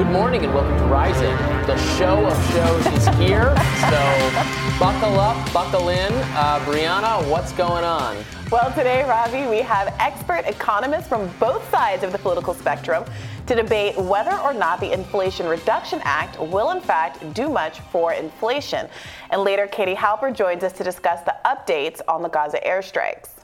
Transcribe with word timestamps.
Good 0.00 0.12
morning 0.12 0.42
and 0.46 0.54
welcome 0.54 0.78
to 0.78 0.84
Rising. 0.84 1.36
The 1.66 1.76
show 1.98 2.24
of 2.24 2.52
shows 2.54 2.86
is 2.86 3.06
here, 3.18 3.54
so 3.90 4.78
buckle 4.80 5.20
up, 5.20 5.52
buckle 5.52 5.90
in. 5.90 6.10
Uh, 6.14 6.58
Briahna, 6.64 7.30
what's 7.30 7.52
going 7.52 7.84
on? 7.84 8.16
Well, 8.50 8.72
today, 8.72 9.04
Robby, 9.06 9.46
we 9.46 9.58
have 9.58 9.94
expert 9.98 10.46
economists 10.46 11.06
from 11.06 11.28
both 11.38 11.70
sides 11.70 12.02
of 12.02 12.12
the 12.12 12.18
political 12.18 12.54
spectrum 12.54 13.04
to 13.46 13.54
debate 13.54 13.94
whether 13.98 14.34
or 14.38 14.54
not 14.54 14.80
the 14.80 14.90
Inflation 14.90 15.46
Reduction 15.46 16.00
Act 16.04 16.40
will, 16.40 16.70
in 16.70 16.80
fact, 16.80 17.34
do 17.34 17.50
much 17.50 17.80
for 17.92 18.14
inflation. 18.14 18.88
And 19.28 19.42
later, 19.42 19.66
Katie 19.66 19.94
Halper 19.94 20.34
joins 20.34 20.64
us 20.64 20.72
to 20.78 20.82
discuss 20.82 21.20
the 21.24 21.36
updates 21.44 22.00
on 22.08 22.22
the 22.22 22.28
Gaza 22.30 22.58
airstrikes. 22.66 23.39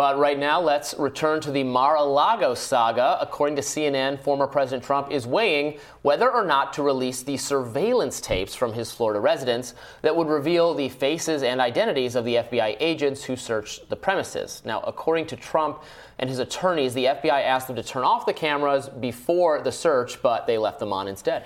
But 0.00 0.18
right 0.18 0.38
now, 0.38 0.62
let's 0.62 0.94
return 0.98 1.42
to 1.42 1.50
the 1.50 1.62
Mar 1.62 1.96
a 1.96 2.02
Lago 2.02 2.54
saga. 2.54 3.18
According 3.20 3.56
to 3.56 3.60
CNN, 3.60 4.18
former 4.18 4.46
President 4.46 4.82
Trump 4.82 5.12
is 5.12 5.26
weighing 5.26 5.78
whether 6.00 6.32
or 6.32 6.42
not 6.42 6.72
to 6.72 6.82
release 6.82 7.22
the 7.22 7.36
surveillance 7.36 8.18
tapes 8.18 8.54
from 8.54 8.72
his 8.72 8.90
Florida 8.90 9.20
residence 9.20 9.74
that 10.00 10.16
would 10.16 10.28
reveal 10.28 10.72
the 10.72 10.88
faces 10.88 11.42
and 11.42 11.60
identities 11.60 12.14
of 12.14 12.24
the 12.24 12.36
FBI 12.36 12.78
agents 12.80 13.24
who 13.24 13.36
searched 13.36 13.90
the 13.90 13.96
premises. 13.96 14.62
Now, 14.64 14.80
according 14.86 15.26
to 15.26 15.36
Trump 15.36 15.82
and 16.18 16.30
his 16.30 16.38
attorneys, 16.38 16.94
the 16.94 17.04
FBI 17.04 17.42
asked 17.42 17.66
them 17.66 17.76
to 17.76 17.82
turn 17.82 18.02
off 18.02 18.24
the 18.24 18.32
cameras 18.32 18.88
before 18.88 19.60
the 19.60 19.70
search, 19.70 20.22
but 20.22 20.46
they 20.46 20.56
left 20.56 20.78
them 20.78 20.94
on 20.94 21.08
instead. 21.08 21.44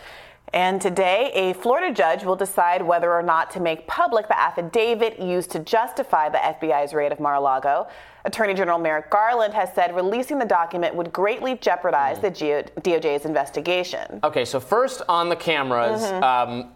And 0.52 0.80
today, 0.80 1.32
a 1.34 1.54
Florida 1.54 1.92
judge 1.92 2.22
will 2.22 2.36
decide 2.36 2.80
whether 2.82 3.12
or 3.12 3.22
not 3.22 3.50
to 3.52 3.60
make 3.60 3.86
public 3.88 4.28
the 4.28 4.38
affidavit 4.38 5.18
used 5.18 5.50
to 5.52 5.58
justify 5.58 6.28
the 6.28 6.38
FBI's 6.38 6.94
raid 6.94 7.10
of 7.10 7.18
Mar 7.18 7.34
a 7.34 7.40
Lago. 7.40 7.88
Attorney 8.24 8.54
General 8.54 8.78
Merrick 8.78 9.10
Garland 9.10 9.52
has 9.52 9.74
said 9.74 9.94
releasing 9.96 10.38
the 10.38 10.44
document 10.44 10.94
would 10.94 11.12
greatly 11.12 11.56
jeopardize 11.56 12.20
the 12.20 12.30
DOJ's 12.30 13.24
investigation. 13.24 14.20
Okay, 14.22 14.44
so 14.44 14.60
first 14.60 15.02
on 15.08 15.28
the 15.28 15.36
cameras. 15.36 16.02
Mm-hmm. 16.02 16.22
Um, 16.22 16.72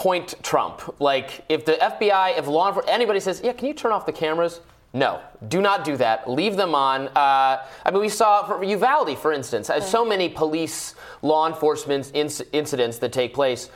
point 0.00 0.34
Trump. 0.42 0.98
Like, 0.98 1.44
if 1.50 1.66
the 1.66 1.72
FBI, 1.72 2.38
if 2.38 2.46
law 2.46 2.68
enforcement, 2.68 2.94
anybody 2.94 3.20
says, 3.20 3.42
yeah, 3.44 3.52
can 3.52 3.68
you 3.68 3.74
turn 3.74 3.92
off 3.92 4.06
the 4.06 4.12
cameras? 4.12 4.60
No, 4.92 5.20
do 5.48 5.60
not 5.60 5.84
do 5.84 5.96
that. 5.98 6.28
Leave 6.28 6.56
them 6.56 6.74
on. 6.74 7.08
Uh, 7.08 7.64
I 7.84 7.90
mean, 7.92 8.00
we 8.00 8.08
saw 8.08 8.44
for 8.44 8.64
Uvalde, 8.64 9.16
for 9.16 9.32
instance, 9.32 9.68
mm-hmm. 9.68 9.84
so 9.84 10.04
many 10.04 10.28
police, 10.28 10.94
law 11.22 11.46
enforcement 11.46 12.10
inc- 12.12 12.46
incidents 12.52 12.98
that 12.98 13.12
take 13.12 13.32
place 13.32 13.70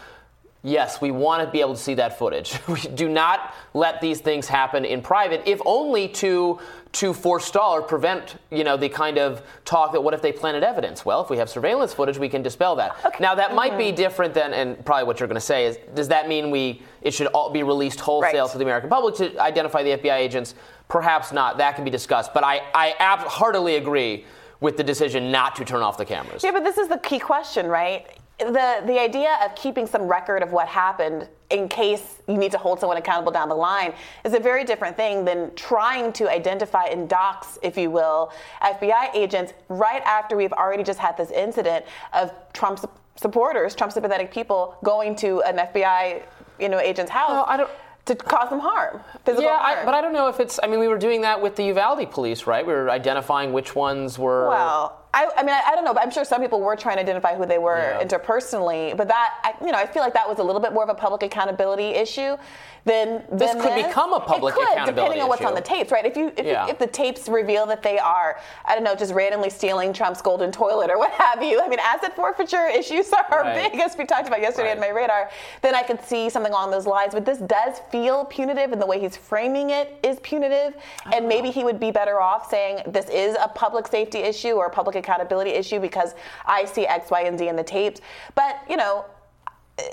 yes, 0.64 1.00
we 1.00 1.10
want 1.10 1.44
to 1.44 1.50
be 1.52 1.60
able 1.60 1.74
to 1.74 1.80
see 1.80 1.94
that 1.94 2.18
footage. 2.18 2.58
We 2.68 2.80
do 2.80 3.08
not 3.08 3.54
let 3.74 4.00
these 4.00 4.20
things 4.20 4.48
happen 4.48 4.84
in 4.84 5.02
private, 5.02 5.42
if 5.46 5.60
only 5.64 6.08
to 6.08 6.58
to 6.92 7.12
forestall 7.12 7.72
or 7.72 7.82
prevent, 7.82 8.36
you 8.52 8.62
know, 8.62 8.76
the 8.76 8.88
kind 8.88 9.18
of 9.18 9.42
talk 9.64 9.92
that 9.92 10.00
what 10.00 10.14
if 10.14 10.22
they 10.22 10.30
planted 10.30 10.62
evidence? 10.62 11.04
Well, 11.04 11.20
if 11.22 11.28
we 11.28 11.36
have 11.38 11.50
surveillance 11.50 11.92
footage, 11.92 12.18
we 12.18 12.28
can 12.28 12.40
dispel 12.40 12.76
that. 12.76 12.96
Okay. 13.04 13.16
Now 13.18 13.34
that 13.34 13.48
mm-hmm. 13.48 13.56
might 13.56 13.76
be 13.76 13.86
mm-hmm. 13.86 13.96
different 13.96 14.32
than, 14.32 14.54
and 14.54 14.84
probably 14.84 15.04
what 15.04 15.18
you're 15.18 15.26
going 15.26 15.34
to 15.34 15.40
say 15.40 15.66
is, 15.66 15.76
does 15.94 16.08
that 16.08 16.28
mean 16.28 16.52
we 16.52 16.82
it 17.02 17.12
should 17.12 17.26
all 17.28 17.50
be 17.50 17.64
released 17.64 17.98
wholesale 17.98 18.44
right. 18.44 18.52
to 18.52 18.58
the 18.58 18.64
American 18.64 18.88
public 18.88 19.16
to 19.16 19.36
identify 19.40 19.82
the 19.82 19.90
FBI 19.90 20.16
agents? 20.16 20.54
Perhaps 20.88 21.32
not. 21.32 21.58
That 21.58 21.74
can 21.74 21.84
be 21.84 21.90
discussed. 21.90 22.34
But 22.34 22.44
I 22.44 22.62
I 22.74 22.94
ab- 22.98 23.26
heartily 23.26 23.76
agree 23.76 24.24
with 24.60 24.76
the 24.76 24.84
decision 24.84 25.30
not 25.30 25.56
to 25.56 25.64
turn 25.64 25.82
off 25.82 25.98
the 25.98 26.04
cameras. 26.04 26.44
Yeah, 26.44 26.52
but 26.52 26.64
this 26.64 26.78
is 26.78 26.88
the 26.88 26.98
key 26.98 27.18
question, 27.18 27.66
right? 27.66 28.06
the 28.38 28.82
the 28.84 28.98
idea 28.98 29.38
of 29.44 29.54
keeping 29.54 29.86
some 29.86 30.02
record 30.02 30.42
of 30.42 30.50
what 30.50 30.66
happened 30.66 31.28
in 31.50 31.68
case 31.68 32.16
you 32.26 32.36
need 32.36 32.50
to 32.50 32.58
hold 32.58 32.80
someone 32.80 32.96
accountable 32.96 33.30
down 33.30 33.48
the 33.48 33.54
line 33.54 33.92
is 34.24 34.34
a 34.34 34.40
very 34.40 34.64
different 34.64 34.96
thing 34.96 35.24
than 35.24 35.54
trying 35.54 36.12
to 36.12 36.28
identify 36.28 36.84
and 36.86 37.08
dox, 37.08 37.58
if 37.62 37.76
you 37.76 37.90
will, 37.90 38.32
FBI 38.60 39.14
agents 39.14 39.52
right 39.68 40.02
after 40.02 40.36
we've 40.36 40.52
already 40.52 40.82
just 40.82 40.98
had 40.98 41.16
this 41.16 41.30
incident 41.30 41.84
of 42.12 42.32
Trump 42.52 42.80
supporters, 43.14 43.74
Trump 43.76 43.92
sympathetic 43.92 44.32
people 44.32 44.76
going 44.82 45.14
to 45.14 45.40
an 45.42 45.58
FBI, 45.58 46.22
you 46.58 46.68
know, 46.68 46.80
agent's 46.80 47.12
house. 47.12 47.30
Well, 47.30 47.44
I 47.46 47.56
don't 47.56 47.70
to 48.06 48.14
cause 48.14 48.50
them 48.50 48.60
harm, 48.60 49.00
physical 49.24 49.44
yeah, 49.44 49.58
harm. 49.58 49.78
I, 49.80 49.84
but 49.84 49.94
I 49.94 50.00
don't 50.00 50.12
know 50.12 50.28
if 50.28 50.40
it's. 50.40 50.60
I 50.62 50.66
mean, 50.66 50.80
we 50.80 50.88
were 50.88 50.98
doing 50.98 51.22
that 51.22 51.40
with 51.40 51.56
the 51.56 51.64
Uvalde 51.64 52.10
police, 52.10 52.46
right? 52.46 52.66
We 52.66 52.72
were 52.72 52.90
identifying 52.90 53.52
which 53.52 53.74
ones 53.74 54.18
were. 54.18 54.48
Well, 54.48 55.03
I, 55.14 55.30
I 55.36 55.42
mean, 55.44 55.54
I, 55.54 55.62
I, 55.68 55.74
don't 55.76 55.84
know, 55.84 55.94
but 55.94 56.02
I'm 56.02 56.10
sure 56.10 56.24
some 56.24 56.42
people 56.42 56.60
were 56.60 56.74
trying 56.74 56.96
to 56.96 57.02
identify 57.02 57.36
who 57.36 57.46
they 57.46 57.58
were 57.58 57.78
yeah. 57.78 58.04
interpersonally. 58.04 58.96
But 58.96 59.06
that, 59.08 59.34
I, 59.44 59.54
you 59.64 59.70
know, 59.70 59.78
I 59.78 59.86
feel 59.86 60.02
like 60.02 60.12
that 60.14 60.28
was 60.28 60.40
a 60.40 60.42
little 60.42 60.60
bit 60.60 60.72
more 60.72 60.82
of 60.82 60.88
a 60.88 60.94
public 60.94 61.22
accountability 61.22 61.90
issue 61.90 62.36
than 62.84 63.22
this 63.32 63.52
than 63.52 63.62
could 63.62 63.72
this. 63.72 63.86
become 63.86 64.12
a 64.12 64.20
public 64.20 64.54
accountability. 64.54 64.60
it 64.60 64.66
could, 64.66 64.72
accountability 64.72 64.94
depending 64.94 65.22
on 65.22 65.28
what's 65.28 65.40
issue. 65.40 65.48
on 65.48 65.54
the 65.54 65.60
tapes, 65.60 65.90
right? 65.90 66.04
If 66.04 66.16
you 66.16 66.32
if, 66.36 66.44
yeah. 66.44 66.66
you, 66.66 66.72
if 66.72 66.78
the 66.78 66.86
tapes 66.86 67.28
reveal 67.28 67.64
that 67.66 67.82
they 67.82 67.98
are, 67.98 68.38
I 68.64 68.74
don't 68.74 68.84
know, 68.84 68.94
just 68.94 69.14
randomly 69.14 69.50
stealing 69.50 69.92
Trump's 69.92 70.20
golden 70.20 70.52
toilet 70.52 70.90
or 70.90 70.98
what 70.98 71.12
have 71.12 71.42
you. 71.42 71.62
I 71.62 71.68
mean, 71.68 71.78
asset 71.78 72.14
forfeiture 72.14 72.66
issues 72.66 73.10
are 73.12 73.42
right. 73.42 73.72
big, 73.72 73.80
as 73.80 73.96
we 73.96 74.04
talked 74.04 74.26
about 74.26 74.40
yesterday 74.40 74.68
right. 74.68 74.76
on 74.76 74.80
my 74.80 74.88
radar. 74.88 75.30
Then 75.62 75.74
I 75.74 75.82
could 75.82 76.02
see 76.04 76.28
something 76.28 76.52
along 76.52 76.72
those 76.72 76.86
lines. 76.86 77.14
But 77.14 77.24
this 77.24 77.38
does 77.38 77.80
feel 77.90 78.24
punitive, 78.26 78.72
and 78.72 78.82
the 78.82 78.86
way 78.86 79.00
he's 79.00 79.16
framing 79.16 79.70
it 79.70 79.98
is 80.02 80.18
punitive. 80.20 80.74
And 81.12 81.28
maybe 81.28 81.50
he 81.50 81.64
would 81.64 81.80
be 81.80 81.90
better 81.90 82.20
off 82.20 82.50
saying 82.50 82.82
this 82.86 83.08
is 83.08 83.36
a 83.40 83.48
public 83.48 83.86
safety 83.86 84.18
issue 84.18 84.52
or 84.52 84.66
a 84.66 84.70
public 84.70 84.96
accountability 85.04 85.50
issue 85.50 85.78
because 85.78 86.14
I 86.46 86.64
see 86.64 86.86
X, 86.86 87.10
Y, 87.10 87.22
and 87.22 87.38
Z 87.38 87.48
in 87.48 87.56
the 87.56 87.62
tapes. 87.62 88.00
But, 88.34 88.60
you 88.68 88.76
know, 88.76 89.04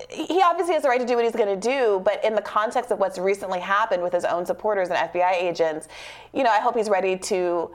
he 0.09 0.41
obviously 0.43 0.73
has 0.73 0.83
the 0.83 0.89
right 0.89 0.99
to 0.99 1.05
do 1.05 1.15
what 1.15 1.25
he's 1.25 1.35
going 1.35 1.59
to 1.59 1.69
do, 1.69 2.01
but 2.05 2.23
in 2.23 2.35
the 2.35 2.41
context 2.41 2.91
of 2.91 2.99
what's 2.99 3.17
recently 3.17 3.59
happened 3.59 4.03
with 4.03 4.13
his 4.13 4.25
own 4.25 4.45
supporters 4.45 4.89
and 4.89 5.11
FBI 5.11 5.33
agents, 5.33 5.87
you 6.33 6.43
know, 6.43 6.51
I 6.51 6.59
hope 6.59 6.75
he's 6.75 6.89
ready 6.89 7.17
to 7.17 7.71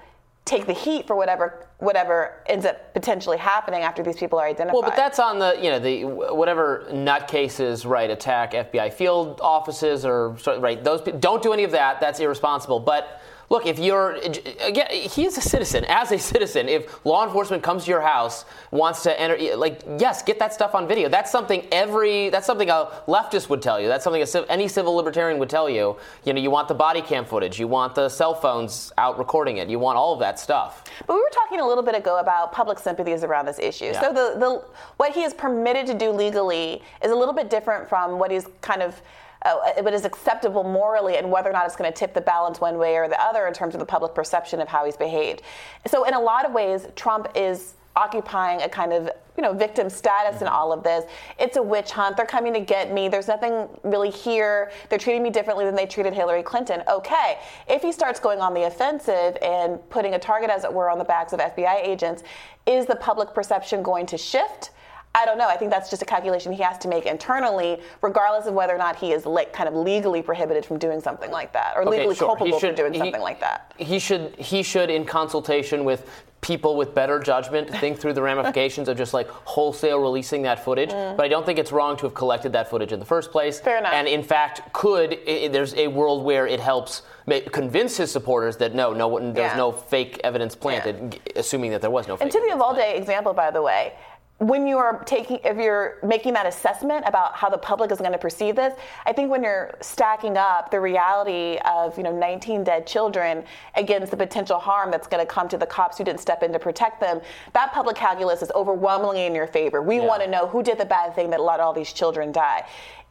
take 0.46 0.64
the 0.66 0.72
heat 0.72 1.08
for 1.08 1.16
whatever 1.16 1.66
whatever 1.78 2.40
ends 2.46 2.64
up 2.64 2.94
potentially 2.94 3.36
happening 3.36 3.82
after 3.82 4.02
these 4.02 4.16
people 4.16 4.38
are 4.38 4.46
identified. 4.46 4.74
Well, 4.74 4.82
but 4.82 4.96
that's 4.96 5.18
on 5.18 5.40
the 5.40 5.58
you 5.60 5.70
know 5.70 5.80
the 5.80 6.04
whatever 6.04 6.86
nutcases 6.90 7.84
right 7.84 8.08
attack 8.08 8.52
FBI 8.52 8.92
field 8.92 9.40
offices 9.42 10.04
or 10.04 10.36
right 10.58 10.82
those 10.82 11.02
people 11.02 11.18
don't 11.18 11.42
do 11.42 11.52
any 11.52 11.64
of 11.64 11.72
that. 11.72 12.00
That's 12.00 12.20
irresponsible. 12.20 12.78
But 12.78 13.20
look, 13.50 13.66
if 13.66 13.78
you're 13.78 14.12
again, 14.60 14.88
he 14.90 15.24
is 15.24 15.36
a 15.38 15.40
citizen. 15.40 15.84
As 15.86 16.12
a 16.12 16.18
citizen, 16.18 16.68
if 16.68 17.04
law 17.04 17.24
enforcement 17.24 17.62
comes 17.62 17.84
to 17.84 17.90
your 17.90 18.00
house, 18.00 18.44
wants 18.70 19.02
to 19.04 19.20
enter, 19.20 19.56
like 19.56 19.82
yes, 19.98 20.22
get 20.22 20.38
that 20.38 20.52
stuff 20.52 20.74
on 20.74 20.88
video. 20.88 21.08
That's 21.08 21.30
something 21.30 21.66
every 21.72 22.30
that's 22.30 22.46
something 22.46 22.70
a 22.70 22.90
leftist 23.06 23.48
would 23.48 23.62
tell 23.62 23.80
you. 23.80 23.88
That's 23.88 24.04
something 24.04 24.22
a, 24.22 24.50
any 24.50 24.68
civil 24.68 24.94
libertarian 24.94 25.38
would 25.38 25.50
tell 25.50 25.68
you. 25.68 25.96
You 26.24 26.32
know, 26.32 26.40
you 26.40 26.50
want 26.50 26.68
the 26.68 26.74
body 26.74 27.02
cam 27.02 27.24
footage, 27.24 27.58
you 27.58 27.68
want 27.68 27.94
the 27.94 28.08
cell 28.08 28.34
phones 28.34 28.92
out 28.98 29.18
recording 29.18 29.58
it, 29.58 29.68
you 29.68 29.78
want 29.78 29.96
all 29.96 30.12
of 30.12 30.20
that 30.20 30.38
stuff. 30.38 30.84
But 31.06 31.14
we 31.14 31.20
were 31.20 31.30
talking 31.32 31.60
a 31.60 31.66
little 31.66 31.84
bit 31.84 31.94
ago 31.94 32.18
about 32.18 32.52
public 32.52 32.78
sympathies 32.78 33.24
around 33.24 33.46
this 33.46 33.58
issue. 33.58 33.86
Yeah. 33.86 34.00
So 34.00 34.08
the 34.12 34.38
the 34.38 34.64
what 34.96 35.12
he 35.12 35.22
is 35.22 35.34
permitted 35.34 35.86
to 35.86 35.94
do 35.94 36.10
legally 36.10 36.82
is 37.02 37.10
a 37.10 37.14
little 37.14 37.34
bit 37.34 37.50
different 37.50 37.88
from 37.88 38.18
what 38.18 38.30
he's 38.30 38.46
kind 38.60 38.82
of 38.82 39.00
uh, 39.46 39.82
what 39.82 39.94
is 39.94 40.04
acceptable 40.04 40.64
morally 40.64 41.16
and 41.16 41.30
whether 41.30 41.48
or 41.48 41.52
not 41.52 41.66
it's 41.66 41.76
going 41.76 41.90
to 41.90 41.96
tip 41.96 42.14
the 42.14 42.20
balance 42.20 42.60
one 42.60 42.78
way 42.78 42.96
or 42.96 43.08
the 43.08 43.20
other 43.20 43.46
in 43.46 43.54
terms 43.54 43.74
of 43.74 43.80
the 43.80 43.86
public 43.86 44.14
perception 44.14 44.60
of 44.60 44.68
how 44.68 44.84
he's 44.84 44.96
behaved. 44.96 45.42
So, 45.86 46.04
in 46.04 46.14
a 46.14 46.20
lot 46.20 46.44
of 46.44 46.52
ways, 46.52 46.86
Trump 46.96 47.28
is 47.34 47.74
occupying 47.96 48.60
a 48.60 48.68
kind 48.68 48.92
of 48.92 49.10
you 49.36 49.42
know 49.42 49.54
victim 49.54 49.88
status 49.88 50.42
in 50.42 50.48
all 50.48 50.72
of 50.72 50.82
this. 50.82 51.04
It's 51.38 51.56
a 51.56 51.62
witch 51.62 51.90
hunt. 51.90 52.16
They're 52.16 52.26
coming 52.26 52.52
to 52.54 52.60
get 52.60 52.92
me. 52.92 53.08
There's 53.08 53.28
nothing 53.28 53.68
really 53.84 54.10
here. 54.10 54.70
They're 54.90 54.98
treating 54.98 55.22
me 55.22 55.30
differently 55.30 55.64
than 55.64 55.74
they 55.74 55.86
treated 55.86 56.12
hillary 56.12 56.42
clinton. 56.42 56.82
Okay 56.88 57.38
if 57.68 57.82
he 57.82 57.92
starts 57.92 58.20
going 58.20 58.40
on 58.40 58.54
the 58.54 58.64
offensive 58.64 59.36
and 59.42 59.78
putting 59.90 60.14
a 60.14 60.18
target 60.18 60.50
as 60.50 60.64
it 60.64 60.72
were 60.72 60.90
on 60.90 60.98
the 60.98 61.04
backs 61.04 61.32
of 61.32 61.40
fbi 61.40 61.76
agents 61.82 62.22
is 62.66 62.86
the 62.86 62.96
public 62.96 63.34
perception 63.34 63.82
going 63.82 64.06
to 64.06 64.16
shift 64.16 64.70
I 65.16 65.24
don't 65.24 65.38
know. 65.38 65.48
I 65.48 65.56
think 65.56 65.70
that's 65.70 65.88
just 65.88 66.02
a 66.02 66.04
calculation 66.04 66.52
he 66.52 66.62
has 66.62 66.76
to 66.78 66.88
make 66.88 67.06
internally, 67.06 67.80
regardless 68.02 68.46
of 68.46 68.52
whether 68.52 68.74
or 68.74 68.78
not 68.78 68.96
he 68.96 69.12
is 69.12 69.24
like 69.24 69.50
kind 69.52 69.66
of 69.66 69.74
legally 69.74 70.20
prohibited 70.20 70.66
from 70.66 70.78
doing 70.78 71.00
something 71.00 71.30
like 71.30 71.54
that, 71.54 71.74
or 71.74 71.82
okay, 71.82 71.98
legally 71.98 72.14
sure. 72.14 72.28
culpable 72.28 72.60
should, 72.60 72.76
for 72.76 72.82
doing 72.82 72.92
he, 72.92 72.98
something 72.98 73.22
like 73.22 73.40
that. 73.40 73.72
He 73.78 73.98
should 73.98 74.36
he 74.36 74.62
should, 74.62 74.90
in 74.90 75.06
consultation 75.06 75.84
with 75.86 76.08
people 76.42 76.76
with 76.76 76.94
better 76.94 77.18
judgment 77.18 77.68
think 77.80 77.98
through 77.98 78.12
the 78.12 78.22
ramifications 78.22 78.88
of 78.88 78.96
just 78.96 79.14
like 79.14 79.28
wholesale 79.28 79.98
releasing 79.98 80.42
that 80.42 80.62
footage. 80.62 80.90
Mm. 80.90 81.16
But 81.16 81.24
I 81.24 81.28
don't 81.28 81.46
think 81.46 81.58
it's 81.58 81.72
wrong 81.72 81.96
to 81.96 82.06
have 82.06 82.14
collected 82.14 82.52
that 82.52 82.68
footage 82.68 82.92
in 82.92 83.00
the 83.00 83.06
first 83.06 83.32
place. 83.32 83.58
Fair 83.58 83.78
enough. 83.78 83.94
And 83.94 84.06
in 84.06 84.22
fact, 84.22 84.72
could 84.72 85.14
it, 85.26 85.52
there's 85.52 85.74
a 85.74 85.88
world 85.88 86.24
where 86.24 86.46
it 86.46 86.60
helps 86.60 87.02
convince 87.50 87.96
his 87.96 88.12
supporters 88.12 88.58
that 88.58 88.74
no, 88.74 88.92
no, 88.92 89.18
there's 89.18 89.36
yeah. 89.36 89.56
no 89.56 89.72
fake 89.72 90.20
evidence 90.22 90.54
planted, 90.54 91.14
yeah. 91.14 91.32
assuming 91.36 91.70
that 91.70 91.80
there 91.80 91.90
was 91.90 92.06
no. 92.06 92.16
Fake 92.16 92.26
evidence. 92.26 92.34
And 92.34 92.44
to 92.44 92.48
the 92.48 92.54
Uvalde 92.54 92.96
example, 92.96 93.32
by 93.32 93.50
the 93.50 93.62
way, 93.62 93.94
when 94.38 94.66
you 94.66 94.76
are 94.76 95.02
taking 95.04 95.38
if 95.44 95.56
you're 95.56 95.98
making 96.02 96.34
that 96.34 96.44
assessment 96.44 97.02
about 97.06 97.34
how 97.34 97.48
the 97.48 97.56
public 97.56 97.90
is 97.90 97.98
going 97.98 98.12
to 98.12 98.18
perceive 98.18 98.54
this 98.54 98.78
i 99.06 99.12
think 99.12 99.30
when 99.30 99.42
you're 99.42 99.74
stacking 99.80 100.36
up 100.36 100.70
the 100.70 100.78
reality 100.78 101.58
of 101.64 101.96
you 101.96 102.04
know 102.04 102.14
19 102.14 102.62
dead 102.62 102.86
children 102.86 103.42
against 103.76 104.10
the 104.10 104.16
potential 104.16 104.58
harm 104.58 104.90
that's 104.90 105.06
going 105.06 105.24
to 105.24 105.32
come 105.32 105.48
to 105.48 105.56
the 105.56 105.64
cops 105.64 105.96
who 105.96 106.04
didn't 106.04 106.20
step 106.20 106.42
in 106.42 106.52
to 106.52 106.58
protect 106.58 107.00
them 107.00 107.18
that 107.54 107.72
public 107.72 107.96
calculus 107.96 108.42
is 108.42 108.50
overwhelmingly 108.54 109.24
in 109.24 109.34
your 109.34 109.46
favor 109.46 109.80
we 109.80 109.96
yeah. 109.96 110.04
want 110.04 110.22
to 110.22 110.28
know 110.28 110.46
who 110.46 110.62
did 110.62 110.76
the 110.76 110.84
bad 110.84 111.14
thing 111.14 111.30
that 111.30 111.40
let 111.40 111.58
all 111.58 111.72
these 111.72 111.94
children 111.94 112.30
die 112.30 112.62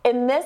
in 0.04 0.28
this 0.28 0.46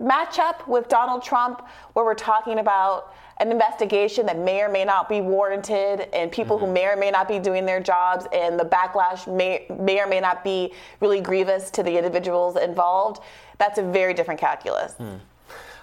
matchup 0.00 0.66
with 0.68 0.88
Donald 0.88 1.22
Trump 1.22 1.66
where 1.92 2.04
we're 2.04 2.14
talking 2.14 2.60
about 2.60 3.14
an 3.40 3.52
investigation 3.52 4.26
that 4.26 4.38
may 4.38 4.62
or 4.62 4.68
may 4.68 4.84
not 4.84 5.08
be 5.08 5.20
warranted 5.20 6.12
and 6.14 6.30
people 6.30 6.56
mm-hmm. 6.56 6.66
who 6.66 6.72
may 6.72 6.86
or 6.86 6.96
may 6.96 7.10
not 7.10 7.28
be 7.28 7.38
doing 7.38 7.64
their 7.64 7.80
jobs 7.80 8.26
and 8.32 8.58
the 8.58 8.64
backlash 8.64 9.32
may, 9.32 9.66
may 9.78 10.00
or 10.00 10.06
may 10.06 10.20
not 10.20 10.42
be 10.42 10.72
really 11.00 11.20
grievous 11.20 11.70
to 11.70 11.82
the 11.82 11.96
individuals 11.96 12.56
involved, 12.56 13.22
that's 13.58 13.78
a 13.78 13.82
very 13.82 14.14
different 14.14 14.40
calculus. 14.40 14.94
Mm. 14.98 15.20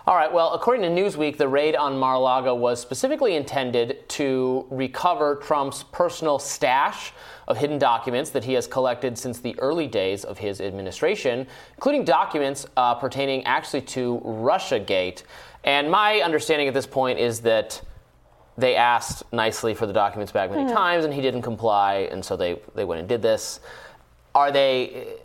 All 0.07 0.15
right, 0.15 0.31
well, 0.31 0.53
according 0.53 0.83
to 0.83 1.01
Newsweek, 1.01 1.37
the 1.37 1.47
raid 1.47 1.75
on 1.75 1.97
Mar 1.97 2.13
a 2.13 2.19
Lago 2.19 2.53
was 2.53 2.79
specifically 2.79 3.35
intended 3.35 4.07
to 4.09 4.67
recover 4.69 5.37
Trump's 5.37 5.81
personal 5.91 6.37
stash 6.37 7.11
of 7.47 7.57
hidden 7.57 7.79
documents 7.79 8.29
that 8.29 8.43
he 8.43 8.53
has 8.53 8.67
collected 8.67 9.17
since 9.17 9.39
the 9.39 9.57
early 9.59 9.87
days 9.87 10.23
of 10.23 10.37
his 10.37 10.61
administration, 10.61 11.47
including 11.73 12.05
documents 12.05 12.67
uh, 12.77 12.93
pertaining 12.93 13.43
actually 13.45 13.81
to 13.81 14.21
Russiagate. 14.23 15.23
And 15.65 15.91
my 15.91 16.21
understanding 16.21 16.67
at 16.67 16.73
this 16.73 16.87
point 16.87 17.19
is 17.19 17.41
that 17.41 17.81
they 18.57 18.75
asked 18.75 19.23
nicely 19.33 19.73
for 19.73 19.85
the 19.85 19.91
documents 19.91 20.31
back 20.31 20.49
many 20.49 20.63
mm-hmm. 20.63 20.73
times, 20.73 21.03
and 21.03 21.13
he 21.13 21.21
didn't 21.21 21.41
comply, 21.41 22.07
and 22.11 22.23
so 22.23 22.37
they, 22.37 22.61
they 22.73 22.85
went 22.85 22.99
and 22.99 23.09
did 23.09 23.21
this. 23.21 23.59
Are 24.33 24.51
they 24.51 25.17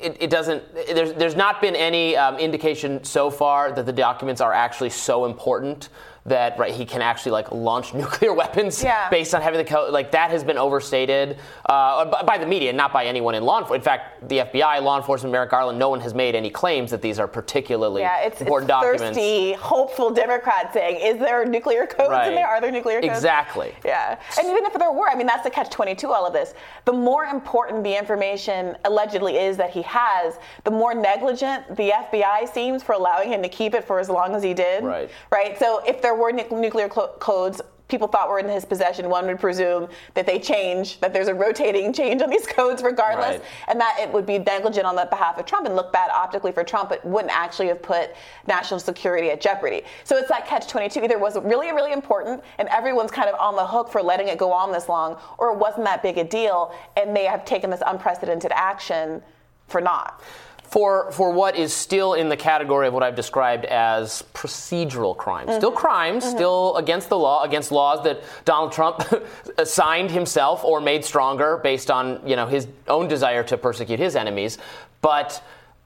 it, 0.00 0.16
it, 0.20 0.30
doesn't 0.30 0.62
there's, 0.74 1.12
there's 1.14 1.34
not 1.34 1.60
been 1.60 1.74
any 1.74 2.16
um, 2.16 2.36
indication 2.38 3.02
so 3.02 3.30
far 3.30 3.72
that 3.72 3.84
the 3.84 3.92
documents 3.92 4.40
are 4.40 4.52
actually 4.52 4.90
so 4.90 5.24
important 5.24 5.88
that 6.28 6.58
right 6.58 6.74
he 6.74 6.84
can 6.84 7.02
actually 7.02 7.32
like 7.32 7.50
launch 7.52 7.94
nuclear 8.02 8.32
weapons 8.32 8.82
yeah. 8.82 9.08
based 9.10 9.34
on 9.34 9.42
having 9.42 9.58
the 9.58 9.64
code 9.64 9.92
like 9.92 10.10
that 10.12 10.30
has 10.30 10.44
been 10.44 10.58
overstated 10.58 11.38
uh, 11.66 12.24
by 12.24 12.38
the 12.38 12.46
media, 12.46 12.72
not 12.72 12.92
by 12.92 13.04
anyone 13.04 13.34
in 13.34 13.44
law 13.44 13.58
enforcement. 13.58 13.80
In 13.80 13.84
fact, 13.84 14.28
the 14.28 14.38
FBI, 14.38 14.82
law 14.82 14.96
enforcement, 14.96 15.32
Merrick 15.32 15.50
Garland, 15.50 15.78
no 15.78 15.88
one 15.88 16.00
has 16.00 16.14
made 16.14 16.34
any 16.34 16.50
claims 16.50 16.90
that 16.90 17.02
these 17.02 17.18
are 17.18 17.28
particularly 17.28 18.02
yeah, 18.02 18.22
it's, 18.22 18.40
important 18.40 18.70
it's 18.70 18.80
documents. 18.80 19.18
Thirsty, 19.18 19.52
hopeful 19.54 20.10
Democrats 20.10 20.72
saying, 20.72 21.00
"Is 21.00 21.18
there 21.18 21.44
nuclear 21.44 21.86
codes 21.86 22.10
right. 22.10 22.28
in 22.28 22.34
there? 22.34 22.46
Are 22.46 22.60
there 22.60 22.70
nuclear 22.70 23.00
codes?" 23.00 23.12
Exactly. 23.12 23.74
Yeah, 23.84 24.18
and 24.38 24.48
even 24.48 24.64
if 24.64 24.72
there 24.74 24.92
were, 24.92 25.08
I 25.08 25.14
mean, 25.14 25.26
that's 25.26 25.44
the 25.44 25.50
catch 25.50 25.70
twenty 25.70 25.94
two. 25.94 26.08
All 26.08 26.26
of 26.26 26.32
this, 26.32 26.54
the 26.84 26.92
more 26.92 27.24
important 27.24 27.84
the 27.84 27.96
information 27.96 28.76
allegedly 28.84 29.36
is 29.36 29.56
that 29.56 29.70
he 29.70 29.82
has, 29.82 30.38
the 30.64 30.70
more 30.70 30.94
negligent 30.94 31.76
the 31.76 31.90
FBI 31.90 32.48
seems 32.52 32.82
for 32.82 32.92
allowing 32.92 33.30
him 33.30 33.42
to 33.42 33.48
keep 33.48 33.74
it 33.74 33.84
for 33.84 33.98
as 33.98 34.08
long 34.08 34.34
as 34.34 34.42
he 34.42 34.54
did. 34.54 34.84
Right. 34.84 35.10
Right. 35.30 35.58
So 35.58 35.82
if 35.86 36.00
there 36.02 36.14
were 36.18 36.32
nuclear 36.32 36.90
cl- 36.90 37.14
codes 37.18 37.62
people 37.88 38.06
thought 38.06 38.28
were 38.28 38.38
in 38.38 38.48
his 38.48 38.64
possession, 38.64 39.08
one 39.08 39.26
would 39.26 39.40
presume 39.40 39.88
that 40.14 40.26
they 40.26 40.38
change, 40.38 41.00
that 41.00 41.12
there's 41.12 41.28
a 41.28 41.34
rotating 41.34 41.92
change 41.92 42.22
on 42.22 42.30
these 42.30 42.46
codes 42.58 42.82
regardless, 42.82 43.38
right. 43.38 43.42
and 43.66 43.80
that 43.80 43.98
it 44.00 44.12
would 44.12 44.26
be 44.26 44.38
negligent 44.38 44.86
on 44.86 44.94
the 44.94 45.06
behalf 45.10 45.38
of 45.38 45.46
Trump 45.46 45.66
and 45.66 45.74
look 45.74 45.92
bad 45.92 46.10
optically 46.10 46.52
for 46.52 46.62
Trump, 46.62 46.90
but 46.90 47.04
wouldn't 47.04 47.32
actually 47.34 47.68
have 47.68 47.82
put 47.82 48.10
national 48.46 48.78
security 48.78 49.30
at 49.30 49.40
jeopardy. 49.40 49.82
So 50.04 50.16
it's 50.16 50.28
that 50.28 50.46
catch 50.46 50.68
22. 50.68 51.02
Either 51.02 51.18
was 51.18 51.36
really, 51.40 51.72
really 51.72 51.92
important 51.92 52.42
and 52.58 52.68
everyone's 52.68 53.10
kind 53.10 53.28
of 53.28 53.38
on 53.40 53.56
the 53.56 53.66
hook 53.66 53.90
for 53.90 54.02
letting 54.02 54.28
it 54.28 54.38
go 54.38 54.52
on 54.52 54.72
this 54.72 54.88
long, 54.88 55.16
or 55.38 55.52
it 55.52 55.58
wasn't 55.58 55.84
that 55.84 56.02
big 56.02 56.18
a 56.18 56.24
deal 56.24 56.74
and 56.96 57.16
they 57.16 57.24
have 57.24 57.44
taken 57.44 57.70
this 57.70 57.82
unprecedented 57.86 58.52
action 58.54 59.22
for 59.66 59.80
not 59.80 60.22
for 60.68 61.10
for 61.12 61.32
what 61.32 61.56
is 61.56 61.72
still 61.72 62.14
in 62.14 62.28
the 62.28 62.36
category 62.36 62.86
of 62.88 62.94
what 62.94 63.02
I've 63.02 63.14
described 63.14 63.64
as 63.64 64.22
procedural 64.34 65.16
crimes. 65.16 65.48
Mm-hmm. 65.48 65.58
Still 65.58 65.72
crimes, 65.72 66.24
mm-hmm. 66.24 66.36
still 66.36 66.76
against 66.76 67.08
the 67.08 67.18
law, 67.18 67.42
against 67.42 67.72
laws 67.72 68.04
that 68.04 68.22
Donald 68.44 68.72
Trump 68.72 69.02
signed 69.64 70.10
himself 70.10 70.62
or 70.64 70.80
made 70.80 71.04
stronger 71.04 71.56
based 71.56 71.90
on, 71.90 72.20
you 72.26 72.36
know, 72.36 72.46
his 72.46 72.68
own 72.86 73.08
desire 73.08 73.42
to 73.44 73.56
persecute 73.56 73.98
his 73.98 74.14
enemies, 74.14 74.58
but 75.00 75.42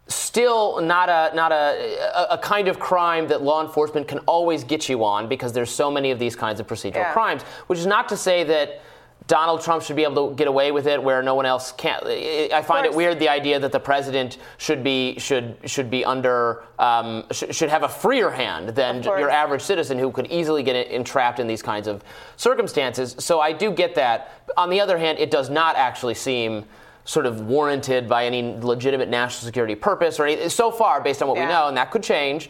still 0.09 0.81
not 0.81 1.09
a 1.09 1.35
not 1.35 1.53
a, 1.53 2.27
a, 2.31 2.39
kind 2.39 2.67
of 2.67 2.81
crime 2.81 3.29
that 3.29 3.41
law 3.41 3.63
enforcement 3.63 4.09
can 4.09 4.19
always 4.21 4.65
get 4.65 4.89
you 4.89 5.05
on 5.05 5.29
because 5.29 5.53
there's 5.53 5.71
so 5.71 5.91
many 5.91 6.11
of 6.11 6.19
these 6.19 6.35
kinds 6.35 6.59
of 6.59 6.67
procedural 6.67 6.97
yeah. 6.97 7.13
crimes, 7.13 7.43
which 7.69 7.79
is 7.79 7.87
not 7.87 8.09
to 8.09 8.17
say 8.17 8.43
that 8.43 8.83
Donald 9.27 9.61
Trump 9.61 9.83
should 9.83 9.97
be 9.97 10.05
able 10.05 10.31
to 10.31 10.35
get 10.35 10.49
away 10.49 10.73
with 10.73 10.87
it 10.87 11.03
where 11.03 11.23
no 11.23 11.35
one 11.35 11.47
else 11.47 11.73
can. 11.73 12.01
I 12.05 12.63
find 12.63 12.87
it 12.87 12.95
weird 12.95 13.19
the 13.19 13.29
idea 13.29 13.59
that 13.59 13.73
the 13.73 13.81
president 13.81 14.39
should 14.59 14.83
be 14.83 15.19
should 15.19 15.57
should 15.65 15.91
be 15.91 16.05
under 16.05 16.65
um, 16.79 17.25
sh- 17.31 17.45
should 17.51 17.71
have 17.71 17.83
a 17.83 17.89
freer 17.89 18.31
hand 18.31 18.71
than 18.71 19.03
your 19.03 19.31
average 19.31 19.63
citizen 19.63 19.99
who 19.99 20.11
could 20.11 20.27
easily 20.29 20.63
get 20.63 20.89
entrapped 20.89 21.39
in 21.39 21.47
these 21.47 21.63
kinds 21.63 21.87
of 21.87 22.03
circumstances. 22.37 23.15
So 23.19 23.41
I 23.41 23.53
do 23.53 23.71
get 23.71 23.95
that. 23.97 24.51
On 24.57 24.71
the 24.71 24.81
other 24.81 24.99
hand, 24.99 25.19
it 25.19 25.31
does 25.31 25.51
not 25.51 25.77
actually 25.77 26.15
seem 26.15 26.65
sort 27.05 27.27
of 27.27 27.43
warranted 27.43 28.09
by 28.09 28.27
any 28.27 28.43
legitimate 28.61 29.09
national 29.09 29.45
security 29.45 29.75
purpose 29.75 30.21
or 30.21 30.27
anything 30.27 30.49
so 30.49 30.71
far 30.71 31.01
based 31.01 31.21
on 31.21 31.29
what 31.29 31.37
yeah. 31.37 31.47
we 31.47 31.53
know, 31.53 31.69
and 31.69 31.77
that 31.77 31.91
could 31.91 32.03
change. 32.03 32.49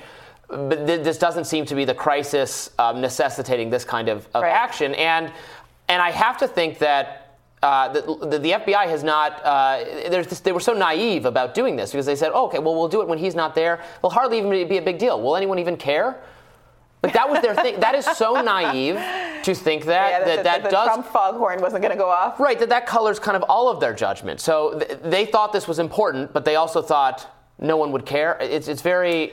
But 0.49 0.87
th- 0.87 1.03
this 1.03 1.17
doesn't 1.17 1.45
seem 1.45 1.65
to 1.67 1.75
be 1.75 1.87
the 1.87 1.95
crisis 1.95 2.71
um, 2.79 3.01
necessitating 3.01 3.71
this 3.71 3.85
kind 3.85 4.11
of, 4.11 4.29
of 4.35 4.43
right. 4.43 4.53
action. 4.53 4.95
And 4.97 5.33
and 5.93 6.01
I 6.01 6.11
have 6.11 6.39
to 6.39 6.49
think 6.49 6.79
that 6.79 7.37
uh, 7.63 7.93
the, 7.93 8.01
the, 8.27 8.39
the, 8.39 8.51
FBI 8.53 8.87
has 8.87 9.05
not, 9.05 9.45
uh, 9.45 9.85
this, 10.09 10.41
they 10.41 10.51
were 10.51 10.59
so 10.59 10.73
naive 10.73 11.27
about 11.27 11.53
doing 11.53 11.77
this 11.77 11.93
because 11.93 12.07
they 12.07 12.17
said, 12.17 12.33
oh, 12.33 12.47
okay, 12.47 12.59
well, 12.59 12.75
we'll 12.75 12.89
do 12.89 13.03
it 13.03 13.09
when 13.09 13.19
he's 13.19 13.35
not 13.35 13.55
there. 13.55 13.79
It'll 13.99 14.09
hardly 14.09 14.39
even 14.39 14.51
be 14.51 14.79
a 14.79 14.83
big 14.83 14.99
deal. 14.99 15.21
Will 15.21 15.37
anyone 15.37 15.59
even 15.59 15.77
care? 15.77 16.23
Like 17.03 17.13
that 17.13 17.29
was 17.29 17.43
their 17.43 17.55
thing. 17.55 17.79
That 17.79 17.95
is 17.95 18.07
so 18.07 18.41
naive 18.43 18.95
to 19.45 19.55
think 19.55 19.85
that 19.85 20.11
yeah, 20.11 20.25
that, 20.25 20.45
that 20.45 20.63
the, 20.65 20.71
does 20.71 20.87
Trump 20.87 21.07
foghorn 21.07 21.61
wasn't 21.61 21.83
going 21.83 21.93
to 21.93 21.99
go 21.99 22.09
off. 22.09 22.41
Right. 22.41 22.59
That 22.59 22.71
that 22.71 22.87
colors 22.87 23.19
kind 23.19 23.37
of 23.37 23.43
all 23.51 23.69
of 23.69 23.81
their 23.81 23.93
judgment. 23.93 24.41
So 24.41 24.79
th- 24.79 25.01
they 25.03 25.27
thought 25.27 25.53
this 25.53 25.69
was 25.69 25.79
important, 25.79 26.33
but 26.33 26.45
they 26.47 26.57
also 26.57 26.81
thought 26.81 27.29
no 27.59 27.77
one 27.77 27.93
would 27.93 28.07
care. 28.07 28.39
It's 28.41 28.69
it's 28.69 28.83
very. 28.83 29.33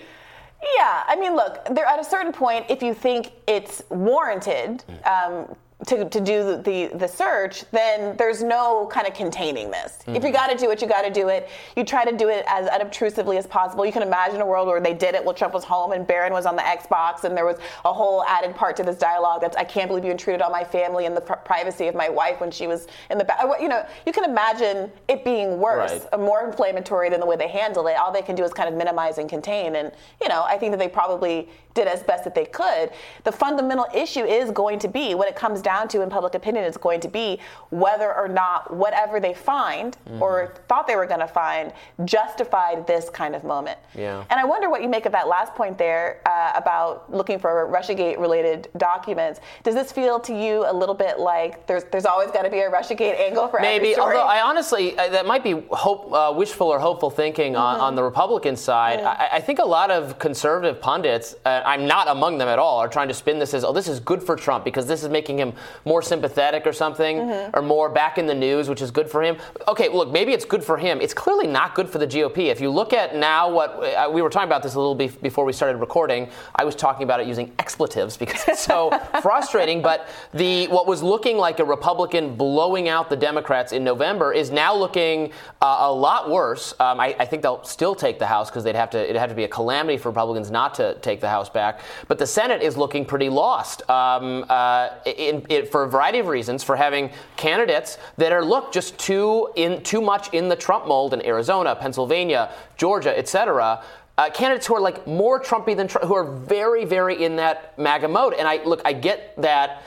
Yeah, 0.77 1.03
I 1.07 1.15
mean, 1.15 1.35
look, 1.35 1.63
there 1.71 1.85
at 1.85 1.99
a 1.99 2.03
certain 2.03 2.33
point, 2.33 2.65
if 2.69 2.83
you 2.83 2.93
think 2.93 3.31
it's 3.47 3.81
warranted. 3.89 4.83
Um, 5.05 5.55
to, 5.87 6.09
to 6.09 6.19
do 6.19 6.61
the, 6.61 6.91
the 6.95 7.07
search, 7.07 7.63
then 7.71 8.17
there's 8.17 8.43
no 8.43 8.87
kind 8.91 9.07
of 9.07 9.13
containing 9.13 9.71
this. 9.71 9.99
Mm-hmm. 10.01 10.15
If 10.15 10.23
you 10.25 10.31
got 10.31 10.47
to 10.47 10.57
do 10.57 10.69
it, 10.71 10.81
you 10.81 10.87
got 10.89 11.03
to 11.03 11.09
do 11.09 11.29
it. 11.29 11.47
You 11.77 11.85
try 11.85 12.03
to 12.03 12.15
do 12.15 12.27
it 12.27 12.43
as 12.47 12.67
unobtrusively 12.67 13.37
as 13.37 13.47
possible. 13.47 13.85
You 13.85 13.93
can 13.93 14.01
imagine 14.01 14.41
a 14.41 14.45
world 14.45 14.67
where 14.67 14.81
they 14.81 14.93
did 14.93 15.15
it 15.15 15.23
while 15.23 15.33
Trump 15.33 15.53
was 15.53 15.63
home 15.63 15.93
and 15.93 16.05
Barron 16.05 16.33
was 16.33 16.45
on 16.45 16.57
the 16.57 16.63
Xbox, 16.63 17.23
and 17.23 17.35
there 17.35 17.45
was 17.45 17.57
a 17.85 17.93
whole 17.93 18.25
added 18.25 18.55
part 18.55 18.75
to 18.77 18.83
this 18.83 18.97
dialogue 18.97 19.39
that's 19.39 19.55
I 19.55 19.63
can't 19.63 19.87
believe 19.87 20.03
you 20.03 20.11
intruded 20.11 20.41
on 20.41 20.51
my 20.51 20.65
family 20.65 21.05
and 21.05 21.15
the 21.15 21.21
pr- 21.21 21.33
privacy 21.33 21.87
of 21.87 21.95
my 21.95 22.09
wife 22.09 22.41
when 22.41 22.51
she 22.51 22.67
was 22.67 22.87
in 23.09 23.17
the 23.17 23.23
back. 23.23 23.39
You 23.61 23.69
know, 23.69 23.85
you 24.05 24.11
can 24.11 24.25
imagine 24.25 24.91
it 25.07 25.23
being 25.23 25.59
worse, 25.59 26.05
right. 26.11 26.19
More 26.19 26.45
inflammatory 26.45 27.09
than 27.09 27.21
the 27.21 27.25
way 27.25 27.37
they 27.37 27.47
handle 27.47 27.87
it. 27.87 27.93
All 27.93 28.11
they 28.11 28.21
can 28.21 28.35
do 28.35 28.43
is 28.43 28.51
kind 28.51 28.67
of 28.67 28.75
minimize 28.75 29.17
and 29.17 29.29
contain. 29.29 29.77
And 29.77 29.93
you 30.21 30.27
know, 30.27 30.43
I 30.43 30.57
think 30.57 30.73
that 30.73 30.77
they 30.77 30.89
probably 30.89 31.47
did 31.73 31.87
as 31.87 32.03
best 32.03 32.25
that 32.25 32.35
they 32.35 32.45
could. 32.45 32.91
The 33.23 33.31
fundamental 33.31 33.85
issue 33.93 34.25
is 34.25 34.51
going 34.51 34.79
to 34.79 34.89
be 34.89 35.15
when 35.15 35.27
it 35.29 35.35
comes 35.35 35.61
down 35.61 35.68
to 35.89 36.01
in 36.01 36.09
public 36.09 36.35
opinion 36.35 36.65
is 36.65 36.77
going 36.77 36.99
to 36.99 37.07
be 37.07 37.39
whether 37.69 38.15
or 38.15 38.27
not 38.27 38.73
whatever 38.73 39.19
they 39.19 39.33
find 39.33 39.97
mm-hmm. 40.07 40.21
or 40.21 40.55
thought 40.67 40.87
they 40.87 40.95
were 40.95 41.05
going 41.05 41.19
to 41.19 41.27
find 41.27 41.73
justified 42.05 42.85
this 42.87 43.09
kind 43.09 43.35
of 43.35 43.43
moment. 43.43 43.77
Yeah. 43.95 44.23
And 44.29 44.39
I 44.39 44.45
wonder 44.45 44.69
what 44.69 44.81
you 44.81 44.89
make 44.89 45.05
of 45.05 45.11
that 45.11 45.27
last 45.27 45.53
point 45.55 45.77
there 45.77 46.21
uh, 46.25 46.53
about 46.55 47.11
looking 47.13 47.39
for 47.39 47.67
Russiagate 47.71 48.19
related 48.19 48.67
documents. 48.77 49.39
Does 49.63 49.75
this 49.75 49.91
feel 49.91 50.19
to 50.21 50.33
you 50.33 50.65
a 50.67 50.73
little 50.73 50.95
bit 50.95 51.19
like 51.19 51.67
there's 51.67 51.83
there's 51.85 52.05
always 52.05 52.31
got 52.31 52.43
to 52.43 52.49
be 52.49 52.59
a 52.59 52.69
Russiagate 52.69 53.19
angle 53.19 53.47
for 53.47 53.59
maybe? 53.59 53.97
Although 53.97 54.23
I 54.23 54.41
honestly 54.41 54.97
uh, 54.97 55.09
that 55.09 55.25
might 55.25 55.43
be 55.43 55.63
hope 55.71 56.11
uh, 56.13 56.33
wishful 56.35 56.67
or 56.67 56.79
hopeful 56.79 57.09
thinking 57.09 57.53
mm-hmm. 57.53 57.61
on, 57.61 57.79
on, 57.79 57.95
the 57.95 58.03
Republican 58.03 58.55
side. 58.55 58.99
Mm-hmm. 58.99 59.21
I, 59.21 59.29
I, 59.33 59.41
think 59.41 59.59
a 59.59 59.65
lot 59.65 59.91
of 59.91 60.19
conservative 60.19 60.79
pundits 60.79 61.35
uh, 61.45 61.61
I'm 61.65 61.85
not 61.85 62.07
among 62.07 62.37
them 62.37 62.47
at 62.47 62.59
all, 62.59 62.79
are 62.79 62.87
trying 62.87 63.07
to 63.07 63.13
spin 63.13 63.39
this 63.39 63.53
as, 63.53 63.63
oh, 63.63 63.73
this 63.73 63.87
is 63.87 63.99
good 63.99 64.23
for 64.23 64.35
Trump 64.35 64.63
because 64.63 64.87
this 64.87 65.03
is 65.03 65.09
making 65.09 65.37
him 65.37 65.53
more 65.85 66.01
sympathetic 66.01 66.65
or 66.65 66.73
something, 66.73 67.17
mm-hmm. 67.17 67.57
or 67.57 67.61
more 67.61 67.89
back 67.89 68.17
in 68.17 68.25
the 68.25 68.35
news, 68.35 68.69
which 68.69 68.81
is 68.81 68.91
good 68.91 69.09
for 69.09 69.21
him. 69.23 69.37
Okay, 69.67 69.89
look, 69.89 70.11
maybe 70.11 70.33
it's 70.33 70.45
good 70.45 70.63
for 70.63 70.77
him. 70.77 71.01
It's 71.01 71.13
clearly 71.13 71.47
not 71.47 71.75
good 71.75 71.89
for 71.89 71.97
the 71.97 72.07
GOP. 72.07 72.47
If 72.47 72.61
you 72.61 72.69
look 72.69 72.93
at 72.93 73.15
now 73.15 73.51
what 73.51 73.71
uh, 73.71 74.09
we 74.11 74.21
were 74.21 74.29
talking 74.29 74.47
about 74.47 74.63
this 74.63 74.75
a 74.75 74.79
little 74.79 74.95
bit 74.95 75.21
before 75.21 75.45
we 75.45 75.53
started 75.53 75.77
recording, 75.77 76.29
I 76.55 76.65
was 76.65 76.75
talking 76.75 77.03
about 77.03 77.19
it 77.19 77.27
using 77.27 77.51
expletives 77.59 78.17
because 78.17 78.47
it's 78.47 78.61
so 78.61 78.91
frustrating. 79.21 79.81
But 79.81 80.07
the 80.33 80.67
what 80.67 80.87
was 80.87 81.03
looking 81.03 81.37
like 81.37 81.59
a 81.59 81.65
Republican 81.65 82.35
blowing 82.35 82.87
out 82.87 83.09
the 83.09 83.15
Democrats 83.15 83.71
in 83.71 83.83
November 83.83 84.33
is 84.33 84.51
now 84.51 84.75
looking 84.75 85.31
uh, 85.61 85.77
a 85.81 85.91
lot 85.91 86.29
worse. 86.29 86.73
Um, 86.79 86.99
I, 86.99 87.15
I, 87.19 87.25
think 87.25 87.43
they'll 87.43 87.63
still 87.63 87.95
take 87.95 88.19
the 88.19 88.25
House 88.25 88.49
because 88.49 88.63
they'd 88.63 88.75
have 88.75 88.89
to 88.91 89.03
it'd 89.03 89.15
have 89.15 89.29
to 89.29 89.35
be 89.35 89.43
a 89.43 89.47
calamity 89.47 89.97
for 89.97 90.09
Republicans 90.09 90.51
not 90.51 90.73
to 90.75 90.95
take 91.01 91.21
the 91.21 91.29
House 91.29 91.49
back. 91.49 91.81
But 92.07 92.17
the 92.17 92.27
Senate 92.27 92.61
is 92.61 92.77
looking 92.77 93.05
pretty 93.05 93.29
lost 93.29 93.87
um, 93.89 94.45
uh, 94.49 94.89
in, 95.05 95.41
in, 95.49 95.65
for 95.65 95.83
a 95.83 95.89
variety 95.89 96.19
of 96.19 96.27
reasons, 96.27 96.63
for 96.63 96.75
having 96.75 97.09
candidates 97.35 97.97
that 98.17 98.31
are 98.31 98.45
look 98.45 98.71
just 98.71 98.97
too 98.97 99.49
in 99.55 99.83
too 99.83 100.01
much 100.01 100.33
in 100.33 100.47
the 100.47 100.55
Trump 100.55 100.87
mold 100.87 101.13
in 101.13 101.25
Arizona, 101.25 101.75
Pennsylvania, 101.75 102.51
Georgia, 102.77 103.17
et 103.17 103.27
cetera. 103.27 103.83
Uh, 104.17 104.29
candidates 104.29 104.67
who 104.67 104.75
are 104.75 104.81
like 104.81 105.07
more 105.07 105.39
Trumpy 105.41 105.75
than 105.75 105.87
Trump, 105.87 106.07
who 106.07 106.13
are 106.13 106.25
very, 106.25 106.85
very 106.85 107.23
in 107.23 107.37
that 107.37 107.77
MAGA 107.77 108.07
mode. 108.07 108.33
And 108.33 108.47
I 108.47 108.63
look, 108.63 108.81
I 108.83 108.93
get 108.93 109.33
that 109.41 109.81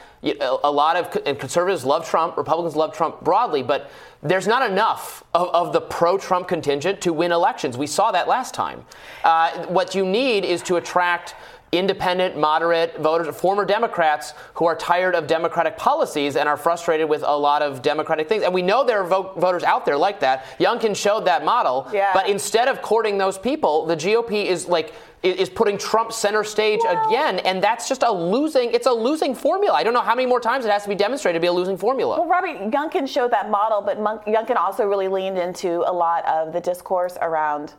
a 0.62 0.70
lot 0.70 0.94
of 0.96 1.10
conservatives 1.38 1.84
love 1.84 2.08
Trump, 2.08 2.36
Republicans 2.36 2.76
love 2.76 2.96
Trump 2.96 3.22
broadly, 3.22 3.62
but 3.62 3.90
there's 4.22 4.46
not 4.46 4.70
enough 4.70 5.24
of, 5.34 5.48
of 5.48 5.72
the 5.72 5.80
pro 5.80 6.16
Trump 6.16 6.46
contingent 6.46 7.00
to 7.00 7.12
win 7.12 7.32
elections. 7.32 7.76
We 7.76 7.88
saw 7.88 8.12
that 8.12 8.28
last 8.28 8.54
time. 8.54 8.84
Uh, 9.24 9.66
what 9.66 9.96
you 9.96 10.06
need 10.06 10.44
is 10.44 10.62
to 10.62 10.76
attract 10.76 11.34
independent, 11.72 12.36
moderate 12.36 12.98
voters, 12.98 13.34
former 13.34 13.64
Democrats 13.64 14.34
who 14.54 14.66
are 14.66 14.76
tired 14.76 15.14
of 15.14 15.26
Democratic 15.26 15.78
policies 15.78 16.36
and 16.36 16.46
are 16.46 16.58
frustrated 16.58 17.08
with 17.08 17.22
a 17.22 17.36
lot 17.36 17.62
of 17.62 17.80
Democratic 17.80 18.28
things. 18.28 18.42
And 18.42 18.52
we 18.52 18.60
know 18.60 18.84
there 18.84 19.00
are 19.00 19.06
vo- 19.06 19.32
voters 19.38 19.62
out 19.62 19.86
there 19.86 19.96
like 19.96 20.20
that. 20.20 20.44
Youngkin 20.58 20.94
showed 20.94 21.24
that 21.24 21.46
model. 21.46 21.88
Yeah. 21.90 22.10
But 22.12 22.28
instead 22.28 22.68
of 22.68 22.82
courting 22.82 23.16
those 23.16 23.38
people, 23.38 23.86
the 23.86 23.96
GOP 23.96 24.44
is 24.44 24.68
like 24.68 24.92
is 25.22 25.48
putting 25.48 25.78
Trump 25.78 26.12
center 26.12 26.42
stage 26.42 26.80
well, 26.82 27.08
again, 27.08 27.38
and 27.40 27.62
that's 27.62 27.88
just 27.88 28.02
a 28.02 28.10
losing. 28.10 28.72
It's 28.72 28.88
a 28.88 28.92
losing 28.92 29.36
formula. 29.36 29.76
I 29.76 29.84
don't 29.84 29.94
know 29.94 30.00
how 30.00 30.16
many 30.16 30.26
more 30.26 30.40
times 30.40 30.64
it 30.64 30.70
has 30.72 30.82
to 30.82 30.88
be 30.88 30.96
demonstrated 30.96 31.40
to 31.40 31.44
be 31.44 31.46
a 31.46 31.52
losing 31.52 31.76
formula. 31.76 32.18
Well, 32.18 32.28
Robby 32.28 32.76
Youngkin 32.76 33.08
showed 33.08 33.30
that 33.30 33.48
model, 33.48 33.80
but 33.80 33.98
Youngkin 34.26 34.56
also 34.56 34.84
really 34.84 35.06
leaned 35.06 35.38
into 35.38 35.88
a 35.88 35.92
lot 35.92 36.26
of 36.26 36.52
the 36.52 36.60
discourse 36.60 37.16
around 37.20 37.74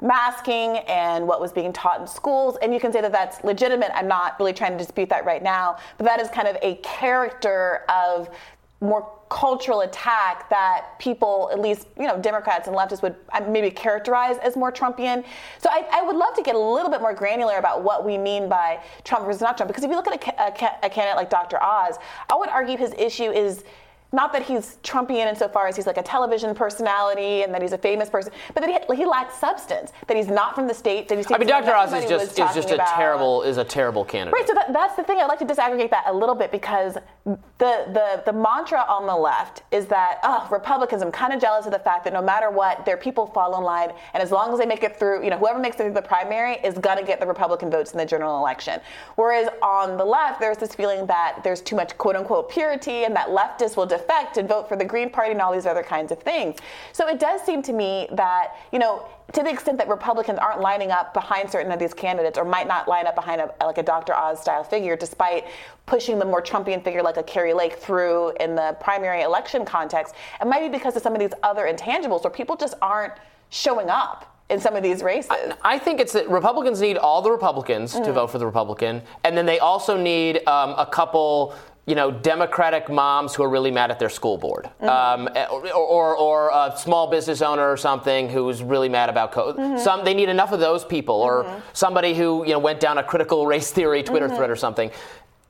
masking 0.00 0.78
and 0.88 1.26
what 1.26 1.40
was 1.40 1.52
being 1.52 1.72
taught 1.72 2.00
in 2.00 2.06
schools. 2.06 2.56
And 2.62 2.72
you 2.72 2.80
can 2.80 2.92
say 2.92 3.00
that 3.00 3.12
that's 3.12 3.42
legitimate. 3.44 3.90
I'm 3.94 4.08
not 4.08 4.38
really 4.38 4.52
trying 4.52 4.72
to 4.72 4.78
dispute 4.78 5.08
that 5.10 5.24
right 5.24 5.42
now, 5.42 5.76
but 5.98 6.04
that 6.04 6.20
is 6.20 6.28
kind 6.28 6.48
of 6.48 6.56
a 6.62 6.76
character 6.76 7.84
of 7.88 8.30
more 8.80 9.12
cultural 9.28 9.82
attack 9.82 10.48
that 10.48 10.98
people, 10.98 11.50
at 11.52 11.60
least 11.60 11.86
you 11.98 12.06
know, 12.06 12.18
Democrats 12.18 12.66
and 12.66 12.76
leftists 12.76 13.02
would 13.02 13.14
uh, 13.32 13.40
maybe 13.48 13.70
characterize 13.70 14.38
as 14.38 14.56
more 14.56 14.72
Trumpian. 14.72 15.24
So 15.58 15.68
I, 15.70 15.86
I, 15.92 16.02
would 16.02 16.16
love 16.16 16.34
to 16.34 16.42
get 16.42 16.54
a 16.54 16.58
little 16.58 16.90
bit 16.90 17.00
more 17.00 17.14
granular 17.14 17.58
about 17.58 17.84
what 17.84 18.04
we 18.06 18.16
mean 18.16 18.48
by 18.48 18.82
Trump 19.04 19.26
versus 19.26 19.42
not 19.42 19.56
Trump. 19.56 19.68
Because 19.68 19.84
if 19.84 19.90
you 19.90 19.96
look 19.96 20.08
at 20.08 20.24
a, 20.24 20.64
a, 20.64 20.86
a 20.86 20.90
candidate 20.90 21.16
like 21.16 21.28
Dr. 21.30 21.62
Oz, 21.62 21.98
I 22.30 22.34
would 22.34 22.48
argue 22.48 22.78
his 22.78 22.92
issue 22.98 23.30
is 23.30 23.64
not 24.12 24.32
that 24.32 24.42
he's 24.42 24.78
Trumpian 24.82 25.28
insofar 25.28 25.68
as 25.68 25.76
he's 25.76 25.86
like 25.86 25.96
a 25.96 26.02
television 26.02 26.54
personality 26.54 27.42
and 27.42 27.54
that 27.54 27.62
he's 27.62 27.72
a 27.72 27.78
famous 27.78 28.10
person, 28.10 28.32
but 28.54 28.62
that 28.62 28.86
he, 28.88 28.96
he 28.96 29.06
lacks 29.06 29.34
substance. 29.38 29.92
That 30.08 30.16
he's 30.16 30.28
not 30.28 30.54
from 30.54 30.66
the 30.66 30.74
state. 30.74 31.08
That 31.08 31.18
he's. 31.18 31.30
I 31.30 31.38
mean, 31.38 31.48
Dr. 31.48 31.74
Oz 31.74 31.92
is 31.92 32.08
just 32.08 32.38
is 32.38 32.54
just 32.54 32.70
a 32.70 32.74
about. 32.74 32.88
terrible 32.96 33.42
is 33.42 33.56
a 33.56 33.64
terrible 33.64 34.04
candidate. 34.04 34.34
Right. 34.34 34.46
So 34.48 34.54
that, 34.54 34.72
that's 34.72 34.96
the 34.96 35.04
thing. 35.04 35.18
I'd 35.18 35.26
like 35.26 35.38
to 35.38 35.46
disaggregate 35.46 35.90
that 35.90 36.04
a 36.06 36.12
little 36.12 36.34
bit 36.34 36.50
because 36.50 36.96
the 37.24 37.44
the 37.58 38.22
the 38.26 38.32
mantra 38.32 38.84
on 38.88 39.06
the 39.06 39.14
left 39.14 39.62
is 39.70 39.86
that 39.86 40.18
oh 40.24 40.48
Republicans. 40.50 41.02
I'm 41.02 41.12
kind 41.12 41.32
of 41.32 41.40
jealous 41.40 41.66
of 41.66 41.72
the 41.72 41.78
fact 41.78 42.04
that 42.04 42.12
no 42.12 42.22
matter 42.22 42.50
what, 42.50 42.84
their 42.84 42.96
people 42.96 43.26
fall 43.26 43.56
in 43.58 43.62
line, 43.64 43.90
and 44.14 44.22
as 44.22 44.32
long 44.32 44.52
as 44.52 44.58
they 44.58 44.66
make 44.66 44.82
it 44.82 44.98
through, 44.98 45.22
you 45.22 45.30
know, 45.30 45.38
whoever 45.38 45.58
makes 45.58 45.76
it 45.76 45.84
through 45.84 45.92
the 45.92 46.02
primary 46.02 46.54
is 46.64 46.76
gonna 46.78 47.04
get 47.04 47.20
the 47.20 47.26
Republican 47.26 47.70
votes 47.70 47.92
in 47.92 47.98
the 47.98 48.06
general 48.06 48.38
election. 48.38 48.80
Whereas 49.14 49.48
on 49.62 49.96
the 49.96 50.04
left, 50.04 50.40
there's 50.40 50.58
this 50.58 50.74
feeling 50.74 51.06
that 51.06 51.40
there's 51.44 51.60
too 51.60 51.76
much 51.76 51.96
quote 51.96 52.16
unquote 52.16 52.50
purity, 52.50 53.04
and 53.04 53.14
that 53.14 53.28
leftists 53.28 53.76
will 53.76 53.86
defect 54.00 54.36
and 54.36 54.48
vote 54.48 54.68
for 54.68 54.76
the 54.76 54.84
Green 54.84 55.10
Party 55.10 55.32
and 55.32 55.40
all 55.40 55.52
these 55.52 55.66
other 55.66 55.82
kinds 55.82 56.12
of 56.12 56.20
things. 56.20 56.58
So 56.92 57.08
it 57.08 57.20
does 57.20 57.40
seem 57.42 57.62
to 57.62 57.72
me 57.72 58.08
that, 58.12 58.54
you 58.72 58.78
know, 58.78 59.06
to 59.32 59.42
the 59.42 59.50
extent 59.50 59.78
that 59.78 59.88
Republicans 59.88 60.38
aren't 60.38 60.60
lining 60.60 60.90
up 60.90 61.14
behind 61.14 61.50
certain 61.50 61.70
of 61.70 61.78
these 61.78 61.94
candidates 61.94 62.36
or 62.36 62.44
might 62.44 62.66
not 62.66 62.88
line 62.88 63.06
up 63.06 63.14
behind 63.14 63.40
a, 63.40 63.52
like 63.64 63.78
a 63.78 63.82
Dr. 63.82 64.14
Oz 64.14 64.40
style 64.40 64.64
figure, 64.64 64.96
despite 64.96 65.46
pushing 65.86 66.18
the 66.18 66.24
more 66.24 66.42
Trumpian 66.42 66.82
figure 66.82 67.02
like 67.02 67.16
a 67.16 67.22
Kari 67.22 67.52
Lake 67.52 67.74
through 67.74 68.32
in 68.40 68.54
the 68.54 68.76
primary 68.80 69.22
election 69.22 69.64
context, 69.64 70.14
it 70.40 70.46
might 70.46 70.60
be 70.60 70.68
because 70.68 70.96
of 70.96 71.02
some 71.02 71.12
of 71.12 71.20
these 71.20 71.32
other 71.42 71.66
intangibles 71.72 72.24
where 72.24 72.30
people 72.30 72.56
just 72.56 72.74
aren't 72.82 73.14
showing 73.50 73.88
up 73.88 74.26
in 74.50 74.60
some 74.60 74.74
of 74.74 74.82
these 74.82 75.02
races. 75.02 75.30
I, 75.30 75.54
I, 75.62 75.78
think 75.78 76.00
it's 76.00 76.12
that 76.12 76.28
Republicans 76.28 76.80
need 76.80 76.96
all 76.96 77.22
the 77.22 77.30
Republicans 77.30 77.94
mm-hmm. 77.94 78.04
to 78.04 78.12
vote 78.12 78.26
for 78.28 78.38
the 78.38 78.46
Republican, 78.46 79.00
and 79.22 79.36
then 79.36 79.46
they 79.46 79.60
also 79.60 79.96
need 79.96 80.46
um, 80.48 80.74
a 80.76 80.86
couple 80.90 81.54
you 81.90 81.96
know, 81.96 82.12
Democratic 82.12 82.88
moms 82.88 83.34
who 83.34 83.42
are 83.42 83.48
really 83.48 83.72
mad 83.72 83.90
at 83.90 83.98
their 83.98 84.08
school 84.08 84.38
board, 84.38 84.70
mm-hmm. 84.80 84.88
um, 84.88 85.28
or, 85.50 85.72
or, 85.74 86.16
or, 86.16 86.50
a 86.50 86.78
small 86.78 87.10
business 87.10 87.42
owner 87.42 87.68
or 87.68 87.76
something 87.76 88.28
who's 88.28 88.62
really 88.62 88.88
mad 88.88 89.08
about 89.08 89.32
code. 89.32 89.56
Mm-hmm. 89.56 89.76
Some 89.76 90.04
they 90.04 90.14
need 90.14 90.28
enough 90.28 90.52
of 90.52 90.60
those 90.60 90.84
people, 90.84 91.16
or 91.16 91.42
mm-hmm. 91.42 91.58
somebody 91.72 92.14
who 92.14 92.44
you 92.44 92.52
know 92.52 92.60
went 92.60 92.78
down 92.78 92.98
a 92.98 93.02
critical 93.02 93.44
race 93.44 93.72
theory 93.76 94.04
Twitter 94.04 94.28
mm-hmm. 94.28 94.36
thread 94.36 94.50
or 94.50 94.56
something. 94.56 94.92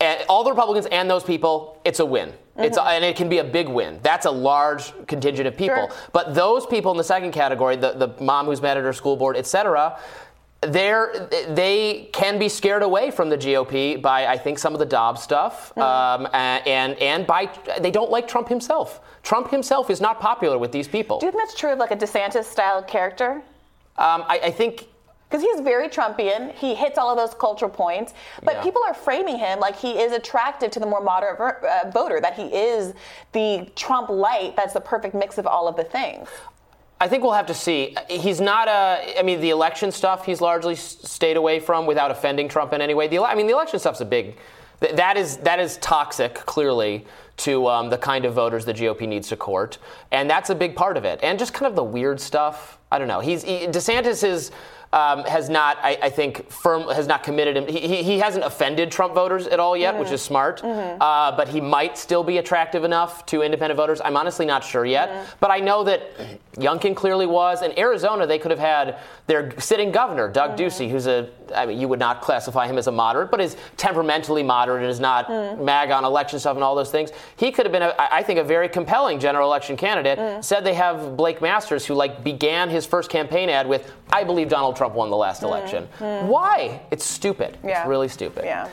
And 0.00 0.24
all 0.30 0.42
the 0.44 0.50
Republicans 0.50 0.86
and 0.86 1.10
those 1.10 1.22
people, 1.22 1.78
it's 1.84 2.00
a 2.00 2.06
win. 2.06 2.32
It's 2.56 2.78
a, 2.78 2.80
mm-hmm. 2.80 2.88
and 2.88 3.04
it 3.04 3.16
can 3.16 3.28
be 3.28 3.38
a 3.38 3.44
big 3.44 3.68
win. 3.68 4.00
That's 4.02 4.24
a 4.24 4.30
large 4.30 4.94
contingent 5.06 5.46
of 5.46 5.58
people. 5.58 5.88
Sure. 5.88 5.96
But 6.12 6.34
those 6.34 6.64
people 6.64 6.90
in 6.90 6.96
the 6.96 7.04
second 7.04 7.32
category, 7.32 7.76
the, 7.76 7.92
the 7.92 8.22
mom 8.22 8.46
who's 8.46 8.62
mad 8.62 8.78
at 8.78 8.84
her 8.84 8.94
school 8.94 9.16
board, 9.16 9.36
et 9.36 9.46
cetera, 9.46 9.98
they're, 10.62 11.28
they 11.48 12.10
can 12.12 12.38
be 12.38 12.48
scared 12.48 12.82
away 12.82 13.10
from 13.10 13.30
the 13.30 13.38
GOP 13.38 14.00
by, 14.00 14.26
I 14.26 14.36
think, 14.36 14.58
some 14.58 14.74
of 14.74 14.78
the 14.78 14.86
Dobbs 14.86 15.22
stuff, 15.22 15.70
mm-hmm. 15.70 15.80
um, 15.80 16.28
and 16.34 16.98
and 16.98 17.26
by 17.26 17.50
they 17.80 17.90
don't 17.90 18.10
like 18.10 18.28
Trump 18.28 18.48
himself. 18.48 19.00
Trump 19.22 19.50
himself 19.50 19.88
is 19.88 20.00
not 20.00 20.20
popular 20.20 20.58
with 20.58 20.70
these 20.70 20.86
people. 20.86 21.18
Do 21.18 21.26
you 21.26 21.32
think 21.32 21.42
that's 21.42 21.58
true 21.58 21.72
of 21.72 21.78
like 21.78 21.92
a 21.92 21.96
DeSantis 21.96 22.44
style 22.44 22.82
character? 22.82 23.42
Um, 23.96 24.24
I, 24.26 24.40
I, 24.44 24.50
think. 24.50 24.86
Because 25.28 25.44
he's 25.44 25.60
very 25.60 25.88
Trumpian, 25.88 26.52
he 26.56 26.74
hits 26.74 26.98
all 26.98 27.08
of 27.08 27.16
those 27.16 27.38
cultural 27.38 27.70
points, 27.70 28.14
but 28.42 28.54
yeah. 28.54 28.62
people 28.64 28.82
are 28.84 28.94
framing 28.94 29.38
him 29.38 29.60
like 29.60 29.76
he 29.76 29.92
is 29.92 30.10
attractive 30.10 30.72
to 30.72 30.80
the 30.80 30.86
more 30.86 31.00
moderate 31.00 31.38
ver- 31.38 31.82
uh, 31.84 31.90
voter, 31.92 32.20
that 32.20 32.34
he 32.34 32.46
is 32.46 32.94
the 33.30 33.70
Trump 33.76 34.08
light 34.08 34.56
that's 34.56 34.72
the 34.72 34.80
perfect 34.80 35.14
mix 35.14 35.38
of 35.38 35.46
all 35.46 35.68
of 35.68 35.76
the 35.76 35.84
things. 35.84 36.28
I 37.02 37.08
think 37.08 37.22
we'll 37.22 37.32
have 37.32 37.46
to 37.46 37.54
see. 37.54 37.96
He's 38.10 38.42
not 38.42 38.68
a. 38.68 39.18
I 39.18 39.22
mean, 39.22 39.40
the 39.40 39.50
election 39.50 39.90
stuff 39.90 40.26
he's 40.26 40.42
largely 40.42 40.76
stayed 40.76 41.38
away 41.38 41.58
from 41.58 41.86
without 41.86 42.10
offending 42.10 42.46
Trump 42.46 42.74
in 42.74 42.82
any 42.82 42.92
way. 42.92 43.08
The, 43.08 43.20
I 43.20 43.34
mean, 43.34 43.46
the 43.46 43.54
election 43.54 43.78
stuff's 43.78 44.02
a 44.02 44.04
big. 44.04 44.36
That 44.80 45.16
is 45.16 45.38
that 45.38 45.58
is 45.60 45.78
toxic, 45.78 46.34
clearly, 46.34 47.06
to 47.38 47.66
um, 47.68 47.88
the 47.88 47.96
kind 47.96 48.26
of 48.26 48.34
voters 48.34 48.66
the 48.66 48.74
GOP 48.74 49.08
needs 49.08 49.28
to 49.28 49.36
court, 49.36 49.78
and 50.12 50.28
that's 50.28 50.50
a 50.50 50.54
big 50.54 50.76
part 50.76 50.98
of 50.98 51.04
it. 51.06 51.20
And 51.22 51.38
just 51.38 51.54
kind 51.54 51.66
of 51.66 51.74
the 51.74 51.84
weird 51.84 52.20
stuff. 52.20 52.78
I 52.92 52.98
don't 52.98 53.08
know. 53.08 53.20
He's 53.20 53.44
he, 53.44 53.66
DeSantis 53.66 54.22
is 54.22 54.50
um, 54.92 55.22
has 55.24 55.48
not, 55.48 55.78
I, 55.82 55.96
I, 56.02 56.10
think, 56.10 56.50
firm 56.50 56.88
has 56.88 57.06
not 57.06 57.22
committed 57.22 57.56
him. 57.56 57.68
He, 57.68 58.02
he, 58.02 58.18
hasn't 58.18 58.44
offended 58.44 58.90
Trump 58.90 59.14
voters 59.14 59.46
at 59.46 59.60
all 59.60 59.76
yet, 59.76 59.92
mm-hmm. 59.92 60.02
which 60.02 60.10
is 60.10 60.20
smart. 60.20 60.62
Mm-hmm. 60.62 61.00
Uh, 61.00 61.36
but 61.36 61.48
he 61.48 61.60
might 61.60 61.96
still 61.96 62.24
be 62.24 62.38
attractive 62.38 62.82
enough 62.82 63.24
to 63.26 63.42
independent 63.42 63.76
voters. 63.76 64.00
I'm 64.04 64.16
honestly 64.16 64.46
not 64.46 64.64
sure 64.64 64.84
yet. 64.84 65.08
Mm-hmm. 65.08 65.30
But 65.38 65.50
I 65.52 65.58
know 65.58 65.84
that 65.84 66.10
Youngkin 66.56 66.96
clearly 66.96 67.26
was. 67.26 67.62
In 67.62 67.78
Arizona, 67.78 68.26
they 68.26 68.38
could 68.38 68.50
have 68.50 68.58
had 68.58 68.98
their 69.28 69.58
sitting 69.60 69.92
governor, 69.92 70.28
Doug 70.28 70.56
mm-hmm. 70.56 70.66
Ducey, 70.66 70.90
who's 70.90 71.06
a, 71.06 71.30
I 71.54 71.66
mean, 71.66 71.80
you 71.80 71.86
would 71.86 72.00
not 72.00 72.20
classify 72.20 72.66
him 72.66 72.76
as 72.76 72.88
a 72.88 72.92
moderate, 72.92 73.30
but 73.30 73.40
is 73.40 73.56
temperamentally 73.76 74.42
moderate 74.42 74.82
and 74.82 74.90
is 74.90 75.00
not 75.00 75.28
mm. 75.28 75.62
mag 75.62 75.90
on 75.90 76.04
election 76.04 76.38
stuff 76.38 76.56
and 76.56 76.64
all 76.64 76.74
those 76.74 76.90
things. 76.90 77.10
He 77.36 77.52
could 77.52 77.64
have 77.64 77.72
been, 77.72 77.82
a, 77.82 77.94
I 77.98 78.22
think, 78.22 78.38
a 78.38 78.44
very 78.44 78.68
compelling 78.68 79.20
general 79.20 79.48
election 79.48 79.76
candidate. 79.76 80.18
Mm. 80.18 80.44
Said 80.44 80.64
they 80.64 80.74
have 80.74 81.16
Blake 81.16 81.40
Masters, 81.40 81.86
who 81.86 81.94
like 81.94 82.24
began 82.24 82.68
his 82.68 82.86
first 82.86 83.10
campaign 83.10 83.48
ad 83.48 83.68
with, 83.68 83.92
"I 84.12 84.24
believe 84.24 84.48
Donald 84.48 84.76
Trump 84.76 84.79
won 84.88 85.10
the 85.10 85.16
last 85.16 85.42
mm. 85.42 85.46
election." 85.46 85.88
Mm. 85.98 86.26
Why? 86.26 86.80
It's 86.90 87.04
stupid. 87.04 87.58
Yeah. 87.62 87.80
It's 87.80 87.88
really 87.88 88.08
stupid. 88.08 88.44
Yeah. 88.44 88.68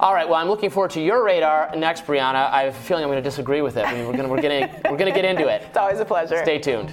All 0.00 0.14
right. 0.14 0.28
Well, 0.28 0.36
I'm 0.36 0.48
looking 0.48 0.70
forward 0.70 0.92
to 0.92 1.00
your 1.00 1.24
radar 1.24 1.74
next, 1.74 2.06
Briahna. 2.06 2.50
I 2.50 2.62
have 2.62 2.76
a 2.76 2.78
feeling 2.78 3.02
I'm 3.02 3.10
going 3.10 3.22
to 3.22 3.28
disagree 3.28 3.62
with 3.62 3.76
it. 3.76 3.84
We're 3.84 4.12
going 4.16 4.28
we're 4.28 4.40
going 4.40 4.68
to 4.68 4.80
we're 4.90 4.96
going 4.96 5.12
to 5.12 5.20
get 5.20 5.24
into 5.24 5.48
it. 5.48 5.62
It's 5.68 5.76
always 5.76 5.98
a 5.98 6.04
pleasure. 6.04 6.38
Stay 6.42 6.58
tuned. 6.58 6.90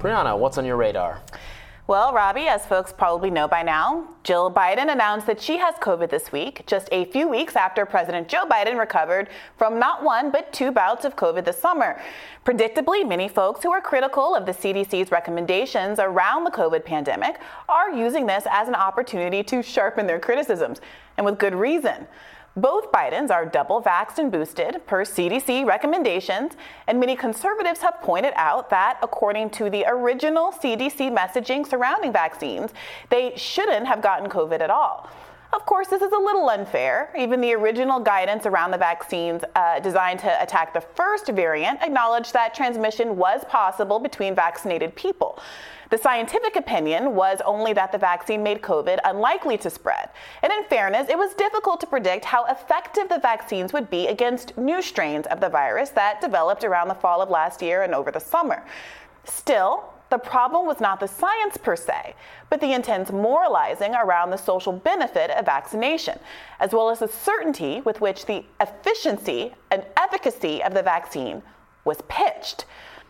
Briahna, 0.00 0.38
what's 0.38 0.56
on 0.56 0.64
your 0.64 0.76
radar? 0.76 1.20
Well, 1.90 2.12
Robby, 2.12 2.46
as 2.46 2.64
folks 2.66 2.92
probably 2.92 3.32
know 3.32 3.48
by 3.48 3.64
now, 3.64 4.06
Jill 4.22 4.48
Biden 4.48 4.92
announced 4.92 5.26
that 5.26 5.40
she 5.40 5.58
has 5.58 5.74
COVID 5.80 6.08
this 6.08 6.30
week, 6.30 6.62
just 6.64 6.88
a 6.92 7.06
few 7.06 7.26
weeks 7.26 7.56
after 7.56 7.84
President 7.84 8.28
Joe 8.28 8.44
Biden 8.48 8.78
recovered 8.78 9.28
from 9.58 9.80
not 9.80 10.04
one, 10.04 10.30
but 10.30 10.52
two 10.52 10.70
bouts 10.70 11.04
of 11.04 11.16
COVID 11.16 11.44
this 11.44 11.58
summer. 11.58 12.00
Predictably, 12.46 13.04
many 13.08 13.28
folks 13.28 13.64
who 13.64 13.72
are 13.72 13.80
critical 13.80 14.36
of 14.36 14.46
the 14.46 14.52
CDC's 14.52 15.10
recommendations 15.10 15.98
around 15.98 16.44
the 16.44 16.52
COVID 16.52 16.84
pandemic 16.84 17.40
are 17.68 17.90
using 17.90 18.24
this 18.24 18.44
as 18.48 18.68
an 18.68 18.76
opportunity 18.76 19.42
to 19.42 19.60
sharpen 19.60 20.06
their 20.06 20.20
criticisms, 20.20 20.80
and 21.16 21.26
with 21.26 21.40
good 21.40 21.56
reason. 21.56 22.06
Both 22.60 22.92
Bidens 22.92 23.30
are 23.30 23.46
double 23.46 23.80
vaxxed 23.80 24.18
and 24.18 24.30
boosted 24.30 24.86
per 24.86 25.02
CDC 25.02 25.64
recommendations, 25.64 26.52
and 26.86 27.00
many 27.00 27.16
conservatives 27.16 27.80
have 27.80 28.02
pointed 28.02 28.34
out 28.36 28.68
that, 28.68 28.98
according 29.02 29.48
to 29.50 29.70
the 29.70 29.86
original 29.88 30.52
CDC 30.52 31.10
messaging 31.10 31.66
surrounding 31.66 32.12
vaccines, 32.12 32.74
they 33.08 33.32
shouldn't 33.34 33.86
have 33.86 34.02
gotten 34.02 34.28
COVID 34.28 34.60
at 34.60 34.68
all. 34.68 35.08
Of 35.52 35.66
course, 35.66 35.88
this 35.88 36.00
is 36.00 36.12
a 36.12 36.18
little 36.18 36.48
unfair. 36.48 37.12
Even 37.18 37.40
the 37.40 37.52
original 37.54 37.98
guidance 37.98 38.46
around 38.46 38.70
the 38.70 38.78
vaccines 38.78 39.42
uh, 39.56 39.80
designed 39.80 40.20
to 40.20 40.42
attack 40.42 40.72
the 40.72 40.80
first 40.80 41.26
variant 41.26 41.82
acknowledged 41.82 42.32
that 42.34 42.54
transmission 42.54 43.16
was 43.16 43.44
possible 43.48 43.98
between 43.98 44.36
vaccinated 44.36 44.94
people. 44.94 45.40
The 45.90 45.98
scientific 45.98 46.54
opinion 46.54 47.16
was 47.16 47.40
only 47.44 47.72
that 47.72 47.90
the 47.90 47.98
vaccine 47.98 48.44
made 48.44 48.62
COVID 48.62 49.00
unlikely 49.04 49.58
to 49.58 49.70
spread. 49.70 50.10
And 50.44 50.52
in 50.52 50.62
fairness, 50.66 51.08
it 51.08 51.18
was 51.18 51.34
difficult 51.34 51.80
to 51.80 51.86
predict 51.88 52.24
how 52.24 52.44
effective 52.44 53.08
the 53.08 53.18
vaccines 53.18 53.72
would 53.72 53.90
be 53.90 54.06
against 54.06 54.56
new 54.56 54.80
strains 54.80 55.26
of 55.26 55.40
the 55.40 55.48
virus 55.48 55.90
that 55.90 56.20
developed 56.20 56.62
around 56.62 56.86
the 56.86 56.94
fall 56.94 57.20
of 57.20 57.28
last 57.28 57.60
year 57.60 57.82
and 57.82 57.92
over 57.92 58.12
the 58.12 58.20
summer. 58.20 58.64
Still, 59.24 59.92
the 60.10 60.18
problem 60.18 60.66
was 60.66 60.80
not 60.80 60.98
the 60.98 61.06
science 61.06 61.56
per 61.56 61.76
se, 61.76 62.14
but 62.50 62.60
the 62.60 62.72
intense 62.72 63.12
moralizing 63.12 63.94
around 63.94 64.30
the 64.30 64.36
social 64.36 64.72
benefit 64.72 65.30
of 65.30 65.46
vaccination, 65.46 66.18
as 66.58 66.72
well 66.72 66.90
as 66.90 66.98
the 66.98 67.08
certainty 67.08 67.80
with 67.82 68.00
which 68.00 68.26
the 68.26 68.44
efficiency 68.60 69.54
and 69.70 69.84
efficacy 69.96 70.62
of 70.62 70.74
the 70.74 70.82
vaccine 70.82 71.42
was 71.84 71.98
pitched. 72.08 72.64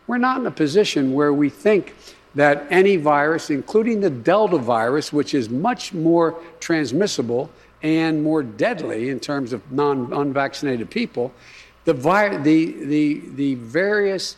We're 0.05 0.19
not 0.19 0.39
in 0.39 0.45
a 0.45 0.51
position 0.51 1.13
where 1.13 1.33
we 1.33 1.49
think 1.49 1.95
that 2.35 2.65
any 2.69 2.95
virus, 2.97 3.49
including 3.49 3.99
the 3.99 4.09
Delta 4.09 4.57
virus, 4.57 5.11
which 5.11 5.33
is 5.33 5.49
much 5.49 5.93
more 5.93 6.39
transmissible 6.59 7.49
and 7.81 8.23
more 8.23 8.43
deadly 8.43 9.09
in 9.09 9.19
terms 9.19 9.53
of 9.53 9.71
non 9.71 10.13
unvaccinated 10.13 10.89
people, 10.89 11.33
the, 11.85 11.93
vi- 11.93 12.37
the, 12.37 12.71
the, 12.85 13.21
the 13.35 13.55
various 13.55 14.37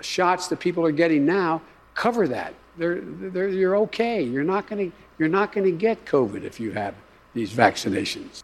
shots 0.00 0.48
that 0.48 0.60
people 0.60 0.84
are 0.84 0.92
getting 0.92 1.24
now 1.24 1.62
cover 1.94 2.28
that. 2.28 2.54
They're, 2.76 3.00
they're, 3.00 3.48
you're 3.48 3.76
okay. 3.78 4.22
You're 4.22 4.44
not 4.44 4.66
going 4.66 4.90
to 4.90 4.96
you're 5.16 5.28
not 5.28 5.52
going 5.52 5.64
to 5.64 5.70
get 5.70 6.04
COVID 6.06 6.42
if 6.42 6.58
you 6.58 6.72
have 6.72 6.94
these 7.34 7.52
vaccinations. 7.52 8.42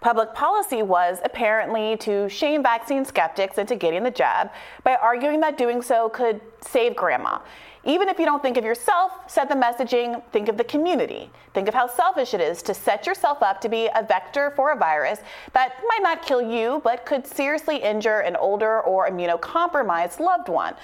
Public 0.00 0.34
policy 0.34 0.82
was 0.82 1.18
apparently 1.24 1.96
to 1.98 2.28
shame 2.28 2.62
vaccine 2.62 3.04
skeptics 3.04 3.58
into 3.58 3.76
getting 3.76 4.02
the 4.02 4.10
jab 4.10 4.50
by 4.82 4.96
arguing 4.96 5.40
that 5.40 5.58
doing 5.58 5.82
so 5.82 6.08
could 6.08 6.40
save 6.62 6.96
grandma. 6.96 7.38
Even 7.84 8.08
if 8.08 8.18
you 8.18 8.26
don't 8.26 8.42
think 8.42 8.58
of 8.58 8.64
yourself, 8.64 9.12
set 9.26 9.48
the 9.48 9.54
messaging, 9.54 10.22
think 10.32 10.48
of 10.48 10.58
the 10.58 10.64
community. 10.64 11.30
Think 11.54 11.66
of 11.66 11.72
how 11.72 11.86
selfish 11.86 12.34
it 12.34 12.40
is 12.40 12.62
to 12.62 12.74
set 12.74 13.06
yourself 13.06 13.42
up 13.42 13.58
to 13.62 13.70
be 13.70 13.88
a 13.94 14.02
vector 14.02 14.52
for 14.54 14.72
a 14.72 14.76
virus 14.76 15.20
that 15.54 15.74
might 15.86 16.02
not 16.02 16.22
kill 16.22 16.42
you, 16.42 16.82
but 16.84 17.06
could 17.06 17.26
seriously 17.26 17.76
injure 17.76 18.20
an 18.20 18.36
older 18.36 18.80
or 18.80 19.08
immunocompromised 19.08 20.20
loved 20.20 20.50
one. 20.50 20.74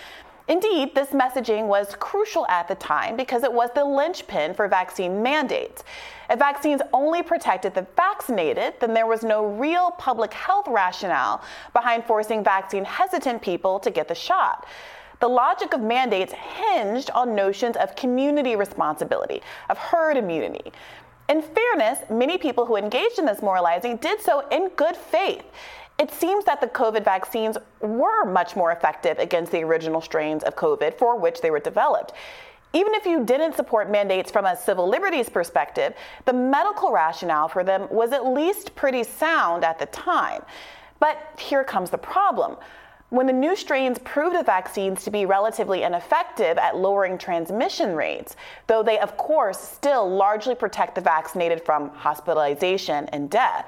Indeed, 0.49 0.95
this 0.95 1.09
messaging 1.09 1.67
was 1.67 1.97
crucial 1.99 2.47
at 2.47 2.69
the 2.69 2.77
time 2.77 3.17
because 3.17 3.43
it 3.43 3.53
was 3.53 3.71
the 3.75 3.85
linchpin 3.85 4.55
for 4.55 4.69
vaccine 4.69 5.21
mandates. 5.21 5.83
If 6.31 6.39
vaccines 6.39 6.83
only 6.93 7.23
protected 7.23 7.75
the 7.75 7.87
vaccinated, 7.97 8.75
then 8.79 8.95
there 8.95 9.07
was 9.09 9.25
no 9.25 9.45
real 9.45 9.91
public 9.93 10.33
health 10.33 10.67
rationale 10.69 11.43
behind 11.73 12.05
forcing 12.05 12.45
vaccine 12.45 12.85
hesitant 12.85 13.43
people 13.43 13.81
to 13.81 13.91
get 13.91 14.07
the 14.07 14.15
shot. 14.15 14.67
The 15.19 15.29
logic 15.29 15.73
of 15.75 15.81
mandates 15.81 16.33
hinged 16.33 17.11
on 17.11 17.35
notions 17.35 17.77
of 17.77 17.97
community 17.97 18.55
responsibility, 18.55 19.43
of 19.69 19.79
herd 19.79 20.17
immunity. 20.17 20.73
In 21.29 21.43
fairness, 21.43 22.09
many 22.09 22.39
people 22.39 22.67
who 22.67 22.77
engaged 22.77 23.19
in 23.19 23.27
this 23.27 23.43
moralizing 23.43 23.97
did 23.97 24.21
so 24.21 24.47
in 24.51 24.69
good 24.77 24.97
faith. 24.97 25.45
It 25.99 26.11
seems 26.11 26.45
that 26.45 26.61
the 26.61 26.67
COVID 26.67 27.05
vaccines 27.05 27.57
were 27.81 28.25
much 28.27 28.55
more 28.55 28.71
effective 28.71 29.19
against 29.19 29.51
the 29.51 29.65
original 29.65 30.03
strains 30.03 30.43
of 30.45 30.55
COVID 30.55 30.99
for 30.99 31.19
which 31.19 31.41
they 31.41 31.51
were 31.51 31.61
developed. 31.61 32.13
Even 32.75 32.95
if 32.95 33.07
you 33.07 33.25
didn't 33.25 33.57
support 33.57 33.91
mandates 33.91 34.31
from 34.31 34.45
a 34.45 34.55
civil 34.55 34.87
liberties 34.87 35.31
perspective, 35.31 35.95
the 36.27 36.33
medical 36.33 36.93
rationale 36.93 37.49
for 37.49 37.65
them 37.65 37.89
was 37.91 38.13
at 38.13 38.27
least 38.27 38.75
pretty 38.75 39.03
sound 39.03 39.65
at 39.65 39.79
the 39.79 39.87
time. 39.87 40.43
But 41.01 41.17
here 41.39 41.65
comes 41.65 41.89
the 41.89 41.99
problem. 41.99 42.57
When 43.09 43.27
the 43.27 43.33
new 43.33 43.57
strains 43.57 43.99
proved 44.01 44.37
the 44.37 44.43
vaccines 44.43 45.05
to 45.05 45.11
be 45.11 45.25
relatively 45.25 45.85
ineffective 45.85 46.59
at 46.59 46.77
lowering 46.77 47.17
transmission 47.17 47.95
rates, 47.95 48.37
though 48.67 48.83
they, 48.83 48.99
of 48.99 49.17
course, 49.17 49.59
still 49.59 50.11
largely 50.11 50.57
protect 50.57 50.97
the 50.97 51.01
vaccinated 51.01 51.65
from 51.65 51.89
hospitalization 51.91 53.07
and 53.07 53.31
death, 53.31 53.67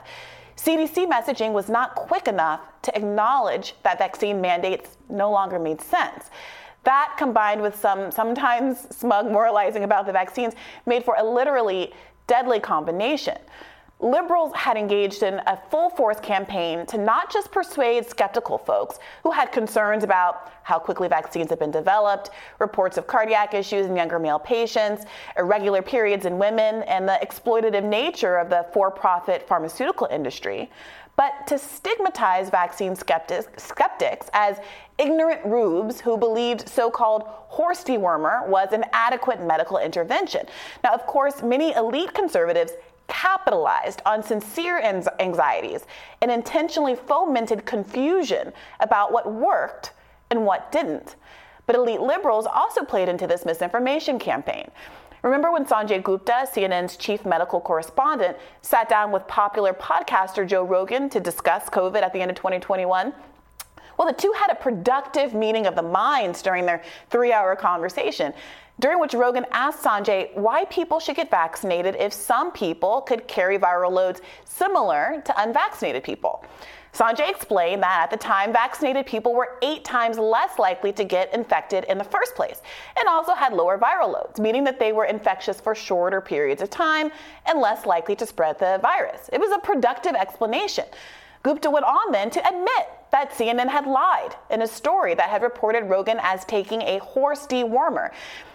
CDC 0.58 1.08
messaging 1.08 1.52
was 1.52 1.68
not 1.68 1.94
quick 1.94 2.26
enough 2.26 2.60
to 2.82 2.96
acknowledge 2.96 3.74
that 3.84 3.98
vaccine 3.98 4.40
mandates 4.40 4.98
no 5.08 5.30
longer 5.30 5.58
made 5.58 5.80
sense. 5.80 6.30
That 6.82 7.14
combined 7.16 7.62
with 7.62 7.76
some 7.76 8.10
sometimes 8.10 8.94
smug 8.94 9.30
moralizing 9.30 9.84
about 9.84 10.06
the 10.06 10.12
vaccines 10.12 10.54
made 10.84 11.04
for 11.04 11.14
a 11.16 11.22
literally 11.22 11.92
deadly 12.26 12.58
combination 12.58 13.38
liberals 14.00 14.52
had 14.55 14.76
engaged 14.76 15.23
in 15.23 15.40
a 15.47 15.57
full 15.71 15.90
force 15.90 16.21
campaign 16.21 16.87
to 16.87 16.97
not 16.97 17.33
just 17.33 17.50
persuade 17.50 18.09
skeptical 18.09 18.57
folks 18.57 18.99
who 19.23 19.31
had 19.31 19.50
concerns 19.50 20.05
about 20.05 20.52
how 20.62 20.78
quickly 20.78 21.09
vaccines 21.09 21.50
had 21.50 21.59
been 21.59 21.71
developed, 21.71 22.31
reports 22.61 22.97
of 22.97 23.07
cardiac 23.07 23.55
issues 23.55 23.87
in 23.87 23.97
younger 23.97 24.19
male 24.19 24.38
patients, 24.38 25.05
irregular 25.37 25.83
periods 25.83 26.26
in 26.26 26.38
women, 26.38 26.83
and 26.85 27.09
the 27.09 27.19
exploitative 27.23 27.85
nature 27.85 28.37
of 28.37 28.49
the 28.50 28.67
for 28.73 28.90
profit 28.90 29.47
pharmaceutical 29.49 30.07
industry, 30.11 30.71
but 31.17 31.49
to 31.49 31.59
stigmatize 31.59 32.49
vaccine 32.49 32.95
skeptics, 32.95 33.49
skeptics 33.61 34.31
as 34.33 34.59
ignorant 34.99 35.45
rubes 35.45 36.00
who 36.00 36.17
believed 36.17 36.69
so 36.69 36.89
called 36.89 37.25
horse 37.26 37.82
dewormer 37.82 38.47
was 38.47 38.73
an 38.73 38.84
adequate 38.93 39.45
medical 39.45 39.78
intervention. 39.78 40.47
Now, 40.84 40.95
of 40.95 41.06
course, 41.06 41.43
many 41.43 41.75
elite 41.75 42.15
conservatives 42.15 42.73
capitalized 43.08 44.02
on 44.06 44.23
sincere 44.23 44.78
anxieties 45.18 45.86
and 46.23 46.30
intentionally 46.30 46.94
fomented 46.94 47.66
confusion 47.66 48.52
about 48.80 49.12
what 49.12 49.32
worked 49.32 49.92
and 50.30 50.44
what 50.44 50.71
didn't. 50.71 51.16
But 51.66 51.76
elite 51.76 52.00
liberals 52.00 52.47
also 52.47 52.84
played 52.84 53.08
into 53.08 53.26
this 53.26 53.44
misinformation 53.44 54.18
campaign. 54.18 54.71
Remember 55.23 55.50
when 55.50 55.64
Sanjay 55.64 56.02
Gupta, 56.02 56.47
CNN's 56.52 56.97
chief 56.97 57.26
medical 57.26 57.60
correspondent, 57.60 58.36
sat 58.62 58.88
down 58.88 59.10
with 59.10 59.26
popular 59.26 59.73
podcaster 59.73 60.47
Joe 60.47 60.62
Rogan 60.62 61.10
to 61.10 61.18
discuss 61.18 61.68
COVID 61.68 62.02
at 62.02 62.12
the 62.12 62.21
end 62.21 62.30
of 62.30 62.36
2021? 62.36 63.12
Well, 63.97 64.06
the 64.06 64.14
two 64.14 64.32
had 64.38 64.52
a 64.52 64.54
productive 64.54 65.34
meeting 65.34 65.66
of 65.66 65.75
the 65.75 65.82
minds 65.82 66.40
during 66.40 66.66
their 66.66 66.82
three 67.10 67.32
hour 67.32 67.56
conversation 67.56 68.32
during 68.80 69.00
which 69.00 69.14
Rogan 69.14 69.47
asked 69.50 69.82
Sanjay 69.82 70.34
why 70.36 70.64
people 70.67 71.00
should 71.00 71.17
get 71.17 71.30
vaccinated 71.30 71.97
if 71.97 72.12
some 72.12 72.52
people 72.52 73.00
could 73.00 73.26
carry 73.26 73.58
viral 73.58 73.91
loads 73.91 74.21
similar 74.45 75.23
to 75.25 75.43
unvaccinated 75.43 76.04
people. 76.04 76.45
Sanjay 76.93 77.28
explained 77.28 77.82
that 77.82 78.04
at 78.04 78.10
the 78.10 78.17
time, 78.17 78.52
vaccinated 78.52 79.06
people 79.06 79.34
were 79.34 79.58
eight 79.62 79.84
times 79.84 80.19
less 80.19 80.58
likely 80.58 80.93
to 80.93 81.04
get 81.04 81.32
infected 81.34 81.84
in 81.84 81.99
the 81.99 82.04
first 82.04 82.34
place 82.34 82.62
and 82.99 83.08
also 83.08 83.34
had 83.34 83.52
lower 83.52 83.78
viral 83.78 84.12
loads, 84.12 84.41
meaning 84.41 84.64
that 84.64 84.80
they 84.80 84.93
were 84.93 85.04
infectious 85.04 85.60
for 85.60 85.75
shorter 85.75 86.21
periods 86.21 86.62
of 86.62 86.71
time 86.71 87.10
and 87.47 87.60
less 87.60 87.84
likely 87.84 88.17
to 88.17 88.26
spread 88.26 88.58
the 88.58 88.78
virus. 88.80 89.28
It 89.32 89.41
was 89.41 89.52
a 89.52 89.58
productive 89.58 90.14
explanation. 90.14 90.86
Gupta 91.43 91.71
went 91.71 91.84
on 91.84 92.10
then 92.10 92.30
to 92.30 92.49
admit 92.49 92.88
that 93.12 93.30
CNN 93.30 93.69
had 93.69 93.86
lied 93.86 94.34
in 94.50 94.62
a 94.62 94.67
story 94.67 95.14
that 95.14 95.30
had 95.30 95.43
reported 95.43 95.84
Rogan 95.84 96.19
as 96.21 96.45
taking 96.45 96.82
a 96.82 96.99
horse 96.99 97.47
dewormer. 97.47 98.10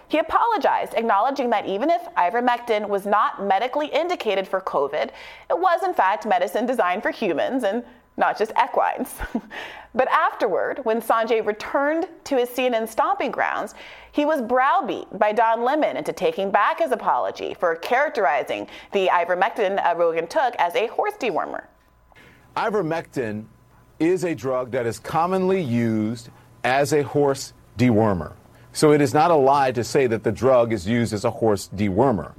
He 0.08 0.18
apologized, 0.20 0.94
acknowledging 0.96 1.50
that 1.52 1.66
even 1.66 1.90
if 1.90 2.02
ivermectin 2.16 2.88
was 2.88 3.06
not 3.06 3.46
medically 3.46 3.88
indicated 3.88 4.48
for 4.48 4.62
COVID, 4.62 5.10
it 5.50 5.60
was 5.60 5.84
in 5.84 5.94
fact 5.94 6.26
medicine 6.26 6.66
designed 6.66 7.02
for 7.02 7.12
humans 7.12 7.64
and 7.64 7.84
not 8.18 8.38
just 8.38 8.52
equines. 8.56 9.16
but 9.96 10.08
afterward, 10.10 10.80
when 10.84 11.02
Sanjay 11.02 11.46
returned 11.46 12.08
to 12.26 12.38
his 12.38 12.50
CNN 12.50 12.88
stomping 12.88 13.32
grounds, 13.32 13.74
he 14.12 14.26
was 14.26 14.42
browbeat 14.42 15.18
by 15.18 15.32
Don 15.32 15.64
Lemon 15.64 15.98
into 15.98 16.14
taking 16.14 16.52
back 16.52 16.80
his 16.80 16.92
apology 16.92 17.56
for 17.56 17.76
characterizing 17.78 18.68
the 18.92 19.08
ivermectin 19.08 19.98
Rogan 19.98 20.28
took 20.28 20.56
as 20.58 20.76
a 20.76 20.88
horse 20.88 21.16
dewormer. 21.20 21.66
Ivermectin 22.56 23.46
is 24.00 24.24
a 24.24 24.36
drug 24.36 24.72
that 24.72 24.86
is 24.86 25.00
commonly 25.00 25.62
used 25.62 26.30
as 26.64 26.94
a 26.94 27.02
horse 27.02 27.54
dewormer. 27.78 28.34
So 28.74 28.92
it 28.92 29.02
is 29.02 29.14
not 29.14 29.32
a 29.32 29.36
lie 29.36 29.72
to 29.72 29.84
say 29.84 30.08
that 30.08 30.24
the 30.24 30.32
drug 30.32 30.74
is 30.74 30.88
used 30.88 31.14
as 31.14 31.24
a 31.24 31.30
horse 31.32 31.70
dewormer. 31.74 32.34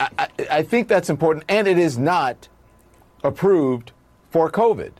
I, 0.00 0.08
I, 0.18 0.28
I 0.50 0.62
think 0.62 0.88
that's 0.88 1.10
important, 1.10 1.44
and 1.48 1.68
it 1.68 1.78
is 1.78 1.98
not 1.98 2.48
approved 3.22 3.92
for 4.30 4.50
COVID. 4.50 4.92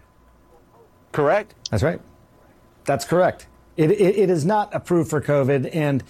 Correct? 1.12 1.55
That's 1.70 1.83
right. 1.83 2.01
That's 2.85 3.05
correct. 3.05 3.46
It, 3.77 3.90
it, 3.90 4.16
it 4.16 4.31
is 4.31 4.44
not 4.44 4.75
approved 4.75 5.09
for 5.09 5.20
COVID, 5.23 5.75
and 5.75 6.05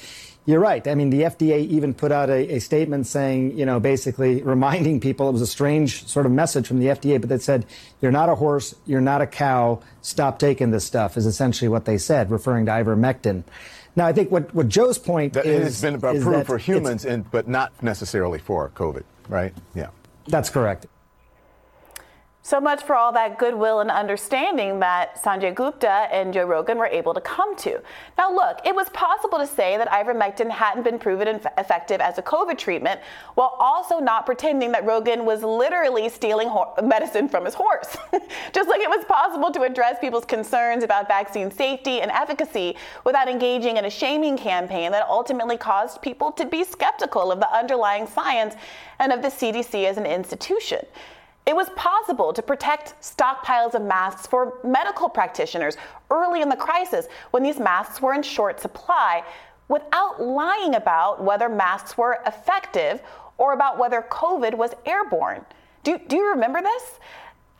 you're 0.46 0.60
right. 0.60 0.86
I 0.88 0.94
mean, 0.94 1.10
the 1.10 1.22
FDA 1.22 1.66
even 1.68 1.94
put 1.94 2.10
out 2.10 2.28
a, 2.28 2.54
a, 2.54 2.58
statement 2.58 3.06
saying, 3.06 3.56
you 3.56 3.64
know, 3.64 3.78
basically 3.78 4.42
reminding 4.42 4.98
people 5.00 5.28
it 5.28 5.32
was 5.32 5.42
a 5.42 5.46
strange 5.46 6.06
sort 6.08 6.26
of 6.26 6.32
message 6.32 6.66
from 6.66 6.80
the 6.80 6.86
FDA, 6.86 7.20
but 7.20 7.28
that 7.28 7.42
said, 7.42 7.66
you're 8.00 8.10
not 8.10 8.28
a 8.28 8.34
horse, 8.34 8.74
you're 8.86 9.00
not 9.00 9.20
a 9.20 9.26
cow, 9.26 9.80
stop 10.02 10.38
taking 10.38 10.70
this 10.70 10.84
stuff, 10.84 11.16
is 11.16 11.26
essentially 11.26 11.68
what 11.68 11.84
they 11.84 11.98
said, 11.98 12.30
referring 12.30 12.66
to 12.66 12.72
ivermectin. 12.72 13.44
Now, 13.96 14.06
I 14.06 14.12
think 14.12 14.30
what, 14.30 14.54
what 14.54 14.68
Joe's 14.68 14.98
point 14.98 15.32
that 15.32 15.46
is. 15.46 15.66
It's 15.66 15.80
been 15.80 15.94
approved 15.96 16.46
for 16.46 16.58
humans, 16.58 17.04
and, 17.04 17.28
but 17.30 17.48
not 17.48 17.72
necessarily 17.82 18.38
for 18.38 18.68
COVID, 18.70 19.02
right? 19.28 19.52
Yeah. 19.74 19.88
That's 20.26 20.50
correct. 20.50 20.86
So 22.42 22.58
much 22.58 22.84
for 22.84 22.96
all 22.96 23.12
that 23.12 23.38
goodwill 23.38 23.80
and 23.80 23.90
understanding 23.90 24.80
that 24.80 25.22
Sanjay 25.22 25.54
Gupta 25.54 26.08
and 26.10 26.32
Joe 26.32 26.46
Rogan 26.46 26.78
were 26.78 26.86
able 26.86 27.12
to 27.12 27.20
come 27.20 27.54
to. 27.56 27.82
Now, 28.16 28.34
look, 28.34 28.60
it 28.64 28.74
was 28.74 28.88
possible 28.90 29.38
to 29.38 29.46
say 29.46 29.76
that 29.76 29.88
ivermectin 29.90 30.48
hadn't 30.48 30.84
been 30.84 30.98
proven 30.98 31.28
effective 31.58 32.00
as 32.00 32.16
a 32.16 32.22
COVID 32.22 32.56
treatment 32.56 33.00
while 33.34 33.54
also 33.60 33.98
not 33.98 34.24
pretending 34.24 34.72
that 34.72 34.86
Rogan 34.86 35.26
was 35.26 35.42
literally 35.42 36.08
stealing 36.08 36.48
ho- 36.48 36.72
medicine 36.82 37.28
from 37.28 37.44
his 37.44 37.52
horse. 37.52 37.94
Just 38.54 38.70
like 38.70 38.80
it 38.80 38.88
was 38.88 39.04
possible 39.04 39.52
to 39.52 39.62
address 39.62 39.98
people's 40.00 40.24
concerns 40.24 40.82
about 40.82 41.08
vaccine 41.08 41.50
safety 41.50 42.00
and 42.00 42.10
efficacy 42.10 42.74
without 43.04 43.28
engaging 43.28 43.76
in 43.76 43.84
a 43.84 43.90
shaming 43.90 44.38
campaign 44.38 44.92
that 44.92 45.06
ultimately 45.10 45.58
caused 45.58 46.00
people 46.00 46.32
to 46.32 46.46
be 46.46 46.64
skeptical 46.64 47.30
of 47.30 47.38
the 47.38 47.54
underlying 47.54 48.06
science 48.06 48.54
and 48.98 49.12
of 49.12 49.20
the 49.20 49.28
CDC 49.28 49.84
as 49.84 49.98
an 49.98 50.06
institution. 50.06 50.80
It 51.46 51.56
was 51.56 51.68
possible 51.70 52.32
to 52.32 52.42
protect 52.42 52.94
stockpiles 53.00 53.74
of 53.74 53.82
masks 53.82 54.26
for 54.26 54.58
medical 54.62 55.08
practitioners 55.08 55.76
early 56.10 56.42
in 56.42 56.48
the 56.48 56.56
crisis 56.56 57.06
when 57.30 57.42
these 57.42 57.58
masks 57.58 58.00
were 58.00 58.14
in 58.14 58.22
short 58.22 58.60
supply 58.60 59.24
without 59.68 60.20
lying 60.20 60.74
about 60.74 61.22
whether 61.22 61.48
masks 61.48 61.96
were 61.96 62.18
effective 62.26 63.02
or 63.38 63.52
about 63.52 63.78
whether 63.78 64.02
COVID 64.02 64.54
was 64.54 64.74
airborne. 64.84 65.44
Do, 65.82 65.98
do 66.08 66.16
you 66.16 66.28
remember 66.30 66.60
this? 66.60 66.98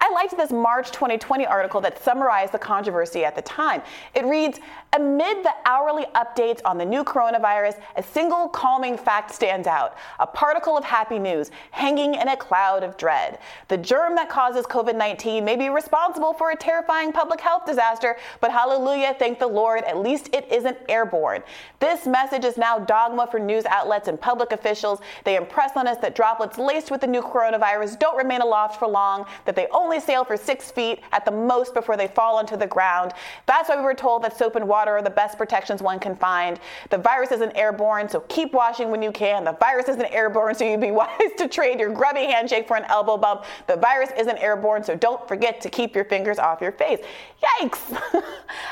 I 0.03 0.11
liked 0.15 0.35
this 0.35 0.51
March 0.51 0.93
2020 0.93 1.45
article 1.47 1.81
that 1.83 2.03
summarized 2.03 2.53
the 2.53 2.59
controversy 2.59 3.23
at 3.23 3.37
the 3.37 3.43
time. 3.43 3.83
It 4.15 4.25
reads 4.25 4.59
Amid 4.95 5.45
the 5.45 5.53
hourly 5.67 6.07
updates 6.17 6.61
on 6.65 6.79
the 6.79 6.85
new 6.85 7.05
coronavirus, 7.05 7.81
a 7.97 8.03
single 8.03 8.49
calming 8.49 8.97
fact 8.97 9.33
stands 9.33 9.69
out 9.69 9.97
a 10.19 10.27
particle 10.27 10.77
of 10.77 10.85
happy 10.85 11.19
news 11.19 11.51
hanging 11.71 12.15
in 12.15 12.29
a 12.29 12.37
cloud 12.37 12.83
of 12.83 12.97
dread. 12.97 13.39
The 13.69 13.77
germ 13.77 14.17
that 14.17 14.31
causes 14.31 14.65
COVID 14.67 14.97
19 14.97 15.45
may 15.45 15.55
be 15.55 15.69
responsible 15.69 16.33
for 16.33 16.51
a 16.51 16.57
terrifying 16.57 17.13
public 17.13 17.41
health 17.41 17.67
disaster, 17.67 18.17
but 18.41 18.51
hallelujah, 18.51 19.15
thank 19.19 19.39
the 19.39 19.47
Lord, 19.47 19.85
at 19.85 19.99
least 19.99 20.31
it 20.33 20.51
isn't 20.51 20.79
airborne. 20.89 21.43
This 21.79 22.07
message 22.07 22.45
is 22.45 22.57
now 22.57 22.79
dogma 22.79 23.29
for 23.31 23.39
news 23.39 23.67
outlets 23.67 24.09
and 24.09 24.21
public 24.21 24.51
officials. 24.53 25.01
They 25.25 25.37
impress 25.37 25.77
on 25.77 25.87
us 25.87 25.99
that 25.99 26.15
droplets 26.15 26.59
laced 26.59 26.91
with 26.91 27.03
the 27.03 27.07
new 27.07 27.23
coronavirus 27.23 27.99
don't 27.99 28.17
remain 28.17 28.41
aloft 28.41 28.79
for 28.79 28.89
long, 28.89 29.27
that 29.45 29.55
they 29.55 29.69
only 29.73 29.90
only 29.91 30.01
sail 30.01 30.25
for 30.25 30.37
six 30.37 30.71
feet 30.71 31.01
at 31.11 31.25
the 31.25 31.33
most 31.33 31.75
before 31.75 31.97
they 31.97 32.07
fall 32.07 32.37
onto 32.37 32.57
the 32.57 32.67
ground. 32.67 33.13
That's 33.47 33.69
why 33.69 33.77
we 33.77 33.83
were 33.83 33.93
told 33.93 34.23
that 34.23 34.39
soap 34.39 34.55
and 34.55 34.69
water 34.69 34.93
are 34.93 35.03
the 35.03 35.11
best 35.11 35.37
protections 35.37 35.83
one 35.83 35.99
can 35.99 36.15
find. 36.15 36.61
The 36.91 36.99
virus 36.99 37.33
isn't 37.33 37.57
airborne, 37.57 38.09
so 38.09 38.21
keep 38.29 38.53
washing 38.53 38.93
when 38.93 39.03
you 39.03 39.11
can. 39.11 39.43
The 39.43 39.55
virus 39.55 39.89
isn't 39.89 40.07
airborne, 40.13 40.55
so 40.55 40.65
you'd 40.65 40.81
be 40.81 40.91
wise 40.93 41.33
to 41.39 41.49
trade 41.49 41.81
your 41.81 41.93
grubby 41.93 42.21
handshake 42.21 42.69
for 42.69 42.77
an 42.77 42.85
elbow 42.85 43.17
bump. 43.17 43.45
The 43.67 43.77
virus 43.77 44.11
isn't 44.17 44.39
airborne, 44.39 44.85
so 44.85 44.95
don't 44.95 45.27
forget 45.27 45.61
to 45.63 45.69
keep 45.69 45.97
your 45.97 46.05
fingers 46.05 46.39
off 46.39 46.61
your 46.61 46.73
face. 46.73 47.01
Yikes! 47.43 47.81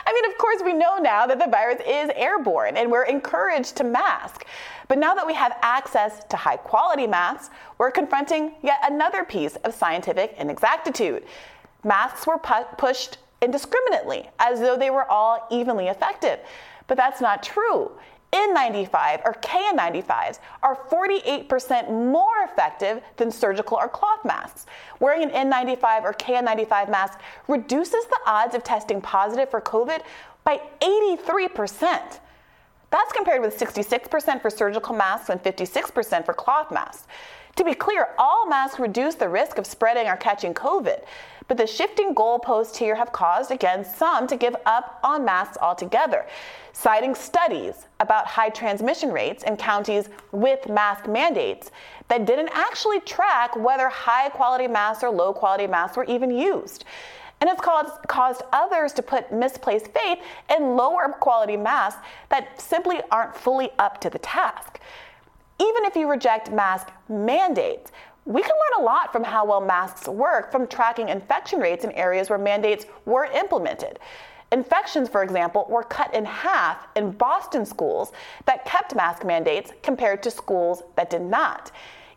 I 0.06 0.12
mean, 0.12 0.30
of 0.30 0.38
course, 0.38 0.62
we 0.64 0.72
know 0.72 0.98
now 0.98 1.26
that 1.26 1.40
the 1.40 1.50
virus 1.50 1.80
is 1.84 2.10
airborne, 2.14 2.76
and 2.76 2.92
we're 2.92 3.06
encouraged 3.06 3.74
to 3.76 3.84
mask. 3.84 4.44
But 4.88 4.98
now 4.98 5.14
that 5.14 5.26
we 5.26 5.34
have 5.34 5.56
access 5.60 6.24
to 6.24 6.36
high 6.36 6.56
quality 6.56 7.06
masks, 7.06 7.50
we're 7.76 7.90
confronting 7.90 8.54
yet 8.62 8.80
another 8.82 9.22
piece 9.22 9.56
of 9.56 9.74
scientific 9.74 10.34
inexactitude. 10.38 11.24
Masks 11.84 12.26
were 12.26 12.38
pu- 12.38 12.64
pushed 12.78 13.18
indiscriminately, 13.42 14.28
as 14.38 14.60
though 14.60 14.76
they 14.76 14.90
were 14.90 15.08
all 15.10 15.46
evenly 15.50 15.88
effective. 15.88 16.40
But 16.86 16.96
that's 16.96 17.20
not 17.20 17.42
true. 17.42 17.92
N95 18.32 19.22
or 19.24 19.34
KN95s 19.34 20.38
are 20.62 20.76
48% 20.90 21.90
more 21.90 22.44
effective 22.44 23.02
than 23.16 23.30
surgical 23.30 23.78
or 23.78 23.88
cloth 23.88 24.24
masks. 24.24 24.66
Wearing 25.00 25.30
an 25.30 25.50
N95 25.50 26.02
or 26.02 26.12
KN95 26.14 26.90
mask 26.90 27.20
reduces 27.46 28.04
the 28.06 28.18
odds 28.26 28.54
of 28.54 28.64
testing 28.64 29.00
positive 29.00 29.50
for 29.50 29.60
COVID 29.60 30.02
by 30.44 30.60
83%. 30.80 32.20
That's 32.90 33.12
compared 33.12 33.42
with 33.42 33.58
66% 33.58 34.40
for 34.40 34.50
surgical 34.50 34.94
masks 34.94 35.28
and 35.28 35.42
56% 35.42 36.24
for 36.24 36.32
cloth 36.32 36.70
masks. 36.70 37.06
To 37.56 37.64
be 37.64 37.74
clear, 37.74 38.08
all 38.18 38.46
masks 38.46 38.78
reduce 38.78 39.16
the 39.16 39.28
risk 39.28 39.58
of 39.58 39.66
spreading 39.66 40.06
or 40.06 40.16
catching 40.16 40.54
COVID, 40.54 41.02
but 41.48 41.56
the 41.56 41.66
shifting 41.66 42.14
goalposts 42.14 42.76
here 42.76 42.94
have 42.94 43.10
caused, 43.10 43.50
again, 43.50 43.84
some 43.84 44.28
to 44.28 44.36
give 44.36 44.54
up 44.64 45.00
on 45.02 45.24
masks 45.24 45.58
altogether, 45.60 46.26
citing 46.72 47.16
studies 47.16 47.86
about 47.98 48.26
high 48.26 48.50
transmission 48.50 49.10
rates 49.10 49.42
in 49.42 49.56
counties 49.56 50.08
with 50.30 50.68
mask 50.68 51.08
mandates 51.08 51.72
that 52.06 52.26
didn't 52.26 52.50
actually 52.52 53.00
track 53.00 53.56
whether 53.56 53.88
high 53.88 54.28
quality 54.28 54.68
masks 54.68 55.02
or 55.02 55.10
low 55.10 55.32
quality 55.32 55.66
masks 55.66 55.96
were 55.96 56.04
even 56.04 56.30
used 56.30 56.84
and 57.40 57.48
it's 57.48 57.60
caused, 57.60 57.92
caused 58.08 58.42
others 58.52 58.92
to 58.94 59.02
put 59.02 59.32
misplaced 59.32 59.88
faith 59.88 60.18
in 60.56 60.76
lower 60.76 61.08
quality 61.20 61.56
masks 61.56 62.00
that 62.30 62.60
simply 62.60 63.00
aren't 63.10 63.36
fully 63.36 63.70
up 63.78 64.00
to 64.00 64.10
the 64.10 64.18
task. 64.18 64.80
Even 65.60 65.84
if 65.84 65.96
you 65.96 66.08
reject 66.08 66.50
mask 66.50 66.88
mandates, 67.08 67.90
we 68.24 68.42
can 68.42 68.50
learn 68.50 68.82
a 68.82 68.84
lot 68.84 69.12
from 69.12 69.24
how 69.24 69.44
well 69.44 69.60
masks 69.60 70.06
work 70.06 70.52
from 70.52 70.66
tracking 70.66 71.08
infection 71.08 71.60
rates 71.60 71.84
in 71.84 71.92
areas 71.92 72.28
where 72.28 72.38
mandates 72.38 72.86
were 73.06 73.24
implemented. 73.24 73.98
Infections, 74.50 75.08
for 75.08 75.22
example, 75.22 75.66
were 75.68 75.82
cut 75.82 76.14
in 76.14 76.24
half 76.24 76.86
in 76.96 77.10
Boston 77.12 77.66
schools 77.66 78.12
that 78.46 78.64
kept 78.64 78.94
mask 78.94 79.24
mandates 79.24 79.72
compared 79.82 80.22
to 80.22 80.30
schools 80.30 80.82
that 80.96 81.10
did 81.10 81.22
not, 81.22 81.70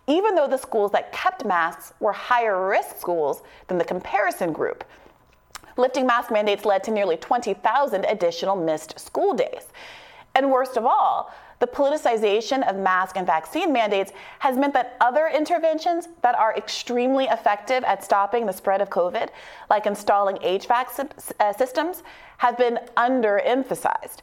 even 0.07 0.35
though 0.35 0.47
the 0.47 0.57
schools 0.57 0.91
that 0.91 1.11
kept 1.11 1.45
masks 1.45 1.93
were 1.99 2.13
higher 2.13 2.67
risk 2.69 2.97
schools 2.97 3.41
than 3.67 3.77
the 3.77 3.83
comparison 3.83 4.53
group. 4.53 4.83
Lifting 5.77 6.05
mask 6.05 6.31
mandates 6.31 6.65
led 6.65 6.83
to 6.83 6.91
nearly 6.91 7.17
20,000 7.17 8.05
additional 8.05 8.55
missed 8.55 8.99
school 8.99 9.33
days. 9.33 9.67
And 10.35 10.51
worst 10.51 10.77
of 10.77 10.85
all, 10.85 11.33
the 11.59 11.67
politicization 11.67 12.67
of 12.67 12.75
mask 12.75 13.17
and 13.17 13.27
vaccine 13.27 13.71
mandates 13.71 14.11
has 14.39 14.57
meant 14.57 14.73
that 14.73 14.97
other 14.99 15.27
interventions 15.27 16.07
that 16.23 16.35
are 16.35 16.55
extremely 16.57 17.25
effective 17.25 17.83
at 17.83 18.03
stopping 18.03 18.45
the 18.47 18.51
spread 18.51 18.81
of 18.81 18.89
COVID, 18.89 19.29
like 19.69 19.85
installing 19.85 20.37
HVAC 20.37 21.33
uh, 21.39 21.53
systems, 21.53 22.01
have 22.39 22.57
been 22.57 22.79
underemphasized. 22.97 24.21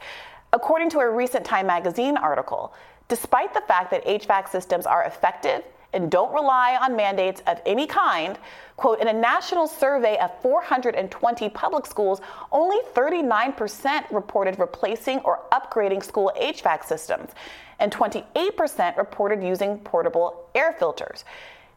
According 0.52 0.90
to 0.90 0.98
a 0.98 1.08
recent 1.08 1.44
Time 1.44 1.66
magazine 1.66 2.16
article, 2.16 2.74
despite 3.06 3.54
the 3.54 3.60
fact 3.62 3.90
that 3.92 4.04
HVAC 4.04 4.48
systems 4.48 4.86
are 4.86 5.04
effective 5.04 5.62
and 5.98 6.12
don't 6.12 6.32
rely 6.32 6.78
on 6.80 6.94
mandates 6.94 7.42
of 7.48 7.60
any 7.66 7.84
kind, 7.84 8.38
quote, 8.76 9.00
in 9.00 9.08
a 9.08 9.12
national 9.12 9.66
survey 9.66 10.16
of 10.18 10.30
420 10.40 11.48
public 11.48 11.86
schools, 11.86 12.20
only 12.52 12.76
39% 12.94 14.04
reported 14.12 14.60
replacing 14.60 15.18
or 15.20 15.40
upgrading 15.50 16.04
school 16.04 16.30
HVAC 16.40 16.84
systems, 16.84 17.32
and 17.80 17.90
28% 17.90 18.96
reported 18.96 19.42
using 19.42 19.78
portable 19.78 20.48
air 20.54 20.72
filters. 20.72 21.24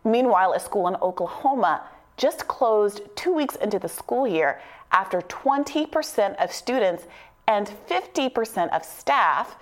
Meanwhile, 0.03 0.53
a 0.53 0.59
school 0.59 0.87
in 0.87 0.95
Oklahoma 0.97 1.81
just 2.15 2.47
closed 2.47 3.01
two 3.15 3.33
weeks 3.33 3.55
into 3.55 3.79
the 3.79 3.89
school 3.89 4.27
year 4.27 4.61
after 4.91 5.21
20% 5.21 6.35
of 6.35 6.51
students 6.51 7.07
and 7.47 7.71
50% 7.89 8.69
of 8.69 8.85
staff 8.85 9.55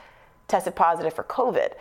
tested 0.50 0.76
positive 0.76 1.14
for 1.14 1.24
COVID. 1.24 1.76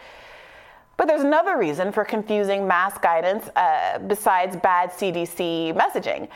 But 0.99 1.07
there's 1.07 1.23
another 1.23 1.57
reason 1.57 1.93
for 1.93 2.05
confusing 2.05 2.67
mask 2.67 3.01
guidance 3.01 3.49
uh, 3.55 4.01
besides 4.01 4.57
bad 4.57 4.91
CDC 4.91 5.73
messaging. 5.75 6.29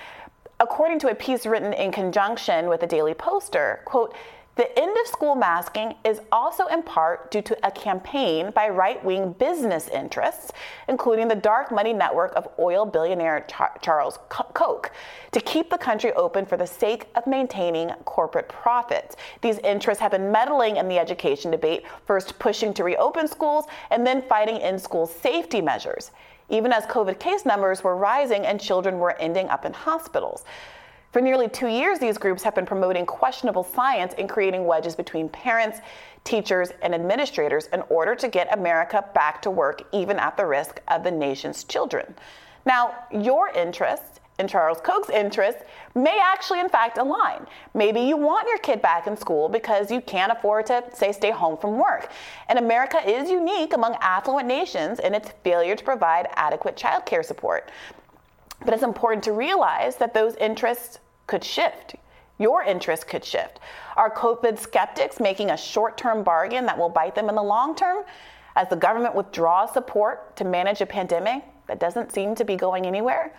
According 0.61 1.01
to 1.01 1.09
a 1.09 1.15
piece 1.17 1.45
written 1.45 1.73
in 1.73 1.91
conjunction 1.91 2.69
with 2.69 2.81
the 2.81 2.87
Daily 2.87 3.13
Poster, 3.13 3.81
quote, 3.85 4.15
the 4.55 4.79
end 4.79 4.95
of 5.01 5.07
school 5.07 5.35
masking 5.35 5.95
is 6.05 6.21
also 6.31 6.67
in 6.67 6.83
part 6.83 7.31
due 7.31 7.41
to 7.41 7.67
a 7.67 7.71
campaign 7.71 8.51
by 8.51 8.69
right 8.69 9.03
wing 9.03 9.33
business 9.33 9.89
interests, 9.89 10.53
including 10.89 11.27
the 11.29 11.35
dark 11.35 11.73
money 11.73 11.95
network 11.95 12.35
of 12.37 12.47
oil 12.59 12.85
billionaire 12.85 13.47
Charles 13.81 14.19
Koch, 14.29 14.91
to 15.31 15.41
keep 15.41 15.71
the 15.71 15.79
country 15.79 16.13
open 16.13 16.45
for 16.45 16.59
the 16.59 16.67
sake 16.67 17.07
of 17.15 17.27
maintaining 17.27 17.89
corporate 18.05 18.51
profits. 18.51 19.17
These 19.41 19.57
interests 19.61 20.03
have 20.03 20.11
been 20.11 20.31
meddling 20.31 20.77
in 20.77 20.87
the 20.87 20.99
education 20.99 21.51
debate, 21.51 21.85
first 22.07 22.39
pushing 22.39 22.75
to 22.75 22.85
reopen 22.85 23.29
schools 23.29 23.65
and 23.91 24.07
then 24.07 24.21
fighting 24.21 24.59
in 24.59 24.79
school 24.79 25.07
safety 25.07 25.63
measures, 25.63 26.11
even 26.51 26.75
as 26.75 26.85
COVID 26.85 27.19
case 27.19 27.47
numbers 27.47 27.83
were 27.83 27.97
rising 27.97 28.45
and 28.45 28.61
children 28.61 28.99
were 28.99 29.17
ending 29.19 29.49
up 29.49 29.65
in 29.65 29.73
hospitals. 29.73 30.45
For 31.13 31.21
nearly 31.21 31.47
two 31.47 31.69
years, 31.69 31.99
these 31.99 32.17
groups 32.17 32.43
have 32.43 32.55
been 32.55 32.65
promoting 32.65 33.05
questionable 33.05 33.65
science 33.65 34.15
and 34.17 34.31
creating 34.31 34.65
wedges 34.65 34.97
between 34.97 35.29
parents, 35.29 35.81
teachers, 36.25 36.71
and 36.81 36.95
administrators 36.95 37.67
in 37.67 37.83
order 37.91 38.15
to 38.15 38.29
get 38.29 38.57
America 38.57 39.05
back 39.15 39.43
to 39.43 39.51
work, 39.51 39.83
even 39.93 40.19
at 40.19 40.39
the 40.39 40.47
risk 40.47 40.81
of 40.89 41.05
the 41.05 41.11
nation's 41.11 41.65
children. 41.65 42.15
Now, 42.65 42.95
your 43.11 43.51
interests 43.51 44.21
and 44.39 44.49
Charles 44.49 44.81
Koch's 44.81 45.11
interests 45.11 45.63
may 45.95 46.19
actually, 46.19 46.61
in 46.61 46.71
fact, 46.71 46.97
align. 46.97 47.47
Maybe 47.75 48.01
you 48.01 48.17
want 48.17 48.49
your 48.49 48.59
kid 48.59 48.81
back 48.81 49.07
in 49.07 49.15
school 49.15 49.51
because 49.51 49.91
you 49.91 50.01
can't 50.01 50.33
afford 50.33 50.65
to, 50.67 50.83
say, 50.95 51.13
stay 51.13 51.31
home 51.31 51.59
from 51.59 51.79
work. 51.79 52.11
And 52.49 52.59
America 52.59 52.99
is 53.07 53.29
unique 53.29 53.75
among 53.75 53.97
affluent 54.01 54.49
nations 54.49 54.99
in 54.99 55.15
its 55.15 55.31
failure 55.45 55.77
to 55.77 55.85
provide 55.85 56.29
adequate 56.37 56.75
child 56.75 57.05
care 57.05 57.23
support. 57.23 57.71
But 58.65 58.75
it's 58.75 58.83
important 58.83 59.25
to 59.25 59.33
realize 59.33 59.97
that 59.97 60.15
those 60.15 60.35
interests 60.37 60.99
could 61.27 61.45
shift. 61.45 61.97
Your 62.39 62.63
interest 62.63 63.07
could 63.09 63.25
shift. 63.25 63.61
Are 63.97 64.11
COVID 64.11 64.59
skeptics 64.59 65.21
making 65.21 65.51
a 65.51 65.57
short 65.57 65.97
term 65.97 66.23
bargain 66.23 66.67
that 66.67 66.77
will 66.77 66.89
bite 66.89 67.15
them 67.15 67.29
in 67.29 67.35
the 67.35 67.43
long 67.43 67.75
term? 67.75 68.05
As 68.57 68.69
the 68.69 68.77
government 68.77 69.15
withdraws 69.15 69.73
support 69.73 70.37
to 70.37 70.45
manage 70.45 70.81
a 70.81 70.87
pandemic 70.87 71.43
that 71.67 71.81
doesn't 71.81 72.13
seem 72.13 72.35
to 72.35 72.45
be 72.45 72.57
going 72.57 72.87
anywhere? 72.87 73.33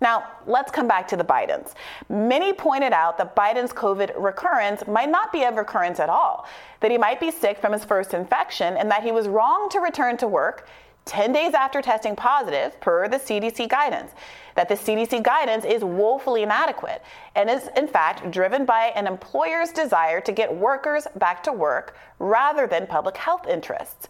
Now, 0.00 0.24
let's 0.46 0.70
come 0.70 0.86
back 0.86 1.08
to 1.08 1.16
the 1.16 1.24
Bidens. 1.24 1.72
Many 2.08 2.52
pointed 2.52 2.92
out 2.92 3.16
that 3.18 3.34
Biden's 3.34 3.72
COVID 3.72 4.12
recurrence 4.16 4.86
might 4.86 5.08
not 5.08 5.32
be 5.32 5.44
a 5.44 5.52
recurrence 5.52 5.98
at 5.98 6.10
all, 6.10 6.46
that 6.80 6.90
he 6.90 6.98
might 6.98 7.20
be 7.20 7.30
sick 7.30 7.58
from 7.58 7.72
his 7.72 7.84
first 7.84 8.12
infection, 8.12 8.76
and 8.76 8.90
that 8.90 9.02
he 9.02 9.12
was 9.12 9.28
wrong 9.28 9.68
to 9.70 9.80
return 9.80 10.16
to 10.18 10.28
work 10.28 10.68
10 11.04 11.32
days 11.32 11.54
after 11.54 11.82
testing 11.82 12.16
positive, 12.16 12.80
per 12.80 13.08
the 13.08 13.18
CDC 13.18 13.68
guidance. 13.68 14.12
That 14.54 14.68
the 14.68 14.74
CDC 14.74 15.22
guidance 15.22 15.64
is 15.64 15.82
woefully 15.84 16.42
inadequate 16.42 17.02
and 17.34 17.50
is, 17.50 17.68
in 17.76 17.88
fact, 17.88 18.30
driven 18.30 18.64
by 18.64 18.92
an 18.94 19.06
employer's 19.06 19.70
desire 19.70 20.20
to 20.20 20.32
get 20.32 20.54
workers 20.54 21.06
back 21.16 21.42
to 21.44 21.52
work 21.52 21.96
rather 22.18 22.66
than 22.66 22.86
public 22.86 23.16
health 23.16 23.46
interests. 23.46 24.08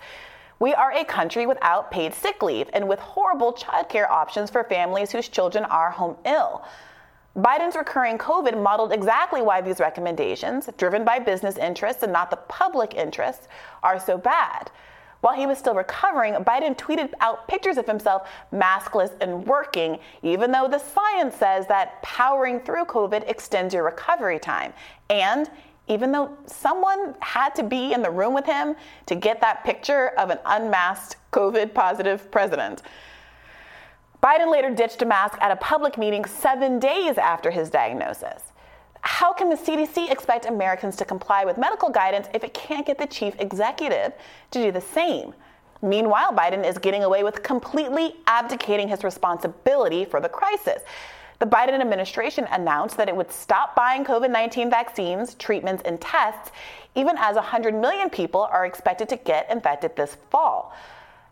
We 0.60 0.72
are 0.72 0.92
a 0.92 1.04
country 1.04 1.46
without 1.46 1.90
paid 1.90 2.14
sick 2.14 2.42
leave 2.42 2.70
and 2.72 2.88
with 2.88 3.00
horrible 3.00 3.52
childcare 3.52 4.08
options 4.08 4.50
for 4.50 4.62
families 4.64 5.10
whose 5.10 5.28
children 5.28 5.64
are 5.64 5.90
home 5.90 6.16
ill. 6.24 6.64
Biden's 7.36 7.74
recurring 7.74 8.16
COVID 8.16 8.62
modeled 8.62 8.92
exactly 8.92 9.42
why 9.42 9.60
these 9.60 9.80
recommendations, 9.80 10.70
driven 10.76 11.04
by 11.04 11.18
business 11.18 11.56
interests 11.56 12.04
and 12.04 12.12
not 12.12 12.30
the 12.30 12.36
public 12.36 12.94
interests, 12.94 13.48
are 13.82 13.98
so 13.98 14.16
bad. 14.16 14.70
While 15.24 15.36
he 15.36 15.46
was 15.46 15.56
still 15.56 15.74
recovering, 15.74 16.34
Biden 16.34 16.76
tweeted 16.76 17.10
out 17.20 17.48
pictures 17.48 17.78
of 17.78 17.86
himself 17.86 18.28
maskless 18.52 19.10
and 19.22 19.46
working, 19.46 19.98
even 20.22 20.52
though 20.52 20.68
the 20.68 20.78
science 20.78 21.34
says 21.36 21.66
that 21.68 22.02
powering 22.02 22.60
through 22.60 22.84
COVID 22.84 23.26
extends 23.26 23.72
your 23.72 23.84
recovery 23.84 24.38
time. 24.38 24.74
And 25.08 25.50
even 25.88 26.12
though 26.12 26.36
someone 26.44 27.14
had 27.20 27.54
to 27.54 27.62
be 27.62 27.94
in 27.94 28.02
the 28.02 28.10
room 28.10 28.34
with 28.34 28.44
him 28.44 28.76
to 29.06 29.14
get 29.14 29.40
that 29.40 29.64
picture 29.64 30.08
of 30.18 30.28
an 30.28 30.40
unmasked 30.44 31.16
COVID 31.32 31.72
positive 31.72 32.30
president. 32.30 32.82
Biden 34.22 34.52
later 34.52 34.74
ditched 34.74 35.00
a 35.00 35.06
mask 35.06 35.38
at 35.40 35.50
a 35.50 35.56
public 35.56 35.96
meeting 35.96 36.26
seven 36.26 36.78
days 36.78 37.16
after 37.16 37.50
his 37.50 37.70
diagnosis. 37.70 38.42
How 39.04 39.34
can 39.34 39.50
the 39.50 39.56
CDC 39.56 40.10
expect 40.10 40.46
Americans 40.46 40.96
to 40.96 41.04
comply 41.04 41.44
with 41.44 41.58
medical 41.58 41.90
guidance 41.90 42.26
if 42.32 42.42
it 42.42 42.54
can't 42.54 42.86
get 42.86 42.96
the 42.96 43.06
chief 43.06 43.34
executive 43.38 44.14
to 44.50 44.62
do 44.62 44.72
the 44.72 44.80
same? 44.80 45.34
Meanwhile, 45.82 46.32
Biden 46.32 46.66
is 46.66 46.78
getting 46.78 47.04
away 47.04 47.22
with 47.22 47.42
completely 47.42 48.16
abdicating 48.26 48.88
his 48.88 49.04
responsibility 49.04 50.06
for 50.06 50.20
the 50.20 50.28
crisis. 50.30 50.82
The 51.38 51.44
Biden 51.44 51.78
administration 51.78 52.46
announced 52.50 52.96
that 52.96 53.10
it 53.10 53.14
would 53.14 53.30
stop 53.30 53.76
buying 53.76 54.06
COVID 54.06 54.30
19 54.30 54.70
vaccines, 54.70 55.34
treatments, 55.34 55.82
and 55.84 56.00
tests, 56.00 56.50
even 56.94 57.18
as 57.18 57.36
100 57.36 57.74
million 57.74 58.08
people 58.08 58.40
are 58.40 58.64
expected 58.64 59.10
to 59.10 59.16
get 59.16 59.50
infected 59.50 59.94
this 59.96 60.16
fall. 60.30 60.74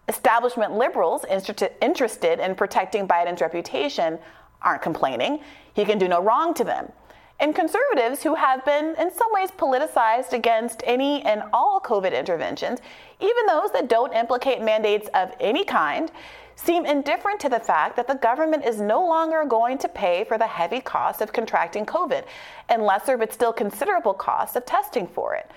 Establishment 0.09 0.75
liberals 0.75 1.25
interested 1.31 2.45
in 2.45 2.55
protecting 2.55 3.09
Biden's 3.09 3.41
reputation 3.41 4.19
aren't 4.61 4.83
complaining. 4.83 5.41
He 5.73 5.87
can 5.87 5.99
do 5.99 6.09
no 6.09 6.23
wrong 6.23 6.53
to 6.55 6.65
them. 6.65 6.93
And 7.43 7.57
conservatives 7.57 8.23
who 8.23 8.37
have 8.37 8.65
been, 8.65 8.95
in 9.01 9.13
some 9.13 9.33
ways, 9.33 9.51
politicized 9.51 10.33
against 10.33 10.81
any 10.87 11.23
and 11.23 11.43
all 11.53 11.81
COVID 11.81 12.17
interventions, 12.17 12.79
even 13.19 13.47
those 13.49 13.73
that 13.73 13.89
don't 13.89 14.15
implicate 14.15 14.63
mandates 14.63 15.09
of 15.13 15.33
any 15.41 15.65
kind, 15.65 16.13
seem 16.55 16.87
indifferent 16.87 17.41
to 17.41 17.49
the 17.49 17.59
fact 17.59 17.97
that 17.97 18.07
the 18.07 18.15
government 18.15 18.65
is 18.65 18.81
no 18.81 19.05
longer 19.05 19.45
going 19.45 19.77
to 19.79 19.89
pay 19.89 20.23
for 20.23 20.39
the 20.39 20.47
heavy 20.47 20.81
cost 20.81 21.21
of 21.21 21.33
contracting 21.33 21.85
COVID, 21.85 22.25
and 22.69 22.85
lesser 22.85 23.17
but 23.17 23.33
still 23.33 23.53
considerable 23.53 24.15
cost 24.15 24.55
of 24.55 24.65
testing 24.65 25.09
for 25.09 25.35
it. 25.35 25.51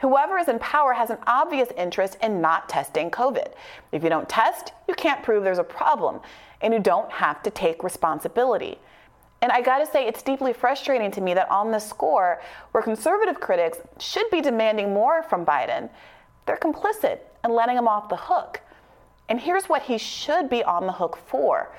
Whoever 0.00 0.38
is 0.38 0.46
in 0.46 0.60
power 0.60 0.92
has 0.92 1.10
an 1.10 1.18
obvious 1.26 1.70
interest 1.76 2.16
in 2.22 2.40
not 2.40 2.68
testing 2.68 3.10
COVID. 3.10 3.54
If 3.90 4.04
you 4.04 4.08
don't 4.08 4.28
test, 4.28 4.72
you 4.86 4.94
can't 4.94 5.24
prove 5.24 5.42
there's 5.42 5.58
a 5.58 5.64
problem, 5.64 6.20
and 6.60 6.72
you 6.72 6.78
don't 6.78 7.10
have 7.10 7.42
to 7.42 7.50
take 7.50 7.82
responsibility. 7.82 8.78
And 9.40 9.52
I 9.52 9.60
gotta 9.60 9.86
say, 9.86 10.06
it's 10.06 10.22
deeply 10.22 10.52
frustrating 10.52 11.10
to 11.12 11.20
me 11.20 11.34
that 11.34 11.50
on 11.50 11.70
this 11.70 11.88
score, 11.88 12.40
where 12.72 12.82
conservative 12.82 13.40
critics 13.40 13.78
should 13.98 14.28
be 14.30 14.40
demanding 14.40 14.92
more 14.92 15.22
from 15.22 15.46
Biden, 15.46 15.88
they're 16.46 16.56
complicit 16.56 17.20
and 17.44 17.52
letting 17.52 17.76
him 17.76 17.86
off 17.86 18.08
the 18.08 18.16
hook. 18.16 18.60
And 19.28 19.40
here's 19.40 19.68
what 19.68 19.82
he 19.82 19.98
should 19.98 20.48
be 20.48 20.64
on 20.64 20.86
the 20.86 20.92
hook 20.92 21.18
for. 21.26 21.70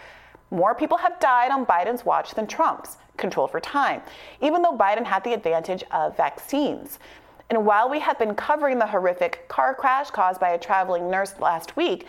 More 0.51 0.73
people 0.73 0.97
have 0.97 1.19
died 1.19 1.51
on 1.51 1.65
Biden's 1.65 2.05
watch 2.05 2.33
than 2.33 2.47
Trump's, 2.47 2.97
control 3.17 3.47
for 3.47 3.59
time, 3.59 4.01
even 4.41 4.61
though 4.61 4.77
Biden 4.77 5.03
had 5.03 5.23
the 5.23 5.33
advantage 5.33 5.83
of 5.91 6.15
vaccines. 6.15 6.99
And 7.49 7.65
while 7.65 7.89
we 7.89 7.99
have 7.99 8.17
been 8.17 8.35
covering 8.35 8.79
the 8.79 8.87
horrific 8.87 9.47
car 9.47 9.73
crash 9.73 10.09
caused 10.11 10.39
by 10.39 10.49
a 10.49 10.57
traveling 10.57 11.09
nurse 11.09 11.33
last 11.39 11.75
week, 11.75 12.07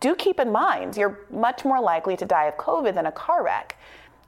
do 0.00 0.14
keep 0.14 0.40
in 0.40 0.50
mind 0.50 0.96
you're 0.96 1.20
much 1.30 1.64
more 1.64 1.80
likely 1.80 2.16
to 2.16 2.24
die 2.24 2.46
of 2.46 2.56
COVID 2.56 2.94
than 2.94 3.06
a 3.06 3.12
car 3.12 3.44
wreck. 3.44 3.76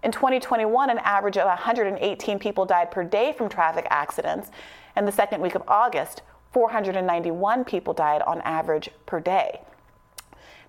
In 0.03 0.13
2021, 0.13 0.91
an 0.91 0.99
average 0.99 1.37
of 1.37 1.47
118 1.47 2.39
people 2.39 2.65
died 2.65 2.91
per 2.91 3.03
day 3.03 3.33
from 3.33 3.49
traffic 3.49 3.87
accidents. 3.91 4.51
In 4.97 5.05
the 5.05 5.13
second 5.13 5.41
week 5.41 5.57
of 5.57 5.63
August, 5.67 6.23
491 6.53 7.65
people 7.65 7.93
died 7.93 8.23
on 8.23 8.41
average 8.43 8.91
per 9.07 9.19
day. 9.19 9.61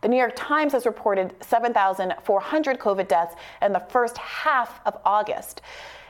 The 0.01 0.07
New 0.07 0.17
York 0.17 0.33
Times 0.35 0.73
has 0.73 0.85
reported 0.85 1.35
7,400 1.41 2.79
COVID 2.79 3.07
deaths 3.07 3.35
in 3.61 3.73
the 3.73 3.79
first 3.89 4.17
half 4.17 4.79
of 4.85 4.97
August. 5.05 5.61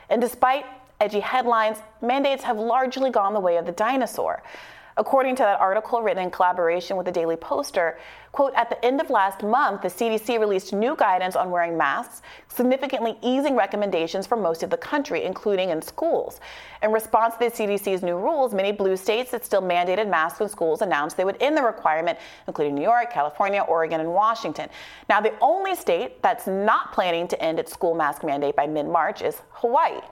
And 0.08 0.20
despite 0.20 0.64
edgy 1.00 1.20
headlines, 1.20 1.78
mandates 2.00 2.44
have 2.44 2.58
largely 2.58 3.10
gone 3.10 3.34
the 3.34 3.40
way 3.40 3.56
of 3.56 3.66
the 3.66 3.72
dinosaur. 3.72 4.42
According 5.00 5.36
to 5.36 5.42
that 5.44 5.58
article 5.58 6.02
written 6.02 6.24
in 6.24 6.30
collaboration 6.30 6.94
with 6.94 7.06
the 7.06 7.10
Daily 7.10 7.34
Poster, 7.34 7.98
quote, 8.32 8.52
at 8.54 8.68
the 8.68 8.84
end 8.84 9.00
of 9.00 9.08
last 9.08 9.42
month, 9.42 9.80
the 9.80 9.88
CDC 9.88 10.38
released 10.38 10.74
new 10.74 10.94
guidance 10.94 11.36
on 11.36 11.50
wearing 11.50 11.74
masks, 11.74 12.20
significantly 12.48 13.16
easing 13.22 13.56
recommendations 13.56 14.26
for 14.26 14.36
most 14.36 14.62
of 14.62 14.68
the 14.68 14.76
country, 14.76 15.24
including 15.24 15.70
in 15.70 15.80
schools. 15.80 16.38
In 16.82 16.92
response 16.92 17.32
to 17.36 17.38
the 17.40 17.50
CDC's 17.50 18.02
new 18.02 18.18
rules, 18.18 18.52
many 18.52 18.72
blue 18.72 18.94
states 18.94 19.30
that 19.30 19.42
still 19.42 19.62
mandated 19.62 20.06
masks 20.06 20.42
in 20.42 20.50
schools 20.50 20.82
announced 20.82 21.16
they 21.16 21.24
would 21.24 21.40
end 21.40 21.56
the 21.56 21.62
requirement, 21.62 22.18
including 22.46 22.74
New 22.74 22.82
York, 22.82 23.10
California, 23.10 23.62
Oregon, 23.62 24.00
and 24.00 24.12
Washington. 24.12 24.68
Now, 25.08 25.22
the 25.22 25.32
only 25.40 25.76
state 25.76 26.20
that's 26.20 26.46
not 26.46 26.92
planning 26.92 27.26
to 27.28 27.42
end 27.42 27.58
its 27.58 27.72
school 27.72 27.94
mask 27.94 28.22
mandate 28.22 28.54
by 28.54 28.66
mid 28.66 28.86
March 28.86 29.22
is 29.22 29.40
Hawaii. 29.52 30.02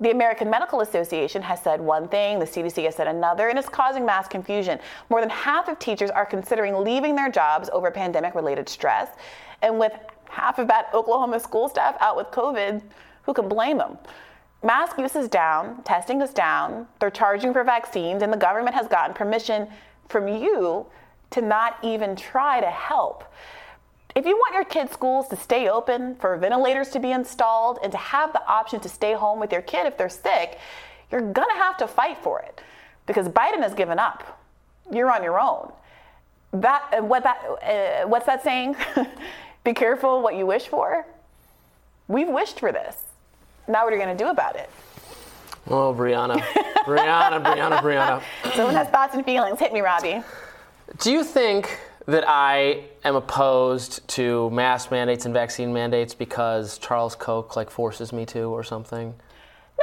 The 0.00 0.10
American 0.10 0.50
Medical 0.50 0.80
Association 0.80 1.42
has 1.42 1.62
said 1.62 1.80
one 1.80 2.08
thing, 2.08 2.38
the 2.38 2.44
CDC 2.44 2.84
has 2.84 2.96
said 2.96 3.06
another, 3.06 3.48
and 3.48 3.58
it's 3.58 3.68
causing 3.68 4.04
mass 4.04 4.26
confusion. 4.26 4.80
More 5.10 5.20
than 5.20 5.30
half 5.30 5.68
of 5.68 5.78
teachers 5.78 6.10
are 6.10 6.26
considering 6.26 6.82
leaving 6.82 7.14
their 7.14 7.30
jobs 7.30 7.70
over 7.72 7.90
pandemic 7.90 8.34
related 8.34 8.68
stress. 8.68 9.10
And 9.62 9.78
with 9.78 9.92
half 10.28 10.58
of 10.58 10.66
that 10.68 10.88
Oklahoma 10.92 11.38
school 11.38 11.68
staff 11.68 11.96
out 12.00 12.16
with 12.16 12.28
COVID, 12.28 12.82
who 13.22 13.34
can 13.34 13.48
blame 13.48 13.78
them? 13.78 13.98
Mask 14.64 14.96
use 14.98 15.16
is 15.16 15.28
down, 15.28 15.82
testing 15.82 16.20
is 16.20 16.30
down, 16.30 16.86
they're 17.00 17.10
charging 17.10 17.52
for 17.52 17.64
vaccines, 17.64 18.22
and 18.22 18.32
the 18.32 18.36
government 18.36 18.74
has 18.74 18.86
gotten 18.86 19.14
permission 19.14 19.68
from 20.08 20.28
you 20.28 20.86
to 21.30 21.42
not 21.42 21.78
even 21.82 22.14
try 22.14 22.60
to 22.60 22.70
help. 22.70 23.24
If 24.14 24.26
you 24.26 24.36
want 24.36 24.54
your 24.54 24.64
kids' 24.64 24.92
schools 24.92 25.28
to 25.28 25.36
stay 25.36 25.68
open, 25.68 26.16
for 26.16 26.36
ventilators 26.36 26.90
to 26.90 27.00
be 27.00 27.12
installed, 27.12 27.78
and 27.82 27.90
to 27.92 27.98
have 27.98 28.32
the 28.32 28.46
option 28.46 28.80
to 28.80 28.88
stay 28.88 29.14
home 29.14 29.40
with 29.40 29.52
your 29.52 29.62
kid 29.62 29.86
if 29.86 29.96
they're 29.96 30.08
sick, 30.08 30.58
you're 31.10 31.32
gonna 31.32 31.54
have 31.54 31.76
to 31.78 31.86
fight 31.86 32.18
for 32.18 32.40
it 32.40 32.60
because 33.06 33.28
Biden 33.28 33.60
has 33.62 33.74
given 33.74 33.98
up. 33.98 34.40
You're 34.90 35.10
on 35.10 35.22
your 35.22 35.40
own. 35.40 35.72
That 36.52 37.02
what 37.04 37.22
that 37.22 37.38
uh, 38.04 38.08
what's 38.08 38.26
that 38.26 38.42
saying? 38.42 38.76
be 39.64 39.72
careful 39.72 40.22
what 40.22 40.36
you 40.36 40.46
wish 40.46 40.68
for. 40.68 41.06
We've 42.08 42.28
wished 42.28 42.60
for 42.60 42.72
this. 42.72 42.96
Now 43.68 43.84
what 43.84 43.92
are 43.92 43.96
you 43.96 44.02
gonna 44.02 44.16
do 44.16 44.28
about 44.28 44.56
it? 44.56 44.68
Oh, 45.68 45.94
Briahna, 45.94 46.38
Briahna, 46.84 47.42
Briahna, 47.42 47.78
Briahna. 47.78 48.22
Someone 48.54 48.74
has 48.74 48.88
thoughts 48.88 49.14
and 49.14 49.24
feelings. 49.24 49.58
Hit 49.60 49.72
me, 49.72 49.80
Robby. 49.80 50.22
Do 50.98 51.12
you 51.12 51.24
think? 51.24 51.78
That 52.06 52.24
I 52.26 52.84
am 53.04 53.14
opposed 53.14 54.06
to 54.08 54.50
mask 54.50 54.90
mandates 54.90 55.24
and 55.24 55.32
vaccine 55.32 55.72
mandates 55.72 56.14
because 56.14 56.78
Charles 56.78 57.14
Koch 57.14 57.56
like 57.56 57.70
forces 57.70 58.12
me 58.12 58.26
to 58.26 58.44
or 58.44 58.64
something. 58.64 59.14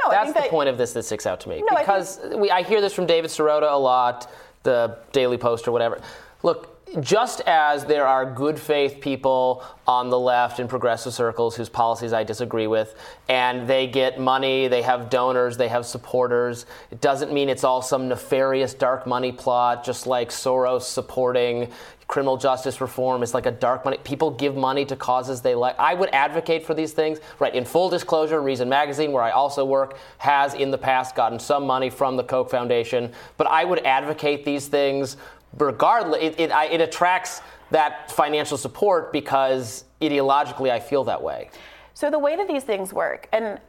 No, 0.04 0.10
that's 0.10 0.32
the 0.32 0.40
that, 0.40 0.50
point 0.50 0.68
of 0.68 0.78
this 0.78 0.92
that 0.92 1.04
sticks 1.04 1.26
out 1.26 1.40
to 1.40 1.48
me 1.48 1.62
no, 1.68 1.76
because 1.76 2.18
I, 2.18 2.28
think, 2.28 2.40
we, 2.40 2.50
I 2.50 2.62
hear 2.62 2.80
this 2.80 2.92
from 2.92 3.06
David 3.06 3.30
Sirota 3.30 3.70
a 3.70 3.78
lot, 3.78 4.30
the 4.62 4.98
Daily 5.12 5.36
Post 5.36 5.66
or 5.66 5.72
whatever. 5.72 6.00
Look, 6.42 6.69
just 6.98 7.40
as 7.42 7.84
there 7.84 8.06
are 8.06 8.26
good 8.26 8.58
faith 8.58 9.00
people 9.00 9.62
on 9.86 10.10
the 10.10 10.18
left 10.18 10.58
in 10.58 10.66
progressive 10.66 11.14
circles 11.14 11.54
whose 11.54 11.68
policies 11.68 12.12
I 12.12 12.24
disagree 12.24 12.66
with, 12.66 12.96
and 13.28 13.68
they 13.68 13.86
get 13.86 14.18
money, 14.18 14.66
they 14.66 14.82
have 14.82 15.08
donors, 15.08 15.56
they 15.56 15.68
have 15.68 15.86
supporters, 15.86 16.66
it 16.90 17.00
doesn't 17.00 17.32
mean 17.32 17.48
it's 17.48 17.62
all 17.62 17.82
some 17.82 18.08
nefarious 18.08 18.74
dark 18.74 19.06
money 19.06 19.30
plot, 19.30 19.84
just 19.84 20.06
like 20.06 20.30
Soros 20.30 20.82
supporting 20.82 21.70
criminal 22.10 22.36
justice 22.36 22.80
reform 22.80 23.22
is 23.22 23.34
like 23.34 23.46
a 23.46 23.52
dark 23.52 23.84
money. 23.84 23.96
People 24.02 24.32
give 24.32 24.56
money 24.56 24.84
to 24.84 24.96
causes 24.96 25.40
they 25.40 25.54
like. 25.54 25.78
I 25.78 25.94
would 25.94 26.10
advocate 26.12 26.66
for 26.66 26.74
these 26.74 26.92
things. 26.92 27.20
Right. 27.38 27.54
In 27.54 27.64
full 27.64 27.88
disclosure, 27.88 28.42
Reason 28.42 28.68
Magazine, 28.68 29.12
where 29.12 29.22
I 29.22 29.30
also 29.30 29.64
work, 29.64 29.96
has 30.18 30.54
in 30.54 30.72
the 30.72 30.78
past 30.78 31.14
gotten 31.14 31.38
some 31.38 31.64
money 31.64 31.88
from 31.88 32.16
the 32.16 32.24
Koch 32.24 32.50
Foundation. 32.50 33.12
But 33.36 33.46
I 33.46 33.64
would 33.64 33.86
advocate 33.86 34.44
these 34.44 34.66
things 34.66 35.16
regardless. 35.58 36.22
It, 36.22 36.38
it, 36.38 36.50
it 36.50 36.80
attracts 36.80 37.42
that 37.70 38.10
financial 38.10 38.56
support 38.56 39.12
because 39.12 39.84
ideologically 40.00 40.70
I 40.70 40.80
feel 40.80 41.04
that 41.04 41.22
way. 41.22 41.50
So 41.94 42.10
the 42.10 42.18
way 42.18 42.36
that 42.36 42.48
these 42.48 42.64
things 42.64 42.92
work, 42.92 43.28
and 43.32 43.60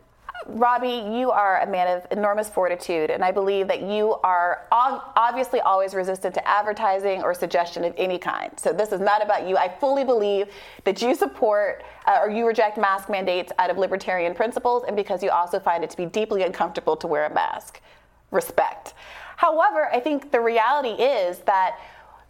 Robby, 0.47 1.03
you 1.15 1.29
are 1.29 1.61
a 1.61 1.67
man 1.67 1.87
of 1.87 2.07
enormous 2.11 2.49
fortitude, 2.49 3.11
and 3.11 3.23
I 3.23 3.31
believe 3.31 3.67
that 3.67 3.81
you 3.83 4.15
are 4.23 4.65
obviously 4.71 5.59
always 5.59 5.93
resistant 5.93 6.33
to 6.33 6.47
advertising 6.47 7.21
or 7.21 7.33
suggestion 7.33 7.83
of 7.83 7.93
any 7.97 8.17
kind. 8.17 8.51
So 8.59 8.73
this 8.73 8.91
is 8.91 8.99
not 8.99 9.23
about 9.23 9.47
you. 9.47 9.57
I 9.57 9.69
fully 9.69 10.03
believe 10.03 10.47
that 10.83 11.01
you 11.01 11.13
support 11.13 11.83
uh, 12.07 12.19
or 12.21 12.29
you 12.31 12.47
reject 12.47 12.77
mask 12.77 13.09
mandates 13.09 13.51
out 13.59 13.69
of 13.69 13.77
libertarian 13.77 14.33
principles, 14.33 14.83
and 14.87 14.95
because 14.95 15.21
you 15.21 15.29
also 15.29 15.59
find 15.59 15.83
it 15.83 15.91
to 15.91 15.97
be 15.97 16.05
deeply 16.05 16.41
uncomfortable 16.41 16.95
to 16.97 17.07
wear 17.07 17.25
a 17.25 17.33
mask. 17.33 17.79
Respect. 18.31 18.95
However, 19.41 19.89
I 19.91 19.99
think 19.99 20.31
the 20.31 20.39
reality 20.39 21.01
is 21.01 21.39
that 21.39 21.79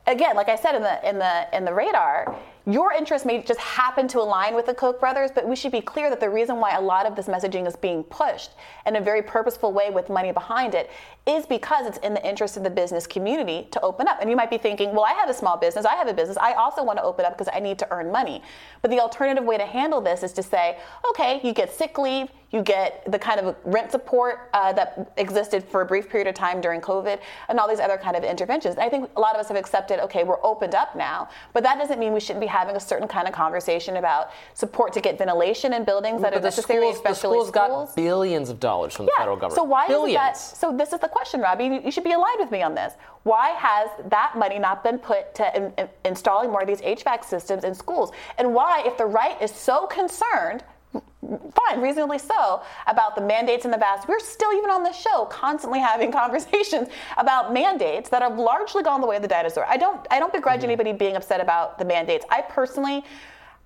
again, 0.08 0.38
like 0.38 0.48
I 0.48 0.56
said 0.56 0.76
in 0.76 0.82
the 0.82 1.10
in 1.10 1.20
the 1.20 1.58
in 1.58 1.66
the 1.66 1.74
radar, 1.74 2.34
your 2.66 2.94
interest 2.94 3.26
may 3.26 3.42
just 3.42 3.60
happen 3.60 4.08
to 4.10 4.20
align 4.20 4.54
with 4.54 4.68
the 4.68 4.74
Koch 4.74 5.00
brothers, 5.00 5.32
but 5.34 5.48
we 5.48 5.56
should 5.56 5.72
be 5.72 5.82
clear 5.82 6.10
that 6.10 6.20
the 6.20 6.30
reason 6.30 6.58
why 6.58 6.76
a 6.76 6.82
lot 6.82 7.06
of 7.06 7.16
this 7.16 7.28
messaging 7.28 7.68
is 7.68 7.76
being 7.76 8.04
pushed 8.04 8.52
in 8.86 8.96
a 8.96 9.02
very 9.02 9.22
purposeful 9.22 9.74
way 9.74 9.90
with 9.90 10.10
money 10.10 10.32
behind 10.32 10.76
it 10.76 10.92
is 11.28 11.46
because 11.46 11.86
it's 11.88 11.98
in 12.00 12.14
the 12.14 12.28
interest 12.28 12.58
of 12.58 12.64
the 12.64 12.70
business 12.70 13.08
community 13.08 13.68
to 13.72 13.82
open 13.82 14.08
up. 14.08 14.18
And 14.22 14.30
you 14.30 14.36
might 14.36 14.50
be 14.50 14.58
thinking, 14.58 14.92
well, 14.92 15.06
I 15.06 15.14
have 15.14 15.30
a 15.30 15.34
small 15.34 15.58
business, 15.58 15.86
I 15.86 15.96
have 15.96 16.08
a 16.08 16.14
business, 16.14 16.38
I 16.38 16.54
also 16.54 16.84
want 16.84 16.98
to 17.00 17.04
open 17.04 17.26
up 17.26 17.38
because 17.38 17.52
I 17.54 17.60
need 17.60 17.80
to 17.80 17.88
earn 17.92 18.12
money. 18.12 18.42
But 18.82 18.92
the 18.92 19.00
alternative 19.00 19.44
way 19.44 19.58
to 19.58 19.66
handle 19.66 20.02
this 20.02 20.24
is 20.24 20.34
to 20.34 20.44
say, 20.44 20.78
okay, 21.10 21.40
you 21.44 21.54
get 21.54 21.72
sick 21.72 21.98
leave, 21.98 22.30
you 22.52 22.62
get 22.62 23.10
the 23.10 23.18
kind 23.18 23.40
of 23.40 23.56
rent 23.64 23.92
support 23.92 24.50
uh, 24.54 24.74
that 24.74 25.14
existed 25.18 25.64
for 25.64 25.82
a 25.82 25.86
brief 25.86 26.10
period 26.10 26.28
of 26.28 26.36
time 26.36 26.60
during 26.60 26.82
COVID, 26.82 27.20
and 27.50 27.60
all 27.60 27.70
these 27.70 27.80
other 27.80 27.98
kind 27.98 28.16
of 28.16 28.24
interventions. 28.24 28.76
And 28.76 28.84
I 28.84 28.90
think 28.90 29.10
a 29.16 29.20
lot 29.20 29.36
of 29.36 29.40
us 29.40 29.48
have 29.48 29.58
accepted, 29.58 30.00
okay, 30.04 30.24
we're 30.24 30.44
opened 30.44 30.76
up 30.76 30.96
now, 30.96 31.30
but 31.54 31.64
that 31.64 31.78
doesn't 31.78 32.00
mean 32.00 32.14
we 32.14 32.20
shouldn't 32.20 32.42
be 32.42 32.48
having 32.52 32.76
a 32.76 32.80
certain 32.80 33.08
kind 33.08 33.28
of 33.28 33.34
conversation 33.34 33.98
about 33.98 34.30
support 34.54 34.94
to 34.94 35.02
get 35.02 35.18
ventilation 35.18 35.74
in 35.74 35.84
buildings 35.84 36.22
that 36.22 36.34
but 36.34 36.40
are 36.40 36.44
necessary, 36.44 36.80
schools, 36.80 36.96
especially 36.96 37.40
the 37.40 37.46
schools. 37.46 37.52
got 37.52 37.96
billions 37.96 38.50
of 38.50 38.60
dollars 38.60 38.94
from 38.94 39.06
the 39.06 39.14
federal 39.18 39.38
government. 39.38 39.56
So 39.56 39.64
why 39.64 39.88
billions. 39.88 40.38
is 40.38 40.52
that? 40.52 40.58
So 40.58 40.76
this 40.76 40.94
is 40.94 41.00
the 41.00 41.08
question, 41.08 41.42
Robby. 41.42 41.82
You 41.84 41.92
should 41.92 42.04
be 42.04 42.14
aligned 42.14 42.40
with 42.40 42.52
me 42.52 42.62
on 42.62 42.76
this. 42.76 42.94
Why 43.24 43.50
has 43.50 43.90
that 44.10 44.34
money 44.36 44.60
not 44.60 44.84
been 44.84 44.98
put 44.98 45.34
to 45.36 45.56
in, 45.56 45.74
in, 45.78 45.90
installing 46.06 46.50
more 46.50 46.62
of 46.62 46.68
these 46.68 46.82
HVAC 46.82 47.24
systems 47.24 47.64
in 47.64 47.74
schools? 47.74 48.12
And 48.38 48.54
why, 48.54 48.84
if 48.86 48.98
the 48.98 49.06
right 49.06 49.40
is 49.42 49.52
so 49.52 49.88
concerned 49.88 50.64
fine, 50.92 51.82
reasonably 51.82 52.18
so, 52.18 52.62
about 52.88 53.16
the 53.16 53.22
mandates 53.22 53.66
in 53.66 53.72
the 53.72 53.78
vast. 53.78 54.08
We're 54.08 54.20
still, 54.20 54.54
even 54.54 54.70
on 54.70 54.84
this 54.84 55.00
show, 55.00 55.26
constantly 55.26 55.80
having 55.80 56.12
conversations 56.22 56.90
about 57.18 57.54
mandates 57.54 58.10
that 58.10 58.22
have 58.22 58.38
largely 58.38 58.84
gone 58.84 59.02
the 59.02 59.08
way 59.08 59.16
of 59.16 59.22
the 59.22 59.28
dinosaur. 59.28 59.66
I 59.68 59.78
don't, 59.78 60.06
I 60.12 60.20
don't 60.20 60.34
begrudge 60.34 60.62
mm-hmm. 60.62 60.66
anybody 60.66 60.94
being 60.94 61.16
upset 61.16 61.42
about 61.42 61.78
the 61.78 61.86
mandates. 61.86 62.26
I 62.30 62.42
personally 62.42 63.04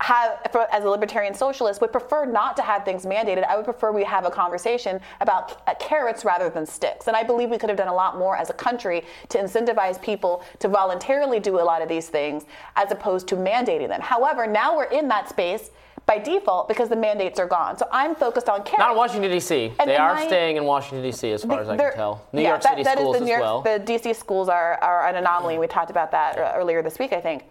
have, 0.01 0.39
for, 0.51 0.67
as 0.73 0.83
a 0.83 0.89
libertarian 0.89 1.33
socialist, 1.33 1.79
would 1.79 1.91
prefer 1.91 2.25
not 2.25 2.57
to 2.57 2.61
have 2.61 2.83
things 2.83 3.05
mandated. 3.05 3.45
I 3.45 3.55
would 3.55 3.63
prefer 3.63 3.93
we 3.93 4.03
have 4.03 4.25
a 4.25 4.29
conversation 4.29 4.99
about 5.21 5.61
uh, 5.67 5.73
carrots 5.75 6.25
rather 6.25 6.49
than 6.49 6.65
sticks. 6.65 7.07
And 7.07 7.15
I 7.15 7.23
believe 7.23 7.49
we 7.49 7.57
could 7.57 7.69
have 7.69 7.77
done 7.77 7.87
a 7.87 7.93
lot 7.93 8.17
more 8.17 8.35
as 8.35 8.49
a 8.49 8.53
country 8.53 9.03
to 9.29 9.37
incentivize 9.37 10.01
people 10.01 10.43
to 10.59 10.67
voluntarily 10.67 11.39
do 11.39 11.59
a 11.59 11.63
lot 11.63 11.81
of 11.81 11.87
these 11.87 12.09
things 12.09 12.43
as 12.75 12.91
opposed 12.91 13.27
to 13.29 13.35
mandating 13.37 13.87
them. 13.87 14.01
However, 14.01 14.45
now 14.45 14.75
we're 14.75 14.83
in 14.85 15.07
that 15.07 15.29
space 15.29 15.71
by 16.05 16.19
default 16.19 16.67
because 16.67 16.89
the 16.89 16.95
mandates 16.95 17.39
are 17.39 17.47
gone. 17.47 17.77
So 17.77 17.87
I'm 17.91 18.15
focused 18.15 18.49
on 18.49 18.63
carrots. 18.63 18.79
Not 18.79 18.91
in 18.91 18.97
Washington 18.97 19.31
D.C. 19.31 19.73
And 19.79 19.89
they 19.89 19.95
are 19.95 20.15
my, 20.15 20.27
staying 20.27 20.57
in 20.57 20.65
Washington 20.65 21.03
D.C. 21.03 21.31
as 21.31 21.43
far 21.43 21.61
as 21.61 21.69
I 21.69 21.77
can 21.77 21.93
tell. 21.93 22.27
New 22.31 22.41
yeah, 22.41 22.49
York 22.49 22.61
that, 22.61 22.71
City 22.71 22.83
that 22.83 22.97
schools 22.97 23.15
is 23.15 23.19
the 23.21 23.25
New 23.25 23.31
York, 23.31 23.41
as 23.41 23.43
well. 23.43 23.61
The 23.61 23.79
D.C. 23.79 24.13
schools 24.13 24.49
are, 24.49 24.75
are 24.83 25.07
an 25.07 25.15
anomaly. 25.15 25.57
We 25.57 25.67
talked 25.67 25.91
about 25.91 26.11
that 26.11 26.37
earlier 26.55 26.81
this 26.83 26.99
week, 26.99 27.13
I 27.13 27.21
think. 27.21 27.43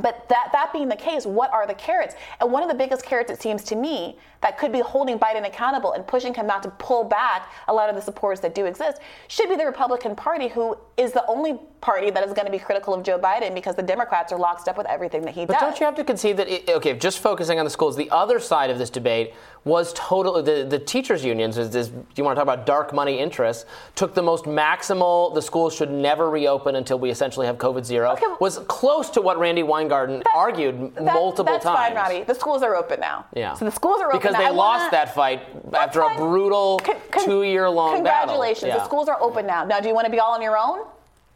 But 0.00 0.28
that, 0.28 0.48
that 0.52 0.72
being 0.72 0.88
the 0.88 0.96
case, 0.96 1.24
what 1.24 1.52
are 1.52 1.66
the 1.66 1.74
carrots? 1.74 2.14
And 2.40 2.50
one 2.50 2.62
of 2.62 2.68
the 2.68 2.74
biggest 2.74 3.04
carrots, 3.04 3.30
it 3.30 3.40
seems 3.40 3.62
to 3.64 3.76
me, 3.76 4.18
that 4.40 4.58
could 4.58 4.72
be 4.72 4.80
holding 4.80 5.18
Biden 5.18 5.46
accountable 5.46 5.92
and 5.92 6.06
pushing 6.06 6.34
him 6.34 6.46
not 6.46 6.62
to 6.64 6.70
pull 6.70 7.04
back 7.04 7.52
a 7.68 7.72
lot 7.72 7.88
of 7.88 7.94
the 7.94 8.02
supports 8.02 8.40
that 8.40 8.54
do 8.54 8.66
exist 8.66 9.00
should 9.28 9.48
be 9.48 9.56
the 9.56 9.64
Republican 9.64 10.16
Party, 10.16 10.48
who 10.48 10.76
is 10.96 11.12
the 11.12 11.26
only 11.26 11.58
party 11.80 12.10
that 12.10 12.26
is 12.26 12.32
going 12.32 12.46
to 12.46 12.52
be 12.52 12.58
critical 12.58 12.94
of 12.94 13.02
Joe 13.02 13.18
Biden 13.18 13.54
because 13.54 13.74
the 13.74 13.82
Democrats 13.82 14.32
are 14.32 14.38
locked 14.38 14.68
up 14.68 14.78
with 14.78 14.86
everything 14.86 15.22
that 15.22 15.34
he 15.34 15.44
but 15.44 15.54
does. 15.54 15.60
But 15.60 15.66
don't 15.66 15.80
you 15.80 15.86
have 15.86 15.94
to 15.96 16.04
concede 16.04 16.36
that, 16.38 16.48
it, 16.48 16.70
okay, 16.70 16.96
just 16.96 17.18
focusing 17.18 17.58
on 17.58 17.64
the 17.64 17.70
schools, 17.70 17.96
the 17.96 18.10
other 18.10 18.40
side 18.40 18.70
of 18.70 18.78
this 18.78 18.90
debate 18.90 19.34
was 19.64 19.92
totally, 19.94 20.42
the, 20.42 20.64
the 20.64 20.78
teachers' 20.78 21.24
unions, 21.24 21.58
is, 21.58 21.74
is, 21.74 21.90
you 22.16 22.24
want 22.24 22.36
to 22.36 22.42
talk 22.42 22.42
about 22.42 22.66
dark 22.66 22.94
money 22.94 23.18
interests, 23.18 23.64
took 23.94 24.14
the 24.14 24.22
most 24.22 24.44
maximal, 24.44 25.34
the 25.34 25.42
schools 25.42 25.74
should 25.74 25.90
never 25.90 26.30
reopen 26.30 26.76
until 26.76 26.98
we 26.98 27.10
essentially 27.10 27.46
have 27.46 27.56
COVID 27.56 27.84
zero, 27.84 28.12
okay. 28.12 28.24
was 28.40 28.58
close 28.68 29.10
to 29.10 29.20
what 29.20 29.38
Randi 29.38 29.62
Weingarten 29.62 30.18
that, 30.18 30.26
argued 30.34 30.94
that, 30.94 31.04
multiple 31.04 31.52
that's 31.52 31.64
times. 31.64 31.76
That's 31.78 31.94
fine, 31.94 32.12
Robby. 32.12 32.24
The 32.24 32.34
schools 32.34 32.62
are 32.62 32.76
open 32.76 33.00
now. 33.00 33.26
Yeah. 33.34 33.54
So 33.54 33.64
the 33.64 33.70
schools 33.70 34.00
are 34.00 34.08
open 34.08 34.20
because 34.20 34.36
they 34.36 34.46
I 34.46 34.50
lost 34.50 34.80
wanna, 34.80 34.90
that 34.92 35.14
fight 35.14 35.63
after 35.74 36.00
fine. 36.00 36.16
a 36.16 36.18
brutal 36.18 36.80
con- 36.84 36.96
con- 37.10 37.24
two-year-long 37.24 38.02
battle. 38.02 38.04
Congratulations. 38.04 38.68
Yeah. 38.68 38.78
The 38.78 38.84
schools 38.84 39.08
are 39.08 39.20
open 39.20 39.46
now. 39.46 39.64
Now, 39.64 39.80
do 39.80 39.88
you 39.88 39.94
want 39.94 40.06
to 40.06 40.10
be 40.10 40.18
all 40.18 40.32
on 40.32 40.42
your 40.42 40.56
own? 40.56 40.86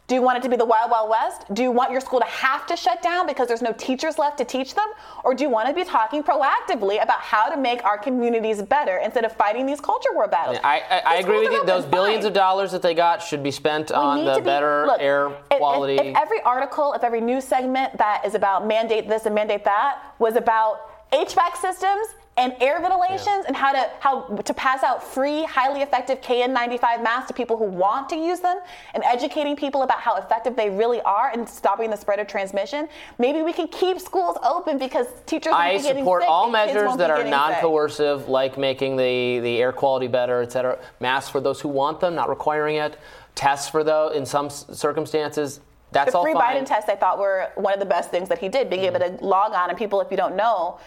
Do 0.09 0.15
you 0.15 0.23
want 0.23 0.39
it 0.39 0.41
to 0.41 0.49
be 0.49 0.55
the 0.55 0.65
Wild 0.65 0.89
Wild 0.89 1.07
West? 1.07 1.45
Do 1.53 1.61
you 1.61 1.69
want 1.69 1.91
your 1.91 2.01
school 2.01 2.19
to 2.19 2.25
have 2.25 2.65
to 2.65 2.75
shut 2.75 3.03
down 3.03 3.27
because 3.27 3.47
there's 3.47 3.61
no 3.61 3.73
teachers 3.73 4.17
left 4.17 4.39
to 4.39 4.43
teach 4.43 4.73
them? 4.73 4.87
Or 5.23 5.35
do 5.35 5.43
you 5.43 5.51
want 5.51 5.67
to 5.67 5.73
be 5.73 5.83
talking 5.83 6.23
proactively 6.23 7.01
about 7.01 7.21
how 7.21 7.47
to 7.47 7.55
make 7.55 7.83
our 7.85 7.95
communities 7.95 8.59
better 8.63 8.97
instead 8.97 9.23
of 9.23 9.31
fighting 9.33 9.67
these 9.67 9.79
culture 9.79 10.09
war 10.15 10.27
battles? 10.27 10.57
I, 10.63 10.81
I, 10.89 11.01
I 11.05 11.15
agree 11.17 11.41
with 11.41 11.51
you. 11.51 11.63
Those 11.63 11.85
billions 11.85 12.25
of 12.25 12.33
dollars 12.33 12.71
that 12.71 12.81
they 12.81 12.95
got 12.95 13.21
should 13.21 13.43
be 13.43 13.51
spent 13.51 13.91
we 13.91 13.97
on 13.97 14.25
the 14.25 14.37
be, 14.37 14.41
better 14.41 14.87
look, 14.87 14.99
air 14.99 15.29
quality. 15.51 15.97
If, 15.97 16.07
if 16.07 16.17
every 16.17 16.41
article, 16.41 16.93
if 16.93 17.03
every 17.03 17.21
news 17.21 17.43
segment 17.43 17.95
that 17.99 18.25
is 18.25 18.33
about 18.33 18.65
mandate 18.65 19.07
this 19.07 19.27
and 19.27 19.35
mandate 19.35 19.63
that 19.65 20.01
was 20.17 20.35
about 20.35 21.11
HVAC 21.11 21.55
systems 21.57 22.07
and 22.39 22.55
air 22.61 22.79
ventilations 22.79 23.25
yeah. 23.27 23.43
and 23.47 23.55
how 23.55 23.73
to 23.73 23.89
how 23.99 24.21
to 24.21 24.53
pass 24.53 24.81
out 24.81 25.03
free, 25.03 25.43
highly 25.43 25.81
effective 25.81 26.21
KN95 26.21 27.03
masks 27.03 27.27
to 27.27 27.33
people 27.33 27.57
who 27.57 27.65
want 27.65 28.07
to 28.09 28.15
use 28.15 28.39
them, 28.39 28.59
and 28.93 29.03
educating 29.03 29.57
people 29.57 29.83
about 29.83 29.99
how 29.99 30.15
effective 30.15 30.55
they 30.55 30.69
really 30.69 31.01
are 31.01 31.33
in 31.33 31.45
stopping 31.45 31.89
the 31.89 31.97
spread 31.97 32.17
of 32.19 32.27
transmission. 32.27 32.87
Maybe 33.17 33.41
we 33.41 33.51
can 33.51 33.67
keep 33.67 33.99
schools 33.99 34.37
open 34.41 34.77
because 34.77 35.07
teachers. 35.25 35.53
I 35.53 35.73
be 35.73 35.79
support 35.79 36.21
sick 36.21 36.29
all 36.29 36.49
measures 36.49 36.95
that 36.95 37.09
are 37.09 37.25
non-coercive, 37.25 38.21
sick. 38.21 38.29
like 38.29 38.57
making 38.57 38.95
the 38.95 39.39
the 39.39 39.57
air 39.61 39.73
quality 39.73 40.07
better, 40.07 40.41
et 40.41 40.53
cetera. 40.53 40.79
Masks 41.01 41.29
for 41.29 41.41
those 41.41 41.59
who 41.59 41.67
want 41.67 41.99
them, 41.99 42.15
not 42.15 42.29
requiring 42.29 42.77
it. 42.77 42.97
Tests 43.35 43.69
for 43.69 43.83
those 43.83 44.15
in 44.15 44.25
some 44.25 44.49
circumstances. 44.49 45.59
That's 45.91 46.13
all. 46.15 46.23
the 46.23 46.29
all 46.29 46.33
free 46.33 46.33
fine. 46.33 46.63
Biden 46.63 46.65
tests 46.65 46.89
I 46.89 46.95
thought 46.95 47.19
were 47.19 47.51
one 47.55 47.73
of 47.73 47.79
the 47.79 47.85
best 47.85 48.11
things 48.11 48.29
that 48.29 48.37
he 48.37 48.47
did, 48.47 48.69
being 48.69 48.83
mm-hmm. 48.83 49.01
able 49.01 49.17
to 49.17 49.25
log 49.25 49.53
on 49.53 49.69
and 49.69 49.77
people, 49.77 49.99
if 50.01 50.11
you 50.11 50.17
don't 50.17 50.35
know, 50.35 50.79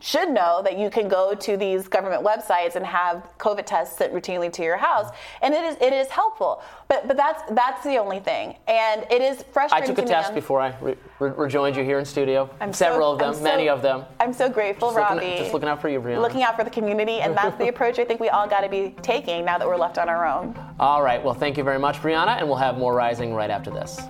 should 0.00 0.30
know 0.30 0.60
that 0.62 0.78
you 0.78 0.90
can 0.90 1.08
go 1.08 1.34
to 1.34 1.56
these 1.56 1.88
government 1.88 2.24
websites 2.24 2.76
and 2.76 2.86
have 2.86 3.28
COVID 3.38 3.66
tests 3.66 3.98
sent 3.98 4.12
routinely 4.12 4.52
to 4.52 4.62
your 4.62 4.76
house, 4.76 5.10
and 5.42 5.52
it 5.54 5.64
is 5.64 5.76
it 5.80 5.92
is 5.92 6.08
helpful. 6.08 6.62
But 6.86 7.08
but 7.08 7.16
that's 7.16 7.42
that's 7.50 7.82
the 7.84 7.96
only 7.96 8.20
thing, 8.20 8.56
and 8.66 9.04
it 9.10 9.20
is 9.20 9.44
frustrating. 9.52 9.84
I 9.84 9.86
took 9.86 9.98
a 9.98 10.02
to 10.02 10.08
test 10.08 10.34
before 10.34 10.60
I 10.60 10.74
re- 10.80 10.96
re- 11.18 11.30
rejoined 11.30 11.76
you 11.76 11.84
here 11.84 11.98
in 11.98 12.04
studio. 12.04 12.48
I'm 12.60 12.72
Several 12.72 13.10
so, 13.10 13.12
of 13.14 13.18
them, 13.18 13.34
so, 13.34 13.42
many 13.42 13.68
of 13.68 13.82
them. 13.82 14.04
I'm 14.20 14.32
so 14.32 14.48
grateful, 14.48 14.88
just 14.88 14.98
Robby. 14.98 15.26
Looking, 15.26 15.38
just 15.38 15.52
looking 15.52 15.68
out 15.68 15.80
for 15.80 15.88
you, 15.88 16.00
Briahna. 16.00 16.22
Looking 16.22 16.42
out 16.42 16.56
for 16.56 16.64
the 16.64 16.70
community, 16.70 17.20
and 17.20 17.36
that's 17.36 17.56
the 17.58 17.68
approach 17.68 17.98
I 17.98 18.04
think 18.04 18.20
we 18.20 18.28
all 18.28 18.48
got 18.48 18.60
to 18.60 18.68
be 18.68 18.94
taking 19.02 19.44
now 19.44 19.58
that 19.58 19.66
we're 19.66 19.76
left 19.76 19.98
on 19.98 20.08
our 20.08 20.26
own. 20.26 20.58
All 20.78 21.02
right. 21.02 21.22
Well, 21.22 21.34
thank 21.34 21.56
you 21.56 21.64
very 21.64 21.78
much, 21.78 21.96
Briahna, 21.96 22.38
and 22.38 22.46
we'll 22.46 22.56
have 22.56 22.78
more 22.78 22.94
rising 22.94 23.34
right 23.34 23.50
after 23.50 23.70
this. 23.70 24.00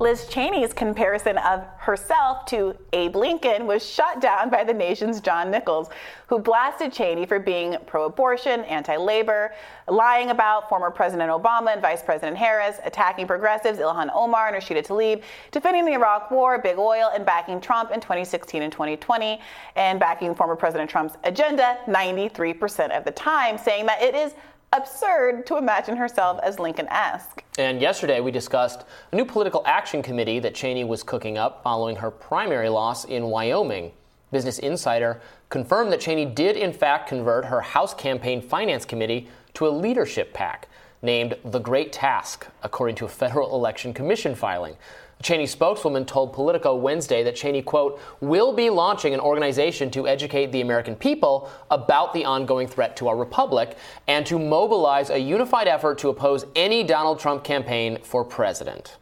Liz 0.00 0.26
Cheney's 0.26 0.72
comparison 0.72 1.38
of 1.38 1.64
herself 1.78 2.46
to 2.46 2.74
Abe 2.92 3.14
Lincoln 3.14 3.64
was 3.68 3.88
shut 3.88 4.20
down 4.20 4.50
by 4.50 4.64
the 4.64 4.74
nation's 4.74 5.20
John 5.20 5.52
Nichols, 5.52 5.88
who 6.26 6.40
blasted 6.40 6.92
Cheney 6.92 7.26
for 7.26 7.38
being 7.38 7.76
pro 7.86 8.06
abortion, 8.06 8.64
anti 8.64 8.96
labor, 8.96 9.54
lying 9.86 10.30
about 10.30 10.68
former 10.68 10.90
President 10.90 11.30
Obama 11.30 11.72
and 11.72 11.80
Vice 11.80 12.02
President 12.02 12.36
Harris, 12.36 12.78
attacking 12.84 13.28
progressives 13.28 13.78
Ilhan 13.78 14.10
Omar 14.12 14.48
and 14.48 14.60
Rashida 14.60 14.84
Tlaib, 14.84 15.22
defending 15.52 15.84
the 15.84 15.92
Iraq 15.92 16.28
War, 16.28 16.58
big 16.58 16.76
oil, 16.76 17.10
and 17.14 17.24
backing 17.24 17.60
Trump 17.60 17.92
in 17.92 18.00
2016 18.00 18.62
and 18.62 18.72
2020, 18.72 19.40
and 19.76 20.00
backing 20.00 20.34
former 20.34 20.56
President 20.56 20.90
Trump's 20.90 21.16
agenda 21.22 21.78
93% 21.86 22.96
of 22.96 23.04
the 23.04 23.12
time, 23.12 23.56
saying 23.56 23.86
that 23.86 24.02
it 24.02 24.16
is 24.16 24.34
absurd 24.74 25.46
to 25.46 25.56
imagine 25.56 25.96
herself 25.96 26.40
as 26.42 26.58
Lincoln 26.58 26.88
esque. 26.88 27.44
And 27.58 27.80
yesterday 27.80 28.20
we 28.20 28.30
discussed 28.30 28.84
a 29.12 29.16
new 29.16 29.24
political 29.24 29.62
action 29.64 30.02
committee 30.02 30.40
that 30.40 30.54
Cheney 30.54 30.84
was 30.84 31.02
cooking 31.02 31.38
up 31.38 31.62
following 31.62 31.96
her 31.96 32.10
primary 32.10 32.68
loss 32.68 33.04
in 33.04 33.24
Wyoming. 33.24 33.92
Business 34.32 34.58
Insider 34.58 35.20
confirmed 35.48 35.92
that 35.92 36.00
Cheney 36.00 36.24
did, 36.26 36.56
in 36.56 36.72
fact, 36.72 37.08
convert 37.08 37.44
her 37.44 37.60
House 37.60 37.94
Campaign 37.94 38.42
Finance 38.42 38.84
Committee 38.84 39.28
to 39.54 39.68
a 39.68 39.70
leadership 39.70 40.32
pack 40.32 40.68
named 41.02 41.36
The 41.44 41.60
Great 41.60 41.92
Task, 41.92 42.46
according 42.62 42.96
to 42.96 43.04
a 43.04 43.08
Federal 43.08 43.54
Election 43.54 43.94
Commission 43.94 44.34
filing. 44.34 44.76
Cheney 45.22 45.46
spokeswoman 45.46 46.04
told 46.04 46.32
Politico 46.32 46.74
Wednesday 46.74 47.22
that 47.22 47.36
Cheney, 47.36 47.62
quote, 47.62 48.00
will 48.20 48.52
be 48.52 48.68
launching 48.68 49.14
an 49.14 49.20
organization 49.20 49.90
to 49.92 50.06
educate 50.06 50.52
the 50.52 50.60
American 50.60 50.94
people 50.94 51.50
about 51.70 52.12
the 52.12 52.24
ongoing 52.24 52.66
threat 52.68 52.96
to 52.98 53.08
our 53.08 53.16
republic 53.16 53.76
and 54.06 54.26
to 54.26 54.38
mobilize 54.38 55.10
a 55.10 55.18
unified 55.18 55.68
effort 55.68 55.98
to 55.98 56.08
oppose 56.08 56.44
any 56.54 56.82
Donald 56.82 57.18
Trump 57.18 57.44
campaign 57.44 57.98
for 58.02 58.24
president. 58.24 58.96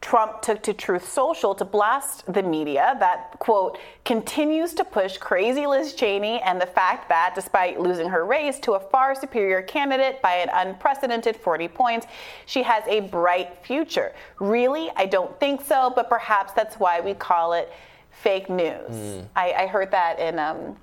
Trump 0.00 0.40
took 0.40 0.62
to 0.62 0.72
Truth 0.72 1.08
Social 1.08 1.54
to 1.54 1.64
blast 1.64 2.24
the 2.32 2.42
media 2.42 2.96
that, 3.00 3.38
quote, 3.38 3.78
continues 4.04 4.72
to 4.74 4.84
push 4.84 5.18
crazy 5.18 5.66
Liz 5.66 5.92
Cheney 5.92 6.40
and 6.40 6.58
the 6.58 6.66
fact 6.66 7.08
that, 7.10 7.32
despite 7.34 7.78
losing 7.78 8.08
her 8.08 8.24
race 8.24 8.58
to 8.60 8.72
a 8.72 8.80
far 8.80 9.14
superior 9.14 9.60
candidate 9.60 10.22
by 10.22 10.36
an 10.36 10.48
unprecedented 10.52 11.36
40 11.36 11.68
points, 11.68 12.06
she 12.46 12.62
has 12.62 12.82
a 12.88 13.00
bright 13.00 13.58
future. 13.62 14.14
Really? 14.38 14.90
I 14.96 15.04
don't 15.04 15.38
think 15.38 15.60
so, 15.60 15.92
but 15.94 16.08
perhaps 16.08 16.54
that's 16.54 16.76
why 16.76 17.00
we 17.00 17.12
call 17.12 17.52
it 17.52 17.70
fake 18.10 18.48
news. 18.48 18.90
Mm. 18.90 19.26
I, 19.36 19.52
I, 19.52 19.66
heard 19.66 19.90
that 19.92 20.18
in. 20.18 20.38
Um, 20.38 20.76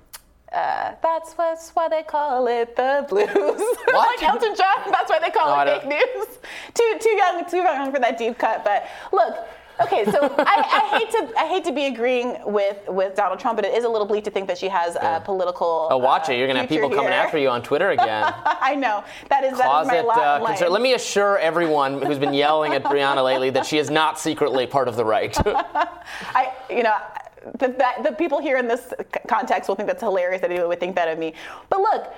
uh, 0.52 0.94
that's 1.02 1.34
what's 1.34 1.70
why 1.70 1.88
they 1.88 2.02
call 2.02 2.46
it 2.46 2.74
the 2.74 3.04
blues. 3.08 3.28
like 3.94 4.22
Elton 4.22 4.54
John, 4.56 4.90
that's 4.90 5.10
why 5.10 5.18
they 5.18 5.30
call 5.30 5.54
no, 5.54 5.70
it 5.70 5.82
fake 5.82 5.88
news. 5.88 6.38
Too 6.74 6.98
too 7.00 7.10
young, 7.10 7.44
too 7.50 7.58
young 7.58 7.92
for 7.92 8.00
that 8.00 8.16
deep 8.16 8.38
cut. 8.38 8.64
But 8.64 8.88
look, 9.12 9.46
okay, 9.80 10.04
so 10.06 10.34
I, 10.38 10.90
I, 10.92 10.98
hate 10.98 11.10
to 11.10 11.38
I 11.38 11.46
hate 11.48 11.64
to 11.64 11.72
be 11.72 11.86
agreeing 11.86 12.38
with 12.46 12.78
with 12.88 13.14
Donald 13.14 13.40
Trump, 13.40 13.56
but 13.56 13.66
it 13.66 13.74
is 13.74 13.84
a 13.84 13.88
little 13.90 14.06
bleak 14.06 14.24
to 14.24 14.30
think 14.30 14.48
that 14.48 14.56
she 14.56 14.68
has 14.68 14.94
yeah. 14.94 15.18
a 15.18 15.20
political. 15.20 15.88
Oh, 15.90 15.98
watch 15.98 16.30
uh, 16.30 16.32
it! 16.32 16.38
You're 16.38 16.46
gonna 16.46 16.60
have 16.60 16.68
people 16.70 16.88
here. 16.88 16.96
coming 16.96 17.12
after 17.12 17.36
you 17.36 17.50
on 17.50 17.62
Twitter 17.62 17.90
again. 17.90 18.32
I 18.44 18.74
know 18.74 19.04
that 19.28 19.44
is 19.44 19.54
Closet, 19.54 19.90
that 19.90 19.98
is 19.98 20.02
my 20.02 20.08
lot. 20.08 20.18
Uh, 20.18 20.46
concern. 20.46 20.72
Let 20.72 20.80
me 20.80 20.94
assure 20.94 21.38
everyone 21.38 22.00
who's 22.00 22.18
been 22.18 22.32
yelling 22.32 22.72
at 22.72 22.84
Briahna 22.84 23.22
lately 23.22 23.50
that 23.50 23.66
she 23.66 23.76
is 23.76 23.90
not 23.90 24.18
secretly 24.18 24.66
part 24.66 24.88
of 24.88 24.96
the 24.96 25.04
right. 25.04 25.36
I, 25.46 26.52
you 26.70 26.82
know, 26.82 26.96
the, 27.58 27.68
that, 27.78 28.02
the 28.04 28.12
people 28.12 28.40
here 28.40 28.56
in 28.58 28.68
this 28.68 28.92
context 29.28 29.68
will 29.68 29.76
think 29.76 29.86
that's 29.86 30.02
hilarious 30.02 30.40
that 30.40 30.50
anyone 30.50 30.68
would 30.68 30.80
think 30.80 30.94
that 30.96 31.08
of 31.08 31.18
me. 31.18 31.34
But 31.68 31.80
look, 31.80 32.14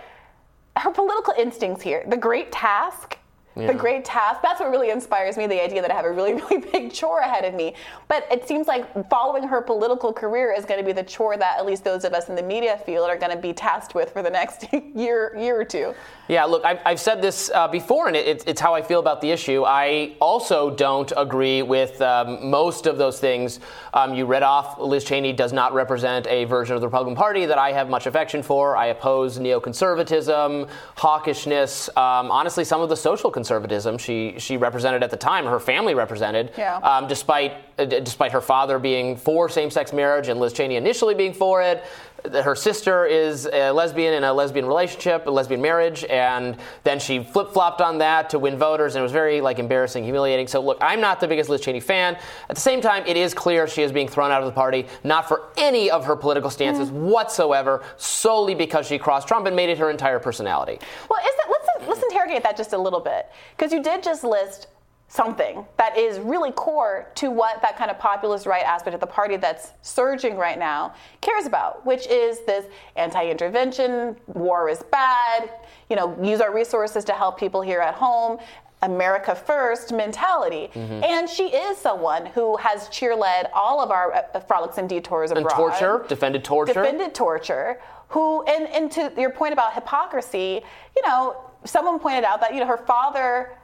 her 0.76 0.90
political 0.90 1.34
instincts 1.36 1.82
here, 1.82 2.04
the 2.08 2.16
great 2.16 2.52
task 2.52 3.18
yeah. 3.60 3.72
the 3.72 3.78
great 3.78 4.04
task. 4.04 4.40
That's 4.42 4.60
what 4.60 4.70
really 4.70 4.90
inspires 4.90 5.36
me 5.36 5.46
the 5.46 5.62
idea 5.62 5.82
that 5.82 5.90
I 5.90 5.94
have 5.94 6.04
a 6.04 6.12
really, 6.12 6.34
really 6.50 6.58
big 6.58 6.92
chore 6.92 7.20
ahead 7.20 7.44
of 7.44 7.54
me. 7.54 7.74
But 8.08 8.26
it 8.30 8.46
seems 8.46 8.66
like 8.66 9.08
following 9.08 9.46
her 9.46 9.60
political 9.60 10.12
career 10.12 10.52
is 10.56 10.64
going 10.64 10.80
to 10.80 10.86
be 10.86 10.92
the 10.92 11.02
chore 11.02 11.36
that 11.36 11.58
at 11.58 11.66
least 11.66 11.84
those 11.84 12.04
of 12.04 12.12
us 12.12 12.28
in 12.28 12.34
the 12.34 12.42
media 12.42 12.78
field 12.84 13.08
are 13.08 13.16
going 13.16 13.32
to 13.32 13.40
be 13.40 13.52
tasked 13.52 13.94
with 13.94 14.12
for 14.12 14.22
the 14.22 14.30
next 14.30 14.66
year, 14.94 15.36
year 15.36 15.60
or 15.60 15.64
two. 15.64 15.94
Yeah, 16.28 16.44
look, 16.44 16.64
I've, 16.64 16.78
I've 16.86 17.00
said 17.00 17.20
this 17.20 17.50
uh, 17.52 17.66
before, 17.66 18.06
and 18.06 18.16
it, 18.16 18.44
it's 18.46 18.60
how 18.60 18.72
I 18.72 18.82
feel 18.82 19.00
about 19.00 19.20
the 19.20 19.30
issue. 19.32 19.64
I 19.66 20.14
also 20.20 20.70
don't 20.70 21.12
agree 21.16 21.62
with 21.62 22.00
um, 22.00 22.48
most 22.48 22.86
of 22.86 22.98
those 22.98 23.18
things 23.18 23.58
um, 23.94 24.14
you 24.14 24.26
read 24.26 24.44
off. 24.44 24.78
Liz 24.78 25.02
Cheney 25.02 25.32
does 25.32 25.52
not 25.52 25.74
represent 25.74 26.28
a 26.28 26.44
version 26.44 26.76
of 26.76 26.80
the 26.80 26.86
Republican 26.86 27.16
Party 27.16 27.46
that 27.46 27.58
I 27.58 27.72
have 27.72 27.88
much 27.88 28.06
affection 28.06 28.44
for. 28.44 28.76
I 28.76 28.86
oppose 28.86 29.40
neoconservatism, 29.40 30.68
hawkishness, 30.96 31.88
um, 31.96 32.30
honestly, 32.30 32.64
some 32.64 32.80
of 32.80 32.88
the 32.88 32.96
social 32.96 33.30
conservatism 33.30 33.49
she 33.98 34.34
she 34.38 34.56
represented 34.56 35.02
at 35.02 35.10
the 35.10 35.16
time, 35.16 35.44
her 35.46 35.60
family 35.60 35.94
represented, 35.94 36.52
yeah. 36.56 36.76
um, 36.78 37.08
despite 37.08 37.52
uh, 37.78 37.84
despite 37.84 38.32
her 38.32 38.40
father 38.40 38.78
being 38.78 39.16
for 39.16 39.48
same-sex 39.48 39.92
marriage 39.92 40.28
and 40.28 40.38
Liz 40.40 40.52
Cheney 40.52 40.76
initially 40.76 41.14
being 41.14 41.32
for 41.32 41.62
it 41.62 41.84
her 42.24 42.54
sister 42.54 43.06
is 43.06 43.46
a 43.46 43.70
lesbian 43.70 44.14
in 44.14 44.24
a 44.24 44.32
lesbian 44.32 44.66
relationship, 44.66 45.26
a 45.26 45.30
lesbian 45.30 45.60
marriage, 45.60 46.04
and 46.04 46.56
then 46.84 46.98
she 46.98 47.22
flip 47.22 47.52
flopped 47.52 47.80
on 47.80 47.98
that 47.98 48.30
to 48.30 48.38
win 48.38 48.58
voters, 48.58 48.94
and 48.94 49.00
it 49.00 49.02
was 49.02 49.12
very 49.12 49.40
like 49.40 49.58
embarrassing, 49.58 50.04
humiliating. 50.04 50.46
So 50.46 50.60
look, 50.60 50.78
I'm 50.80 51.00
not 51.00 51.20
the 51.20 51.28
biggest 51.28 51.48
Liz 51.48 51.60
Cheney 51.60 51.80
fan. 51.80 52.16
At 52.48 52.56
the 52.56 52.60
same 52.60 52.80
time, 52.80 53.04
it 53.06 53.16
is 53.16 53.34
clear 53.34 53.66
she 53.66 53.82
is 53.82 53.92
being 53.92 54.08
thrown 54.08 54.30
out 54.30 54.42
of 54.42 54.46
the 54.46 54.52
party, 54.52 54.86
not 55.04 55.28
for 55.28 55.48
any 55.56 55.90
of 55.90 56.04
her 56.04 56.16
political 56.16 56.50
stances 56.50 56.90
mm. 56.90 56.92
whatsoever, 56.92 57.82
solely 57.96 58.54
because 58.54 58.86
she 58.86 58.98
crossed 58.98 59.28
Trump 59.28 59.46
and 59.46 59.56
made 59.56 59.70
it 59.70 59.78
her 59.78 59.90
entire 59.90 60.18
personality. 60.18 60.78
Well, 61.08 61.20
is 61.20 61.36
that, 61.36 61.59
let's 61.88 62.02
interrogate 62.02 62.42
that 62.42 62.56
just 62.56 62.72
a 62.72 62.78
little 62.78 63.00
bit 63.00 63.30
because 63.56 63.72
you 63.72 63.82
did 63.82 64.02
just 64.02 64.24
list 64.24 64.68
something 65.10 65.66
that 65.76 65.98
is 65.98 66.20
really 66.20 66.52
core 66.52 67.10
to 67.16 67.32
what 67.32 67.60
that 67.62 67.76
kind 67.76 67.90
of 67.90 67.98
populist 67.98 68.46
right 68.46 68.64
aspect 68.64 68.94
of 68.94 69.00
the 69.00 69.06
party 69.06 69.36
that's 69.36 69.72
surging 69.82 70.36
right 70.36 70.56
now 70.56 70.94
cares 71.20 71.46
about, 71.46 71.84
which 71.84 72.06
is 72.06 72.38
this 72.46 72.66
anti-intervention, 72.94 74.16
war 74.28 74.68
is 74.68 74.84
bad, 74.92 75.50
you 75.88 75.96
know, 75.96 76.16
use 76.22 76.40
our 76.40 76.54
resources 76.54 77.04
to 77.04 77.12
help 77.12 77.38
people 77.38 77.60
here 77.60 77.80
at 77.80 77.94
home. 77.94 78.38
America 78.82 79.34
first 79.34 79.92
mentality. 79.92 80.70
Mm-hmm. 80.72 81.04
And 81.04 81.28
she 81.28 81.48
is 81.48 81.76
someone 81.76 82.26
who 82.26 82.56
has 82.56 82.88
cheerled 82.88 83.24
all 83.52 83.82
of 83.82 83.90
our 83.90 84.14
uh, 84.14 84.40
frolics 84.40 84.78
and 84.78 84.88
detours 84.88 85.32
abroad. 85.32 85.46
And 85.46 85.50
torture, 85.50 86.04
defended 86.08 86.44
torture. 86.44 86.72
Defended 86.72 87.14
torture. 87.14 87.80
Who, 88.08 88.42
and, 88.44 88.66
and 88.68 88.90
to 88.92 89.12
your 89.18 89.30
point 89.30 89.52
about 89.52 89.74
hypocrisy, 89.74 90.62
you 90.96 91.02
know, 91.06 91.49
someone 91.64 91.98
pointed 91.98 92.24
out 92.24 92.40
that, 92.40 92.54
you 92.54 92.60
know, 92.60 92.66
her 92.66 92.78
father 92.78 93.56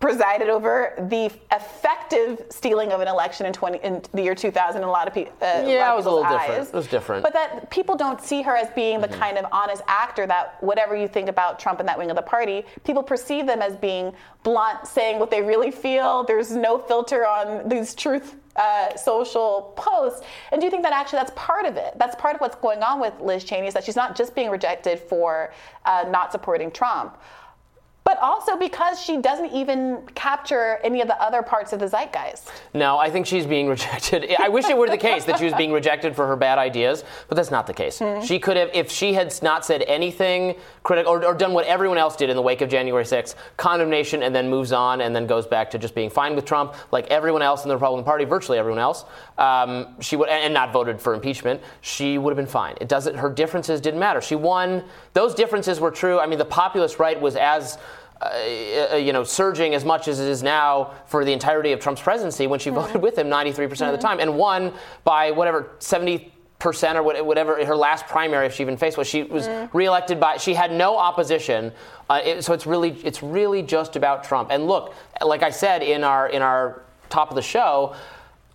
presided 0.00 0.48
over 0.48 0.94
the 1.08 1.26
effective 1.50 2.46
stealing 2.50 2.92
of 2.92 3.00
an 3.00 3.08
election 3.08 3.46
in 3.46 3.52
20 3.52 3.78
in 3.78 4.02
the 4.14 4.22
year 4.22 4.34
2000 4.34 4.80
in 4.80 4.86
a 4.86 4.90
lot 4.90 5.08
of 5.08 5.14
people 5.14 5.32
uh, 5.42 5.64
yeah 5.66 5.92
it 5.92 5.96
was 5.96 6.06
a 6.06 6.10
little 6.10 6.24
eyes. 6.24 6.40
different 6.40 6.68
it 6.68 6.74
was 6.74 6.86
different 6.86 7.22
but 7.22 7.32
that 7.32 7.68
people 7.70 7.96
don't 7.96 8.20
see 8.20 8.40
her 8.40 8.56
as 8.56 8.70
being 8.76 9.00
the 9.00 9.08
mm-hmm. 9.08 9.18
kind 9.18 9.38
of 9.38 9.44
honest 9.50 9.82
actor 9.88 10.24
that 10.24 10.56
whatever 10.62 10.94
you 10.94 11.08
think 11.08 11.28
about 11.28 11.58
Trump 11.58 11.80
and 11.80 11.88
that 11.88 11.98
wing 11.98 12.10
of 12.10 12.16
the 12.16 12.22
party 12.22 12.64
people 12.84 13.02
perceive 13.02 13.44
them 13.44 13.60
as 13.60 13.74
being 13.74 14.12
blunt 14.44 14.86
saying 14.86 15.18
what 15.18 15.32
they 15.32 15.42
really 15.42 15.72
feel 15.72 16.22
there's 16.22 16.52
no 16.52 16.78
filter 16.78 17.26
on 17.26 17.68
these 17.68 17.92
truth 17.92 18.36
uh, 18.58 18.96
social 18.96 19.72
posts. 19.76 20.26
And 20.52 20.60
do 20.60 20.66
you 20.66 20.70
think 20.70 20.82
that 20.82 20.92
actually 20.92 21.20
that's 21.20 21.32
part 21.36 21.64
of 21.64 21.76
it? 21.76 21.94
That's 21.96 22.16
part 22.16 22.34
of 22.34 22.40
what's 22.40 22.56
going 22.56 22.82
on 22.82 23.00
with 23.00 23.14
Liz 23.20 23.44
Cheney 23.44 23.68
is 23.68 23.74
that 23.74 23.84
she's 23.84 23.96
not 23.96 24.16
just 24.16 24.34
being 24.34 24.50
rejected 24.50 24.98
for 24.98 25.52
uh, 25.86 26.04
not 26.08 26.32
supporting 26.32 26.70
Trump, 26.70 27.16
but 28.08 28.18
also 28.22 28.56
because 28.56 28.98
she 28.98 29.18
doesn't 29.18 29.52
even 29.52 30.00
capture 30.14 30.80
any 30.82 31.02
of 31.02 31.08
the 31.08 31.22
other 31.22 31.42
parts 31.42 31.74
of 31.74 31.78
the 31.78 31.86
zeitgeist. 31.86 32.50
No, 32.72 32.96
I 32.96 33.10
think 33.10 33.26
she's 33.26 33.44
being 33.44 33.68
rejected. 33.68 34.34
I 34.38 34.48
wish 34.48 34.64
it 34.64 34.78
were 34.78 34.88
the 34.88 34.96
case 34.96 35.26
that 35.26 35.38
she 35.38 35.44
was 35.44 35.52
being 35.52 35.72
rejected 35.72 36.16
for 36.16 36.26
her 36.26 36.34
bad 36.34 36.56
ideas, 36.56 37.04
but 37.28 37.34
that's 37.34 37.50
not 37.50 37.66
the 37.66 37.74
case. 37.74 37.98
Mm-hmm. 37.98 38.24
She 38.24 38.38
could 38.38 38.56
have, 38.56 38.70
if 38.72 38.90
she 38.90 39.12
had 39.12 39.38
not 39.42 39.66
said 39.66 39.82
anything 39.82 40.54
critical 40.84 41.12
or, 41.12 41.22
or, 41.22 41.34
done 41.34 41.52
what 41.52 41.66
everyone 41.66 41.98
else 41.98 42.16
did 42.16 42.30
in 42.30 42.36
the 42.36 42.40
wake 42.40 42.62
of 42.62 42.70
January 42.70 43.04
6th, 43.04 43.34
condemnation, 43.58 44.22
and 44.22 44.34
then 44.34 44.48
moves 44.48 44.72
on 44.72 45.02
and 45.02 45.14
then 45.14 45.26
goes 45.26 45.46
back 45.46 45.70
to 45.72 45.78
just 45.78 45.94
being 45.94 46.08
fine 46.08 46.34
with 46.34 46.46
Trump, 46.46 46.76
like 46.90 47.06
everyone 47.08 47.42
else 47.42 47.64
in 47.64 47.68
the 47.68 47.74
Republican 47.74 48.06
Party, 48.06 48.24
virtually 48.24 48.56
everyone 48.56 48.80
else. 48.80 49.04
Um, 49.36 50.00
she 50.00 50.16
would, 50.16 50.30
and 50.30 50.54
not 50.54 50.72
voted 50.72 50.98
for 50.98 51.12
impeachment. 51.12 51.60
She 51.82 52.16
would 52.16 52.30
have 52.30 52.38
been 52.38 52.50
fine. 52.50 52.74
It 52.80 52.88
doesn't. 52.88 53.16
Her 53.16 53.28
differences 53.28 53.82
didn't 53.82 54.00
matter. 54.00 54.22
She 54.22 54.34
won. 54.34 54.82
Those 55.12 55.34
differences 55.34 55.78
were 55.78 55.90
true. 55.90 56.18
I 56.18 56.26
mean, 56.26 56.38
the 56.38 56.46
populist 56.46 56.98
right 56.98 57.20
was 57.20 57.36
as 57.36 57.76
uh, 58.20 58.92
uh, 58.92 58.96
you 58.96 59.12
know, 59.12 59.22
surging 59.22 59.74
as 59.74 59.84
much 59.84 60.08
as 60.08 60.18
it 60.18 60.28
is 60.28 60.42
now 60.42 60.92
for 61.06 61.24
the 61.24 61.32
entirety 61.32 61.72
of 61.72 61.80
Trump's 61.80 62.00
presidency 62.00 62.46
when 62.46 62.58
she 62.58 62.70
mm-hmm. 62.70 62.80
voted 62.80 63.02
with 63.02 63.16
him 63.16 63.28
93% 63.28 63.54
mm-hmm. 63.54 63.84
of 63.84 63.92
the 63.92 63.98
time 63.98 64.18
and 64.20 64.36
won 64.36 64.72
by 65.04 65.30
whatever 65.30 65.70
70 65.78 66.32
percent 66.58 66.98
or 66.98 67.04
whatever 67.04 67.64
her 67.64 67.76
last 67.76 68.06
primary 68.06 68.44
if 68.44 68.52
she 68.52 68.64
even 68.64 68.76
faced 68.76 68.98
was 68.98 69.06
she 69.06 69.22
was 69.22 69.46
mm. 69.46 69.72
reelected 69.72 70.18
by 70.18 70.36
she 70.36 70.54
had 70.54 70.72
no 70.72 70.96
opposition 70.96 71.72
uh, 72.10 72.20
it, 72.24 72.42
so 72.42 72.52
it's 72.52 72.66
really 72.66 72.90
it's 73.04 73.22
really 73.22 73.62
just 73.62 73.94
about 73.94 74.24
Trump 74.24 74.48
and 74.50 74.66
look 74.66 74.92
like 75.24 75.44
I 75.44 75.50
said 75.50 75.84
in 75.84 76.02
our 76.02 76.28
in 76.28 76.42
our 76.42 76.82
top 77.10 77.30
of 77.30 77.36
the 77.36 77.42
show 77.42 77.94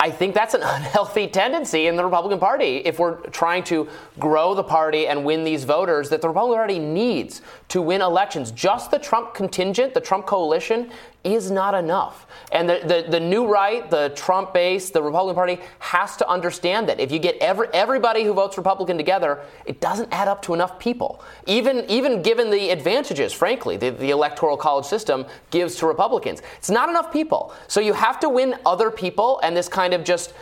I 0.04 0.12
think 0.12 0.36
that's 0.36 0.54
an 0.54 0.64
unhealthy 0.64 1.28
tendency 1.28 1.88
in 1.88 1.96
the 1.96 2.04
Republican 2.04 2.38
Party 2.38 2.80
if 2.80 3.00
we're 3.00 3.22
trying 3.28 3.64
to 3.64 3.88
grow 4.20 4.54
the 4.54 4.62
party 4.62 5.08
and 5.08 5.24
win 5.24 5.46
these 5.46 5.64
voters 5.64 6.10
that 6.10 6.20
the 6.20 6.28
Republican 6.28 6.58
Party 6.58 6.80
needs 6.80 7.42
to 7.70 7.82
win 7.82 8.02
elections. 8.02 8.52
Just 8.52 8.92
the 8.92 9.00
Trump 9.00 9.34
contingent, 9.34 9.94
the 9.94 10.02
Trump 10.02 10.26
coalition, 10.26 10.92
is 11.24 11.50
not 11.50 11.74
enough. 11.74 12.28
And 12.52 12.70
the, 12.70 12.82
the, 12.84 13.12
the, 13.12 13.20
new 13.20 13.48
right, 13.48 13.90
the 13.90 14.10
Trump 14.16 14.54
base, 14.54 14.90
the 14.90 15.02
Republican 15.02 15.36
Party 15.36 15.60
has 15.80 16.18
to 16.18 16.28
understand 16.28 16.90
that 16.90 17.00
if 17.00 17.12
you 17.12 17.20
get 17.20 17.38
every, 17.38 17.68
everybody 17.74 18.24
who 18.24 18.34
votes 18.34 18.58
Republican 18.58 18.98
together, 18.98 19.40
it 19.66 19.80
doesn't 19.80 20.10
add 20.12 20.28
up 20.28 20.42
to 20.44 20.54
enough 20.54 20.78
people. 20.80 21.24
Even, 21.48 21.86
even 21.90 22.22
given 22.22 22.50
the 22.50 22.70
advantages, 22.70 23.32
frankly, 23.32 23.78
the, 23.78 23.90
the 23.90 24.10
electoral 24.10 24.58
college 24.58 24.86
system 24.86 25.26
gives 25.50 25.76
to 25.76 25.86
Republicans. 25.86 26.42
It's 26.58 26.70
not 26.70 26.90
enough 26.90 27.12
people. 27.12 27.54
So 27.68 27.80
you 27.80 27.94
have 27.94 28.20
to 28.20 28.30
win 28.30 28.56
other 28.66 28.92
people, 28.92 29.40
and 29.44 29.56
this 29.56 29.70
kind 29.70 29.94
of 29.94 30.04
just, 30.04 30.34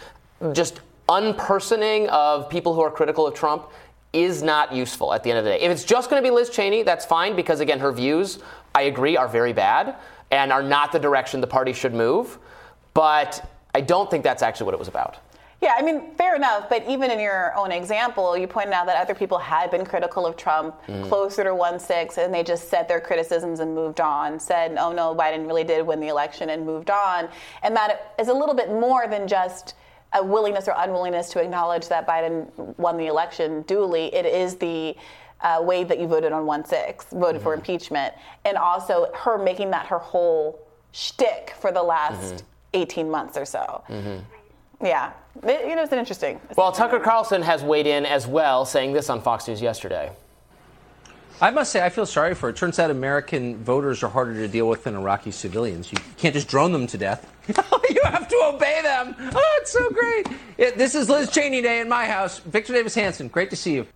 just 0.52 0.82
unpersoning 1.08 2.08
of 2.10 2.50
people 2.50 2.74
who 2.74 2.82
are 2.82 2.92
critical 2.92 3.28
of 3.28 3.36
Trump 3.36 3.68
is 4.14 4.42
not 4.42 4.74
useful 4.74 5.14
at 5.14 5.24
the 5.24 5.30
end 5.30 5.40
of 5.40 5.46
the 5.46 5.52
day. 5.52 5.60
If 5.62 5.72
it's 5.72 5.84
just 5.84 6.10
going 6.10 6.22
to 6.22 6.28
be 6.28 6.34
Liz 6.34 6.50
Cheney, 6.50 6.84
that's 6.84 7.06
fine 7.06 7.36
because, 7.36 7.60
again, 7.60 7.80
her 7.80 7.92
views, 7.92 8.40
I 8.76 8.84
agree, 8.84 9.16
are 9.16 9.28
very 9.28 9.54
bad 9.54 9.96
and 10.32 10.52
are 10.52 10.64
not 10.64 10.92
the 10.92 11.00
direction 11.00 11.42
the 11.42 11.48
party 11.48 11.74
should 11.74 11.94
move. 11.94 12.40
But 12.94 13.50
I 13.76 13.82
don't 13.82 14.10
think 14.10 14.24
that's 14.24 14.42
actually 14.42 14.66
what 14.66 14.74
it 14.74 14.80
was 14.80 14.88
about. 14.88 15.20
Yeah, 15.62 15.76
I 15.78 15.84
mean, 15.84 16.16
fair 16.16 16.36
enough. 16.36 16.70
But 16.70 16.88
even 16.90 17.12
in 17.12 17.20
your 17.20 17.56
own 17.56 17.72
example, 17.72 18.36
you 18.36 18.48
pointed 18.48 18.74
out 18.74 18.88
that 18.88 18.98
other 18.98 19.14
people 19.14 19.38
had 19.38 19.70
been 19.70 19.86
critical 19.86 20.26
of 20.26 20.36
Trump 20.36 20.76
mm. 20.88 21.08
closer 21.08 21.44
to 21.44 21.54
1 21.54 21.80
6, 21.80 22.18
and 22.18 22.34
they 22.34 22.42
just 22.42 22.70
said 22.70 22.88
their 22.88 23.00
criticisms 23.00 23.60
and 23.60 23.76
moved 23.76 24.02
on, 24.02 24.40
said, 24.40 24.76
oh 24.80 24.92
no, 24.92 25.14
Biden 25.14 25.46
really 25.46 25.64
did 25.64 25.86
win 25.86 26.00
the 26.00 26.08
election 26.08 26.50
and 26.50 26.66
moved 26.66 26.90
on. 26.90 27.30
And 27.62 27.76
that 27.76 28.16
is 28.20 28.30
a 28.30 28.34
little 28.34 28.56
bit 28.56 28.70
more 28.70 29.08
than 29.08 29.28
just 29.28 29.76
a 30.14 30.24
willingness 30.24 30.68
or 30.68 30.74
unwillingness 30.78 31.30
to 31.30 31.40
acknowledge 31.40 31.88
that 31.90 32.08
Biden 32.08 32.50
won 32.78 32.98
the 32.98 33.06
election 33.06 33.62
duly. 33.62 34.14
It 34.16 34.26
is 34.26 34.56
the 34.56 34.96
uh, 35.44 35.62
way 35.62 35.84
that 35.84 36.00
you 36.00 36.08
voted 36.08 36.32
on 36.32 36.46
1 36.46 36.66
6, 36.66 37.06
voted 37.12 37.36
mm-hmm. 37.36 37.44
for 37.44 37.54
impeachment, 37.54 38.14
and 38.46 38.58
also 38.58 39.12
her 39.14 39.38
making 39.38 39.72
that 39.72 39.88
her 39.88 40.00
whole 40.00 40.60
shtick 40.92 41.56
for 41.60 41.72
the 41.72 41.84
last. 41.84 42.36
Mm-hmm. 42.36 42.46
18 42.74 43.10
months 43.10 43.38
or 43.38 43.46
so. 43.46 43.84
Mm-hmm. 43.88 44.86
Yeah, 44.86 45.12
it, 45.44 45.68
you 45.68 45.76
know, 45.76 45.84
it's 45.84 45.92
an 45.92 46.00
interesting. 46.00 46.40
It's 46.50 46.58
well, 46.58 46.72
Tucker 46.72 47.00
Carlson 47.00 47.42
has 47.42 47.64
weighed 47.64 47.88
in 47.88 48.06
as 48.06 48.28
well, 48.28 48.66
saying 48.66 48.94
this 48.94 49.10
on 49.10 49.22
Fox 49.22 49.48
News 49.48 49.62
yesterday. 49.62 50.12
I 51.40 51.50
must 51.50 51.72
say, 51.72 51.84
I 51.84 51.90
feel 51.90 52.06
sorry 52.06 52.36
for 52.36 52.50
it. 52.50 52.56
Turns 52.56 52.78
out 52.78 52.92
American 52.92 53.58
voters 53.64 54.04
are 54.04 54.10
harder 54.10 54.36
to 54.36 54.48
deal 54.48 54.68
with 54.68 54.84
than 54.84 54.96
Iraqi 54.96 55.32
civilians. 55.32 55.92
You 55.92 55.98
can't 56.18 56.36
just 56.36 56.48
drone 56.48 56.72
them 56.72 56.86
to 56.88 56.98
death. 57.00 57.28
you 57.48 58.02
have 58.06 58.28
to 58.28 58.52
obey 58.54 58.82
them. 58.84 59.16
Oh, 59.34 59.60
it's 59.60 59.72
so 59.72 59.90
great. 59.90 60.28
Yeah, 60.60 60.72
this 60.76 60.94
is 60.94 61.10
Liz 61.10 61.32
Cheney 61.32 61.62
Day 61.62 61.80
in 61.80 61.90
my 61.90 62.06
house. 62.06 62.40
Victor 62.40 62.74
Davis 62.74 62.94
Hanson, 62.94 63.28
great 63.28 63.50
to 63.50 63.56
see 63.56 63.74
you. 63.74 63.88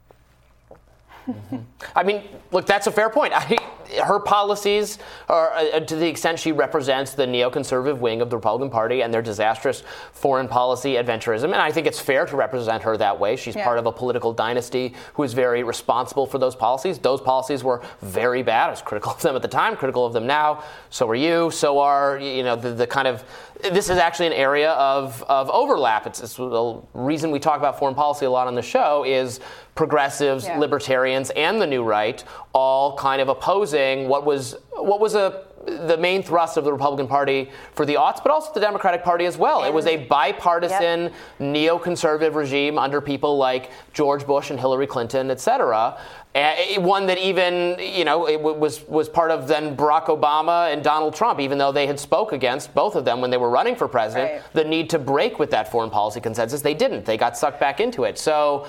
Mm-hmm. 1.28 1.58
I 1.96 2.04
mean, 2.04 2.24
look, 2.52 2.66
that's 2.66 2.88
a 2.88 2.92
fair 2.92 3.10
point. 3.10 3.34
I, 3.34 3.58
her 4.04 4.20
policies 4.20 5.00
are, 5.28 5.52
uh, 5.54 5.80
to 5.80 5.96
the 5.96 6.08
extent 6.08 6.40
she 6.40 6.52
represents 6.52 7.14
the 7.14 7.26
neoconservative 7.26 8.00
wing 8.00 8.22
of 8.22 8.30
the 8.30 8.36
Republican 8.36 8.70
Party 8.70 9.02
and 9.02 9.14
their 9.14 9.22
disastrous 9.22 9.84
foreign 10.12 10.48
policy 10.48 10.94
adventurism. 10.94 11.46
And 11.46 11.56
I 11.56 11.72
think 11.72 11.88
it's 11.88 12.00
fair 12.00 12.26
to 12.26 12.36
represent 12.36 12.84
her 12.84 12.98
that 12.98 13.20
way. 13.20 13.36
She's 13.36 13.56
yeah. 13.56 13.64
part 13.64 13.80
of 13.80 13.86
a 13.86 13.92
political 13.92 14.34
dynasty 14.34 14.94
who 15.14 15.24
is 15.24 15.34
very 15.34 15.64
responsible 15.64 16.26
for 16.26 16.38
those 16.38 16.56
policies. 16.56 17.00
Those 17.00 17.22
policies 17.22 17.64
were 17.64 17.82
very 18.02 18.44
bad. 18.44 18.68
I 18.68 18.72
was 18.72 18.82
critical 18.82 19.12
of 19.14 19.22
them 19.22 19.36
at 19.36 19.42
the 19.42 19.48
time, 19.48 19.76
critical 19.76 20.06
of 20.06 20.14
them 20.14 20.28
now. 20.28 20.64
So 20.90 21.10
are 21.10 21.16
you. 21.16 21.52
So 21.52 21.80
are, 21.80 22.20
you 22.20 22.44
know, 22.44 22.56
the, 22.56 22.72
the 22.72 22.88
kind 22.88 23.08
of 23.08 23.24
this 23.70 23.90
is 23.90 23.98
actually 23.98 24.28
an 24.28 24.34
area 24.34 24.72
of, 24.72 25.24
of 25.24 25.50
overlap. 25.50 26.08
It's, 26.08 26.22
it's 26.22 26.36
the 26.36 26.82
reason 26.94 27.32
we 27.32 27.40
talk 27.40 27.58
about 27.58 27.80
foreign 27.80 27.96
policy 27.96 28.26
a 28.26 28.30
lot 28.30 28.48
on 28.48 28.56
the 28.56 28.62
show 28.62 29.04
is 29.04 29.40
progressives, 29.76 30.46
yeah. 30.46 30.58
libertarians, 30.58 31.32
and 31.32 31.62
the 31.62 31.68
new 31.68 31.84
right 31.84 32.24
all 32.54 32.98
kind 32.98 33.22
of 33.22 33.28
opposing 33.28 34.08
what 34.08 34.26
was 34.26 34.56
what 34.74 35.00
was 35.00 35.16
a 35.16 35.46
the 35.66 35.98
main 35.98 36.22
thrust 36.22 36.58
of 36.58 36.64
the 36.64 36.72
Republican 36.72 37.08
Party 37.08 37.50
for 37.74 37.86
the 37.86 37.96
aughts, 37.96 38.22
but 38.22 38.32
also 38.32 38.54
the 38.54 38.60
Democratic 38.60 39.04
Party 39.04 39.26
as 39.26 39.38
well. 39.38 39.60
And, 39.60 39.68
it 39.68 39.74
was 39.74 39.88
a 39.88 39.98
bipartisan 39.98 41.04
yep. 41.04 41.14
neoconservative 41.40 42.36
regime 42.36 42.78
under 42.78 43.02
people 43.02 43.38
like 43.38 43.72
George 43.94 44.26
Bush 44.26 44.52
and 44.52 44.60
Hillary 44.60 44.88
Clinton, 44.88 45.32
et 45.32 45.40
cetera. 45.40 45.98
Eh, 46.36 46.78
one 46.78 47.06
that 47.06 47.18
even 47.18 47.80
you 47.80 48.04
know 48.04 48.28
it 48.28 48.42
was 48.42 48.86
was 48.90 49.08
part 49.08 49.32
of 49.32 49.48
then 49.48 49.76
Barack 49.76 50.08
Obama 50.08 50.72
and 50.72 50.84
Donald 50.84 51.16
Trump, 51.16 51.40
even 51.40 51.58
though 51.58 51.72
they 51.72 51.88
had 51.88 51.98
spoke 51.98 52.34
against 52.34 52.76
both 52.76 52.96
of 52.96 53.06
them 53.06 53.22
when 53.22 53.30
they 53.30 53.38
were 53.38 53.50
running 53.50 53.74
for 53.74 53.88
president, 53.88 54.34
right. 54.34 54.54
the 54.54 54.66
need 54.66 54.90
to 54.90 55.00
break 55.00 55.40
with 55.40 55.50
that 55.52 55.72
foreign 55.72 55.90
policy 55.90 56.20
consensus. 56.20 56.62
They 56.62 56.74
didn't. 56.74 57.06
They 57.06 57.16
got 57.16 57.38
sucked 57.38 57.60
back 57.60 57.80
into 57.80 58.04
it. 58.04 58.20
So. 58.20 58.68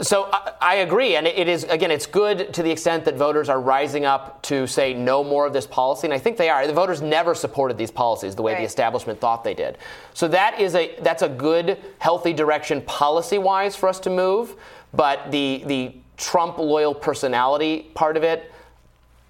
So 0.00 0.30
I, 0.32 0.52
I, 0.60 0.74
agree, 0.76 1.16
and 1.16 1.26
it 1.26 1.46
is 1.48 1.64
again, 1.64 1.90
it's 1.90 2.06
good 2.06 2.54
to 2.54 2.62
the 2.62 2.70
extent 2.70 3.04
that 3.04 3.14
voters 3.14 3.50
are 3.50 3.60
rising 3.60 4.06
up 4.06 4.42
to 4.44 4.66
say 4.66 4.94
no 4.94 5.22
more 5.22 5.46
of 5.46 5.52
this 5.52 5.66
policy, 5.66 6.06
and 6.06 6.14
I 6.14 6.18
think 6.18 6.38
they 6.38 6.48
are. 6.48 6.66
The 6.66 6.72
voters 6.72 7.02
never 7.02 7.34
supported 7.34 7.76
these 7.76 7.90
policies 7.90 8.34
the 8.34 8.42
way 8.42 8.54
right. 8.54 8.60
the 8.60 8.64
establishment 8.64 9.20
thought 9.20 9.44
they 9.44 9.54
did. 9.54 9.76
So 10.14 10.26
that 10.28 10.58
is 10.58 10.74
a 10.74 10.96
that's 11.02 11.22
a 11.22 11.28
good, 11.28 11.78
healthy 11.98 12.32
direction 12.32 12.80
policy-wise 12.80 13.76
for 13.76 13.88
us 13.88 14.00
to 14.00 14.10
move. 14.10 14.56
But 14.94 15.30
the 15.30 15.62
the 15.66 15.94
Trump 16.22 16.56
loyal 16.58 16.94
personality 16.94 17.90
part 17.94 18.16
of 18.16 18.22
it, 18.22 18.52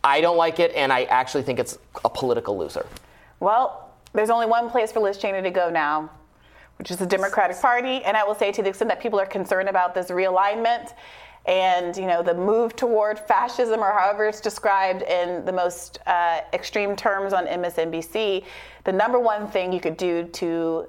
I 0.05 0.21
don't 0.21 0.37
like 0.37 0.61
it, 0.61 0.73
and 0.75 0.93
I 0.93 1.05
actually 1.05 1.43
think 1.43 1.59
it's 1.59 1.79
a 2.05 2.11
political 2.11 2.59
loser. 2.59 2.87
Well, 3.41 3.91
there's 4.13 4.31
only 4.31 4.47
one 4.47 4.69
place 4.69 4.93
for 4.93 5.01
Liz 5.01 5.17
Cheney 5.17 5.41
to 5.43 5.51
go 5.51 5.71
now, 5.71 6.11
which 6.77 6.91
is 6.91 6.99
the 6.99 7.07
Democratic 7.07 7.59
Party. 7.61 8.05
And 8.05 8.15
I 8.15 8.25
will 8.25 8.35
say, 8.35 8.53
to 8.53 8.63
the 8.63 8.69
extent 8.69 8.91
that 8.91 9.01
people 9.01 9.19
are 9.19 9.27
concerned 9.27 9.71
about 9.71 9.95
this 9.95 10.11
realignment 10.11 10.93
and 11.47 11.97
you 11.97 12.07
know 12.07 12.23
the 12.23 12.35
move 12.35 12.77
toward 12.77 13.19
fascism, 13.19 13.81
or 13.81 13.91
however 13.91 14.27
it's 14.27 14.41
described 14.41 15.03
in 15.03 15.45
the 15.45 15.53
most 15.53 15.99
uh, 16.07 16.41
extreme 16.53 16.95
terms 16.95 17.33
on 17.33 17.47
MSNBC, 17.47 18.45
the 18.85 18.93
number 18.93 19.19
one 19.19 19.49
thing 19.49 19.73
you 19.73 19.81
could 19.81 19.97
do 19.97 20.25
to 20.25 20.87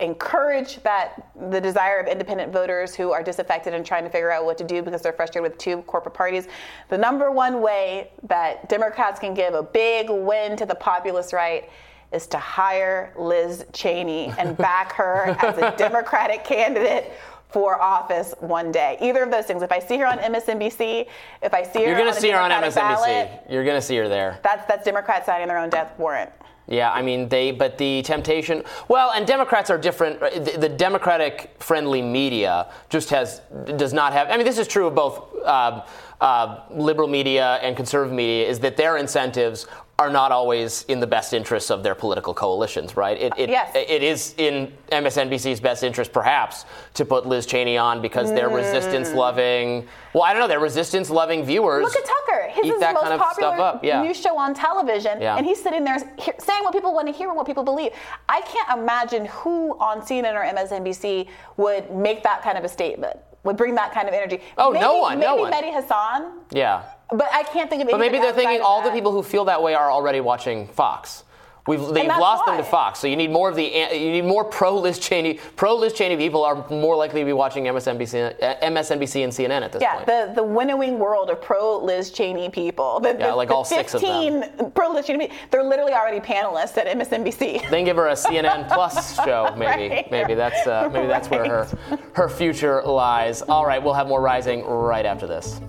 encourage 0.00 0.82
that 0.82 1.30
the 1.50 1.60
desire 1.60 1.98
of 1.98 2.06
independent 2.06 2.52
voters 2.52 2.94
who 2.94 3.12
are 3.12 3.22
disaffected 3.22 3.74
and 3.74 3.84
trying 3.84 4.04
to 4.04 4.10
figure 4.10 4.30
out 4.30 4.44
what 4.44 4.58
to 4.58 4.64
do 4.64 4.82
because 4.82 5.02
they're 5.02 5.12
frustrated 5.12 5.50
with 5.50 5.58
two 5.58 5.82
corporate 5.82 6.14
parties. 6.14 6.48
The 6.88 6.98
number 6.98 7.30
one 7.30 7.60
way 7.60 8.10
that 8.24 8.68
Democrats 8.68 9.20
can 9.20 9.34
give 9.34 9.54
a 9.54 9.62
big 9.62 10.08
win 10.10 10.56
to 10.56 10.66
the 10.66 10.74
populist 10.74 11.32
right 11.32 11.68
is 12.12 12.26
to 12.26 12.38
hire 12.38 13.12
Liz 13.16 13.64
Cheney 13.72 14.32
and 14.38 14.56
back 14.56 14.92
her 14.92 15.36
as 15.40 15.58
a 15.58 15.76
Democratic 15.76 16.44
candidate 16.44 17.12
for 17.48 17.80
office 17.80 18.34
one 18.40 18.70
day. 18.70 18.96
Either 19.00 19.22
of 19.22 19.30
those 19.30 19.44
things. 19.44 19.62
If 19.62 19.72
I 19.72 19.80
see 19.80 19.98
her 19.98 20.06
on 20.06 20.18
MSNBC, 20.18 21.06
if 21.42 21.54
I 21.54 21.62
see 21.62 21.80
her, 21.80 21.86
you're 21.86 21.98
going 21.98 22.12
to 22.12 22.20
see 22.20 22.30
her 22.30 22.38
on 22.38 22.50
MSNBC. 22.50 22.74
Ballot, 22.74 23.30
you're 23.48 23.64
going 23.64 23.76
to 23.76 23.82
see 23.82 23.96
her 23.96 24.08
there. 24.08 24.38
That's 24.42 24.66
that's 24.66 24.84
Democrats 24.84 25.26
signing 25.26 25.48
their 25.48 25.58
own 25.58 25.70
death 25.70 25.98
warrant. 25.98 26.30
Yeah, 26.70 26.92
I 26.92 27.02
mean 27.02 27.28
they, 27.28 27.50
but 27.50 27.76
the 27.78 28.00
temptation. 28.02 28.62
Well, 28.88 29.10
and 29.10 29.26
Democrats 29.26 29.70
are 29.70 29.78
different. 29.78 30.20
The, 30.20 30.56
the 30.56 30.68
Democratic-friendly 30.68 32.00
media 32.00 32.68
just 32.88 33.10
has 33.10 33.42
does 33.76 33.92
not 33.92 34.12
have. 34.12 34.30
I 34.30 34.36
mean, 34.36 34.46
this 34.46 34.58
is 34.58 34.68
true 34.68 34.86
of 34.86 34.94
both. 34.94 35.20
Uh, 35.44 35.84
uh, 36.20 36.60
liberal 36.70 37.08
media 37.08 37.54
and 37.62 37.74
conservative 37.74 38.14
media 38.14 38.46
is 38.46 38.60
that 38.60 38.76
their 38.76 38.98
incentives 38.98 39.66
are 40.00 40.08
not 40.08 40.32
always 40.32 40.86
in 40.88 40.98
the 40.98 41.06
best 41.06 41.34
interests 41.34 41.70
of 41.70 41.82
their 41.82 41.94
political 41.94 42.32
coalitions, 42.32 42.96
right? 42.96 43.18
It, 43.20 43.34
it, 43.36 43.50
yes. 43.50 43.70
it 43.74 44.02
is 44.02 44.34
in 44.38 44.72
MSNBC's 44.90 45.60
best 45.60 45.84
interest, 45.84 46.10
perhaps, 46.10 46.64
to 46.94 47.04
put 47.04 47.26
Liz 47.26 47.44
Cheney 47.44 47.76
on 47.76 48.00
because 48.00 48.30
they're 48.30 48.48
mm. 48.48 48.56
resistance 48.56 49.12
loving. 49.12 49.86
Well, 50.14 50.22
I 50.22 50.32
don't 50.32 50.40
know, 50.40 50.48
they're 50.48 50.58
resistance 50.58 51.10
loving 51.10 51.44
viewers. 51.44 51.82
Look 51.82 51.96
at 51.96 52.06
Tucker. 52.06 52.48
His 52.48 52.64
is 52.64 52.80
the 52.80 52.92
most 52.94 53.02
kind 53.02 53.12
of 53.12 53.20
popular 53.20 53.80
yeah. 53.82 54.02
news 54.02 54.18
show 54.18 54.38
on 54.38 54.54
television, 54.54 55.20
yeah. 55.20 55.36
and 55.36 55.44
he's 55.44 55.62
sitting 55.62 55.84
there 55.84 55.98
saying 55.98 56.64
what 56.64 56.72
people 56.72 56.94
want 56.94 57.06
to 57.06 57.12
hear 57.12 57.28
and 57.28 57.36
what 57.36 57.46
people 57.46 57.62
believe. 57.62 57.92
I 58.26 58.40
can't 58.40 58.80
imagine 58.80 59.26
who 59.26 59.78
on 59.80 60.00
CNN 60.00 60.32
or 60.34 60.56
MSNBC 60.56 61.28
would 61.58 61.94
make 61.94 62.22
that 62.22 62.40
kind 62.40 62.56
of 62.56 62.64
a 62.64 62.68
statement, 62.68 63.18
would 63.44 63.58
bring 63.58 63.74
that 63.74 63.92
kind 63.92 64.08
of 64.08 64.14
energy. 64.14 64.40
Oh, 64.56 64.70
maybe, 64.70 64.80
no 64.80 64.96
one. 64.96 65.18
Maybe 65.18 65.26
no 65.26 65.36
one. 65.36 65.52
Mehdi 65.52 65.74
Hasan. 65.74 66.40
Yeah. 66.52 66.84
But 67.12 67.28
I 67.32 67.42
can't 67.42 67.68
think 67.68 67.82
of. 67.82 67.88
Any. 67.88 67.92
But 67.92 68.00
maybe 68.00 68.18
they're 68.18 68.32
thinking 68.32 68.60
all 68.60 68.82
the 68.82 68.90
people 68.90 69.12
who 69.12 69.22
feel 69.22 69.44
that 69.46 69.62
way 69.62 69.74
are 69.74 69.90
already 69.90 70.20
watching 70.20 70.66
Fox. 70.68 71.24
We've 71.66 71.86
they've 71.94 72.06
lost 72.06 72.46
why. 72.46 72.56
them 72.56 72.64
to 72.64 72.70
Fox, 72.70 72.98
so 72.98 73.06
you 73.06 73.16
need 73.16 73.30
more 73.30 73.48
of 73.48 73.54
the 73.54 73.64
you 73.64 74.10
need 74.10 74.24
more 74.24 74.44
pro 74.44 74.78
Liz 74.78 74.98
Cheney 74.98 75.34
pro 75.56 75.76
Liz 75.76 75.92
Cheney 75.92 76.16
people 76.16 76.42
are 76.42 76.66
more 76.70 76.96
likely 76.96 77.20
to 77.20 77.26
be 77.26 77.32
watching 77.32 77.64
MSNBC 77.64 78.60
MSNBC 78.60 79.24
and 79.24 79.32
CNN 79.32 79.62
at 79.62 79.72
this 79.72 79.82
yeah, 79.82 79.96
point. 79.96 80.08
Yeah, 80.08 80.26
the 80.26 80.32
the 80.34 80.42
winnowing 80.42 80.98
world 80.98 81.28
of 81.28 81.42
pro 81.42 81.78
Liz 81.78 82.10
Cheney 82.10 82.48
people. 82.48 82.98
The, 83.00 83.10
yeah, 83.10 83.28
the, 83.28 83.36
like 83.36 83.48
the 83.48 83.54
all 83.54 83.64
six 83.64 83.92
of 83.94 84.00
them. 84.00 84.72
Pro 84.72 84.90
Liz 84.90 85.06
Cheney, 85.06 85.30
they're 85.50 85.62
literally 85.62 85.92
already 85.92 86.20
panelists 86.20 86.78
at 86.78 86.86
MSNBC. 86.86 87.68
Then 87.68 87.84
give 87.84 87.96
her 87.96 88.08
a 88.08 88.14
CNN 88.14 88.68
Plus 88.72 89.16
show, 89.16 89.54
maybe. 89.56 89.94
right. 89.94 90.10
Maybe 90.10 90.34
that's 90.34 90.66
uh, 90.66 90.88
maybe 90.90 91.06
that's 91.06 91.28
where 91.28 91.44
her 91.44 91.68
her 92.14 92.28
future 92.28 92.82
lies. 92.82 93.42
All 93.42 93.66
right, 93.66 93.82
we'll 93.82 93.94
have 93.94 94.08
more 94.08 94.22
rising 94.22 94.64
right 94.64 95.04
after 95.04 95.26
this. 95.26 95.60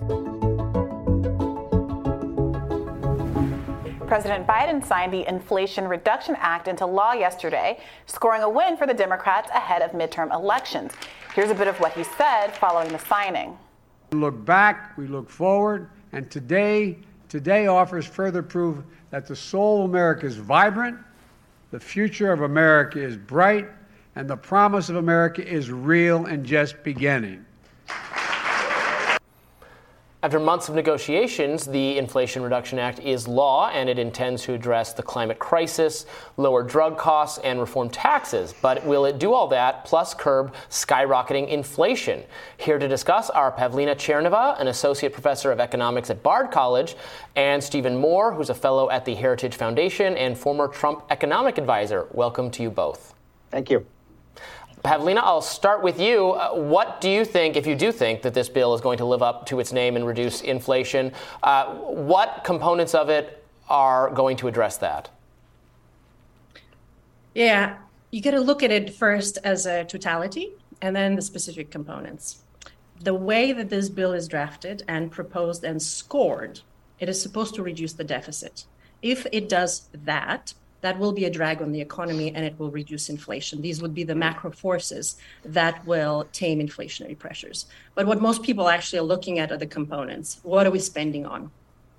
President 4.12 4.46
Biden 4.46 4.84
signed 4.84 5.10
the 5.10 5.26
Inflation 5.26 5.88
Reduction 5.88 6.36
Act 6.38 6.68
into 6.68 6.84
law 6.84 7.14
yesterday, 7.14 7.80
scoring 8.04 8.42
a 8.42 8.48
win 8.50 8.76
for 8.76 8.86
the 8.86 8.92
Democrats 8.92 9.48
ahead 9.54 9.80
of 9.80 9.92
midterm 9.92 10.30
elections. 10.34 10.92
Here's 11.34 11.48
a 11.48 11.54
bit 11.54 11.66
of 11.66 11.80
what 11.80 11.94
he 11.94 12.04
said 12.04 12.48
following 12.48 12.92
the 12.92 12.98
signing. 12.98 13.56
We 14.10 14.18
look 14.18 14.44
back, 14.44 14.98
we 14.98 15.06
look 15.06 15.30
forward, 15.30 15.88
and 16.12 16.30
today, 16.30 16.98
today 17.30 17.68
offers 17.68 18.04
further 18.04 18.42
proof 18.42 18.84
that 19.08 19.26
the 19.26 19.34
soul 19.34 19.84
of 19.84 19.88
America 19.88 20.26
is 20.26 20.36
vibrant, 20.36 20.98
the 21.70 21.80
future 21.80 22.32
of 22.32 22.42
America 22.42 23.02
is 23.02 23.16
bright, 23.16 23.66
and 24.14 24.28
the 24.28 24.36
promise 24.36 24.90
of 24.90 24.96
America 24.96 25.42
is 25.42 25.70
real 25.70 26.26
and 26.26 26.44
just 26.44 26.82
beginning. 26.82 27.46
After 30.24 30.38
months 30.38 30.68
of 30.68 30.76
negotiations, 30.76 31.64
the 31.64 31.98
Inflation 31.98 32.44
Reduction 32.44 32.78
Act 32.78 33.00
is 33.00 33.26
law 33.26 33.70
and 33.70 33.88
it 33.88 33.98
intends 33.98 34.44
to 34.44 34.54
address 34.54 34.92
the 34.92 35.02
climate 35.02 35.40
crisis, 35.40 36.06
lower 36.36 36.62
drug 36.62 36.96
costs, 36.96 37.38
and 37.38 37.58
reform 37.58 37.90
taxes. 37.90 38.54
But 38.62 38.86
will 38.86 39.04
it 39.04 39.18
do 39.18 39.32
all 39.32 39.48
that 39.48 39.84
plus 39.84 40.14
curb 40.14 40.54
skyrocketing 40.70 41.48
inflation? 41.48 42.22
Here 42.56 42.78
to 42.78 42.86
discuss 42.86 43.30
are 43.30 43.50
Pavlina 43.50 43.96
Tcherneva, 43.96 44.60
an 44.60 44.68
associate 44.68 45.12
professor 45.12 45.50
of 45.50 45.58
economics 45.58 46.08
at 46.08 46.22
Bard 46.22 46.52
College, 46.52 46.94
and 47.34 47.60
Stephen 47.60 47.96
Moore, 47.96 48.32
who's 48.32 48.48
a 48.48 48.54
fellow 48.54 48.90
at 48.90 49.04
the 49.04 49.16
Heritage 49.16 49.56
Foundation 49.56 50.16
and 50.16 50.38
former 50.38 50.68
Trump 50.68 51.02
economic 51.10 51.58
advisor. 51.58 52.06
Welcome 52.12 52.48
to 52.52 52.62
you 52.62 52.70
both. 52.70 53.12
Thank 53.50 53.70
you. 53.70 53.84
Pavlina, 54.84 55.20
I'll 55.22 55.40
start 55.40 55.82
with 55.82 56.00
you. 56.00 56.32
Uh, 56.32 56.54
what 56.54 57.00
do 57.00 57.08
you 57.08 57.24
think, 57.24 57.56
if 57.56 57.66
you 57.66 57.76
do 57.76 57.92
think 57.92 58.22
that 58.22 58.34
this 58.34 58.48
bill 58.48 58.74
is 58.74 58.80
going 58.80 58.98
to 58.98 59.04
live 59.04 59.22
up 59.22 59.46
to 59.46 59.60
its 59.60 59.72
name 59.72 59.94
and 59.94 60.04
reduce 60.04 60.40
inflation, 60.40 61.12
uh, 61.44 61.66
what 61.74 62.42
components 62.42 62.94
of 62.94 63.08
it 63.08 63.44
are 63.68 64.10
going 64.10 64.36
to 64.38 64.48
address 64.48 64.76
that? 64.78 65.08
Yeah, 67.34 67.76
you 68.10 68.20
got 68.20 68.32
to 68.32 68.40
look 68.40 68.62
at 68.62 68.72
it 68.72 68.92
first 68.92 69.38
as 69.44 69.66
a 69.66 69.84
totality 69.84 70.52
and 70.80 70.96
then 70.96 71.14
the 71.14 71.22
specific 71.22 71.70
components. 71.70 72.42
The 73.00 73.14
way 73.14 73.52
that 73.52 73.70
this 73.70 73.88
bill 73.88 74.12
is 74.12 74.26
drafted 74.26 74.82
and 74.88 75.12
proposed 75.12 75.62
and 75.62 75.80
scored, 75.80 76.60
it 76.98 77.08
is 77.08 77.22
supposed 77.22 77.54
to 77.54 77.62
reduce 77.62 77.92
the 77.92 78.04
deficit. 78.04 78.66
If 79.00 79.26
it 79.32 79.48
does 79.48 79.88
that, 80.04 80.54
that 80.82 80.98
will 80.98 81.12
be 81.12 81.24
a 81.24 81.30
drag 81.30 81.62
on 81.62 81.72
the 81.72 81.80
economy 81.80 82.34
and 82.34 82.44
it 82.44 82.58
will 82.58 82.70
reduce 82.70 83.08
inflation. 83.08 83.62
These 83.62 83.80
would 83.80 83.94
be 83.94 84.04
the 84.04 84.14
macro 84.14 84.50
forces 84.50 85.16
that 85.44 85.84
will 85.86 86.28
tame 86.32 86.58
inflationary 86.60 87.18
pressures. 87.18 87.66
But 87.94 88.06
what 88.06 88.20
most 88.20 88.42
people 88.42 88.68
actually 88.68 88.98
are 88.98 89.10
looking 89.14 89.38
at 89.38 89.50
are 89.50 89.56
the 89.56 89.66
components. 89.66 90.40
What 90.42 90.66
are 90.66 90.70
we 90.70 90.80
spending 90.80 91.24
on? 91.24 91.50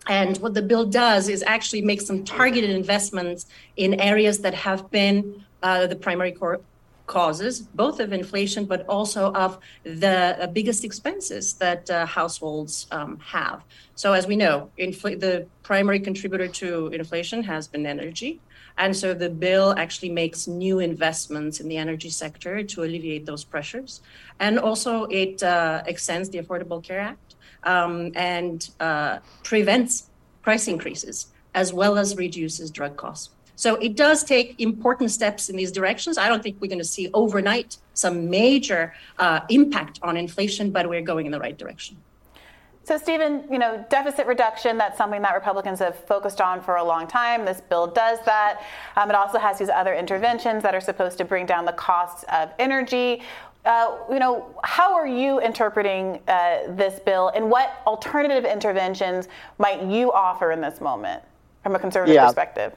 And 0.07 0.37
what 0.37 0.53
the 0.53 0.61
bill 0.61 0.85
does 0.85 1.29
is 1.29 1.43
actually 1.47 1.81
make 1.81 2.01
some 2.01 2.25
targeted 2.25 2.69
investments 2.69 3.45
in 3.77 3.99
areas 4.01 4.39
that 4.39 4.53
have 4.53 4.91
been 4.91 5.43
uh, 5.63 5.87
the 5.87 5.95
primary 5.95 6.33
core 6.33 6.59
causes, 7.07 7.61
both 7.61 7.99
of 7.99 8.13
inflation, 8.13 8.65
but 8.65 8.85
also 8.87 9.31
of 9.33 9.59
the 9.83 10.37
uh, 10.41 10.47
biggest 10.47 10.83
expenses 10.83 11.53
that 11.53 11.89
uh, 11.89 12.05
households 12.05 12.87
um, 12.91 13.17
have. 13.19 13.63
So, 13.95 14.13
as 14.13 14.27
we 14.27 14.35
know, 14.35 14.69
infl- 14.77 15.19
the 15.19 15.47
primary 15.63 15.99
contributor 15.99 16.47
to 16.47 16.87
inflation 16.87 17.43
has 17.43 17.67
been 17.67 17.85
energy. 17.85 18.41
And 18.77 18.95
so 18.95 19.13
the 19.13 19.29
bill 19.29 19.75
actually 19.77 20.09
makes 20.09 20.47
new 20.47 20.79
investments 20.79 21.59
in 21.59 21.67
the 21.67 21.77
energy 21.77 22.09
sector 22.09 22.63
to 22.63 22.83
alleviate 22.83 23.25
those 23.25 23.43
pressures. 23.43 24.01
And 24.39 24.57
also, 24.57 25.05
it 25.05 25.43
uh, 25.43 25.83
extends 25.85 26.29
the 26.29 26.39
Affordable 26.39 26.83
Care 26.83 26.99
Act 26.99 27.35
um, 27.63 28.11
and 28.15 28.69
uh, 28.79 29.19
prevents 29.43 30.09
price 30.41 30.67
increases 30.67 31.27
as 31.53 31.71
well 31.71 31.97
as 31.97 32.17
reduces 32.17 32.71
drug 32.71 32.97
costs. 32.97 33.29
So 33.55 33.75
it 33.75 33.95
does 33.95 34.23
take 34.23 34.59
important 34.59 35.11
steps 35.11 35.49
in 35.49 35.55
these 35.55 35.71
directions. 35.71 36.17
I 36.17 36.27
don't 36.27 36.41
think 36.41 36.57
we're 36.59 36.67
going 36.67 36.79
to 36.79 36.83
see 36.83 37.09
overnight 37.13 37.77
some 37.93 38.29
major 38.29 38.93
uh, 39.19 39.41
impact 39.49 39.99
on 40.01 40.17
inflation, 40.17 40.71
but 40.71 40.89
we're 40.89 41.01
going 41.01 41.27
in 41.27 41.31
the 41.31 41.39
right 41.39 41.57
direction. 41.57 41.97
So, 42.85 42.97
Stephen, 42.97 43.45
you 43.49 43.59
know, 43.59 43.85
deficit 43.89 44.27
reduction, 44.27 44.77
that's 44.77 44.97
something 44.97 45.21
that 45.21 45.33
Republicans 45.33 45.79
have 45.79 45.95
focused 45.95 46.41
on 46.41 46.61
for 46.61 46.75
a 46.75 46.83
long 46.83 47.07
time. 47.07 47.45
This 47.45 47.61
bill 47.61 47.87
does 47.87 48.19
that. 48.25 48.61
Um, 48.97 49.09
it 49.09 49.15
also 49.15 49.39
has 49.39 49.57
these 49.57 49.69
other 49.69 49.93
interventions 49.93 50.61
that 50.63 50.75
are 50.75 50.81
supposed 50.81 51.17
to 51.19 51.25
bring 51.25 51.45
down 51.45 51.63
the 51.63 51.71
costs 51.71 52.25
of 52.31 52.51
energy. 52.59 53.21
Uh, 53.63 53.95
you 54.11 54.19
know, 54.19 54.53
how 54.65 54.93
are 54.93 55.07
you 55.07 55.39
interpreting 55.39 56.19
uh, 56.27 56.63
this 56.75 56.99
bill, 56.99 57.31
and 57.33 57.49
what 57.49 57.81
alternative 57.87 58.43
interventions 58.43 59.29
might 59.59 59.81
you 59.83 60.11
offer 60.11 60.51
in 60.51 60.59
this 60.59 60.81
moment 60.81 61.23
from 61.63 61.75
a 61.75 61.79
conservative 61.79 62.15
yeah. 62.15 62.25
perspective? 62.25 62.73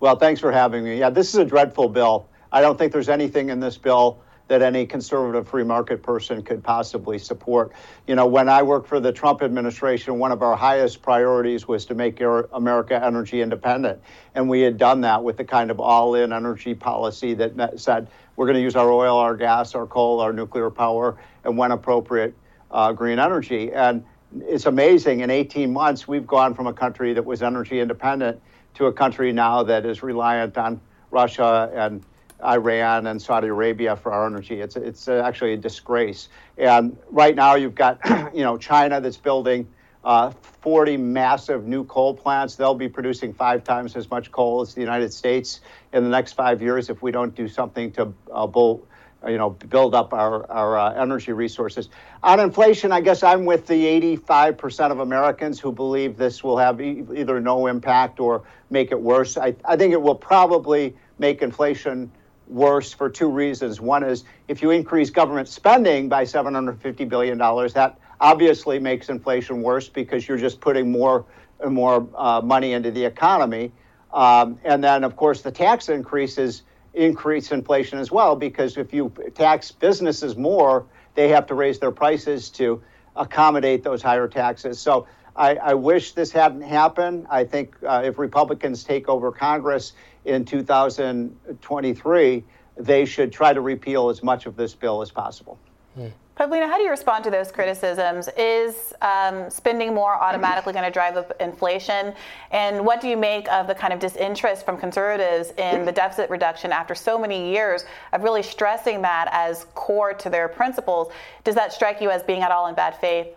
Well, 0.00 0.16
thanks 0.16 0.40
for 0.40 0.50
having 0.50 0.84
me. 0.84 0.98
Yeah, 0.98 1.10
this 1.10 1.28
is 1.28 1.34
a 1.34 1.44
dreadful 1.44 1.90
bill. 1.90 2.26
I 2.50 2.62
don't 2.62 2.78
think 2.78 2.92
there's 2.92 3.10
anything 3.10 3.50
in 3.50 3.60
this 3.60 3.76
bill 3.76 4.20
that 4.48 4.60
any 4.60 4.84
conservative 4.84 5.48
free 5.48 5.64
market 5.64 6.02
person 6.02 6.42
could 6.42 6.62
possibly 6.62 7.18
support. 7.18 7.72
You 8.06 8.14
know, 8.14 8.26
when 8.26 8.48
I 8.48 8.62
worked 8.62 8.88
for 8.88 9.00
the 9.00 9.12
Trump 9.12 9.42
administration, 9.42 10.18
one 10.18 10.32
of 10.32 10.42
our 10.42 10.54
highest 10.54 11.00
priorities 11.00 11.66
was 11.66 11.86
to 11.86 11.94
make 11.94 12.20
America 12.52 13.02
energy 13.02 13.40
independent. 13.40 14.02
And 14.34 14.48
we 14.48 14.60
had 14.60 14.76
done 14.76 15.00
that 15.02 15.24
with 15.24 15.38
the 15.38 15.44
kind 15.44 15.70
of 15.70 15.80
all 15.80 16.14
in 16.14 16.32
energy 16.32 16.74
policy 16.74 17.34
that 17.34 17.80
said 17.80 18.08
we're 18.36 18.46
going 18.46 18.56
to 18.56 18.62
use 18.62 18.76
our 18.76 18.90
oil, 18.90 19.16
our 19.16 19.36
gas, 19.36 19.74
our 19.74 19.86
coal, 19.86 20.20
our 20.20 20.32
nuclear 20.32 20.70
power, 20.70 21.16
and 21.44 21.56
when 21.56 21.70
appropriate, 21.70 22.34
uh, 22.70 22.92
green 22.92 23.18
energy. 23.18 23.72
And 23.72 24.04
it's 24.42 24.66
amazing 24.66 25.20
in 25.20 25.30
18 25.30 25.72
months, 25.72 26.06
we've 26.06 26.26
gone 26.26 26.54
from 26.54 26.66
a 26.66 26.72
country 26.72 27.14
that 27.14 27.24
was 27.24 27.42
energy 27.42 27.80
independent 27.80 28.40
to 28.74 28.86
a 28.86 28.92
country 28.92 29.32
now 29.32 29.62
that 29.62 29.86
is 29.86 30.02
reliant 30.02 30.58
on 30.58 30.80
Russia 31.10 31.70
and 31.72 32.04
Iran 32.44 33.06
and 33.06 33.20
Saudi 33.20 33.48
Arabia 33.48 33.96
for 33.96 34.12
our 34.12 34.26
energy. 34.26 34.60
It's 34.60 34.76
it's 34.76 35.08
actually 35.08 35.54
a 35.54 35.56
disgrace. 35.56 36.28
And 36.58 36.96
right 37.10 37.34
now 37.34 37.54
you've 37.54 37.74
got 37.74 38.00
you 38.34 38.42
know 38.42 38.58
China 38.58 39.00
that's 39.00 39.16
building 39.16 39.68
uh, 40.04 40.30
40 40.60 40.98
massive 40.98 41.66
new 41.66 41.84
coal 41.84 42.14
plants. 42.14 42.56
They'll 42.56 42.74
be 42.74 42.88
producing 42.88 43.32
five 43.32 43.64
times 43.64 43.96
as 43.96 44.10
much 44.10 44.30
coal 44.30 44.60
as 44.60 44.74
the 44.74 44.80
United 44.80 45.12
States 45.12 45.60
in 45.92 46.04
the 46.04 46.10
next 46.10 46.32
five 46.32 46.60
years 46.60 46.90
if 46.90 47.02
we 47.02 47.10
don't 47.10 47.34
do 47.34 47.48
something 47.48 47.90
to 47.92 48.12
uh, 48.32 48.46
bull, 48.46 48.86
you 49.26 49.38
know, 49.38 49.50
build 49.50 49.94
up 49.94 50.12
our, 50.12 50.50
our 50.50 50.78
uh, 50.78 50.92
energy 50.92 51.32
resources. 51.32 51.88
On 52.22 52.38
inflation, 52.38 52.92
I 52.92 53.00
guess 53.00 53.22
I'm 53.22 53.46
with 53.46 53.66
the 53.66 53.84
85% 54.18 54.90
of 54.90 55.00
Americans 55.00 55.58
who 55.58 55.72
believe 55.72 56.18
this 56.18 56.44
will 56.44 56.58
have 56.58 56.80
e- 56.80 57.04
either 57.16 57.40
no 57.40 57.66
impact 57.66 58.20
or 58.20 58.42
make 58.68 58.92
it 58.92 59.00
worse. 59.00 59.38
I, 59.38 59.54
I 59.64 59.76
think 59.76 59.94
it 59.94 60.02
will 60.02 60.14
probably 60.14 60.94
make 61.18 61.40
inflation 61.40 62.12
worse 62.48 62.92
for 62.92 63.08
two 63.08 63.28
reasons. 63.28 63.80
One 63.80 64.02
is 64.02 64.24
if 64.48 64.62
you 64.62 64.70
increase 64.70 65.10
government 65.10 65.48
spending 65.48 66.08
by 66.08 66.24
$750 66.24 67.08
billion, 67.08 67.38
that 67.38 67.98
obviously 68.20 68.78
makes 68.78 69.08
inflation 69.08 69.62
worse 69.62 69.88
because 69.88 70.26
you're 70.26 70.38
just 70.38 70.60
putting 70.60 70.90
more 70.90 71.24
and 71.60 71.74
more 71.74 72.08
uh, 72.16 72.40
money 72.42 72.72
into 72.72 72.90
the 72.90 73.04
economy. 73.04 73.72
Um, 74.12 74.58
and 74.64 74.82
then, 74.82 75.04
of 75.04 75.16
course, 75.16 75.42
the 75.42 75.50
tax 75.50 75.88
increases 75.88 76.62
increase 76.92 77.50
inflation 77.50 77.98
as 77.98 78.12
well 78.12 78.36
because 78.36 78.76
if 78.76 78.92
you 78.92 79.12
tax 79.34 79.72
businesses 79.72 80.36
more, 80.36 80.86
they 81.14 81.28
have 81.28 81.46
to 81.46 81.54
raise 81.54 81.78
their 81.78 81.90
prices 81.90 82.50
to 82.50 82.82
accommodate 83.16 83.82
those 83.82 84.02
higher 84.02 84.28
taxes. 84.28 84.78
So 84.78 85.06
I, 85.36 85.56
I 85.56 85.74
wish 85.74 86.12
this 86.12 86.30
hadn't 86.30 86.62
happened. 86.62 87.26
I 87.28 87.44
think 87.44 87.76
uh, 87.84 88.02
if 88.04 88.18
Republicans 88.18 88.84
take 88.84 89.08
over 89.08 89.32
Congress 89.32 89.92
in 90.24 90.44
2023, 90.44 92.44
they 92.76 93.04
should 93.04 93.32
try 93.32 93.52
to 93.52 93.60
repeal 93.60 94.08
as 94.08 94.22
much 94.22 94.46
of 94.46 94.56
this 94.56 94.74
bill 94.74 95.02
as 95.02 95.10
possible. 95.10 95.58
Hmm. 95.94 96.08
Pavlina, 96.36 96.66
how 96.66 96.78
do 96.78 96.82
you 96.82 96.90
respond 96.90 97.22
to 97.22 97.30
those 97.30 97.52
criticisms? 97.52 98.28
Is 98.36 98.92
um, 99.02 99.48
spending 99.48 99.94
more 99.94 100.20
automatically 100.20 100.72
going 100.72 100.84
to 100.84 100.90
drive 100.90 101.16
up 101.16 101.32
inflation? 101.38 102.12
And 102.50 102.84
what 102.84 103.00
do 103.00 103.08
you 103.08 103.16
make 103.16 103.48
of 103.52 103.68
the 103.68 103.74
kind 103.74 103.92
of 103.92 104.00
disinterest 104.00 104.64
from 104.64 104.76
conservatives 104.76 105.52
in 105.58 105.84
the 105.84 105.92
deficit 105.92 106.28
reduction 106.30 106.72
after 106.72 106.96
so 106.96 107.16
many 107.16 107.52
years 107.52 107.84
of 108.12 108.24
really 108.24 108.42
stressing 108.42 109.00
that 109.02 109.28
as 109.30 109.66
core 109.76 110.12
to 110.14 110.28
their 110.28 110.48
principles? 110.48 111.12
Does 111.44 111.54
that 111.54 111.72
strike 111.72 112.00
you 112.00 112.10
as 112.10 112.24
being 112.24 112.42
at 112.42 112.50
all 112.50 112.66
in 112.66 112.74
bad 112.74 112.96
faith? 112.96 113.28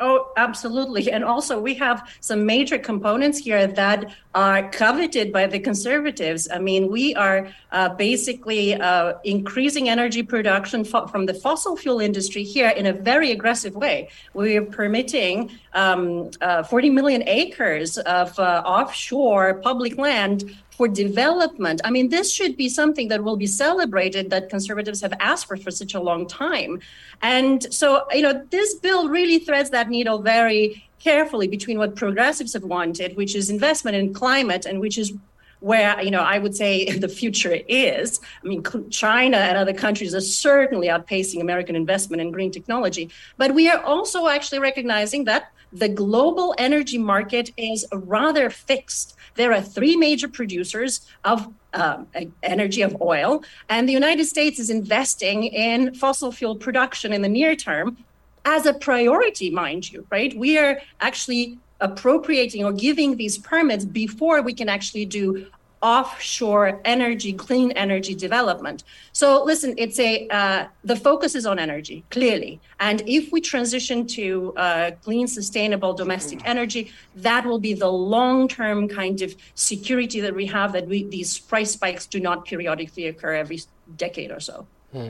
Oh, 0.00 0.32
absolutely. 0.36 1.12
And 1.12 1.22
also, 1.22 1.60
we 1.60 1.74
have 1.74 2.10
some 2.20 2.44
major 2.44 2.78
components 2.78 3.38
here 3.38 3.66
that 3.66 4.12
are 4.34 4.68
coveted 4.70 5.32
by 5.32 5.46
the 5.46 5.60
conservatives. 5.60 6.48
I 6.52 6.58
mean, 6.58 6.90
we 6.90 7.14
are 7.14 7.48
uh, 7.70 7.90
basically 7.90 8.74
uh, 8.74 9.14
increasing 9.24 9.90
energy 9.90 10.22
production 10.22 10.84
fo- 10.84 11.06
from 11.06 11.26
the 11.26 11.34
fossil 11.34 11.76
fuel 11.76 12.00
industry 12.00 12.42
here 12.42 12.70
in 12.70 12.86
a 12.86 12.92
very 12.92 13.30
aggressive 13.30 13.74
way. 13.76 14.08
We 14.32 14.56
are 14.56 14.64
permitting 14.64 15.52
um, 15.74 16.30
uh, 16.40 16.62
40 16.62 16.90
million 16.90 17.22
acres 17.28 17.98
of 17.98 18.36
uh, 18.38 18.62
offshore 18.64 19.54
public 19.60 19.98
land 19.98 20.56
for 20.76 20.88
development. 20.88 21.80
I 21.84 21.90
mean, 21.90 22.08
this 22.08 22.32
should 22.32 22.56
be 22.56 22.68
something 22.68 23.08
that 23.08 23.22
will 23.22 23.36
be 23.36 23.46
celebrated 23.46 24.30
that 24.30 24.48
conservatives 24.48 25.00
have 25.02 25.14
asked 25.20 25.46
for 25.46 25.56
for 25.56 25.70
such 25.70 25.94
a 25.94 26.00
long 26.00 26.26
time. 26.26 26.80
And 27.20 27.72
so, 27.72 28.04
you 28.12 28.22
know, 28.22 28.44
this 28.50 28.74
bill 28.76 29.08
really 29.08 29.38
threads 29.38 29.70
that 29.70 29.88
needle 29.88 30.22
very 30.22 30.84
carefully 30.98 31.48
between 31.48 31.78
what 31.78 31.96
progressives 31.96 32.52
have 32.54 32.64
wanted, 32.64 33.16
which 33.16 33.34
is 33.34 33.50
investment 33.50 33.96
in 33.96 34.14
climate, 34.14 34.64
and 34.66 34.80
which 34.80 34.98
is 34.98 35.12
where 35.60 36.02
you 36.02 36.10
know 36.10 36.20
I 36.20 36.38
would 36.38 36.54
say 36.56 36.90
the 36.98 37.08
future 37.08 37.58
is. 37.68 38.20
I 38.44 38.48
mean, 38.48 38.64
China 38.90 39.36
and 39.36 39.56
other 39.56 39.72
countries 39.72 40.14
are 40.14 40.20
certainly 40.20 40.88
outpacing 40.88 41.40
American 41.40 41.76
investment 41.76 42.20
in 42.20 42.30
green 42.30 42.50
technology, 42.50 43.10
but 43.36 43.54
we 43.54 43.68
are 43.68 43.82
also 43.82 44.28
actually 44.28 44.58
recognizing 44.58 45.24
that 45.24 45.52
the 45.72 45.88
global 45.88 46.54
energy 46.58 46.98
market 46.98 47.50
is 47.56 47.86
rather 47.92 48.50
fixed. 48.50 49.16
There 49.34 49.52
are 49.52 49.62
three 49.62 49.96
major 49.96 50.28
producers 50.28 51.00
of 51.24 51.48
um, 51.74 52.06
energy 52.42 52.82
of 52.82 53.00
oil, 53.00 53.42
and 53.68 53.88
the 53.88 53.92
United 53.92 54.26
States 54.26 54.58
is 54.58 54.70
investing 54.70 55.44
in 55.44 55.94
fossil 55.94 56.30
fuel 56.32 56.56
production 56.56 57.12
in 57.12 57.22
the 57.22 57.28
near 57.28 57.56
term 57.56 57.96
as 58.44 58.66
a 58.66 58.74
priority, 58.74 59.50
mind 59.50 59.90
you, 59.90 60.06
right? 60.10 60.36
We 60.36 60.58
are 60.58 60.80
actually 61.00 61.58
appropriating 61.80 62.64
or 62.64 62.72
giving 62.72 63.16
these 63.16 63.38
permits 63.38 63.84
before 63.84 64.42
we 64.42 64.52
can 64.52 64.68
actually 64.68 65.04
do 65.04 65.46
offshore 65.82 66.80
energy, 66.84 67.32
clean 67.32 67.72
energy 67.72 68.14
development. 68.14 68.84
So 69.12 69.42
listen, 69.44 69.74
it's 69.76 69.98
a 69.98 70.28
uh, 70.28 70.66
the 70.84 70.96
focus 70.96 71.34
is 71.34 71.44
on 71.44 71.58
energy 71.58 72.04
clearly, 72.10 72.60
and 72.80 73.02
if 73.06 73.32
we 73.32 73.40
transition 73.40 74.06
to 74.18 74.54
uh, 74.56 74.90
clean, 75.02 75.26
sustainable 75.26 75.92
domestic 75.92 76.40
energy, 76.44 76.92
that 77.16 77.44
will 77.44 77.58
be 77.58 77.74
the 77.74 77.90
long-term 77.90 78.88
kind 78.88 79.20
of 79.22 79.34
security 79.54 80.20
that 80.20 80.34
we 80.34 80.46
have 80.46 80.72
that 80.72 80.86
we, 80.86 81.04
these 81.04 81.38
price 81.38 81.72
spikes 81.72 82.06
do 82.06 82.20
not 82.20 82.44
periodically 82.44 83.06
occur 83.08 83.34
every 83.34 83.60
decade 83.96 84.30
or 84.30 84.40
so. 84.40 84.66
Hmm. 84.92 85.08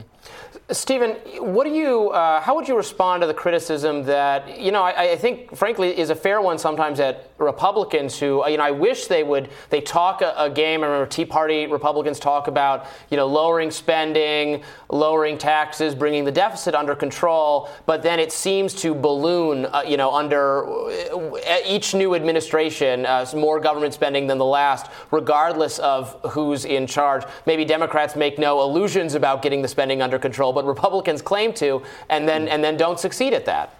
Stephen, 0.71 1.11
what 1.39 1.65
do 1.65 1.71
you? 1.71 2.09
Uh, 2.11 2.39
how 2.39 2.55
would 2.55 2.69
you 2.69 2.77
respond 2.77 3.19
to 3.21 3.27
the 3.27 3.33
criticism 3.33 4.03
that 4.03 4.57
you 4.57 4.71
know? 4.71 4.81
I, 4.81 5.11
I, 5.11 5.15
think, 5.17 5.53
frankly, 5.57 5.97
is 5.99 6.09
a 6.09 6.15
fair 6.15 6.41
one 6.41 6.57
sometimes 6.57 7.01
at 7.01 7.31
Republicans 7.37 8.17
who 8.17 8.47
you 8.49 8.55
know. 8.55 8.63
I 8.63 8.71
wish 8.71 9.07
they 9.07 9.23
would. 9.23 9.49
They 9.69 9.81
talk 9.81 10.21
a, 10.21 10.33
a 10.37 10.49
game. 10.49 10.81
I 10.81 10.87
remember 10.87 11.05
Tea 11.05 11.25
Party 11.25 11.67
Republicans 11.67 12.17
talk 12.17 12.47
about 12.47 12.87
you 13.09 13.17
know 13.17 13.27
lowering 13.27 13.71
spending, 13.71 14.63
lowering 14.89 15.37
taxes, 15.37 15.93
bringing 15.95 16.23
the 16.23 16.31
deficit 16.31 16.75
under 16.75 16.95
control. 16.95 17.69
But 17.85 18.01
then 18.01 18.21
it 18.21 18.31
seems 18.31 18.73
to 18.75 18.95
balloon. 18.95 19.65
Uh, 19.65 19.83
you 19.85 19.97
know, 19.97 20.13
under 20.13 20.65
uh, 20.65 21.57
each 21.65 21.93
new 21.93 22.15
administration, 22.15 23.05
uh, 23.05 23.25
more 23.35 23.59
government 23.59 23.93
spending 23.93 24.27
than 24.27 24.37
the 24.37 24.45
last, 24.45 24.89
regardless 25.11 25.77
of 25.79 26.17
who's 26.31 26.63
in 26.63 26.87
charge. 26.87 27.25
Maybe 27.45 27.65
Democrats 27.65 28.15
make 28.15 28.39
no 28.39 28.61
illusions 28.61 29.13
about 29.13 29.41
getting 29.41 29.61
the 29.61 29.72
spending 29.73 30.01
under 30.03 30.19
control, 30.19 30.53
but 30.53 30.65
Republicans 30.65 31.21
claim 31.21 31.51
to, 31.55 31.81
and 32.09 32.27
then 32.27 32.47
and 32.47 32.63
then 32.63 32.77
don't 32.77 32.99
succeed 32.99 33.33
at 33.33 33.45
that. 33.45 33.75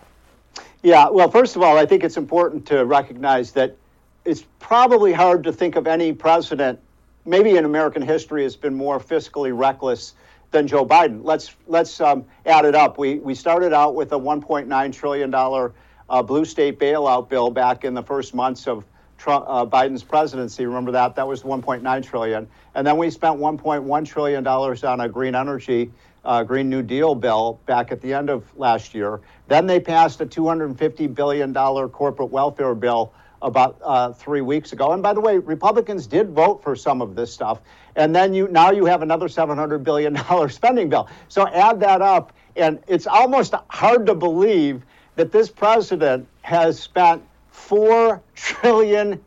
Yeah, 0.81 1.07
well, 1.09 1.29
first 1.29 1.55
of 1.55 1.61
all, 1.61 1.77
I 1.77 1.85
think 1.85 2.03
it's 2.03 2.17
important 2.17 2.65
to 2.67 2.83
recognize 2.83 3.51
that 3.53 3.77
it's 4.25 4.43
probably 4.59 5.13
hard 5.13 5.43
to 5.43 5.53
think 5.53 5.75
of 5.75 5.87
any 5.87 6.11
president, 6.11 6.79
maybe 7.25 7.55
in 7.55 7.63
American 7.63 8.01
history, 8.01 8.43
has 8.43 8.55
been 8.55 8.73
more 8.73 8.99
fiscally 8.99 9.57
reckless 9.57 10.15
than 10.51 10.67
Joe 10.67 10.85
Biden. 10.85 11.21
Let's 11.23 11.55
let's 11.67 12.01
um, 12.01 12.25
add 12.45 12.65
it 12.65 12.75
up. 12.75 12.97
We 12.97 13.19
we 13.19 13.35
started 13.35 13.71
out 13.71 13.93
with 13.93 14.11
a 14.13 14.19
1.9 14.19 14.93
trillion 14.93 15.29
dollar 15.29 15.73
uh, 16.09 16.23
blue 16.23 16.45
state 16.45 16.79
bailout 16.79 17.29
bill 17.29 17.49
back 17.49 17.85
in 17.85 17.93
the 17.93 18.03
first 18.03 18.33
months 18.33 18.67
of 18.67 18.85
Trump, 19.23 19.45
uh, 19.47 19.65
Biden's 19.65 20.03
presidency. 20.03 20.65
Remember 20.65 20.91
that? 20.91 21.15
That 21.15 21.27
was 21.27 21.43
1.9 21.43 22.03
trillion, 22.03 22.45
and 22.75 22.85
then 22.85 22.97
we 22.97 23.09
spent 23.09 23.39
1.1 23.39 24.05
trillion 24.05 24.43
dollars 24.43 24.83
on 24.83 24.99
a 24.99 25.07
green 25.07 25.33
energy 25.33 25.91
uh, 26.25 26.43
Green 26.43 26.69
New 26.69 26.81
Deal 26.81 27.15
bill 27.15 27.59
back 27.65 27.91
at 27.91 28.01
the 28.01 28.13
end 28.13 28.29
of 28.29 28.43
last 28.57 28.93
year. 28.93 29.21
Then 29.47 29.65
they 29.65 29.79
passed 29.79 30.19
a 30.21 30.25
$250 30.25 31.13
billion 31.13 31.53
corporate 31.53 32.31
welfare 32.31 32.75
bill 32.75 33.13
about 33.41 33.77
uh, 33.83 34.11
three 34.13 34.41
weeks 34.41 34.73
ago. 34.73 34.91
And 34.91 35.01
by 35.03 35.13
the 35.13 35.21
way, 35.21 35.37
Republicans 35.37 36.07
did 36.07 36.29
vote 36.29 36.63
for 36.63 36.75
some 36.75 37.01
of 37.01 37.15
this 37.15 37.33
stuff. 37.33 37.61
And 37.95 38.15
then 38.15 38.33
you 38.33 38.47
now 38.47 38.71
you 38.71 38.85
have 38.85 39.01
another 39.01 39.27
$700 39.27 39.83
billion 39.83 40.17
spending 40.49 40.89
bill. 40.89 41.09
So 41.27 41.47
add 41.47 41.79
that 41.81 42.01
up, 42.01 42.33
and 42.55 42.81
it's 42.87 43.07
almost 43.07 43.53
hard 43.69 44.05
to 44.07 44.15
believe 44.15 44.83
that 45.15 45.31
this 45.31 45.49
president 45.49 46.27
has 46.41 46.79
spent 46.79 47.23
$4 47.53 48.21
trillion 48.35 49.21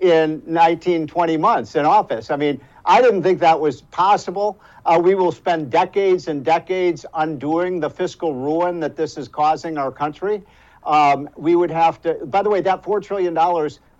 in 0.00 0.42
19, 0.46 1.06
20 1.06 1.36
months 1.36 1.74
in 1.76 1.84
office. 1.84 2.30
I 2.30 2.36
mean, 2.36 2.60
I 2.84 3.00
didn't 3.00 3.22
think 3.22 3.40
that 3.40 3.58
was 3.58 3.80
possible. 3.80 4.60
Uh, 4.84 5.00
we 5.02 5.14
will 5.14 5.32
spend 5.32 5.70
decades 5.70 6.28
and 6.28 6.44
decades 6.44 7.06
undoing 7.14 7.80
the 7.80 7.88
fiscal 7.88 8.34
ruin 8.34 8.80
that 8.80 8.96
this 8.96 9.16
is 9.16 9.28
causing 9.28 9.78
our 9.78 9.90
country. 9.90 10.42
Um, 10.84 11.30
we 11.36 11.56
would 11.56 11.70
have 11.70 12.02
to, 12.02 12.14
by 12.26 12.42
the 12.42 12.50
way, 12.50 12.60
that 12.60 12.82
$4 12.82 13.02
trillion 13.02 13.36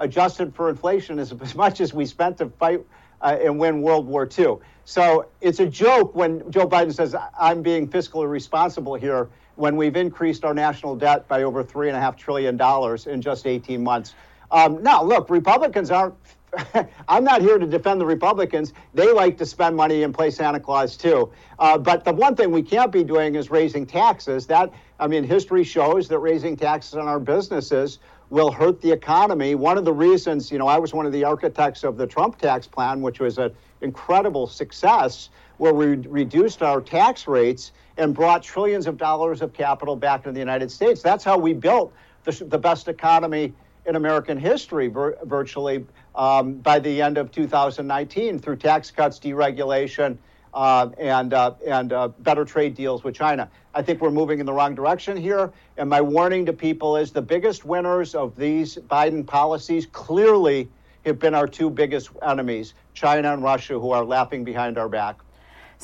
adjusted 0.01 0.55
for 0.55 0.69
inflation 0.69 1.19
is 1.19 1.33
as 1.41 1.55
much 1.55 1.81
as 1.81 1.95
we 1.95 2.05
spent 2.05 2.39
to 2.39 2.51
fight 2.51 2.85
uh, 3.23 3.39
and 3.43 3.59
win 3.59 3.81
World 3.81 4.07
War 4.07 4.29
II. 4.39 4.57
So 4.85 5.29
it's 5.41 5.61
a 5.61 5.67
joke 5.67 6.15
when 6.15 6.51
Joe 6.51 6.69
Biden 6.69 6.95
says, 6.95 7.17
I'm 7.41 7.63
being 7.63 7.89
fiscally 7.89 8.29
responsible 8.29 8.97
here 8.97 9.31
when 9.57 9.77
we've 9.77 9.97
increased 9.97 10.45
our 10.45 10.55
national 10.55 10.97
debt 10.97 11.29
by 11.29 11.43
over 11.43 11.63
$3.5 11.63 12.17
trillion 12.17 12.61
in 13.07 13.23
just 13.23 13.47
18 13.47 13.83
months. 13.83 14.15
Um, 14.51 14.83
now, 14.83 15.03
look, 15.03 15.31
Republicans 15.31 15.91
aren't 15.91 16.15
I'm 17.09 17.25
not 17.25 17.43
here 17.43 17.59
to 17.59 17.67
defend 17.67 18.01
the 18.01 18.07
Republicans. 18.07 18.73
They 18.93 19.13
like 19.13 19.39
to 19.39 19.47
spend 19.47 19.77
money 19.77 20.03
and 20.03 20.15
play 20.15 20.31
Santa 20.31 20.61
Claus 20.61 20.97
too. 20.97 21.33
Uh, 21.59 21.79
but 21.79 22.05
the 22.05 22.13
one 22.13 22.37
thing 22.37 22.51
we 22.51 22.63
can't 22.63 22.93
be 22.93 23.05
doing 23.05 23.35
is 23.35 23.51
raising 23.51 23.87
taxes. 23.87 24.47
That 24.47 24.73
I 25.01 25.07
mean, 25.07 25.25
history 25.25 25.65
shows 25.65 26.09
that 26.09 26.19
raising 26.19 26.57
taxes 26.57 26.95
on 26.95 27.09
our 27.09 27.19
businesses 27.19 27.99
will 28.31 28.51
hurt 28.51 28.81
the 28.81 28.91
economy. 28.91 29.55
One 29.55 29.79
of 29.79 29.85
the 29.85 29.93
reasons, 29.93 30.51
you 30.51 30.59
know, 30.59 30.67
I 30.67 30.79
was 30.79 30.95
one 30.95 31.07
of 31.07 31.13
the 31.13 31.25
architects 31.25 31.85
of 31.85 31.97
the 31.97 32.07
Trump 32.07 32.39
tax 32.39 32.67
plan, 32.67 33.03
which 33.03 33.21
was 33.21 33.39
an 33.39 33.53
incredible 33.81 34.47
success, 34.47 35.29
where 35.59 35.75
we 35.75 35.97
reduced 35.97 36.63
our 36.63 36.81
tax 36.81 37.29
rates 37.29 37.73
and 37.97 38.15
brought 38.15 38.43
trillions 38.43 38.87
of 38.87 38.97
dollars 38.97 39.43
of 39.43 39.53
capital 39.53 39.97
back 39.97 40.21
into 40.21 40.33
the 40.33 40.39
United 40.39 40.71
States. 40.71 41.03
That's 41.03 41.25
how 41.25 41.39
we 41.39 41.53
built 41.53 41.93
the, 42.25 42.33
the 42.45 42.59
best 42.59 42.89
economy 42.89 43.53
in 43.87 43.97
American 43.97 44.39
history, 44.39 44.89
vir- 44.89 45.19
virtually 45.25 45.85
um, 46.15 46.55
by 46.55 46.79
the 46.79 47.03
end 47.03 47.19
of 47.19 47.31
2019 47.31 48.39
through 48.39 48.57
tax 48.57 48.91
cuts, 48.91 49.19
deregulation, 49.19 50.17
uh, 50.55 50.89
and 50.99 51.35
uh, 51.35 51.53
and 51.67 51.93
uh, 51.93 52.09
better 52.21 52.45
trade 52.45 52.75
deals 52.75 53.03
with 53.03 53.15
China. 53.15 53.51
I 53.75 53.83
think 53.83 54.01
we're 54.01 54.13
moving 54.13 54.39
in 54.39 54.47
the 54.47 54.53
wrong 54.53 54.75
direction 54.75 55.17
here. 55.17 55.53
And 55.77 55.91
my 55.91 56.01
warning 56.01 56.47
to 56.47 56.53
people 56.53 56.97
is 56.97 57.11
the 57.11 57.23
biggest 57.23 57.65
winners 57.65 58.15
of 58.15 58.37
these 58.37 58.77
Biden 58.77 59.27
policies 59.27 59.87
clearly 59.87 60.69
have 61.05 61.19
been 61.19 61.35
our 61.35 61.49
two 61.49 61.69
biggest 61.69 62.11
enemies, 62.23 62.75
China 62.95 63.33
and 63.33 63.43
Russia, 63.43 63.79
who 63.79 63.91
are 63.91 64.05
laughing 64.05 64.45
behind 64.45 64.79
our 64.79 64.89
back. 64.89 65.24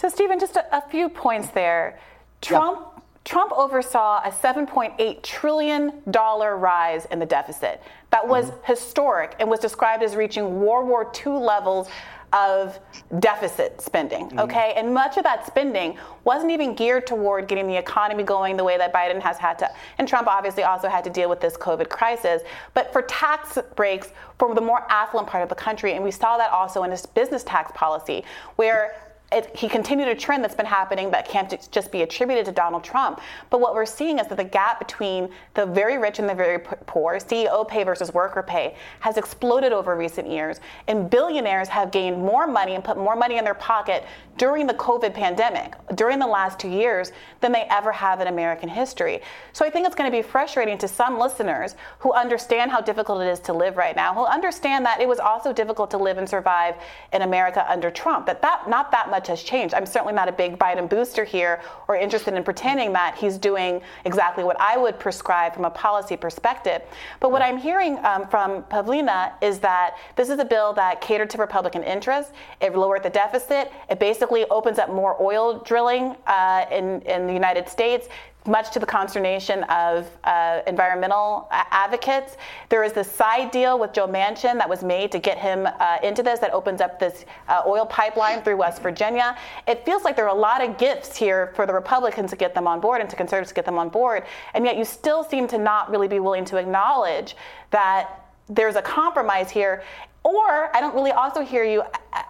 So, 0.01 0.09
Stephen, 0.09 0.41
just 0.41 0.57
a, 0.57 0.65
a 0.75 0.81
few 0.89 1.11
points 1.11 1.51
there. 1.51 1.99
Trump. 2.41 2.81
Yeah. 2.81 2.87
Trump 3.23 3.53
oversaw 3.53 4.23
a 4.25 4.31
$7.8 4.31 5.23
trillion 5.23 6.03
rise 6.07 7.05
in 7.11 7.19
the 7.19 7.27
deficit. 7.27 7.83
That 8.09 8.27
was 8.27 8.47
mm-hmm. 8.47 8.65
historic 8.65 9.37
and 9.39 9.51
was 9.51 9.61
described 9.61 10.03
as 10.03 10.17
reaching 10.17 10.59
World 10.59 10.89
War 10.89 11.13
II 11.15 11.33
levels 11.33 11.91
of 12.33 12.81
deficit 13.19 13.79
spending, 13.83 14.29
mm-hmm. 14.29 14.39
okay? 14.39 14.73
And 14.75 14.95
much 14.95 15.19
of 15.19 15.25
that 15.25 15.47
spending 15.47 15.99
wasn't 16.25 16.51
even 16.51 16.75
geared 16.75 17.07
toward 17.07 17.47
getting 17.47 17.67
the 17.67 17.77
economy 17.77 18.23
going 18.23 18.57
the 18.57 18.65
way 18.65 18.79
that 18.79 18.91
Biden 18.91 19.21
has 19.21 19.37
had 19.37 19.59
to. 19.59 19.71
And 19.99 20.09
Trump 20.09 20.27
obviously 20.27 20.63
also 20.63 20.89
had 20.89 21.05
to 21.05 21.11
deal 21.11 21.29
with 21.29 21.43
this 21.43 21.59
COVID 21.59 21.91
crisis, 21.91 22.41
but 22.73 22.91
for 22.91 23.03
tax 23.03 23.59
breaks 23.77 24.13
for 24.39 24.55
the 24.55 24.63
more 24.63 24.91
affluent 24.91 25.29
part 25.29 25.43
of 25.43 25.51
the 25.51 25.55
country. 25.55 25.93
And 25.93 26.03
we 26.03 26.11
saw 26.11 26.39
that 26.39 26.51
also 26.53 26.85
in 26.85 26.91
his 26.91 27.05
business 27.05 27.45
tax 27.45 27.71
policy, 27.75 28.25
where 28.57 28.95
it, 29.33 29.55
he 29.57 29.69
continued 29.69 30.09
a 30.09 30.15
trend 30.15 30.43
that's 30.43 30.57
been 30.57 30.67
happening 30.67 31.11
that 31.13 31.29
can't 31.29 31.71
just 31.71 31.93
be 31.93 32.03
attributed 32.03 32.45
to 32.47 32.53
Donald 32.53 32.83
Trump. 32.83 33.21
But 33.49 33.61
what 33.61 33.75
we're 33.75 33.87
seeing 33.87 34.19
is 34.19 34.27
that 34.27 34.37
the 34.37 34.45
gap 34.45 34.81
between 34.81 35.29
the 35.55 35.67
very 35.67 35.99
rich 35.99 36.19
and 36.19 36.29
the 36.29 36.35
very 36.35 36.59
poor, 36.59 37.19
CEO 37.19 37.67
pay 37.67 37.85
versus 37.85 38.13
worker 38.13 38.43
pay, 38.43 38.75
has 38.99 39.17
exploded 39.17 39.73
over 39.73 39.97
recent 39.97 40.29
years. 40.29 40.61
And 40.89 41.09
billionaires 41.09 41.69
have 41.69 41.93
gained 41.93 42.19
more 42.19 42.49
money 42.49 42.75
and 42.75 42.83
put 42.83 42.97
more 42.97 43.15
money 43.15 43.39
in 43.39 43.45
their 43.45 43.55
pocket 43.55 44.05
during 44.37 44.67
the 44.67 44.75
COVID 44.75 45.15
pandemic, 45.15 45.75
during 45.95 46.19
the 46.19 46.27
last 46.27 46.59
two 46.59 46.71
years, 46.71 47.13
than 47.41 47.53
they 47.53 47.67
ever 47.71 47.93
have 47.93 48.21
in 48.21 48.27
American 48.27 48.69
history. 48.69 49.21
So 49.53 49.65
I 49.65 49.71
think 49.71 49.87
it's 49.87 49.95
going 49.95 50.11
to 50.11 50.17
be 50.17 50.23
frustrating 50.23 50.79
to 50.79 50.89
some 50.89 51.19
listeners 51.19 51.77
who 52.01 52.13
understand 52.13 52.71
how 52.71 52.81
difficult 52.81 53.23
it 53.23 53.29
is 53.29 53.39
to 53.41 53.53
live 53.53 53.77
right 53.77 53.95
now, 53.95 54.15
who 54.15 54.25
understand 54.25 54.85
that 54.87 55.01
it 55.01 55.07
was 55.07 55.21
also 55.21 55.53
difficult 55.53 55.91
to 55.93 55.99
live 55.99 56.19
and 56.19 56.29
survive 56.29 56.75
in 57.13 57.23
America 57.23 57.71
under 57.71 57.91
Trump, 57.91 58.27
that, 58.27 58.43
that 58.43 58.69
not 58.69 58.91
that 58.91 59.11
much 59.11 59.20
much 59.21 59.29
has 59.29 59.43
changed. 59.43 59.75
I'm 59.75 59.85
certainly 59.85 60.15
not 60.15 60.29
a 60.29 60.33
big 60.33 60.59
Biden 60.59 60.89
booster 60.89 61.25
here 61.25 61.61
or 61.89 61.97
interested 61.97 62.33
in 62.33 62.43
pretending 62.43 62.91
that 62.95 63.17
he's 63.19 63.37
doing 63.37 63.83
exactly 64.07 64.45
what 64.45 64.59
I 64.59 64.79
would 64.79 64.99
prescribe 64.99 65.53
from 65.53 65.67
a 65.67 65.71
policy 65.71 66.17
perspective. 66.17 66.81
But 67.21 67.31
what 67.31 67.43
I'm 67.43 67.59
hearing 67.59 68.03
um, 68.03 68.27
from 68.29 68.63
Pavlina 68.65 69.33
is 69.43 69.59
that 69.59 69.97
this 70.17 70.31
is 70.31 70.39
a 70.39 70.45
bill 70.45 70.73
that 70.73 71.03
catered 71.03 71.29
to 71.31 71.39
Republican 71.39 71.83
interests. 71.83 72.33
It 72.63 72.75
lowered 72.75 73.03
the 73.03 73.11
deficit. 73.11 73.71
It 73.91 74.01
basically 74.01 74.47
opens 74.47 74.79
up 74.79 74.89
more 74.89 75.21
oil 75.21 75.59
drilling 75.59 76.17
uh, 76.27 76.65
in, 76.73 77.03
in 77.03 77.27
the 77.27 77.35
United 77.35 77.69
States 77.69 78.09
much 78.47 78.71
to 78.73 78.79
the 78.79 78.87
consternation 78.87 79.65
of 79.65 80.11
uh, 80.25 80.61
environmental 80.67 81.49
advocates. 81.51 82.37
There 82.69 82.83
is 82.83 82.93
this 82.93 83.11
side 83.11 83.51
deal 83.51 83.79
with 83.79 83.93
Joe 83.93 84.09
Manchin 84.09 84.55
that 84.55 84.69
was 84.69 84.83
made 84.83 85.13
to 85.13 85.19
get 85.19 85.39
him 85.39 85.67
uh, 85.67 85.99
into 86.03 86.23
this 86.23 86.41
that 86.41 86.53
opens 86.53 86.81
up 86.81 86.99
this 86.99 87.27
uh, 87.49 87.63
oil 87.67 87.85
pipeline 87.85 88.43
through 88.43 88.57
West 88.57 88.83
Virginia. 88.83 89.37
It 89.67 89.85
feels 89.85 90.05
like 90.05 90.17
there 90.17 90.27
are 90.27 90.37
a 90.37 90.41
lot 90.41 90.67
of 90.67 90.79
gifts 90.79 91.17
here 91.17 91.53
for 91.55 91.67
the 91.67 91.75
Republicans 91.75 92.31
to 92.31 92.37
get 92.37 92.55
them 92.55 92.67
on 92.67 92.81
board 92.81 93.01
and 93.01 93.11
to 93.11 93.17
conservatives 93.17 93.51
to 93.51 93.55
get 93.55 93.67
them 93.67 93.79
on 93.79 93.89
board, 93.89 94.25
and 94.55 94.65
yet 94.65 94.77
you 94.77 94.85
still 94.85 95.23
seem 95.23 95.47
to 95.49 95.59
not 95.59 95.91
really 95.91 96.09
be 96.09 96.21
willing 96.21 96.45
to 96.47 96.57
acknowledge 96.57 97.37
that 97.71 98.30
there's 98.51 98.77
a 98.77 98.83
compromise 98.83 99.51
here 99.51 99.83
or 100.23 100.75
I 100.77 100.81
don't 100.81 100.95
really 100.95 101.13
also 101.13 101.41
hear 101.41 101.65
you 101.65 101.83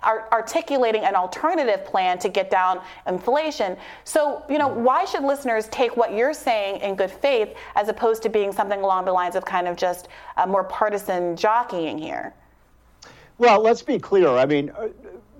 articulating 0.04 1.02
an 1.02 1.16
alternative 1.16 1.84
plan 1.84 2.18
to 2.20 2.28
get 2.28 2.50
down 2.50 2.80
inflation. 3.08 3.76
So, 4.04 4.44
you 4.48 4.58
know, 4.58 4.68
why 4.68 5.04
should 5.04 5.24
listeners 5.24 5.66
take 5.68 5.96
what 5.96 6.12
you're 6.12 6.34
saying 6.34 6.82
in 6.82 6.94
good 6.94 7.10
faith 7.10 7.56
as 7.74 7.88
opposed 7.88 8.22
to 8.22 8.28
being 8.28 8.52
something 8.52 8.80
along 8.80 9.06
the 9.06 9.12
lines 9.12 9.34
of 9.34 9.44
kind 9.44 9.66
of 9.66 9.76
just 9.76 10.08
a 10.36 10.46
more 10.46 10.62
partisan 10.62 11.34
jockeying 11.34 11.98
here? 11.98 12.32
Well, 13.38 13.60
let's 13.60 13.82
be 13.82 13.98
clear. 13.98 14.28
I 14.28 14.46
mean, 14.46 14.70
uh, 14.70 14.88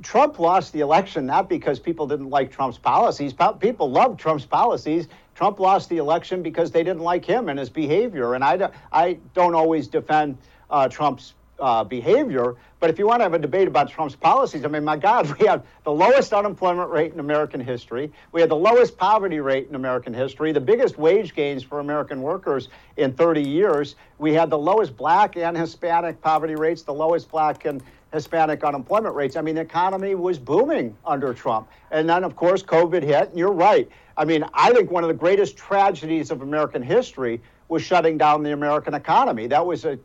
Trump 0.03 0.39
lost 0.39 0.73
the 0.73 0.81
election 0.81 1.27
not 1.27 1.49
because 1.49 1.79
people 1.79 2.07
didn't 2.07 2.31
like 2.31 2.51
Trump's 2.51 2.79
policies. 2.79 3.33
People 3.61 3.91
loved 3.91 4.19
Trump's 4.19 4.47
policies. 4.47 5.07
Trump 5.35 5.61
lost 5.61 5.89
the 5.89 5.99
election 5.99 6.43
because 6.43 6.71
they 6.71 6.83
didn't 6.83 7.03
like 7.03 7.25
him 7.25 7.49
and 7.49 7.59
his 7.59 7.71
behavior. 7.71 8.35
And 8.35 8.43
I, 8.43 8.71
I 8.93 9.19
don't 9.35 9.55
always 9.55 9.87
defend 9.87 10.37
uh, 10.71 10.89
Trump's 10.89 11.35
uh, 11.61 11.85
behavior. 11.85 12.57
But 12.79 12.89
if 12.91 12.99
you 12.99 13.07
want 13.07 13.21
to 13.21 13.25
have 13.25 13.35
a 13.35 13.39
debate 13.39 13.69
about 13.69 13.91
Trump's 13.91 14.17
policies, 14.17 14.65
I 14.65 14.69
mean, 14.69 14.85
my 14.85 14.97
God, 14.97 15.31
we 15.39 15.47
have 15.47 15.65
the 15.85 15.93
lowest 15.93 16.33
unemployment 16.33 16.91
rate 16.91 17.13
in 17.13 17.21
American 17.21 17.61
history. 17.61 18.11
We 18.33 18.41
had 18.41 18.51
the 18.51 18.57
lowest 18.57 18.97
poverty 18.97 19.41
rate 19.41 19.69
in 19.69 19.75
American 19.75 20.15
history, 20.15 20.53
the 20.53 20.61
biggest 20.61 20.99
wage 20.99 21.35
gains 21.35 21.63
for 21.63 21.81
American 21.81 22.23
workers 22.23 22.69
in 22.97 23.13
30 23.13 23.43
years. 23.43 23.97
We 24.19 24.33
had 24.33 24.51
the 24.51 24.59
lowest 24.59 24.97
black 24.97 25.37
and 25.37 25.57
Hispanic 25.57 26.21
poverty 26.23 26.55
rates, 26.55 26.83
the 26.83 26.95
lowest 26.95 27.31
black 27.31 27.65
and 27.67 27.83
Hispanic 28.13 28.65
unemployment 28.65 29.15
rates. 29.15 29.37
I 29.37 29.41
mean, 29.41 29.55
the 29.55 29.61
economy 29.61 30.15
was 30.15 30.39
booming 30.39 30.97
under 31.05 31.33
Trump. 31.33 31.69
And 31.91 32.09
then, 32.09 32.25
of 32.25 32.35
course, 32.35 32.63
COVID 32.63 33.03
hit. 33.03 33.29
And 33.29 33.39
you're 33.39 33.53
right. 33.53 33.89
I 34.17 34.25
mean, 34.25 34.45
I 34.53 34.73
think 34.73 34.91
one 34.91 35.05
of 35.05 35.09
the 35.09 35.15
greatest 35.15 35.57
tragedies 35.57 36.31
of 36.31 36.43
American 36.43 36.83
history 36.83 37.41
was 37.71 37.83
shutting 37.83 38.19
down 38.19 38.43
the 38.43 38.53
American 38.53 38.95
economy. 38.95 39.47
That 39.47 39.65
was 39.65 39.85
a, 39.85 39.99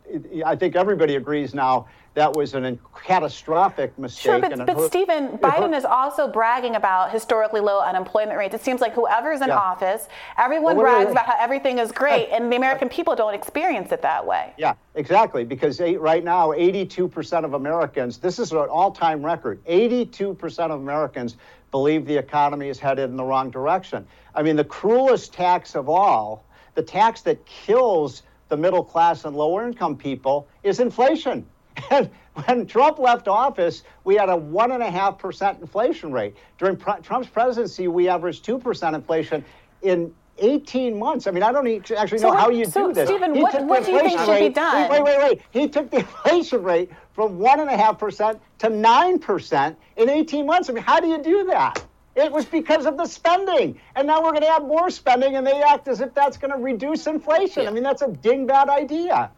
I 0.46 0.56
think 0.56 0.76
everybody 0.76 1.16
agrees 1.16 1.54
now 1.54 1.88
that 2.14 2.34
was 2.34 2.54
an 2.54 2.80
catastrophic 3.04 3.98
mistake. 4.00 4.24
Sure, 4.24 4.40
but, 4.40 4.66
but 4.66 4.88
Stephen, 4.88 5.38
Biden 5.40 5.76
is 5.76 5.84
also 5.84 6.30
bragging 6.30 6.76
about 6.76 7.12
historically 7.12 7.60
low 7.60 7.82
unemployment 7.82 8.38
rates. 8.38 8.56
It 8.56 8.62
seems 8.62 8.82
like 8.82 8.94
whoever's 8.94 9.42
in 9.42 9.50
yeah. 9.50 9.58
office, 9.58 10.08
everyone 10.38 10.78
well, 10.78 10.86
brags 10.86 11.12
about 11.12 11.26
how 11.26 11.36
everything 11.38 11.78
is 11.78 11.92
great, 11.92 12.30
and 12.30 12.50
the 12.50 12.56
American 12.56 12.88
people 12.88 13.16
don't 13.16 13.34
experience 13.34 13.92
it 13.92 14.02
that 14.02 14.26
way. 14.26 14.54
Yeah, 14.58 14.76
exactly. 14.96 15.44
Because 15.44 15.82
right 15.82 16.24
now, 16.24 16.50
82% 16.52 17.44
of 17.44 17.54
Americans, 17.54 18.18
this 18.18 18.40
is 18.40 18.54
an 18.54 18.60
all 18.60 18.92
time 18.92 19.24
record, 19.26 19.64
82% 19.66 20.60
of 20.72 20.80
Americans 20.80 21.36
believe 21.72 22.06
the 22.06 22.16
economy 22.16 22.70
is 22.70 22.80
headed 22.80 23.10
in 23.10 23.18
the 23.18 23.24
wrong 23.24 23.50
direction. 23.50 24.08
I 24.34 24.42
mean, 24.42 24.56
the 24.56 24.64
cruelest 24.64 25.34
tax 25.34 25.76
of 25.76 25.90
all 25.90 26.46
the 26.76 26.84
tax 26.84 27.22
that 27.22 27.44
kills 27.46 28.24
the 28.50 28.58
middle 28.58 28.84
class 28.84 29.26
and 29.26 29.36
lower 29.36 29.68
income 29.68 29.98
people 29.98 30.48
is 30.64 30.80
inflation. 30.80 31.46
And 31.92 32.10
when 32.46 32.66
Trump 32.66 33.00
left 33.00 33.28
office, 33.28 33.84
we 34.06 34.16
had 34.16 34.30
a 34.30 34.34
1.5% 34.34 35.62
inflation 35.62 36.12
rate. 36.12 36.36
During 36.58 36.78
pr- 36.78 37.02
Trump's 37.02 37.28
presidency, 37.28 37.90
we 37.90 38.08
averaged 38.08 38.46
2% 38.46 38.94
inflation. 38.94 39.44
In 39.82 40.14
18 40.40 40.98
months. 40.98 41.28
I 41.28 41.32
mean, 41.32 41.44
I 41.44 41.52
don't 41.52 41.68
actually 41.68 42.20
know 42.20 42.32
so, 42.32 42.36
how 42.36 42.50
you 42.50 42.66
so 42.66 42.88
do 42.88 42.94
this. 42.94 43.08
Stephen, 43.08 43.40
what, 43.40 43.64
what 43.66 43.86
do 43.86 43.92
you 43.92 44.00
think 44.00 44.20
should 44.20 44.30
rate, 44.30 44.50
be 44.50 44.54
done? 44.54 44.90
Wait, 44.90 45.04
wait, 45.04 45.18
wait. 45.18 45.42
He 45.52 45.68
took 45.68 45.90
the 45.90 45.98
inflation 46.26 46.64
rate 46.64 46.92
from 47.14 47.40
1.5% 47.40 48.40
to 48.60 48.68
9% 48.68 49.76
in 49.98 50.10
18 50.10 50.46
months. 50.46 50.70
I 50.70 50.74
mean, 50.74 50.84
how 50.84 51.00
do 51.00 51.08
you 51.08 51.22
do 51.22 51.46
that? 51.46 51.86
It 52.16 52.32
was 52.32 52.46
because 52.46 52.86
of 52.86 52.98
the 52.98 53.06
spending. 53.06 53.80
And 53.96 54.08
now 54.08 54.24
we're 54.24 54.32
going 54.32 54.44
to 54.44 54.50
have 54.50 54.64
more 54.64 54.90
spending, 54.90 55.36
and 55.36 55.46
they 55.46 55.62
act 55.62 55.88
as 55.88 56.00
if 56.02 56.14
that's 56.14 56.38
going 56.38 56.52
to 56.52 56.58
reduce 56.58 57.08
inflation. 57.08 57.64
Yeah. 57.64 57.70
I 57.70 57.74
mean, 57.74 57.84
that's 57.84 58.02
a 58.02 58.08
dingbat 58.08 58.70
idea. 58.70 59.32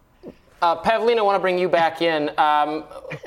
Uh, 0.59 0.81
Pavlina, 0.81 1.19
I 1.19 1.21
want 1.21 1.35
to 1.35 1.39
bring 1.39 1.59
you 1.59 1.69
back 1.69 2.01
in. 2.01 2.31
Um, 2.39 2.81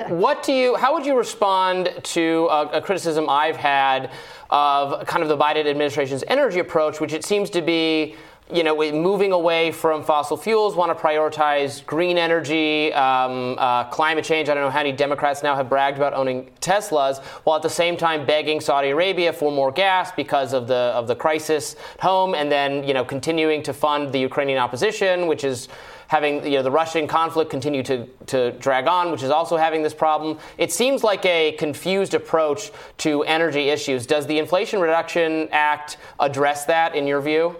what 0.09 0.43
do 0.43 0.51
you? 0.51 0.75
How 0.75 0.93
would 0.93 1.05
you 1.05 1.17
respond 1.17 1.89
to 2.03 2.47
a, 2.51 2.67
a, 2.71 2.81
criticism 2.81 3.29
I've 3.29 3.55
had 3.55 4.11
of 4.49 5.07
kind 5.07 5.23
of 5.23 5.29
the 5.29 5.37
Biden 5.37 5.65
administration's 5.65 6.25
energy 6.27 6.59
approach, 6.59 6.99
which 6.99 7.13
it 7.13 7.23
seems 7.23 7.49
to 7.51 7.61
be 7.61 8.15
you 8.51 8.63
know, 8.63 8.75
moving 8.91 9.31
away 9.31 9.71
from 9.71 10.03
fossil 10.03 10.35
fuels, 10.35 10.75
want 10.75 10.95
to 10.95 11.03
prioritize 11.03 11.85
green 11.85 12.17
energy, 12.17 12.91
um, 12.93 13.55
uh, 13.57 13.85
climate 13.85 14.25
change. 14.25 14.49
I 14.49 14.53
don't 14.53 14.63
know 14.63 14.69
how 14.69 14.79
many 14.79 14.91
Democrats 14.91 15.41
now 15.43 15.55
have 15.55 15.69
bragged 15.69 15.97
about 15.97 16.13
owning 16.13 16.49
Teslas, 16.59 17.19
while 17.43 17.55
at 17.55 17.61
the 17.61 17.69
same 17.69 17.95
time 17.95 18.25
begging 18.25 18.59
Saudi 18.59 18.89
Arabia 18.89 19.31
for 19.31 19.51
more 19.51 19.71
gas 19.71 20.11
because 20.11 20.53
of 20.53 20.67
the 20.67 20.91
of 20.95 21.07
the 21.07 21.15
crisis 21.15 21.75
at 21.95 22.01
home, 22.01 22.35
and 22.35 22.51
then 22.51 22.83
you 22.83 22.93
know 22.93 23.05
continuing 23.05 23.63
to 23.63 23.73
fund 23.73 24.11
the 24.11 24.19
Ukrainian 24.19 24.57
opposition, 24.57 25.27
which 25.27 25.43
is 25.43 25.69
having 26.11 26.43
you 26.45 26.57
know 26.57 26.63
the 26.63 26.71
Russian 26.71 27.07
conflict 27.07 27.49
continue 27.49 27.83
to, 27.83 28.05
to 28.25 28.51
drag 28.59 28.85
on, 28.87 29.11
which 29.11 29.23
is 29.23 29.29
also 29.29 29.55
having 29.55 29.81
this 29.81 29.93
problem. 29.93 30.37
It 30.57 30.73
seems 30.73 31.03
like 31.03 31.25
a 31.25 31.53
confused 31.53 32.13
approach 32.13 32.71
to 32.97 33.23
energy 33.23 33.69
issues. 33.69 34.05
Does 34.05 34.27
the 34.27 34.37
Inflation 34.37 34.81
Reduction 34.81 35.47
Act 35.51 35.95
address 36.19 36.65
that 36.65 36.95
in 36.95 37.07
your 37.07 37.21
view? 37.21 37.55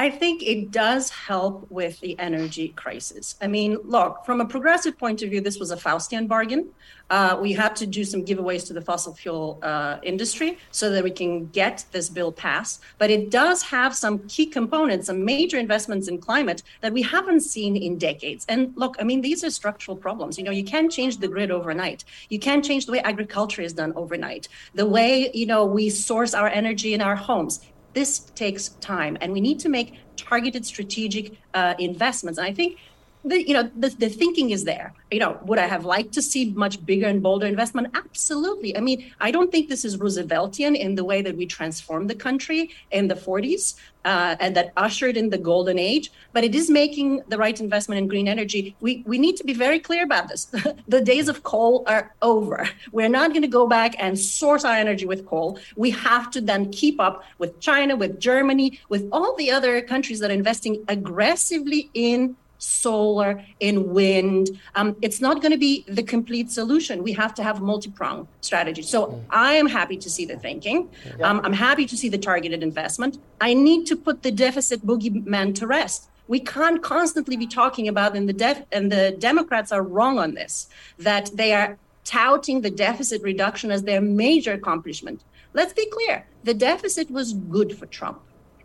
I 0.00 0.08
think 0.08 0.42
it 0.42 0.70
does 0.70 1.10
help 1.10 1.70
with 1.70 2.00
the 2.00 2.18
energy 2.18 2.68
crisis. 2.68 3.36
I 3.42 3.48
mean, 3.48 3.76
look, 3.84 4.24
from 4.24 4.40
a 4.40 4.46
progressive 4.46 4.96
point 4.96 5.20
of 5.20 5.28
view, 5.28 5.42
this 5.42 5.58
was 5.58 5.72
a 5.72 5.76
Faustian 5.76 6.26
bargain. 6.26 6.70
Uh, 7.10 7.36
we 7.38 7.52
had 7.52 7.76
to 7.76 7.86
do 7.86 8.04
some 8.04 8.24
giveaways 8.24 8.66
to 8.68 8.72
the 8.72 8.80
fossil 8.80 9.12
fuel 9.12 9.58
uh, 9.62 9.98
industry 10.02 10.56
so 10.70 10.88
that 10.90 11.04
we 11.04 11.10
can 11.10 11.48
get 11.48 11.84
this 11.90 12.08
bill 12.08 12.32
passed. 12.32 12.80
But 12.96 13.10
it 13.10 13.30
does 13.30 13.62
have 13.64 13.94
some 13.94 14.20
key 14.20 14.46
components, 14.46 15.08
some 15.08 15.22
major 15.22 15.58
investments 15.58 16.08
in 16.08 16.18
climate 16.18 16.62
that 16.80 16.94
we 16.94 17.02
haven't 17.02 17.40
seen 17.40 17.76
in 17.76 17.98
decades. 17.98 18.46
And 18.48 18.72
look, 18.76 18.96
I 19.00 19.04
mean, 19.04 19.20
these 19.20 19.44
are 19.44 19.50
structural 19.50 19.98
problems. 19.98 20.38
You 20.38 20.44
know, 20.44 20.52
you 20.52 20.64
can't 20.64 20.90
change 20.90 21.18
the 21.18 21.28
grid 21.28 21.50
overnight. 21.50 22.04
You 22.30 22.38
can't 22.38 22.64
change 22.64 22.86
the 22.86 22.92
way 22.92 23.00
agriculture 23.00 23.60
is 23.60 23.74
done 23.74 23.92
overnight. 23.96 24.48
The 24.74 24.86
way, 24.86 25.30
you 25.34 25.44
know, 25.44 25.66
we 25.66 25.90
source 25.90 26.32
our 26.32 26.48
energy 26.48 26.94
in 26.94 27.02
our 27.02 27.16
homes 27.16 27.60
this 27.92 28.20
takes 28.34 28.68
time 28.80 29.16
and 29.20 29.32
we 29.32 29.40
need 29.40 29.58
to 29.60 29.68
make 29.68 29.94
targeted 30.16 30.64
strategic 30.64 31.38
uh, 31.54 31.74
investments. 31.78 32.38
And 32.38 32.46
i 32.46 32.52
think 32.52 32.78
the, 33.24 33.46
you 33.46 33.54
know 33.54 33.70
the, 33.76 33.90
the 33.90 34.08
thinking 34.08 34.50
is 34.50 34.64
there. 34.64 34.92
You 35.10 35.18
know 35.18 35.38
would 35.44 35.58
i 35.58 35.66
have 35.66 35.84
liked 35.84 36.12
to 36.14 36.22
see 36.22 36.52
much 36.52 36.84
bigger 36.86 37.06
and 37.06 37.22
bolder 37.22 37.46
investment? 37.46 37.88
Absolutely. 37.94 38.76
I 38.76 38.80
mean 38.80 39.12
i 39.20 39.30
don't 39.30 39.50
think 39.52 39.68
this 39.68 39.84
is 39.84 39.96
rooseveltian 39.96 40.76
in 40.76 40.94
the 40.94 41.04
way 41.04 41.22
that 41.22 41.36
we 41.36 41.46
transformed 41.46 42.08
the 42.08 42.14
country 42.14 42.70
in 42.90 43.08
the 43.08 43.14
40s 43.14 43.74
uh, 44.04 44.36
and 44.40 44.56
that 44.56 44.72
ushered 44.76 45.16
in 45.16 45.28
the 45.28 45.38
golden 45.38 45.78
age 45.78 46.10
but 46.32 46.44
it 46.44 46.54
is 46.54 46.70
making 46.70 47.22
the 47.28 47.36
right 47.36 47.60
investment 47.60 47.98
in 47.98 48.08
green 48.08 48.28
energy. 48.28 48.74
We 48.80 49.02
we 49.06 49.18
need 49.18 49.36
to 49.36 49.44
be 49.44 49.52
very 49.52 49.80
clear 49.80 50.04
about 50.04 50.28
this. 50.28 50.46
The 50.88 51.00
days 51.00 51.28
of 51.28 51.42
coal 51.42 51.84
are 51.86 52.14
over. 52.22 52.68
We're 52.90 53.08
not 53.08 53.30
going 53.30 53.42
to 53.42 53.48
go 53.60 53.66
back 53.66 53.94
and 53.98 54.18
source 54.18 54.64
our 54.64 54.74
energy 54.74 55.06
with 55.06 55.26
coal. 55.26 55.58
We 55.76 55.90
have 55.90 56.30
to 56.32 56.40
then 56.40 56.70
keep 56.72 57.00
up 57.00 57.24
with 57.38 57.60
china 57.60 57.96
with 57.96 58.18
germany 58.18 58.80
with 58.88 59.08
all 59.12 59.34
the 59.36 59.50
other 59.50 59.82
countries 59.82 60.18
that 60.20 60.30
are 60.30 60.40
investing 60.42 60.84
aggressively 60.88 61.90
in 61.94 62.36
solar, 62.60 63.44
in 63.58 63.92
wind. 63.92 64.60
Um, 64.74 64.96
it's 65.02 65.20
not 65.20 65.40
going 65.42 65.52
to 65.52 65.58
be 65.58 65.84
the 65.88 66.02
complete 66.02 66.50
solution. 66.50 67.02
We 67.02 67.12
have 67.14 67.34
to 67.34 67.42
have 67.42 67.60
multi-pronged 67.60 68.28
strategy. 68.42 68.82
So 68.82 69.06
mm. 69.06 69.24
I 69.30 69.54
am 69.54 69.66
happy 69.66 69.96
to 69.96 70.10
see 70.10 70.24
the 70.24 70.36
thinking. 70.36 70.88
Yeah. 71.18 71.28
Um, 71.28 71.40
I'm 71.42 71.52
happy 71.52 71.86
to 71.86 71.96
see 71.96 72.08
the 72.08 72.18
targeted 72.18 72.62
investment. 72.62 73.18
I 73.40 73.54
need 73.54 73.86
to 73.86 73.96
put 73.96 74.22
the 74.22 74.30
deficit 74.30 74.86
boogeyman 74.86 75.54
to 75.56 75.66
rest. 75.66 76.08
We 76.28 76.38
can't 76.38 76.80
constantly 76.80 77.36
be 77.36 77.46
talking 77.46 77.88
about, 77.88 78.14
and 78.14 78.28
the 78.28 78.32
def- 78.32 78.64
and 78.70 78.92
the 78.92 79.16
Democrats 79.18 79.72
are 79.72 79.82
wrong 79.82 80.18
on 80.18 80.34
this, 80.34 80.68
that 80.98 81.30
they 81.34 81.52
are 81.52 81.76
touting 82.04 82.60
the 82.60 82.70
deficit 82.70 83.20
reduction 83.22 83.72
as 83.72 83.82
their 83.82 84.00
major 84.00 84.52
accomplishment. 84.52 85.24
Let's 85.54 85.72
be 85.72 85.86
clear: 85.86 86.26
the 86.44 86.54
deficit 86.54 87.10
was 87.10 87.32
good 87.32 87.76
for 87.76 87.86
Trump 87.86 88.20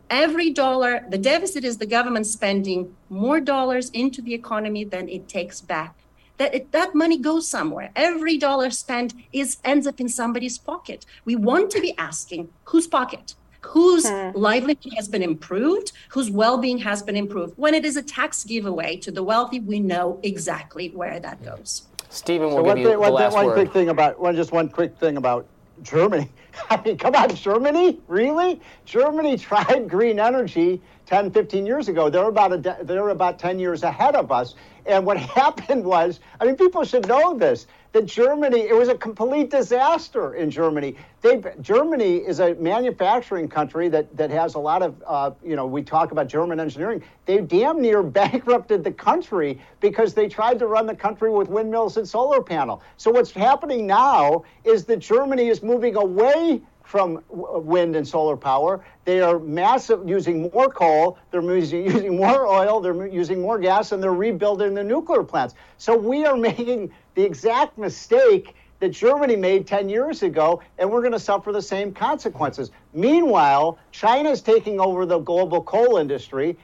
every 0.10 0.51
dollar, 0.51 1.06
the 1.10 1.18
deficit 1.18 1.64
is 1.64 1.78
the 1.78 1.86
government 1.86 2.28
spending 2.28 2.95
more 3.10 3.39
dollars 3.39 3.89
into 3.91 4.22
the 4.22 4.34
economy 4.34 4.84
than 4.84 5.10
it 5.10 5.28
takes 5.28 5.62
back. 5.62 5.95
That 6.38 6.53
it, 6.53 6.72
that 6.74 6.93
money 6.93 7.18
goes 7.18 7.47
somewhere. 7.47 7.91
Every 7.95 8.38
dollar 8.38 8.70
spent 8.70 9.14
is 9.32 9.58
ends 9.64 9.88
up 9.88 10.01
in 10.01 10.10
somebody's 10.10 10.58
pocket. 10.58 11.06
We 11.24 11.36
want 11.36 11.72
to 11.72 11.80
be 11.80 11.97
asking 11.97 12.49
whose 12.66 12.88
pocket, 12.88 13.36
whose 13.62 14.08
hmm. 14.08 14.32
livelihood 14.36 14.93
has 14.97 15.08
been 15.08 15.24
improved, 15.24 15.93
whose 16.10 16.30
well-being 16.30 16.80
has 16.80 17.01
been 17.01 17.16
improved. 17.16 17.53
When 17.58 17.74
it 17.74 17.86
is 17.86 17.95
a 17.95 18.03
tax 18.03 18.43
giveaway 18.43 18.97
to 18.97 19.12
the 19.12 19.24
wealthy, 19.24 19.62
we 19.62 19.80
know 19.80 20.20
exactly 20.24 20.89
where 20.89 21.20
that 21.22 21.41
goes. 21.43 21.88
Stephen 22.10 22.47
will 22.49 22.58
so 22.58 22.64
give 22.64 22.78
you 22.78 22.89
thing, 22.89 23.01
the 23.01 23.10
last 23.10 23.34
one 23.34 23.45
word. 23.45 23.53
quick 23.53 23.74
thing 23.74 23.89
about 23.89 24.20
one, 24.20 24.36
just 24.36 24.51
one 24.51 24.70
quick 24.70 24.97
thing 24.97 25.18
about 25.18 25.47
Germany. 25.82 26.30
I 26.69 26.82
mean, 26.82 26.97
come 26.97 27.15
on, 27.15 27.34
Germany? 27.36 27.99
Really? 28.07 28.61
Germany 28.86 29.38
tried 29.49 29.89
green 29.89 30.19
energy 30.19 30.82
10, 31.05 31.32
15 31.32 31.65
years 31.65 31.88
ago. 31.88 32.09
They're 32.09 32.28
about, 32.28 32.53
a, 32.53 32.84
they're 32.84 33.09
about 33.09 33.39
10 33.39 33.59
years 33.59 33.84
ahead 33.84 34.15
of 34.15 34.32
us. 34.32 34.55
And 34.86 35.05
what 35.05 35.17
happened 35.36 35.84
was, 35.86 36.19
I 36.39 36.45
mean, 36.45 36.55
people 36.55 36.84
should 36.84 37.07
know 37.07 37.38
this 37.38 37.67
that 37.95 38.05
Germany, 38.05 38.59
it 38.59 38.75
was 38.75 38.89
a 38.89 38.95
complete 38.95 39.49
disaster 39.49 40.35
in 40.35 40.51
Germany. 40.51 40.97
They, 41.21 41.41
Germany 41.61 42.17
is 42.17 42.41
a 42.41 42.53
manufacturing 42.55 43.47
country 43.47 43.87
that, 43.87 44.17
that 44.17 44.29
has 44.31 44.55
a 44.55 44.59
lot 44.59 44.81
of, 44.81 45.01
uh, 45.07 45.31
you 45.41 45.55
know, 45.55 45.65
we 45.65 45.81
talk 45.81 46.11
about 46.11 46.27
German 46.27 46.59
engineering. 46.59 47.01
They 47.25 47.39
damn 47.39 47.81
near 47.81 48.03
bankrupted 48.19 48.83
the 48.83 48.91
country 48.91 49.61
because 49.79 50.13
they 50.13 50.27
tried 50.27 50.59
to 50.59 50.67
run 50.67 50.87
the 50.87 50.95
country 50.95 51.31
with 51.31 51.47
windmills 51.47 51.95
and 51.95 52.05
solar 52.05 52.41
panel. 52.41 52.83
So 52.97 53.11
what's 53.11 53.31
happening 53.31 53.87
now 53.87 54.43
is 54.65 54.83
that 54.85 54.99
Germany 54.99 55.47
is 55.47 55.63
moving 55.63 55.95
away 55.95 56.61
from 56.86 57.23
wind 57.29 57.95
and 57.95 58.07
solar 58.07 58.38
power. 58.38 58.86
They 59.03 59.21
are 59.21 59.39
massive, 59.39 60.07
using 60.07 60.49
more 60.53 60.69
coal, 60.69 61.17
they're 61.31 61.41
using, 61.41 61.86
using 61.91 62.15
more 62.15 62.45
oil, 62.47 62.79
they're 62.79 63.07
using 63.07 63.41
more 63.41 63.59
gas, 63.59 63.91
and 63.91 64.01
they're 64.01 64.13
rebuilding 64.13 64.73
the 64.73 64.83
nuclear 64.83 65.23
plants. 65.23 65.55
So 65.77 65.97
we 65.97 66.25
are 66.25 66.38
making 66.49 66.91
the 67.15 67.23
exact 67.23 67.77
mistake 67.77 68.55
that 68.79 68.89
Germany 68.89 69.36
made 69.36 69.65
10 69.65 69.89
years 69.89 70.21
ago, 70.21 70.61
and 70.77 70.89
we're 70.89 71.01
going 71.01 71.13
to 71.13 71.19
suffer 71.19 71.51
the 71.51 71.61
same 71.61 71.93
consequences. 71.93 72.71
Meanwhile, 72.93 73.79
China 73.91 74.29
is 74.29 74.41
taking 74.41 74.79
over 74.79 75.05
the 75.05 75.19
global 75.19 75.63
coal 75.63 75.97
industry. 75.97 76.57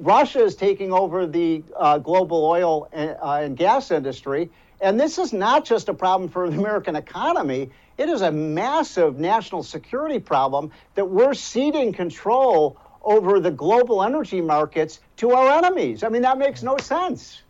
Russia 0.00 0.40
is 0.44 0.54
taking 0.54 0.92
over 0.92 1.26
the 1.26 1.62
uh, 1.76 1.98
global 1.98 2.44
oil 2.44 2.88
and, 2.92 3.16
uh, 3.22 3.40
and 3.42 3.56
gas 3.56 3.90
industry. 3.90 4.50
And 4.82 4.98
this 4.98 5.16
is 5.16 5.32
not 5.32 5.64
just 5.64 5.88
a 5.88 5.94
problem 5.94 6.28
for 6.28 6.50
the 6.50 6.58
American 6.58 6.96
economy, 6.96 7.70
it 7.98 8.08
is 8.08 8.20
a 8.20 8.32
massive 8.32 9.18
national 9.18 9.62
security 9.62 10.18
problem 10.18 10.72
that 10.96 11.08
we're 11.08 11.34
ceding 11.34 11.92
control 11.92 12.76
over 13.02 13.38
the 13.38 13.50
global 13.50 14.02
energy 14.02 14.40
markets 14.40 15.00
to 15.18 15.30
our 15.30 15.56
enemies. 15.56 16.02
I 16.02 16.08
mean, 16.08 16.22
that 16.22 16.36
makes 16.36 16.64
no 16.64 16.76
sense. 16.78 17.42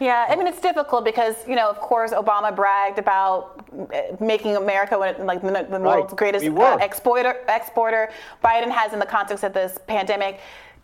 Yeah, 0.00 0.26
I 0.28 0.34
mean 0.34 0.48
it's 0.48 0.60
difficult 0.60 1.04
because 1.04 1.36
you 1.46 1.54
know, 1.54 1.70
of 1.70 1.78
course, 1.78 2.10
Obama 2.10 2.54
bragged 2.54 2.98
about 2.98 4.20
making 4.20 4.56
America 4.56 4.98
one, 4.98 5.24
like 5.24 5.40
the, 5.40 5.52
the 5.52 5.78
right. 5.78 5.80
world's 5.80 6.12
greatest 6.14 6.44
uh, 6.44 6.78
exporter. 6.80 7.36
Exporter. 7.48 8.10
Biden 8.44 8.70
has, 8.70 8.92
in 8.92 8.98
the 8.98 9.06
context 9.06 9.44
of 9.44 9.54
this 9.54 9.78
pandemic, 9.86 10.40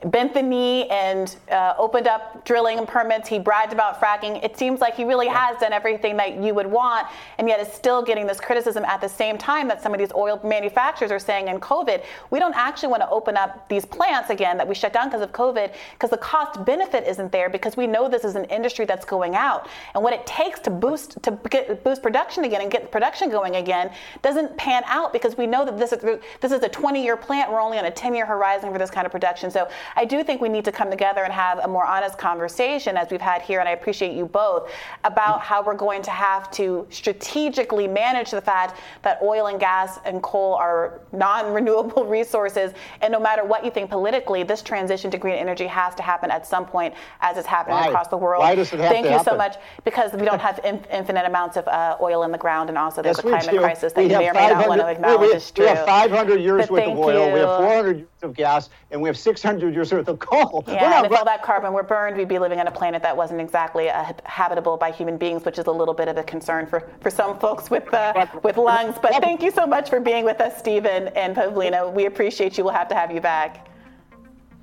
bent 0.06 0.32
the 0.32 0.42
knee 0.42 0.86
and 0.88 1.36
uh, 1.50 1.74
opened 1.76 2.06
up 2.06 2.44
drilling 2.44 2.86
permits. 2.86 3.28
He 3.28 3.38
bragged 3.38 3.72
about 3.72 4.00
fracking. 4.00 4.42
It 4.42 4.56
seems 4.56 4.80
like 4.80 4.94
he 4.94 5.04
really 5.04 5.28
has 5.28 5.58
done 5.58 5.72
everything 5.72 6.16
that 6.16 6.42
you 6.42 6.54
would 6.54 6.66
want, 6.66 7.06
and 7.38 7.48
yet 7.48 7.60
is 7.60 7.72
still 7.72 8.02
getting 8.02 8.26
this 8.26 8.40
criticism 8.40 8.84
at 8.84 9.00
the 9.00 9.08
same 9.08 9.36
time 9.36 9.68
that 9.68 9.82
some 9.82 9.92
of 9.92 9.98
these 9.98 10.12
oil 10.12 10.40
manufacturers 10.42 11.10
are 11.10 11.18
saying 11.18 11.48
in 11.48 11.60
COVID, 11.60 12.02
we 12.30 12.38
don't 12.38 12.56
actually 12.56 12.88
want 12.88 13.02
to 13.02 13.10
open 13.10 13.36
up 13.36 13.68
these 13.68 13.84
plants 13.84 14.30
again 14.30 14.56
that 14.56 14.66
we 14.66 14.74
shut 14.74 14.92
down 14.92 15.08
because 15.08 15.22
of 15.22 15.32
COVID 15.32 15.72
because 15.92 16.10
the 16.10 16.16
cost 16.16 16.64
benefit 16.64 17.06
isn't 17.06 17.30
there 17.30 17.50
because 17.50 17.76
we 17.76 17.86
know 17.86 18.08
this 18.08 18.24
is 18.24 18.36
an 18.36 18.44
industry 18.46 18.84
that's 18.84 19.04
going 19.04 19.34
out. 19.34 19.68
And 19.94 20.02
what 20.02 20.12
it 20.12 20.24
takes 20.26 20.60
to 20.60 20.70
boost 20.70 21.22
to 21.22 21.38
get, 21.50 21.84
boost 21.84 22.02
production 22.02 22.44
again 22.44 22.62
and 22.62 22.70
get 22.70 22.90
production 22.90 23.30
going 23.30 23.56
again 23.56 23.90
doesn't 24.22 24.56
pan 24.56 24.82
out 24.86 25.12
because 25.12 25.36
we 25.36 25.46
know 25.46 25.64
that 25.64 25.78
this 25.78 25.92
is 25.92 26.00
this 26.40 26.52
is 26.52 26.62
a 26.62 26.68
20-year 26.68 27.16
plant. 27.16 27.50
We're 27.50 27.60
only 27.60 27.78
on 27.78 27.84
a 27.84 27.90
10-year 27.90 28.26
horizon 28.26 28.72
for 28.72 28.78
this 28.78 28.90
kind 28.90 29.06
of 29.06 29.12
production. 29.12 29.50
So 29.50 29.68
I 29.96 30.04
do 30.04 30.22
think 30.22 30.40
we 30.40 30.48
need 30.48 30.64
to 30.64 30.72
come 30.72 30.90
together 30.90 31.24
and 31.24 31.32
have 31.32 31.58
a 31.58 31.68
more 31.68 31.84
honest 31.84 32.18
conversation, 32.18 32.96
as 32.96 33.10
we've 33.10 33.20
had 33.20 33.42
here, 33.42 33.60
and 33.60 33.68
I 33.68 33.72
appreciate 33.72 34.14
you 34.16 34.26
both, 34.26 34.70
about 35.04 35.40
how 35.40 35.62
we're 35.62 35.74
going 35.74 36.02
to 36.02 36.10
have 36.10 36.50
to 36.52 36.86
strategically 36.90 37.88
manage 37.88 38.30
the 38.30 38.40
fact 38.40 38.78
that 39.02 39.20
oil 39.22 39.46
and 39.46 39.58
gas 39.58 39.98
and 40.04 40.22
coal 40.22 40.54
are 40.54 41.00
non 41.12 41.52
renewable 41.52 42.04
resources. 42.18 42.72
And 43.00 43.12
no 43.12 43.20
matter 43.20 43.44
what 43.44 43.64
you 43.64 43.70
think 43.70 43.90
politically, 43.90 44.42
this 44.42 44.62
transition 44.62 45.10
to 45.10 45.18
green 45.18 45.34
energy 45.36 45.66
has 45.66 45.94
to 45.96 46.02
happen 46.02 46.30
at 46.30 46.46
some 46.46 46.66
point, 46.66 46.94
as 47.20 47.36
is 47.36 47.46
happening 47.46 47.76
Why? 47.78 47.88
across 47.88 48.08
the 48.08 48.16
world. 48.16 48.40
Why 48.42 48.54
does 48.54 48.72
it 48.72 48.80
have 48.80 48.90
Thank 48.90 49.06
to 49.06 49.12
you 49.12 49.18
happen? 49.18 49.32
so 49.32 49.36
much, 49.36 49.56
because 49.84 50.12
we 50.12 50.24
don't 50.24 50.40
have 50.40 50.60
in, 50.64 50.84
infinite 50.92 51.26
amounts 51.26 51.56
of 51.56 51.66
uh, 51.68 51.96
oil 52.00 52.22
in 52.22 52.32
the 52.32 52.38
ground, 52.38 52.68
and 52.68 52.78
also 52.78 53.02
there's 53.02 53.16
Yes, 53.18 53.24
a 53.24 53.28
climate 53.28 53.50
do. 53.50 53.58
crisis 53.60 53.92
that 53.92 54.04
We 54.04 54.10
you 54.10 54.18
may 54.18 54.28
or 54.30 54.34
may 54.34 54.48
not 54.48 54.64
500 54.64 54.68
want 54.68 54.80
to 54.82 54.86
acknowledge 54.88 55.52
we, 55.56 55.62
we 55.64 55.68
have 55.68 55.86
500 55.86 56.40
years 56.40 56.66
But 56.66 56.70
worth 56.70 56.88
of 56.88 56.98
oil, 56.98 57.32
we 57.32 57.40
have 57.40 57.56
400 57.58 57.96
years 57.98 58.08
of 58.22 58.34
gas, 58.34 58.68
and 58.90 59.00
we 59.00 59.08
have 59.08 59.16
600 59.18 59.74
years 59.74 59.79
worth 59.92 60.08
of 60.08 60.18
coal. 60.18 60.64
We're 60.66 60.74
Yeah, 60.74 60.88
not 60.90 60.96
and 60.98 61.06
if 61.06 61.10
ru- 61.12 61.18
all 61.18 61.24
that 61.24 61.42
carbon 61.42 61.72
were 61.72 61.82
burned, 61.82 62.16
we'd 62.16 62.28
be 62.28 62.38
living 62.38 62.60
on 62.60 62.66
a 62.66 62.70
planet 62.70 63.02
that 63.02 63.16
wasn't 63.16 63.40
exactly 63.40 63.88
uh, 63.88 64.12
habitable 64.24 64.76
by 64.76 64.90
human 64.90 65.16
beings, 65.16 65.44
which 65.44 65.58
is 65.58 65.66
a 65.66 65.72
little 65.72 65.94
bit 65.94 66.08
of 66.08 66.16
a 66.16 66.22
concern 66.22 66.66
for, 66.66 66.90
for 67.00 67.10
some 67.10 67.38
folks 67.38 67.70
with 67.70 67.92
uh, 67.94 68.26
with 68.42 68.56
lungs. 68.56 68.96
But 69.00 69.12
thank 69.22 69.42
you 69.42 69.50
so 69.50 69.66
much 69.66 69.88
for 69.88 70.00
being 70.00 70.24
with 70.24 70.40
us, 70.40 70.58
Stephen 70.58 71.08
and 71.08 71.34
Pavlina. 71.34 71.92
We 71.92 72.06
appreciate 72.06 72.58
you. 72.58 72.64
We'll 72.64 72.74
have 72.74 72.88
to 72.88 72.94
have 72.94 73.10
you 73.12 73.20
back. 73.20 73.68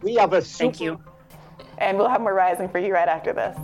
we 0.04 0.16
have 0.16 0.34
a 0.34 0.42
super, 0.42 0.58
Thank 0.72 0.82
you. 0.82 1.00
And 1.80 1.98
we'll 1.98 2.10
have 2.10 2.22
more 2.22 2.34
rising 2.34 2.70
for 2.70 2.80
you 2.80 2.94
right 2.94 3.08
after 3.08 3.34
this. 3.34 3.56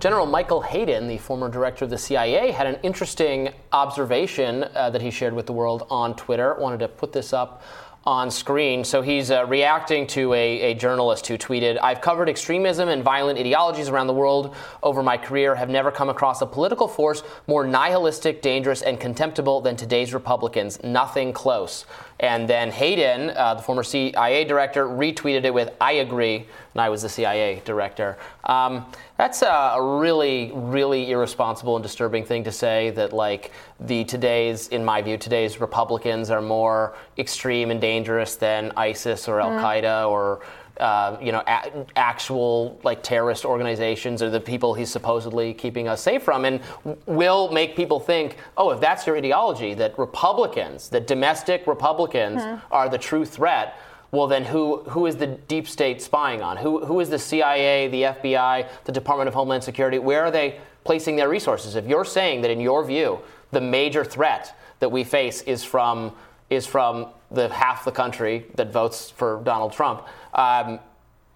General 0.00 0.24
Michael 0.24 0.62
Hayden, 0.62 1.08
the 1.08 1.18
former 1.18 1.50
director 1.50 1.84
of 1.84 1.90
the 1.90 1.98
CIA, 1.98 2.52
had 2.52 2.66
an 2.66 2.78
interesting 2.82 3.50
observation 3.70 4.64
uh, 4.74 4.88
that 4.88 5.02
he 5.02 5.10
shared 5.10 5.34
with 5.34 5.44
the 5.44 5.52
world 5.52 5.86
on 5.90 6.16
Twitter. 6.16 6.56
Wanted 6.58 6.80
to 6.80 6.88
put 6.88 7.12
this 7.12 7.34
up 7.34 7.62
on 8.04 8.30
screen. 8.30 8.82
So 8.82 9.02
he's 9.02 9.30
uh, 9.30 9.44
reacting 9.46 10.06
to 10.08 10.32
a, 10.32 10.72
a 10.72 10.74
journalist 10.74 11.26
who 11.26 11.36
tweeted 11.36 11.78
I've 11.82 12.00
covered 12.00 12.30
extremism 12.30 12.88
and 12.88 13.04
violent 13.04 13.38
ideologies 13.38 13.90
around 13.90 14.06
the 14.06 14.14
world 14.14 14.56
over 14.82 15.02
my 15.02 15.18
career, 15.18 15.54
have 15.54 15.68
never 15.68 15.90
come 15.90 16.08
across 16.08 16.40
a 16.40 16.46
political 16.46 16.88
force 16.88 17.22
more 17.46 17.66
nihilistic, 17.66 18.40
dangerous, 18.40 18.80
and 18.80 18.98
contemptible 18.98 19.60
than 19.60 19.76
today's 19.76 20.14
Republicans. 20.14 20.82
Nothing 20.82 21.34
close. 21.34 21.84
And 22.20 22.46
then 22.46 22.70
Hayden, 22.70 23.30
uh, 23.30 23.54
the 23.54 23.62
former 23.62 23.82
CIA 23.82 24.44
director, 24.44 24.86
retweeted 24.86 25.44
it 25.44 25.54
with 25.54 25.72
I 25.80 25.92
agree, 25.92 26.46
and 26.74 26.80
I 26.80 26.90
was 26.90 27.00
the 27.00 27.08
CIA 27.08 27.62
director. 27.64 28.18
Um, 28.44 28.84
that's 29.16 29.40
a 29.40 29.78
really, 29.80 30.52
really 30.54 31.10
irresponsible 31.10 31.76
and 31.76 31.82
disturbing 31.82 32.26
thing 32.26 32.44
to 32.44 32.52
say 32.52 32.90
that, 32.90 33.14
like, 33.14 33.52
the 33.80 34.04
today's, 34.04 34.68
in 34.68 34.84
my 34.84 35.00
view, 35.00 35.16
today's 35.16 35.62
Republicans 35.62 36.30
are 36.30 36.42
more 36.42 36.94
extreme 37.16 37.70
and 37.70 37.80
dangerous 37.80 38.36
than 38.36 38.70
ISIS 38.76 39.26
or 39.26 39.40
Al 39.40 39.52
Qaeda 39.52 40.06
or 40.06 40.40
uh, 40.80 41.18
you 41.20 41.30
know, 41.30 41.42
a- 41.46 41.86
actual 41.94 42.80
like 42.82 43.02
terrorist 43.02 43.44
organizations 43.44 44.22
or 44.22 44.30
the 44.30 44.40
people 44.40 44.74
he's 44.74 44.90
supposedly 44.90 45.52
keeping 45.54 45.86
us 45.86 46.00
safe 46.00 46.22
from, 46.22 46.44
and 46.44 46.60
will 47.06 47.52
make 47.52 47.76
people 47.76 48.00
think, 48.00 48.36
oh, 48.56 48.70
if 48.70 48.80
that's 48.80 49.06
your 49.06 49.16
ideology, 49.16 49.74
that 49.74 49.98
Republicans, 49.98 50.88
that 50.88 51.06
domestic 51.06 51.66
Republicans 51.66 52.42
are 52.70 52.88
the 52.88 52.98
true 52.98 53.24
threat. 53.24 53.76
Well, 54.10 54.26
then 54.26 54.44
who 54.44 54.82
who 54.84 55.06
is 55.06 55.16
the 55.16 55.26
deep 55.26 55.68
state 55.68 56.02
spying 56.02 56.42
on? 56.42 56.56
Who 56.56 56.84
who 56.84 56.98
is 57.00 57.10
the 57.10 57.18
CIA, 57.18 57.88
the 57.88 58.02
FBI, 58.02 58.68
the 58.84 58.92
Department 58.92 59.28
of 59.28 59.34
Homeland 59.34 59.62
Security? 59.62 59.98
Where 59.98 60.24
are 60.24 60.30
they 60.30 60.58
placing 60.82 61.16
their 61.16 61.28
resources? 61.28 61.76
If 61.76 61.86
you're 61.86 62.04
saying 62.06 62.40
that, 62.40 62.50
in 62.50 62.58
your 62.60 62.84
view, 62.84 63.20
the 63.52 63.60
major 63.60 64.04
threat 64.04 64.56
that 64.80 64.90
we 64.90 65.04
face 65.04 65.42
is 65.42 65.62
from 65.62 66.12
is 66.48 66.66
from 66.66 67.06
the 67.30 67.48
half 67.48 67.84
the 67.84 67.92
country 67.92 68.46
that 68.56 68.72
votes 68.72 69.10
for 69.10 69.40
Donald 69.44 69.72
Trump. 69.72 70.00
Um, 70.34 70.78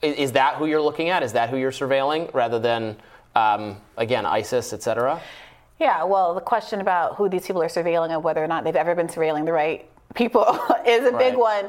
i- 0.03 0.07
is, 0.07 0.33
that 0.33 0.57
who 0.57 0.67
you're 0.67 0.83
looking 0.83 1.09
at? 1.09 1.23
Is 1.23 1.33
that 1.33 1.51
who 1.51 1.57
you're 1.57 1.71
surveilling, 1.73 2.33
rather 2.35 2.59
than 2.59 2.97
um, 3.35 3.77
again 3.97 4.27
ISIS, 4.27 4.73
et 4.73 4.83
cetera? 4.83 5.21
Yeah, 5.81 6.05
well, 6.05 6.35
the 6.35 6.41
question 6.41 6.81
about 6.81 7.17
who 7.17 7.29
these 7.29 7.47
people 7.47 7.63
are 7.63 7.69
surveilling 7.69 8.11
and 8.11 8.23
whether 8.23 8.43
or 8.43 8.47
not 8.47 8.63
they've 8.65 8.77
ever 8.77 8.95
been 8.95 9.09
surveilling 9.09 9.45
the 9.45 9.53
right 9.53 9.89
people 10.15 10.45
is 10.87 11.05
a 11.07 11.17
big 11.17 11.35
one. 11.37 11.67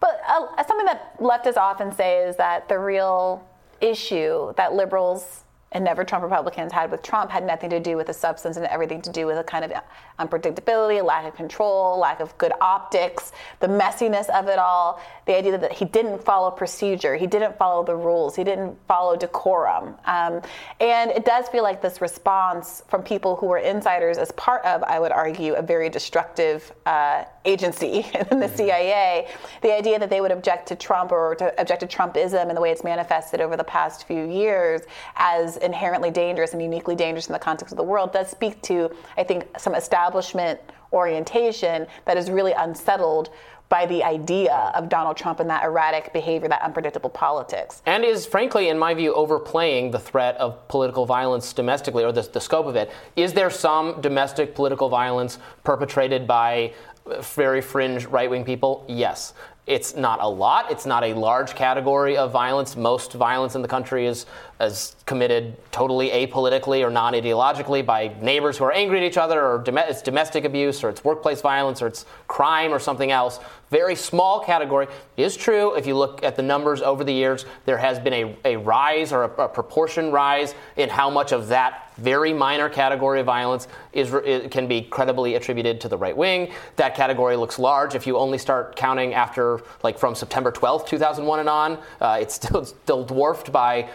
But 0.00 0.20
uh, 0.26 0.62
something 0.64 0.86
that 0.86 1.18
leftists 1.20 1.56
often 1.56 1.92
say 1.92 2.18
is 2.26 2.36
that 2.36 2.68
the 2.68 2.78
real 2.78 3.46
issue 3.80 4.52
that 4.56 4.72
liberals 4.74 5.43
and 5.74 5.84
never 5.84 6.04
Trump 6.04 6.22
Republicans 6.22 6.72
had 6.72 6.90
with 6.90 7.02
Trump 7.02 7.30
had 7.30 7.44
nothing 7.44 7.68
to 7.68 7.80
do 7.80 7.96
with 7.96 8.06
the 8.06 8.12
substance 8.12 8.56
and 8.56 8.64
everything 8.66 9.02
to 9.02 9.10
do 9.10 9.26
with 9.26 9.36
a 9.36 9.44
kind 9.44 9.64
of 9.64 9.72
unpredictability, 10.20 11.04
lack 11.04 11.26
of 11.26 11.34
control, 11.34 11.98
lack 11.98 12.20
of 12.20 12.36
good 12.38 12.52
optics, 12.60 13.32
the 13.58 13.66
messiness 13.66 14.28
of 14.30 14.46
it 14.48 14.58
all, 14.58 15.00
the 15.26 15.36
idea 15.36 15.56
that 15.56 15.72
he 15.72 15.84
didn't 15.84 16.22
follow 16.22 16.50
procedure, 16.50 17.16
he 17.16 17.26
didn't 17.26 17.56
follow 17.56 17.84
the 17.84 17.96
rules, 17.96 18.36
he 18.36 18.44
didn't 18.44 18.76
follow 18.86 19.16
decorum. 19.16 19.94
Um, 20.04 20.42
and 20.80 21.10
it 21.10 21.24
does 21.24 21.48
feel 21.48 21.62
like 21.62 21.80
this 21.80 22.00
response 22.00 22.82
from 22.88 23.02
people 23.02 23.36
who 23.36 23.46
were 23.46 23.58
insiders 23.58 24.18
as 24.18 24.32
part 24.32 24.64
of, 24.64 24.82
I 24.82 25.00
would 25.00 25.12
argue, 25.12 25.54
a 25.54 25.62
very 25.62 25.88
destructive 25.88 26.72
uh, 26.86 27.24
agency 27.44 28.06
in 28.30 28.40
the 28.40 28.48
CIA, 28.48 29.28
the 29.62 29.74
idea 29.74 29.98
that 29.98 30.10
they 30.10 30.20
would 30.20 30.32
object 30.32 30.68
to 30.68 30.76
Trump 30.76 31.12
or 31.12 31.34
to 31.36 31.58
object 31.60 31.80
to 31.80 31.86
Trumpism 31.86 32.48
and 32.48 32.56
the 32.56 32.60
way 32.60 32.70
it's 32.70 32.84
manifested 32.84 33.40
over 33.40 33.56
the 33.56 33.64
past 33.64 34.06
few 34.06 34.28
years 34.28 34.82
as 35.16 35.56
inherently 35.58 36.10
dangerous 36.10 36.52
and 36.52 36.62
uniquely 36.62 36.94
dangerous 36.94 37.28
in 37.28 37.32
the 37.32 37.38
context 37.38 37.72
of 37.72 37.76
the 37.76 37.84
world 37.84 38.12
does 38.12 38.30
speak 38.30 38.60
to, 38.62 38.90
I 39.16 39.24
think, 39.24 39.46
some 39.58 39.74
establishment 39.74 40.60
orientation 40.94 41.86
that 42.06 42.16
is 42.16 42.30
really 42.30 42.52
unsettled 42.52 43.30
by 43.68 43.86
the 43.86 44.04
idea 44.04 44.72
of 44.74 44.88
Donald 44.88 45.16
Trump 45.16 45.40
and 45.40 45.48
that 45.50 45.64
erratic 45.64 46.12
behavior, 46.12 46.48
that 46.48 46.62
unpredictable 46.62 47.10
politics. 47.10 47.82
And 47.86 48.04
is, 48.04 48.26
frankly, 48.26 48.68
in 48.68 48.78
my 48.78 48.94
view, 48.94 49.14
overplaying 49.14 49.90
the 49.90 49.98
threat 49.98 50.36
of 50.36 50.68
political 50.68 51.06
violence 51.06 51.52
domestically, 51.52 52.04
or 52.04 52.12
the, 52.12 52.22
the 52.22 52.40
scope 52.40 52.66
of 52.66 52.76
it. 52.76 52.90
Is 53.16 53.32
there 53.32 53.50
some 53.50 54.00
domestic 54.00 54.54
political 54.54 54.88
violence 54.88 55.38
perpetrated 55.64 56.26
by 56.26 56.72
very 57.20 57.60
fringe 57.60 58.06
right 58.06 58.30
wing 58.30 58.44
people? 58.44 58.84
Yes. 58.88 59.34
It's 59.66 59.96
not 59.96 60.20
a 60.20 60.28
lot. 60.28 60.70
It's 60.70 60.84
not 60.84 61.04
a 61.04 61.14
large 61.14 61.54
category 61.54 62.18
of 62.18 62.30
violence. 62.30 62.76
Most 62.76 63.14
violence 63.14 63.54
in 63.54 63.62
the 63.62 63.68
country 63.68 64.06
is, 64.06 64.26
is 64.60 64.94
committed 65.06 65.56
totally 65.72 66.10
apolitically 66.10 66.86
or 66.86 66.90
non 66.90 67.12
ideologically 67.12 67.84
by 67.84 68.14
neighbors 68.20 68.56
who 68.58 68.64
are 68.64 68.72
angry 68.72 68.98
at 68.98 69.04
each 69.04 69.16
other, 69.16 69.44
or 69.44 69.58
dom- 69.58 69.78
it's 69.78 70.02
domestic 70.02 70.44
abuse, 70.44 70.82
or 70.84 70.88
it's 70.88 71.04
workplace 71.04 71.40
violence, 71.40 71.82
or 71.82 71.86
it's 71.86 72.06
crime, 72.28 72.72
or 72.72 72.78
something 72.78 73.10
else. 73.10 73.40
Very 73.70 73.96
small 73.96 74.40
category. 74.40 74.86
It 75.16 75.22
is 75.22 75.36
true, 75.36 75.74
if 75.74 75.86
you 75.86 75.96
look 75.96 76.22
at 76.22 76.36
the 76.36 76.42
numbers 76.42 76.82
over 76.82 77.02
the 77.02 77.12
years, 77.12 77.44
there 77.64 77.78
has 77.78 77.98
been 77.98 78.12
a, 78.12 78.36
a 78.44 78.56
rise 78.56 79.12
or 79.12 79.24
a, 79.24 79.44
a 79.44 79.48
proportion 79.48 80.12
rise 80.12 80.54
in 80.76 80.88
how 80.88 81.10
much 81.10 81.32
of 81.32 81.48
that 81.48 81.92
very 81.96 82.32
minor 82.32 82.68
category 82.68 83.20
of 83.20 83.26
violence 83.26 83.68
is, 83.92 84.10
can 84.50 84.66
be 84.66 84.82
credibly 84.82 85.36
attributed 85.36 85.80
to 85.80 85.88
the 85.88 85.96
right 85.96 86.16
wing. 86.16 86.52
That 86.76 86.94
category 86.94 87.36
looks 87.36 87.58
large 87.58 87.94
if 87.94 88.06
you 88.06 88.18
only 88.18 88.38
start 88.38 88.76
counting 88.76 89.14
after, 89.14 89.60
like, 89.82 89.98
from 89.98 90.14
September 90.14 90.50
12th, 90.50 90.86
2001 90.86 91.40
and 91.40 91.48
on. 91.48 91.78
Uh, 92.00 92.18
it's 92.20 92.34
still, 92.34 92.64
still 92.64 93.04
dwarfed 93.04 93.52
by 93.52 93.88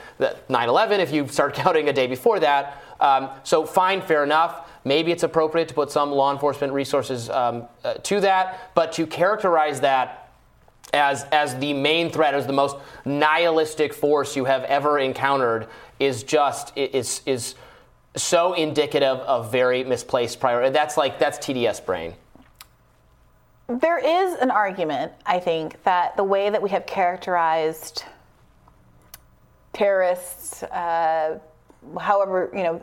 the 0.49 0.53
9/11 0.53 0.99
if 0.99 1.11
you 1.11 1.27
start 1.27 1.53
counting 1.63 1.89
a 1.89 1.93
day 1.93 2.07
before 2.07 2.39
that. 2.39 2.83
Um, 2.99 3.29
so 3.43 3.65
fine, 3.65 4.01
fair 4.01 4.23
enough. 4.23 4.69
maybe 4.83 5.11
it's 5.11 5.23
appropriate 5.23 5.67
to 5.67 5.73
put 5.73 5.91
some 5.91 6.11
law 6.11 6.31
enforcement 6.31 6.73
resources 6.73 7.29
um, 7.29 7.67
uh, 7.83 7.93
to 7.95 8.19
that, 8.21 8.71
but 8.75 8.91
to 8.93 9.05
characterize 9.05 9.81
that 9.81 10.31
as 10.93 11.23
as 11.31 11.57
the 11.59 11.73
main 11.73 12.09
threat, 12.09 12.33
as 12.33 12.47
the 12.47 12.53
most 12.53 12.77
nihilistic 13.05 13.93
force 13.93 14.35
you 14.35 14.45
have 14.45 14.63
ever 14.63 14.99
encountered, 14.99 15.67
is 15.99 16.23
just 16.23 16.75
is 16.75 17.21
is 17.25 17.55
so 18.15 18.53
indicative 18.53 19.19
of 19.19 19.51
very 19.51 19.83
misplaced 19.83 20.39
priority. 20.39 20.71
That's 20.71 20.97
like 20.97 21.19
that's 21.19 21.37
TDS 21.37 21.85
brain. 21.85 22.13
There 23.67 23.99
is 23.99 24.33
an 24.39 24.49
argument, 24.49 25.11
I 25.27 25.39
think, 25.39 25.83
that 25.83 26.17
the 26.17 26.23
way 26.23 26.49
that 26.49 26.59
we 26.59 26.71
have 26.71 26.87
characterized 26.87 28.03
terrorists, 29.73 30.63
uh, 30.63 31.39
however, 31.99 32.51
you 32.53 32.63
know, 32.63 32.81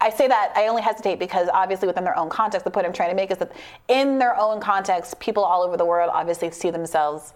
I 0.00 0.10
say 0.10 0.28
that 0.28 0.52
I 0.56 0.68
only 0.68 0.82
hesitate 0.82 1.18
because 1.18 1.48
obviously 1.52 1.86
within 1.86 2.04
their 2.04 2.18
own 2.18 2.28
context, 2.28 2.64
the 2.64 2.70
point 2.70 2.86
I'm 2.86 2.92
trying 2.92 3.10
to 3.10 3.14
make 3.14 3.30
is 3.30 3.38
that 3.38 3.52
in 3.88 4.18
their 4.18 4.38
own 4.38 4.60
context, 4.60 5.18
people 5.20 5.44
all 5.44 5.62
over 5.62 5.76
the 5.76 5.84
world 5.84 6.10
obviously 6.12 6.50
see 6.50 6.70
themselves 6.70 7.32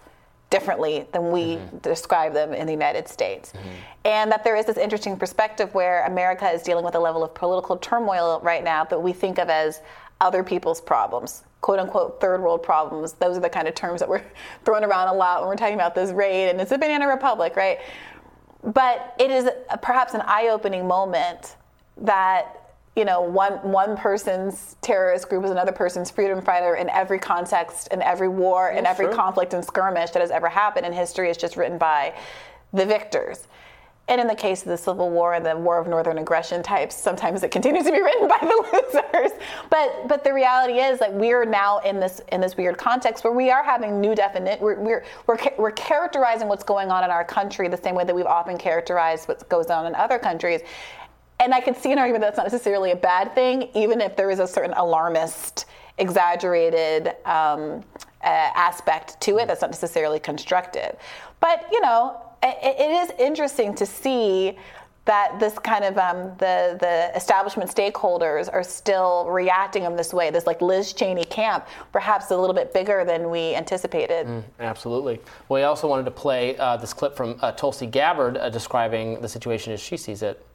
differently 0.51 1.07
than 1.13 1.31
we 1.31 1.55
mm-hmm. 1.55 1.77
describe 1.77 2.33
them 2.33 2.53
in 2.53 2.67
the 2.67 2.73
United 2.73 3.07
States. 3.07 3.53
Mm-hmm. 3.53 3.69
And 4.05 4.31
that 4.31 4.43
there 4.43 4.55
is 4.55 4.65
this 4.65 4.77
interesting 4.77 5.17
perspective 5.17 5.73
where 5.73 6.05
America 6.05 6.47
is 6.49 6.61
dealing 6.61 6.85
with 6.85 6.93
a 6.93 6.99
level 6.99 7.23
of 7.23 7.33
political 7.33 7.77
turmoil 7.77 8.39
right 8.43 8.63
now 8.63 8.83
that 8.85 9.01
we 9.01 9.13
think 9.13 9.39
of 9.39 9.49
as 9.49 9.81
other 10.19 10.43
people's 10.43 10.81
problems, 10.81 11.43
quote 11.61 11.79
unquote 11.79 12.21
third 12.21 12.41
world 12.41 12.61
problems. 12.61 13.13
Those 13.13 13.37
are 13.37 13.39
the 13.39 13.49
kind 13.49 13.67
of 13.67 13.73
terms 13.73 14.01
that 14.01 14.09
we're 14.09 14.23
throwing 14.65 14.83
around 14.83 15.07
a 15.07 15.13
lot 15.13 15.39
when 15.39 15.49
we're 15.49 15.55
talking 15.55 15.75
about 15.75 15.95
this 15.95 16.11
raid 16.11 16.49
and 16.49 16.61
it's 16.61 16.71
a 16.71 16.77
banana 16.77 17.07
republic, 17.07 17.55
right? 17.55 17.79
But 18.63 19.15
it 19.19 19.31
is 19.31 19.49
perhaps 19.81 20.13
an 20.13 20.21
eye 20.21 20.49
opening 20.49 20.87
moment 20.87 21.55
that 21.97 22.57
you 22.95 23.05
know, 23.05 23.21
one 23.21 23.53
one 23.63 23.95
person's 23.95 24.75
terrorist 24.81 25.29
group 25.29 25.45
is 25.45 25.51
another 25.51 25.71
person's 25.71 26.11
freedom 26.11 26.41
fighter 26.41 26.75
in 26.75 26.89
every 26.89 27.19
context, 27.19 27.87
in 27.87 28.01
every 28.01 28.27
war, 28.27 28.69
in 28.69 28.85
every 28.85 29.07
conflict 29.07 29.53
and 29.53 29.63
skirmish 29.63 30.11
that 30.11 30.19
has 30.21 30.29
ever 30.29 30.49
happened 30.49 30.85
in 30.85 30.91
history 30.91 31.29
is 31.29 31.37
just 31.37 31.55
written 31.55 31.77
by 31.77 32.13
the 32.73 32.85
victors. 32.85 33.47
And 34.11 34.19
in 34.19 34.27
the 34.27 34.35
case 34.35 34.61
of 34.63 34.67
the 34.67 34.77
Civil 34.77 35.09
War 35.09 35.35
and 35.35 35.45
the 35.45 35.55
War 35.55 35.79
of 35.79 35.87
Northern 35.87 36.17
Aggression 36.17 36.61
types, 36.61 36.97
sometimes 36.97 37.43
it 37.43 37.49
continues 37.49 37.85
to 37.85 37.93
be 37.93 38.01
written 38.01 38.27
by 38.27 38.37
the 38.41 38.65
losers. 38.73 39.31
But 39.69 40.09
but 40.09 40.25
the 40.25 40.33
reality 40.33 40.79
is 40.79 40.99
that 40.99 41.13
we're 41.13 41.45
now 41.45 41.79
in 41.79 42.01
this 42.01 42.19
in 42.29 42.41
this 42.41 42.57
weird 42.57 42.77
context 42.77 43.23
where 43.23 43.31
we 43.31 43.49
are 43.49 43.63
having 43.63 44.01
new 44.01 44.13
definite 44.13 44.59
we're 44.59 44.77
we're 44.81 45.05
we're, 45.27 45.37
we're 45.57 45.71
characterizing 45.71 46.49
what's 46.49 46.65
going 46.65 46.91
on 46.91 47.05
in 47.05 47.09
our 47.09 47.23
country 47.23 47.69
the 47.69 47.77
same 47.77 47.95
way 47.95 48.03
that 48.03 48.13
we've 48.13 48.25
often 48.25 48.57
characterized 48.57 49.29
what 49.29 49.47
goes 49.47 49.67
on 49.67 49.85
in 49.85 49.95
other 49.95 50.19
countries. 50.19 50.59
And 51.39 51.53
I 51.53 51.61
can 51.61 51.73
see 51.73 51.93
an 51.93 51.97
argument 51.97 52.21
that's 52.21 52.37
not 52.37 52.43
necessarily 52.43 52.91
a 52.91 52.97
bad 52.97 53.33
thing, 53.33 53.69
even 53.75 54.01
if 54.01 54.17
there 54.17 54.29
is 54.29 54.39
a 54.39 54.47
certain 54.47 54.73
alarmist, 54.73 55.67
exaggerated 55.97 57.15
um, 57.25 57.81
uh, 58.23 58.27
aspect 58.27 59.21
to 59.21 59.37
it 59.37 59.47
that's 59.47 59.61
not 59.61 59.71
necessarily 59.71 60.19
constructive. 60.19 60.97
But, 61.39 61.65
you 61.71 61.79
know, 61.79 62.21
it, 62.43 62.75
it 62.79 62.91
is 62.91 63.11
interesting 63.19 63.73
to 63.75 63.85
see 63.85 64.57
that 65.05 65.39
this 65.39 65.57
kind 65.59 65.83
of 65.83 65.97
um, 65.97 66.29
the 66.37 66.77
the 66.79 67.11
establishment 67.15 67.73
stakeholders 67.73 68.51
are 68.51 68.63
still 68.63 69.27
reacting 69.29 69.83
in 69.83 69.95
this 69.95 70.13
way. 70.13 70.29
This 70.29 70.45
like 70.45 70.61
Liz 70.61 70.93
Cheney 70.93 71.25
camp, 71.25 71.67
perhaps 71.91 72.29
a 72.29 72.37
little 72.37 72.53
bit 72.53 72.73
bigger 72.73 73.03
than 73.03 73.29
we 73.29 73.55
anticipated. 73.55 74.27
Mm, 74.27 74.43
absolutely. 74.59 75.19
Well, 75.49 75.61
we 75.61 75.63
also 75.63 75.87
wanted 75.87 76.05
to 76.05 76.11
play 76.11 76.55
uh, 76.57 76.77
this 76.77 76.93
clip 76.93 77.15
from 77.15 77.37
uh, 77.41 77.51
Tulsi 77.53 77.87
Gabbard 77.87 78.37
uh, 78.37 78.49
describing 78.49 79.19
the 79.21 79.27
situation 79.27 79.73
as 79.73 79.79
she 79.79 79.97
sees 79.97 80.21
it. 80.21 80.45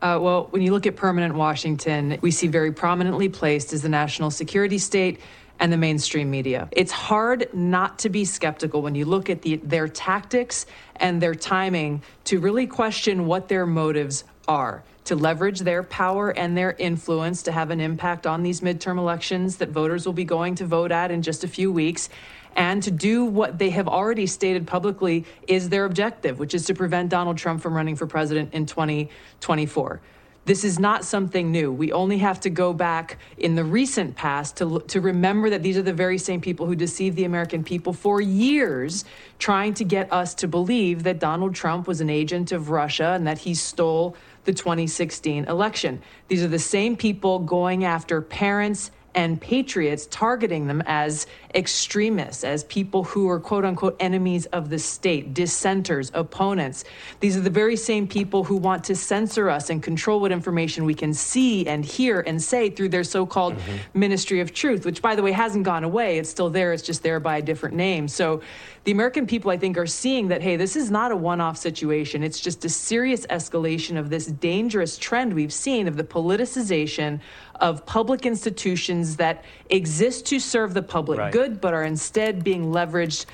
Uh, 0.00 0.18
well, 0.20 0.48
when 0.50 0.60
you 0.60 0.70
look 0.70 0.86
at 0.86 0.96
permanent 0.96 1.34
Washington, 1.34 2.18
we 2.20 2.30
see 2.30 2.46
very 2.46 2.72
prominently 2.72 3.28
placed 3.28 3.72
as 3.72 3.80
the 3.80 3.88
national 3.88 4.30
security 4.30 4.76
state 4.76 5.18
and 5.60 5.72
the 5.72 5.76
mainstream 5.76 6.30
media. 6.30 6.68
It's 6.72 6.92
hard 6.92 7.48
not 7.52 7.98
to 8.00 8.08
be 8.08 8.24
skeptical 8.24 8.82
when 8.82 8.94
you 8.94 9.04
look 9.04 9.30
at 9.30 9.42
the, 9.42 9.56
their 9.56 9.88
tactics 9.88 10.66
and 10.96 11.20
their 11.20 11.34
timing 11.34 12.02
to 12.24 12.40
really 12.40 12.66
question 12.66 13.26
what 13.26 13.48
their 13.48 13.66
motives 13.66 14.24
are 14.48 14.82
to 15.04 15.14
leverage 15.14 15.60
their 15.60 15.82
power 15.82 16.30
and 16.30 16.56
their 16.56 16.72
influence 16.72 17.42
to 17.42 17.52
have 17.52 17.70
an 17.70 17.80
impact 17.80 18.26
on 18.26 18.42
these 18.42 18.62
midterm 18.62 18.98
elections 18.98 19.56
that 19.58 19.68
voters 19.68 20.06
will 20.06 20.14
be 20.14 20.24
going 20.24 20.54
to 20.54 20.64
vote 20.64 20.90
at 20.90 21.10
in 21.10 21.20
just 21.20 21.44
a 21.44 21.48
few 21.48 21.70
weeks 21.70 22.08
and 22.56 22.82
to 22.82 22.90
do 22.90 23.24
what 23.24 23.58
they 23.58 23.70
have 23.70 23.88
already 23.88 24.26
stated 24.26 24.66
publicly 24.66 25.24
is 25.48 25.68
their 25.68 25.84
objective, 25.84 26.38
which 26.38 26.54
is 26.54 26.64
to 26.66 26.74
prevent 26.74 27.08
Donald 27.08 27.36
Trump 27.36 27.60
from 27.60 27.74
running 27.74 27.96
for 27.96 28.06
president 28.06 28.54
in 28.54 28.66
2024. 28.66 30.00
This 30.46 30.62
is 30.62 30.78
not 30.78 31.06
something 31.06 31.50
new. 31.50 31.72
We 31.72 31.90
only 31.92 32.18
have 32.18 32.38
to 32.40 32.50
go 32.50 32.74
back 32.74 33.18
in 33.38 33.54
the 33.54 33.64
recent 33.64 34.14
past 34.14 34.58
to, 34.58 34.80
to 34.88 35.00
remember 35.00 35.48
that 35.48 35.62
these 35.62 35.78
are 35.78 35.82
the 35.82 35.92
very 35.94 36.18
same 36.18 36.42
people 36.42 36.66
who 36.66 36.76
deceived 36.76 37.16
the 37.16 37.24
American 37.24 37.64
people 37.64 37.94
for 37.94 38.20
years, 38.20 39.06
trying 39.38 39.72
to 39.74 39.84
get 39.84 40.12
us 40.12 40.34
to 40.34 40.48
believe 40.48 41.02
that 41.04 41.18
Donald 41.18 41.54
Trump 41.54 41.88
was 41.88 42.02
an 42.02 42.10
agent 42.10 42.52
of 42.52 42.68
Russia 42.68 43.12
and 43.14 43.26
that 43.26 43.38
he 43.38 43.54
stole 43.54 44.16
the 44.44 44.52
2016 44.52 45.44
election. 45.46 46.02
These 46.28 46.42
are 46.42 46.48
the 46.48 46.58
same 46.58 46.94
people 46.94 47.38
going 47.38 47.84
after 47.84 48.20
parents 48.20 48.90
and 49.14 49.40
patriots 49.40 50.06
targeting 50.10 50.66
them 50.66 50.82
as 50.86 51.26
extremists, 51.54 52.44
as 52.44 52.64
people 52.64 53.04
who 53.04 53.28
are 53.28 53.38
quote 53.38 53.64
unquote 53.64 53.96
enemies 54.00 54.46
of 54.46 54.70
the 54.70 54.78
state, 54.78 55.34
dissenters, 55.34 56.10
opponents. 56.14 56.84
These 57.20 57.36
are 57.36 57.40
the 57.40 57.50
very 57.50 57.76
same 57.76 58.06
people 58.08 58.44
who 58.44 58.56
want 58.56 58.84
to 58.84 58.96
censor 58.96 59.48
us 59.48 59.70
and 59.70 59.82
control 59.82 60.20
what 60.20 60.32
information 60.32 60.84
we 60.84 60.94
can 60.94 61.14
see 61.14 61.66
and 61.66 61.84
hear 61.84 62.20
and 62.20 62.42
say 62.42 62.70
through 62.70 62.88
their 62.88 63.04
so 63.04 63.24
called 63.24 63.54
mm-hmm. 63.54 63.98
Ministry 63.98 64.40
of 64.40 64.52
Truth, 64.52 64.84
which, 64.84 65.00
by 65.00 65.14
the 65.14 65.22
way, 65.22 65.32
hasn't 65.32 65.64
gone 65.64 65.84
away. 65.84 66.18
It's 66.18 66.30
still 66.30 66.50
there, 66.50 66.72
it's 66.72 66.82
just 66.82 67.02
there 67.02 67.20
by 67.20 67.38
a 67.38 67.42
different 67.42 67.76
name. 67.76 68.08
So 68.08 68.42
the 68.84 68.92
American 68.92 69.26
people, 69.26 69.50
I 69.50 69.56
think, 69.56 69.78
are 69.78 69.86
seeing 69.86 70.28
that, 70.28 70.42
hey, 70.42 70.56
this 70.56 70.76
is 70.76 70.90
not 70.90 71.10
a 71.10 71.16
one 71.16 71.40
off 71.40 71.56
situation. 71.56 72.22
It's 72.22 72.38
just 72.38 72.64
a 72.66 72.68
serious 72.68 73.26
escalation 73.26 73.98
of 73.98 74.10
this 74.10 74.26
dangerous 74.26 74.98
trend 74.98 75.32
we've 75.32 75.52
seen 75.52 75.88
of 75.88 75.96
the 75.96 76.04
politicization 76.04 77.20
of 77.56 77.86
public 77.86 78.26
institutions 78.26 79.16
that 79.16 79.42
exist 79.70 80.26
to 80.26 80.38
serve 80.38 80.74
the 80.74 80.82
public 80.82 81.18
right. 81.18 81.32
good, 81.32 81.62
but 81.62 81.72
are 81.72 81.84
instead 81.84 82.44
being 82.44 82.66
leveraged 82.66 83.24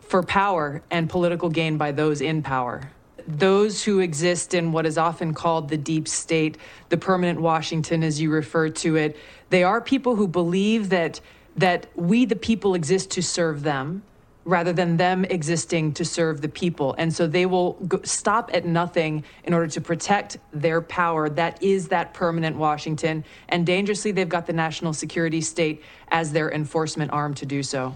for 0.00 0.22
power 0.24 0.82
and 0.90 1.08
political 1.08 1.48
gain 1.48 1.76
by 1.76 1.92
those 1.92 2.20
in 2.20 2.42
power. 2.42 2.90
Those 3.28 3.84
who 3.84 4.00
exist 4.00 4.52
in 4.54 4.72
what 4.72 4.84
is 4.84 4.98
often 4.98 5.32
called 5.32 5.68
the 5.68 5.76
deep 5.76 6.08
state, 6.08 6.56
the 6.88 6.96
permanent 6.96 7.40
Washington, 7.40 8.02
as 8.02 8.20
you 8.20 8.30
refer 8.30 8.70
to 8.70 8.96
it, 8.96 9.16
they 9.50 9.62
are 9.62 9.80
people 9.80 10.16
who 10.16 10.26
believe 10.26 10.88
that 10.88 11.20
that 11.56 11.88
we, 11.96 12.24
the 12.24 12.36
people, 12.36 12.74
exist 12.74 13.10
to 13.10 13.20
serve 13.20 13.64
them 13.64 14.02
rather 14.48 14.72
than 14.72 14.96
them 14.96 15.26
existing 15.26 15.92
to 15.92 16.04
serve 16.06 16.40
the 16.40 16.48
people. 16.48 16.94
And 16.96 17.14
so 17.14 17.26
they 17.26 17.44
will 17.44 17.74
go, 17.86 18.00
stop 18.02 18.50
at 18.54 18.64
nothing 18.64 19.22
in 19.44 19.52
order 19.52 19.66
to 19.66 19.80
protect 19.80 20.38
their 20.54 20.80
power. 20.80 21.28
That 21.28 21.62
is 21.62 21.88
that 21.88 22.14
permanent 22.14 22.56
Washington. 22.56 23.24
And 23.50 23.66
dangerously, 23.66 24.10
they've 24.10 24.28
got 24.28 24.46
the 24.46 24.54
national 24.54 24.94
security 24.94 25.42
state 25.42 25.82
as 26.08 26.32
their 26.32 26.50
enforcement 26.50 27.12
arm 27.12 27.34
to 27.34 27.44
do 27.44 27.62
so. 27.62 27.94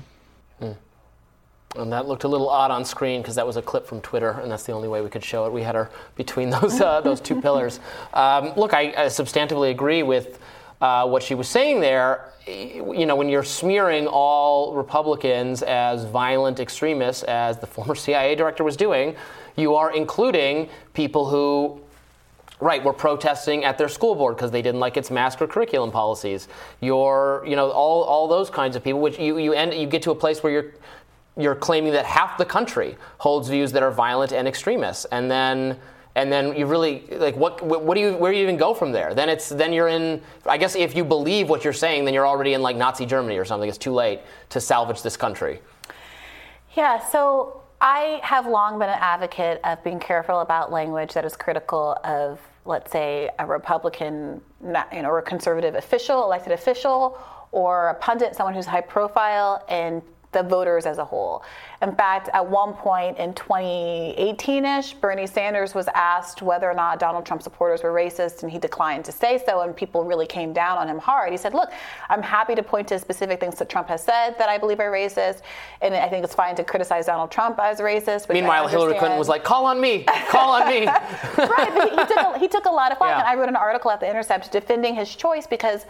Hmm. 0.58 0.72
And 1.74 1.90
that 1.90 2.06
looked 2.06 2.24
a 2.24 2.28
little 2.28 2.50
odd 2.50 2.70
on 2.70 2.84
screen 2.84 3.22
because 3.22 3.36
that 3.36 3.46
was 3.46 3.56
a 3.56 3.62
clip 3.62 3.86
from 3.86 4.02
Twitter, 4.02 4.32
and 4.32 4.52
that's 4.52 4.64
the 4.64 4.72
only 4.72 4.88
way 4.88 5.00
we 5.00 5.08
could 5.08 5.24
show 5.24 5.46
it. 5.46 5.52
We 5.54 5.62
had 5.62 5.74
her 5.74 5.90
between 6.16 6.50
those 6.60 6.82
uh, 6.82 7.00
those 7.00 7.18
two 7.18 7.40
pillars. 7.40 7.80
Um, 8.12 8.52
look, 8.56 8.74
I, 8.74 8.88
I 8.90 9.06
substantively 9.06 9.70
agree 9.70 10.02
with 10.02 10.38
uh, 10.82 11.06
what 11.06 11.22
she 11.22 11.36
was 11.36 11.48
saying 11.48 11.80
there, 11.80 12.28
you 12.44 13.06
know, 13.06 13.14
when 13.14 13.28
you're 13.28 13.44
smearing 13.44 14.08
all 14.08 14.74
Republicans 14.74 15.62
as 15.62 16.04
violent 16.04 16.58
extremists, 16.58 17.22
as 17.22 17.56
the 17.58 17.66
former 17.76 17.94
CIA 17.94 18.34
director 18.34 18.64
was 18.64 18.76
doing, 18.76 19.14
you 19.56 19.76
are 19.76 19.94
including 19.94 20.68
people 20.92 21.28
who 21.28 21.80
right 22.60 22.82
were 22.82 22.92
protesting 22.92 23.64
at 23.64 23.78
their 23.78 23.88
school 23.88 24.14
board 24.14 24.36
because 24.36 24.50
they 24.50 24.62
didn't 24.62 24.80
like 24.80 24.96
its 24.96 25.10
mask 25.10 25.40
or 25.40 25.46
curriculum 25.46 25.92
policies. 25.92 26.48
You're 26.80 27.44
you 27.46 27.54
know 27.54 27.70
all, 27.70 28.02
all 28.02 28.26
those 28.26 28.50
kinds 28.50 28.76
of 28.76 28.82
people 28.82 29.00
which 29.00 29.18
you, 29.18 29.38
you 29.38 29.52
end 29.52 29.74
you 29.74 29.86
get 29.86 30.02
to 30.02 30.10
a 30.10 30.14
place 30.14 30.42
where 30.42 30.52
you're 30.52 30.72
you're 31.36 31.54
claiming 31.54 31.92
that 31.92 32.06
half 32.06 32.38
the 32.38 32.44
country 32.44 32.96
holds 33.18 33.48
views 33.48 33.72
that 33.72 33.82
are 33.82 33.90
violent 33.90 34.32
and 34.32 34.46
extremists. 34.48 35.04
And 35.06 35.30
then 35.30 35.78
and 36.14 36.30
then 36.30 36.54
you 36.54 36.66
really 36.66 37.04
like 37.12 37.36
what 37.36 37.62
what 37.62 37.94
do 37.94 38.00
you 38.00 38.14
where 38.14 38.32
do 38.32 38.36
you 38.36 38.42
even 38.42 38.56
go 38.56 38.74
from 38.74 38.92
there? 38.92 39.14
Then 39.14 39.28
it's 39.28 39.48
then 39.48 39.72
you're 39.72 39.88
in 39.88 40.22
i 40.46 40.56
guess 40.56 40.76
if 40.76 40.94
you 40.94 41.04
believe 41.04 41.48
what 41.48 41.64
you're 41.64 41.72
saying 41.72 42.04
then 42.04 42.14
you're 42.14 42.26
already 42.26 42.52
in 42.54 42.62
like 42.62 42.76
nazi 42.76 43.06
germany 43.06 43.38
or 43.38 43.44
something. 43.44 43.68
It's 43.68 43.78
too 43.78 43.92
late 43.92 44.20
to 44.50 44.60
salvage 44.60 45.02
this 45.02 45.16
country. 45.16 45.60
Yeah 46.76 46.98
so 46.98 47.62
i 47.80 48.20
have 48.22 48.46
long 48.46 48.78
been 48.78 48.90
an 48.90 48.98
advocate 49.00 49.60
of 49.64 49.82
being 49.82 49.98
careful 49.98 50.40
about 50.40 50.70
language 50.70 51.14
that 51.14 51.24
is 51.24 51.34
critical 51.34 51.96
of 52.04 52.38
let's 52.64 52.92
say 52.92 53.30
a 53.38 53.46
republican 53.46 54.40
you 54.92 55.02
know 55.02 55.08
or 55.08 55.18
a 55.18 55.22
conservative 55.22 55.74
official 55.74 56.24
elected 56.24 56.52
official 56.52 57.18
or 57.52 57.88
a 57.88 57.94
pundit 57.94 58.36
someone 58.36 58.54
who's 58.54 58.66
high 58.66 58.80
profile 58.80 59.64
and 59.68 60.02
the 60.32 60.42
voters 60.42 60.86
as 60.86 60.98
a 60.98 61.04
whole. 61.04 61.44
In 61.82 61.94
fact, 61.94 62.30
at 62.32 62.46
one 62.46 62.72
point 62.72 63.18
in 63.18 63.34
2018-ish, 63.34 64.94
Bernie 64.94 65.26
Sanders 65.26 65.74
was 65.74 65.88
asked 65.94 66.42
whether 66.42 66.70
or 66.70 66.74
not 66.74 66.98
Donald 66.98 67.26
Trump 67.26 67.42
supporters 67.42 67.82
were 67.82 67.92
racist, 67.92 68.42
and 68.42 68.50
he 68.50 68.58
declined 68.58 69.04
to 69.04 69.12
say 69.12 69.42
so, 69.44 69.60
and 69.60 69.76
people 69.76 70.04
really 70.04 70.26
came 70.26 70.52
down 70.52 70.78
on 70.78 70.88
him 70.88 70.98
hard. 70.98 71.32
He 71.32 71.36
said, 71.36 71.54
"Look, 71.54 71.70
I'm 72.08 72.22
happy 72.22 72.54
to 72.54 72.62
point 72.62 72.88
to 72.88 72.98
specific 72.98 73.40
things 73.40 73.56
that 73.58 73.68
Trump 73.68 73.88
has 73.88 74.02
said 74.02 74.38
that 74.38 74.48
I 74.48 74.58
believe 74.58 74.80
are 74.80 74.90
racist, 74.90 75.42
and 75.82 75.94
I 75.94 76.08
think 76.08 76.24
it's 76.24 76.34
fine 76.34 76.54
to 76.56 76.64
criticize 76.64 77.06
Donald 77.06 77.30
Trump 77.30 77.58
as 77.58 77.80
racist." 77.80 78.32
Meanwhile, 78.32 78.68
Hillary 78.68 78.98
Clinton 78.98 79.18
was 79.18 79.28
like, 79.28 79.44
"Call 79.44 79.66
on 79.66 79.80
me, 79.80 80.04
call 80.28 80.52
on 80.52 80.68
me." 80.68 80.86
right, 81.36 81.72
he, 81.72 81.90
he, 81.90 82.06
took 82.06 82.16
a, 82.16 82.38
he 82.38 82.48
took 82.48 82.64
a 82.66 82.70
lot 82.70 82.92
of 82.92 82.98
flack, 82.98 83.10
yeah. 83.10 83.20
and 83.20 83.28
I 83.28 83.34
wrote 83.34 83.48
an 83.48 83.56
article 83.56 83.90
at 83.90 84.00
the 84.00 84.08
Intercept 84.08 84.50
defending 84.50 84.94
his 84.94 85.14
choice 85.14 85.46
because 85.46 85.86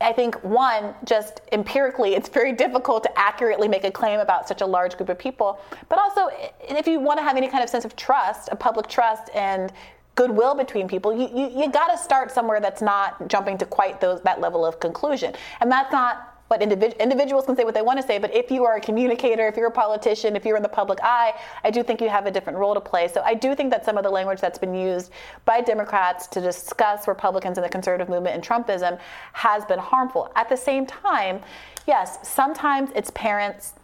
I 0.00 0.12
think 0.12 0.34
one, 0.44 0.94
just 1.04 1.40
empirically, 1.52 2.14
it's 2.14 2.28
very 2.28 2.52
difficult 2.52 3.02
to 3.04 3.18
accurately 3.18 3.66
make 3.66 3.84
a 3.84 3.90
claim 3.90 4.20
about 4.20 4.46
such 4.46 4.60
a 4.60 4.66
large 4.66 4.96
group 4.96 5.08
of 5.08 5.18
people. 5.18 5.58
But 5.88 5.98
also, 5.98 6.28
if 6.60 6.86
you 6.86 7.00
want 7.00 7.18
to 7.18 7.22
have 7.22 7.36
any 7.36 7.48
kind 7.48 7.64
of 7.64 7.70
sense 7.70 7.86
of 7.86 7.96
trust, 7.96 8.50
a 8.52 8.56
public 8.56 8.88
trust, 8.88 9.30
and 9.34 9.72
goodwill 10.14 10.54
between 10.54 10.86
people, 10.86 11.14
you, 11.14 11.28
you, 11.34 11.62
you 11.62 11.70
got 11.70 11.88
to 11.88 11.96
start 11.96 12.30
somewhere 12.30 12.60
that's 12.60 12.82
not 12.82 13.26
jumping 13.28 13.56
to 13.58 13.64
quite 13.64 14.00
those, 14.00 14.20
that 14.22 14.40
level 14.40 14.66
of 14.66 14.80
conclusion. 14.80 15.34
And 15.60 15.72
that's 15.72 15.92
not 15.92 16.35
what 16.48 16.60
individ- 16.60 16.98
individuals 16.98 17.46
can 17.46 17.56
say 17.56 17.64
what 17.64 17.74
they 17.74 17.82
want 17.82 18.00
to 18.00 18.06
say, 18.06 18.18
but 18.18 18.34
if 18.34 18.50
you 18.50 18.64
are 18.64 18.76
a 18.76 18.80
communicator, 18.80 19.46
if 19.46 19.56
you're 19.56 19.66
a 19.66 19.70
politician, 19.70 20.36
if 20.36 20.44
you're 20.44 20.56
in 20.56 20.62
the 20.62 20.68
public 20.68 20.98
eye, 21.02 21.34
I 21.64 21.70
do 21.70 21.82
think 21.82 22.00
you 22.00 22.08
have 22.08 22.26
a 22.26 22.30
different 22.30 22.58
role 22.58 22.74
to 22.74 22.80
play. 22.80 23.08
So 23.08 23.22
I 23.24 23.34
do 23.34 23.54
think 23.54 23.70
that 23.70 23.84
some 23.84 23.96
of 23.96 24.04
the 24.04 24.10
language 24.10 24.40
that's 24.40 24.58
been 24.58 24.74
used 24.74 25.10
by 25.44 25.60
Democrats 25.60 26.26
to 26.28 26.40
discuss 26.40 27.08
Republicans 27.08 27.58
and 27.58 27.64
the 27.64 27.68
conservative 27.68 28.08
movement 28.08 28.34
and 28.36 28.44
Trumpism 28.44 28.98
has 29.32 29.64
been 29.64 29.78
harmful. 29.78 30.30
At 30.36 30.48
the 30.48 30.56
same 30.56 30.86
time, 30.86 31.42
yes, 31.86 32.18
sometimes 32.22 32.90
it's 32.94 33.10
parents 33.10 33.74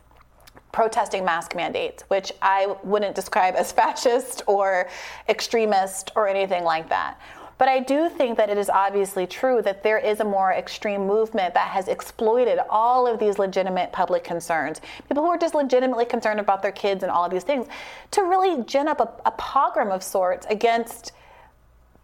protesting 0.72 1.24
mask 1.24 1.54
mandates, 1.54 2.02
which 2.08 2.32
I 2.40 2.74
wouldn't 2.82 3.14
describe 3.14 3.54
as 3.56 3.72
fascist 3.80 4.42
or 4.46 4.88
extremist 5.28 6.10
or 6.16 6.28
anything 6.28 6.64
like 6.64 6.88
that. 6.88 7.20
But 7.62 7.68
I 7.68 7.78
do 7.78 8.08
think 8.08 8.38
that 8.38 8.50
it 8.50 8.58
is 8.58 8.68
obviously 8.68 9.24
true 9.24 9.62
that 9.62 9.84
there 9.84 9.96
is 9.96 10.18
a 10.18 10.24
more 10.24 10.50
extreme 10.50 11.06
movement 11.06 11.54
that 11.54 11.68
has 11.68 11.86
exploited 11.86 12.58
all 12.68 13.06
of 13.06 13.20
these 13.20 13.38
legitimate 13.38 13.92
public 13.92 14.24
concerns. 14.24 14.80
People 15.06 15.22
who 15.22 15.28
are 15.28 15.38
just 15.38 15.54
legitimately 15.54 16.06
concerned 16.06 16.40
about 16.40 16.60
their 16.60 16.72
kids 16.72 17.04
and 17.04 17.12
all 17.12 17.24
of 17.24 17.30
these 17.30 17.44
things 17.44 17.68
to 18.10 18.22
really 18.22 18.64
gin 18.64 18.88
up 18.88 18.98
a, 18.98 19.08
a 19.26 19.30
pogrom 19.30 19.92
of 19.92 20.02
sorts 20.02 20.44
against 20.50 21.12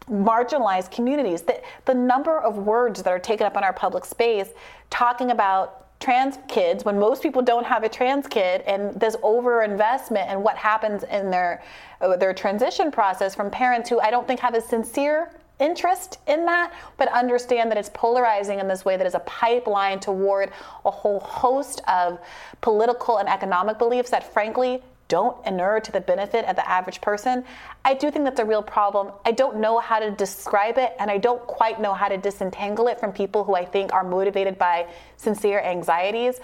marginalized 0.08 0.92
communities. 0.92 1.42
The, 1.42 1.60
the 1.86 1.94
number 1.94 2.38
of 2.38 2.58
words 2.58 3.02
that 3.02 3.10
are 3.10 3.18
taken 3.18 3.44
up 3.44 3.56
in 3.56 3.64
our 3.64 3.72
public 3.72 4.04
space 4.04 4.50
talking 4.90 5.32
about 5.32 5.98
trans 5.98 6.38
kids 6.46 6.84
when 6.84 6.96
most 7.00 7.20
people 7.20 7.42
don't 7.42 7.66
have 7.66 7.82
a 7.82 7.88
trans 7.88 8.28
kid 8.28 8.60
and 8.68 8.94
this 9.00 9.16
overinvestment 9.16 10.24
and 10.28 10.40
what 10.40 10.56
happens 10.56 11.02
in 11.02 11.32
their 11.32 11.64
uh, 12.00 12.16
their 12.16 12.32
transition 12.32 12.92
process 12.92 13.34
from 13.34 13.50
parents 13.50 13.90
who 13.90 13.98
I 13.98 14.12
don't 14.12 14.24
think 14.24 14.38
have 14.38 14.54
a 14.54 14.60
sincere 14.60 15.32
interest 15.60 16.18
in 16.26 16.44
that, 16.46 16.72
but 16.96 17.08
understand 17.08 17.70
that 17.70 17.78
it's 17.78 17.90
polarizing 17.92 18.60
in 18.60 18.68
this 18.68 18.84
way 18.84 18.96
that 18.96 19.06
is 19.06 19.14
a 19.14 19.20
pipeline 19.20 20.00
toward 20.00 20.50
a 20.84 20.90
whole 20.90 21.20
host 21.20 21.80
of 21.88 22.18
political 22.60 23.18
and 23.18 23.28
economic 23.28 23.78
beliefs 23.78 24.10
that, 24.10 24.32
frankly, 24.32 24.82
don't 25.08 25.44
inure 25.46 25.80
to 25.80 25.90
the 25.90 26.00
benefit 26.00 26.44
of 26.44 26.54
the 26.54 26.68
average 26.68 27.00
person. 27.00 27.42
I 27.84 27.94
do 27.94 28.10
think 28.10 28.24
that's 28.24 28.40
a 28.40 28.44
real 28.44 28.62
problem. 28.62 29.12
I 29.24 29.32
don't 29.32 29.56
know 29.56 29.78
how 29.78 29.98
to 29.98 30.10
describe 30.10 30.76
it, 30.76 30.92
and 30.98 31.10
I 31.10 31.16
don't 31.16 31.40
quite 31.46 31.80
know 31.80 31.94
how 31.94 32.08
to 32.08 32.18
disentangle 32.18 32.88
it 32.88 33.00
from 33.00 33.12
people 33.12 33.42
who 33.42 33.54
I 33.54 33.64
think 33.64 33.92
are 33.94 34.04
motivated 34.04 34.58
by 34.58 34.86
sincere 35.16 35.60
anxieties. 35.60 36.40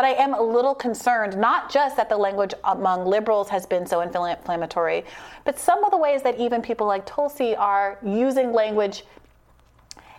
But 0.00 0.06
I 0.06 0.12
am 0.12 0.32
a 0.32 0.40
little 0.40 0.74
concerned, 0.74 1.36
not 1.36 1.70
just 1.70 1.94
that 1.98 2.08
the 2.08 2.16
language 2.16 2.54
among 2.64 3.04
liberals 3.04 3.50
has 3.50 3.66
been 3.66 3.84
so 3.84 4.00
inflammatory, 4.00 5.04
but 5.44 5.58
some 5.58 5.84
of 5.84 5.90
the 5.90 5.98
ways 5.98 6.22
that 6.22 6.40
even 6.40 6.62
people 6.62 6.86
like 6.86 7.04
Tulsi 7.04 7.54
are 7.54 7.98
using 8.02 8.50
language. 8.54 9.04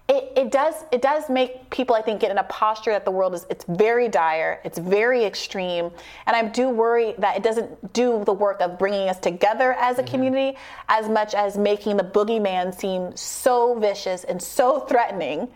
It, 0.07 0.33
it, 0.35 0.51
does 0.51 0.75
it 0.91 1.01
does 1.01 1.31
make 1.31 1.67
people 1.71 1.95
I 1.95 2.03
think 2.03 2.21
get 2.21 2.29
in 2.29 2.37
a 2.37 2.43
posture 2.43 2.91
that 2.91 3.05
the 3.05 3.11
world 3.11 3.33
is 3.33 3.47
it's 3.49 3.65
very 3.65 4.07
dire 4.07 4.59
it's 4.63 4.77
very 4.77 5.23
extreme 5.23 5.89
and 6.25 6.35
I 6.35 6.43
do 6.49 6.69
worry 6.69 7.15
that 7.17 7.37
it 7.37 7.43
doesn't 7.43 7.93
do 7.93 8.23
the 8.25 8.33
work 8.33 8.59
of 8.61 8.77
bringing 8.77 9.07
us 9.09 9.19
together 9.19 9.73
as 9.73 9.97
a 9.97 10.03
mm-hmm. 10.03 10.11
community 10.11 10.57
as 10.89 11.07
much 11.07 11.33
as 11.33 11.57
making 11.57 11.95
the 11.95 12.03
boogeyman 12.03 12.77
seem 12.77 13.15
so 13.15 13.79
vicious 13.79 14.25
and 14.25 14.41
so 14.41 14.81
threatening 14.81 15.47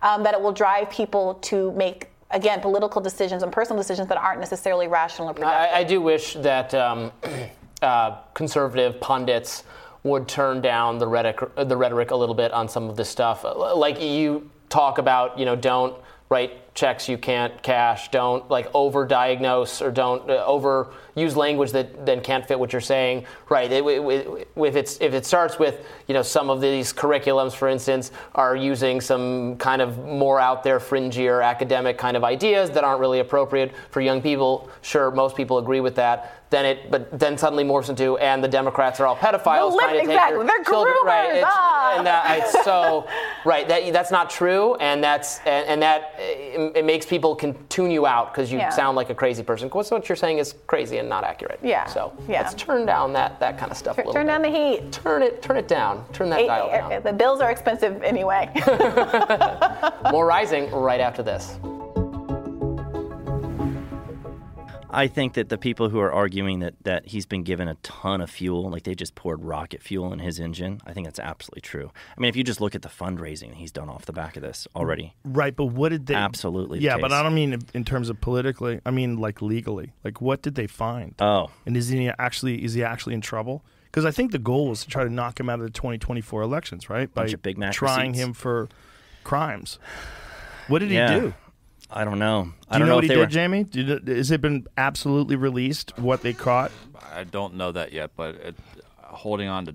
um, 0.00 0.22
that 0.22 0.32
it 0.32 0.40
will 0.40 0.52
drive 0.52 0.88
people 0.90 1.34
to 1.34 1.72
make 1.72 2.08
again, 2.30 2.60
political 2.60 3.00
decisions 3.00 3.42
and 3.42 3.52
personal 3.52 3.80
decisions 3.80 4.08
that 4.08 4.18
aren't 4.18 4.40
necessarily 4.40 4.88
rational 4.88 5.30
or 5.30 5.34
productive. 5.34 5.74
I, 5.74 5.78
I 5.80 5.84
do 5.84 6.00
wish 6.00 6.34
that 6.34 6.74
um, 6.74 7.12
uh, 7.82 8.16
conservative 8.34 9.00
pundits 9.00 9.64
would 10.02 10.28
turn 10.28 10.60
down 10.60 10.98
the 10.98 11.06
rhetoric, 11.06 11.54
the 11.56 11.76
rhetoric 11.76 12.10
a 12.10 12.16
little 12.16 12.34
bit 12.34 12.52
on 12.52 12.68
some 12.68 12.88
of 12.88 12.96
this 12.96 13.08
stuff. 13.08 13.44
Like 13.44 14.00
you 14.00 14.50
talk 14.68 14.98
about, 14.98 15.38
you 15.38 15.44
know, 15.44 15.56
don't 15.56 15.96
write 16.28 16.67
checks 16.78 17.08
you 17.08 17.18
can't 17.18 17.62
cash, 17.62 18.10
don't 18.10 18.48
like 18.48 18.70
over-diagnose 18.74 19.82
or 19.82 19.90
don't 19.90 20.30
uh, 20.30 20.44
over 20.46 20.92
use 21.14 21.36
language 21.36 21.72
that 21.72 22.06
then 22.06 22.20
can't 22.20 22.46
fit 22.46 22.58
what 22.58 22.72
you're 22.72 22.80
saying. 22.80 23.26
Right? 23.48 23.70
It, 23.70 23.84
it, 23.84 24.48
if 24.56 24.76
it's 24.76 25.00
if 25.00 25.12
it 25.12 25.26
starts 25.26 25.58
with 25.58 25.84
you 26.06 26.14
know 26.14 26.22
some 26.22 26.48
of 26.50 26.60
these 26.60 26.92
curriculums, 26.92 27.52
for 27.52 27.68
instance, 27.68 28.12
are 28.34 28.54
using 28.54 29.00
some 29.00 29.56
kind 29.56 29.82
of 29.82 29.98
more 30.04 30.38
out 30.38 30.62
there, 30.62 30.78
fringier 30.78 31.44
academic 31.44 31.98
kind 31.98 32.16
of 32.16 32.22
ideas 32.24 32.70
that 32.70 32.84
aren't 32.84 33.00
really 33.00 33.18
appropriate 33.18 33.72
for 33.90 34.00
young 34.00 34.22
people. 34.22 34.70
Sure, 34.82 35.10
most 35.10 35.36
people 35.36 35.58
agree 35.58 35.80
with 35.80 35.96
that. 35.96 36.34
Then 36.50 36.64
it, 36.64 36.90
but 36.90 37.18
then 37.18 37.36
suddenly 37.36 37.62
morphs 37.62 37.90
into, 37.90 38.16
and 38.16 38.42
the 38.42 38.48
Democrats 38.48 39.00
are 39.00 39.06
all 39.06 39.16
pedophiles 39.16 39.72
well, 39.72 39.80
trying 39.80 39.96
to 39.96 40.00
exactly. 40.00 40.38
take 40.38 40.46
They're 40.46 40.64
children. 40.64 40.94
Groomers. 41.02 41.06
Right? 41.06 41.34
It's, 41.34 41.46
ah. 41.46 41.98
And 41.98 42.06
that, 42.06 42.38
it's 42.38 42.64
so 42.64 43.06
right. 43.44 43.68
That 43.68 43.92
that's 43.92 44.10
not 44.10 44.30
true, 44.30 44.74
and 44.76 45.04
that's 45.04 45.40
and, 45.40 45.66
and 45.68 45.82
that 45.82 46.14
it, 46.74 46.84
makes 46.84 47.06
people 47.06 47.34
can 47.34 47.56
tune 47.68 47.90
you 47.90 48.06
out 48.06 48.32
because 48.32 48.50
you 48.50 48.58
yeah. 48.58 48.70
sound 48.70 48.96
like 48.96 49.10
a 49.10 49.14
crazy 49.14 49.42
person. 49.42 49.68
Because 49.68 49.90
what 49.90 50.08
you're 50.08 50.16
saying 50.16 50.38
is 50.38 50.54
crazy 50.66 50.98
and 50.98 51.08
not 51.08 51.24
accurate. 51.24 51.60
Yeah. 51.62 51.86
So 51.86 52.12
yeah. 52.28 52.42
let's 52.42 52.54
turn 52.54 52.86
down 52.86 53.12
that 53.14 53.38
that 53.40 53.58
kind 53.58 53.70
of 53.70 53.76
stuff. 53.76 53.96
Turn, 53.96 54.12
turn 54.12 54.26
down 54.26 54.42
the 54.42 54.48
heat. 54.48 54.90
Turn 54.92 55.22
it 55.22 55.42
turn 55.42 55.56
it 55.56 55.68
down. 55.68 56.04
Turn 56.12 56.30
that 56.30 56.46
dial 56.46 56.68
down. 56.70 57.02
The 57.02 57.12
bills 57.12 57.40
are 57.40 57.50
expensive 57.50 58.02
anyway. 58.02 58.50
More 60.10 60.26
rising 60.26 60.70
right 60.70 61.00
after 61.00 61.22
this. 61.22 61.58
I 64.90 65.06
think 65.06 65.34
that 65.34 65.48
the 65.48 65.58
people 65.58 65.88
who 65.88 65.98
are 66.00 66.12
arguing 66.12 66.60
that, 66.60 66.74
that 66.82 67.06
he's 67.06 67.26
been 67.26 67.42
given 67.42 67.68
a 67.68 67.74
ton 67.76 68.20
of 68.20 68.30
fuel, 68.30 68.70
like 68.70 68.84
they 68.84 68.94
just 68.94 69.14
poured 69.14 69.44
rocket 69.44 69.82
fuel 69.82 70.12
in 70.12 70.18
his 70.18 70.38
engine, 70.40 70.80
I 70.86 70.92
think 70.92 71.06
that's 71.06 71.18
absolutely 71.18 71.60
true. 71.60 71.90
I 72.16 72.20
mean, 72.20 72.28
if 72.28 72.36
you 72.36 72.44
just 72.44 72.60
look 72.60 72.74
at 72.74 72.82
the 72.82 72.88
fundraising 72.88 73.54
he's 73.54 73.72
done 73.72 73.88
off 73.88 74.06
the 74.06 74.12
back 74.12 74.36
of 74.36 74.42
this 74.42 74.66
already. 74.74 75.14
Right, 75.24 75.54
but 75.54 75.66
what 75.66 75.90
did 75.90 76.06
they. 76.06 76.14
Absolutely. 76.14 76.80
Yeah, 76.80 76.98
but 76.98 77.12
I 77.12 77.22
don't 77.22 77.34
mean 77.34 77.58
in 77.74 77.84
terms 77.84 78.08
of 78.08 78.20
politically. 78.20 78.80
I 78.86 78.90
mean, 78.90 79.16
like 79.18 79.42
legally. 79.42 79.92
Like, 80.04 80.20
what 80.20 80.42
did 80.42 80.54
they 80.54 80.66
find? 80.66 81.14
Oh. 81.18 81.50
And 81.66 81.76
is 81.76 81.88
he 81.88 82.10
actually, 82.18 82.64
is 82.64 82.74
he 82.74 82.82
actually 82.82 83.14
in 83.14 83.20
trouble? 83.20 83.64
Because 83.86 84.04
I 84.04 84.10
think 84.10 84.32
the 84.32 84.38
goal 84.38 84.68
was 84.68 84.84
to 84.84 84.88
try 84.88 85.02
to 85.04 85.10
knock 85.10 85.40
him 85.40 85.48
out 85.48 85.60
of 85.60 85.64
the 85.64 85.70
2024 85.70 86.42
elections, 86.42 86.90
right? 86.90 87.12
Bunch 87.12 87.30
By 87.30 87.34
of 87.34 87.42
Big 87.42 87.58
Mac 87.58 87.72
trying 87.72 88.12
receipts. 88.12 88.28
him 88.28 88.32
for 88.34 88.68
crimes. 89.24 89.78
What 90.68 90.80
did 90.80 90.90
yeah. 90.90 91.14
he 91.14 91.20
do? 91.20 91.34
I 91.90 92.04
don't 92.04 92.18
know. 92.18 92.44
Do 92.44 92.52
I 92.68 92.78
don't 92.78 92.88
know, 92.88 92.96
what 92.96 93.04
he 93.04 93.08
did, 93.08 93.18
were... 93.18 93.26
Jamie? 93.26 93.64
Did, 93.64 94.06
has 94.08 94.30
it 94.30 94.40
been 94.40 94.66
absolutely 94.76 95.36
released 95.36 95.98
what 95.98 96.22
they 96.22 96.32
caught? 96.32 96.70
I 97.12 97.24
don't 97.24 97.54
know 97.54 97.72
that 97.72 97.92
yet, 97.92 98.10
but 98.14 98.34
it, 98.36 98.56
holding 99.00 99.48
on 99.48 99.66
to 99.66 99.74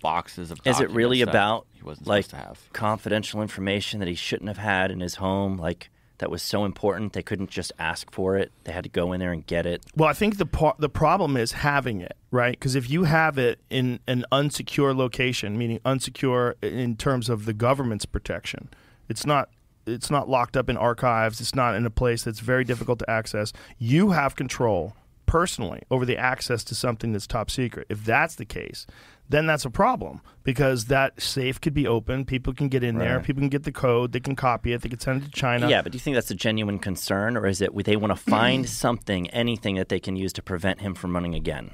boxes 0.00 0.50
of 0.50 0.60
is 0.64 0.80
it 0.80 0.90
really 0.90 1.22
about 1.22 1.66
he 1.72 1.82
wasn't 1.82 2.06
like 2.06 2.26
to 2.28 2.36
have 2.36 2.60
confidential 2.72 3.42
information 3.42 4.00
that 4.00 4.08
he 4.08 4.14
shouldn't 4.14 4.48
have 4.48 4.58
had 4.58 4.90
in 4.90 5.00
his 5.00 5.16
home? 5.16 5.56
Like 5.56 5.90
that 6.18 6.30
was 6.30 6.42
so 6.42 6.64
important 6.64 7.14
they 7.14 7.22
couldn't 7.22 7.50
just 7.50 7.72
ask 7.78 8.10
for 8.10 8.36
it; 8.36 8.52
they 8.64 8.72
had 8.72 8.84
to 8.84 8.90
go 8.90 9.12
in 9.12 9.20
there 9.20 9.32
and 9.32 9.46
get 9.46 9.64
it. 9.64 9.82
Well, 9.96 10.08
I 10.08 10.12
think 10.12 10.38
the 10.38 10.46
par- 10.46 10.76
the 10.78 10.88
problem 10.88 11.36
is 11.36 11.52
having 11.52 12.00
it 12.00 12.16
right 12.30 12.52
because 12.52 12.74
if 12.74 12.90
you 12.90 13.04
have 13.04 13.38
it 13.38 13.60
in 13.70 14.00
an 14.06 14.24
unsecure 14.30 14.94
location, 14.94 15.56
meaning 15.56 15.80
unsecure 15.84 16.54
in 16.62 16.96
terms 16.96 17.28
of 17.28 17.44
the 17.46 17.54
government's 17.54 18.04
protection, 18.04 18.68
it's 19.08 19.24
not 19.24 19.48
it's 19.86 20.10
not 20.10 20.28
locked 20.28 20.56
up 20.56 20.68
in 20.68 20.76
archives. 20.76 21.40
It's 21.40 21.54
not 21.54 21.74
in 21.74 21.86
a 21.86 21.90
place 21.90 22.22
that's 22.22 22.40
very 22.40 22.64
difficult 22.64 22.98
to 23.00 23.10
access. 23.10 23.52
You 23.78 24.10
have 24.10 24.36
control 24.36 24.94
personally 25.26 25.80
over 25.90 26.04
the 26.04 26.16
access 26.16 26.62
to 26.64 26.74
something 26.74 27.12
that's 27.12 27.26
top 27.26 27.50
secret. 27.50 27.86
If 27.88 28.04
that's 28.04 28.34
the 28.34 28.44
case, 28.44 28.86
then 29.28 29.46
that's 29.46 29.64
a 29.64 29.70
problem 29.70 30.20
because 30.44 30.86
that 30.86 31.20
safe 31.20 31.60
could 31.60 31.72
be 31.72 31.86
open. 31.86 32.24
People 32.24 32.52
can 32.52 32.68
get 32.68 32.84
in 32.84 32.96
right. 32.96 33.04
there. 33.04 33.20
People 33.20 33.40
can 33.40 33.48
get 33.48 33.64
the 33.64 33.72
code. 33.72 34.12
They 34.12 34.20
can 34.20 34.36
copy 34.36 34.72
it. 34.72 34.82
They 34.82 34.90
can 34.90 35.00
send 35.00 35.22
it 35.22 35.24
to 35.26 35.30
China. 35.30 35.68
Yeah, 35.68 35.82
but 35.82 35.92
do 35.92 35.96
you 35.96 36.00
think 36.00 36.16
that's 36.16 36.30
a 36.30 36.34
genuine 36.34 36.78
concern, 36.78 37.36
or 37.36 37.46
is 37.46 37.60
it 37.60 37.74
they 37.84 37.96
want 37.96 38.10
to 38.10 38.30
find 38.30 38.68
something, 38.68 39.30
anything 39.30 39.76
that 39.76 39.88
they 39.88 40.00
can 40.00 40.16
use 40.16 40.32
to 40.34 40.42
prevent 40.42 40.80
him 40.80 40.94
from 40.94 41.14
running 41.14 41.34
again? 41.34 41.72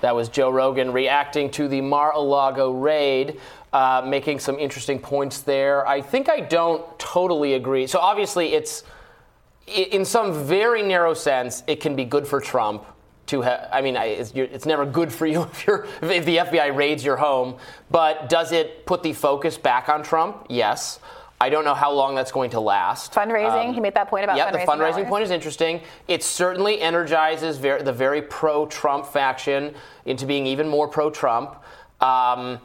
That 0.00 0.14
was 0.14 0.28
Joe 0.28 0.50
Rogan 0.50 0.92
reacting 0.92 1.50
to 1.52 1.68
the 1.68 1.80
Mar-a-Lago 1.80 2.72
raid, 2.72 3.40
uh, 3.72 4.02
making 4.06 4.40
some 4.40 4.58
interesting 4.58 4.98
points 4.98 5.42
there. 5.42 5.86
I 5.86 6.00
think 6.00 6.28
I 6.28 6.40
don't 6.40 6.98
totally 6.98 7.54
agree. 7.54 7.86
So 7.86 7.98
obviously, 7.98 8.54
it's 8.54 8.84
in 9.66 10.04
some 10.04 10.44
very 10.44 10.82
narrow 10.82 11.14
sense, 11.14 11.62
it 11.66 11.80
can 11.80 11.94
be 11.94 12.04
good 12.04 12.26
for 12.26 12.40
Trump 12.40 12.84
to 13.26 13.42
have. 13.42 13.68
I 13.72 13.80
mean, 13.80 13.96
it's, 13.96 14.32
it's, 14.34 14.66
never 14.66 14.84
good 14.84 15.12
for 15.12 15.26
you 15.26 15.42
if, 15.42 15.68
if 16.02 16.24
the 16.24 16.38
FBI 16.38 16.74
raids 16.74 17.04
your 17.04 17.16
home. 17.16 17.56
But 17.90 18.28
does 18.28 18.52
it 18.52 18.86
put 18.86 19.02
the 19.02 19.12
focus 19.12 19.56
back 19.56 19.88
on 19.88 20.02
Trump? 20.02 20.46
Yes. 20.48 20.98
I 21.42 21.48
don't 21.48 21.64
know 21.64 21.74
how 21.74 21.90
long 21.90 22.14
that's 22.14 22.32
going 22.32 22.50
to 22.50 22.60
last. 22.60 23.12
Fundraising, 23.12 23.68
um, 23.68 23.74
he 23.74 23.80
made 23.80 23.94
that 23.94 24.08
point 24.08 24.24
about 24.24 24.36
yeah, 24.36 24.50
the 24.50 24.58
fundraising 24.58 24.92
dollars. 24.92 25.08
point 25.08 25.24
is 25.24 25.30
interesting. 25.30 25.80
It 26.06 26.22
certainly 26.22 26.80
energizes 26.80 27.56
ver- 27.56 27.82
the 27.82 27.92
very 27.92 28.20
pro 28.20 28.66
Trump 28.66 29.06
faction 29.06 29.74
into 30.04 30.26
being 30.26 30.46
even 30.46 30.68
more 30.68 30.86
pro 30.86 31.10
Trump. 31.10 31.56
Um, 32.02 32.60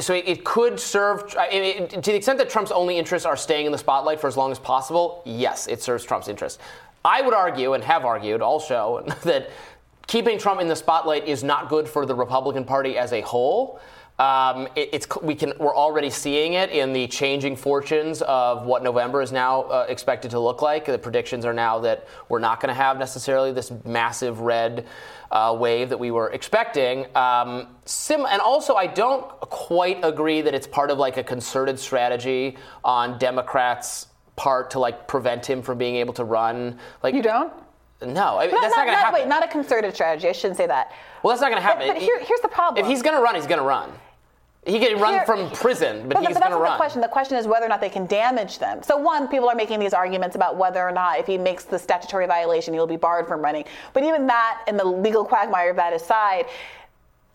so 0.00 0.12
it, 0.12 0.24
it, 0.26 0.44
could 0.44 0.80
serve, 0.80 1.34
it, 1.38 1.90
to 1.90 2.10
the 2.10 2.16
extent 2.16 2.38
that 2.38 2.50
Trump's 2.50 2.72
only 2.72 2.98
interests 2.98 3.24
are 3.24 3.36
staying 3.36 3.66
in 3.66 3.72
the 3.72 3.78
spotlight 3.78 4.20
for 4.20 4.26
as 4.26 4.36
long 4.36 4.50
as 4.50 4.58
possible, 4.58 5.22
yes, 5.24 5.68
it 5.68 5.80
serves 5.80 6.04
Trump's 6.04 6.28
interests. 6.28 6.58
I 7.04 7.22
would 7.22 7.32
argue, 7.32 7.74
and 7.74 7.84
have 7.84 8.04
argued 8.04 8.42
also 8.42 9.04
that 9.22 9.50
keeping 10.08 10.36
Trump 10.36 10.60
in 10.60 10.66
the 10.66 10.76
spotlight 10.76 11.28
is 11.28 11.44
not 11.44 11.68
good 11.68 11.88
for 11.88 12.04
the 12.04 12.14
Republican 12.14 12.64
Party 12.64 12.98
as 12.98 13.12
a 13.12 13.20
whole. 13.20 13.80
Um, 14.18 14.66
it, 14.74 14.88
it's 14.92 15.06
we 15.22 15.36
can 15.36 15.52
we're 15.60 15.76
already 15.76 16.10
seeing 16.10 16.54
it 16.54 16.70
in 16.70 16.92
the 16.92 17.06
changing 17.06 17.54
fortunes 17.54 18.20
of 18.22 18.64
what 18.64 18.82
November 18.82 19.22
is 19.22 19.30
now 19.30 19.62
uh, 19.62 19.86
expected 19.88 20.32
to 20.32 20.40
look 20.40 20.60
like. 20.60 20.86
The 20.86 20.98
predictions 20.98 21.44
are 21.44 21.52
now 21.52 21.78
that 21.80 22.08
we're 22.28 22.40
not 22.40 22.60
going 22.60 22.68
to 22.68 22.74
have 22.74 22.98
necessarily 22.98 23.52
this 23.52 23.70
massive 23.84 24.40
red 24.40 24.86
uh, 25.30 25.56
wave 25.58 25.88
that 25.90 25.98
we 25.98 26.10
were 26.10 26.30
expecting. 26.30 27.06
Um, 27.16 27.68
sim- 27.84 28.26
and 28.28 28.40
also, 28.40 28.74
I 28.74 28.88
don't 28.88 29.24
quite 29.40 30.00
agree 30.02 30.40
that 30.40 30.54
it's 30.54 30.66
part 30.66 30.90
of 30.90 30.98
like 30.98 31.16
a 31.16 31.22
concerted 31.22 31.78
strategy 31.78 32.56
on 32.82 33.18
Democrats' 33.18 34.08
part 34.34 34.70
to 34.72 34.80
like 34.80 35.06
prevent 35.06 35.46
him 35.46 35.62
from 35.62 35.78
being 35.78 35.94
able 35.94 36.14
to 36.14 36.24
run. 36.24 36.78
Like 37.04 37.14
you 37.14 37.22
don't. 37.22 37.52
No, 38.00 38.38
I 38.38 38.46
that's 38.46 38.52
not, 38.52 38.62
not 38.62 38.76
going 38.76 38.88
to 38.88 38.96
happen. 38.96 39.20
Wait, 39.20 39.28
not 39.28 39.44
a 39.44 39.48
concerted 39.48 39.94
strategy. 39.94 40.28
I 40.28 40.32
shouldn't 40.32 40.56
say 40.56 40.66
that. 40.66 40.92
Well, 41.22 41.32
that's 41.32 41.40
not 41.40 41.50
going 41.50 41.62
to 41.62 41.66
happen. 41.66 41.86
But, 41.86 41.94
but 41.94 42.02
here, 42.02 42.18
here's 42.20 42.40
the 42.40 42.48
problem. 42.48 42.84
If 42.84 42.88
he's 42.88 43.02
going 43.02 43.16
to 43.16 43.22
run, 43.22 43.34
he's 43.36 43.46
going 43.46 43.58
to 43.58 43.64
run. 43.64 43.92
He 44.68 44.78
can 44.78 45.00
run 45.00 45.14
Here, 45.14 45.26
from 45.26 45.50
prison, 45.50 46.08
but, 46.08 46.18
but 46.18 46.26
he's 46.26 46.36
going 46.36 46.50
to 46.50 46.58
run. 46.58 46.72
The 46.72 46.76
question. 46.76 47.00
The 47.00 47.08
question 47.08 47.38
is 47.38 47.46
whether 47.46 47.64
or 47.64 47.68
not 47.68 47.80
they 47.80 47.88
can 47.88 48.06
damage 48.06 48.58
them. 48.58 48.82
So 48.82 48.96
one, 48.96 49.26
people 49.28 49.48
are 49.48 49.54
making 49.54 49.80
these 49.80 49.94
arguments 49.94 50.36
about 50.36 50.56
whether 50.56 50.82
or 50.82 50.92
not 50.92 51.18
if 51.18 51.26
he 51.26 51.38
makes 51.38 51.64
the 51.64 51.78
statutory 51.78 52.26
violation, 52.26 52.74
he'll 52.74 52.86
be 52.86 52.96
barred 52.96 53.26
from 53.26 53.40
running. 53.40 53.64
But 53.94 54.02
even 54.04 54.26
that, 54.26 54.64
and 54.68 54.78
the 54.78 54.84
legal 54.84 55.24
quagmire 55.24 55.70
of 55.70 55.76
that 55.76 55.92
aside, 55.94 56.46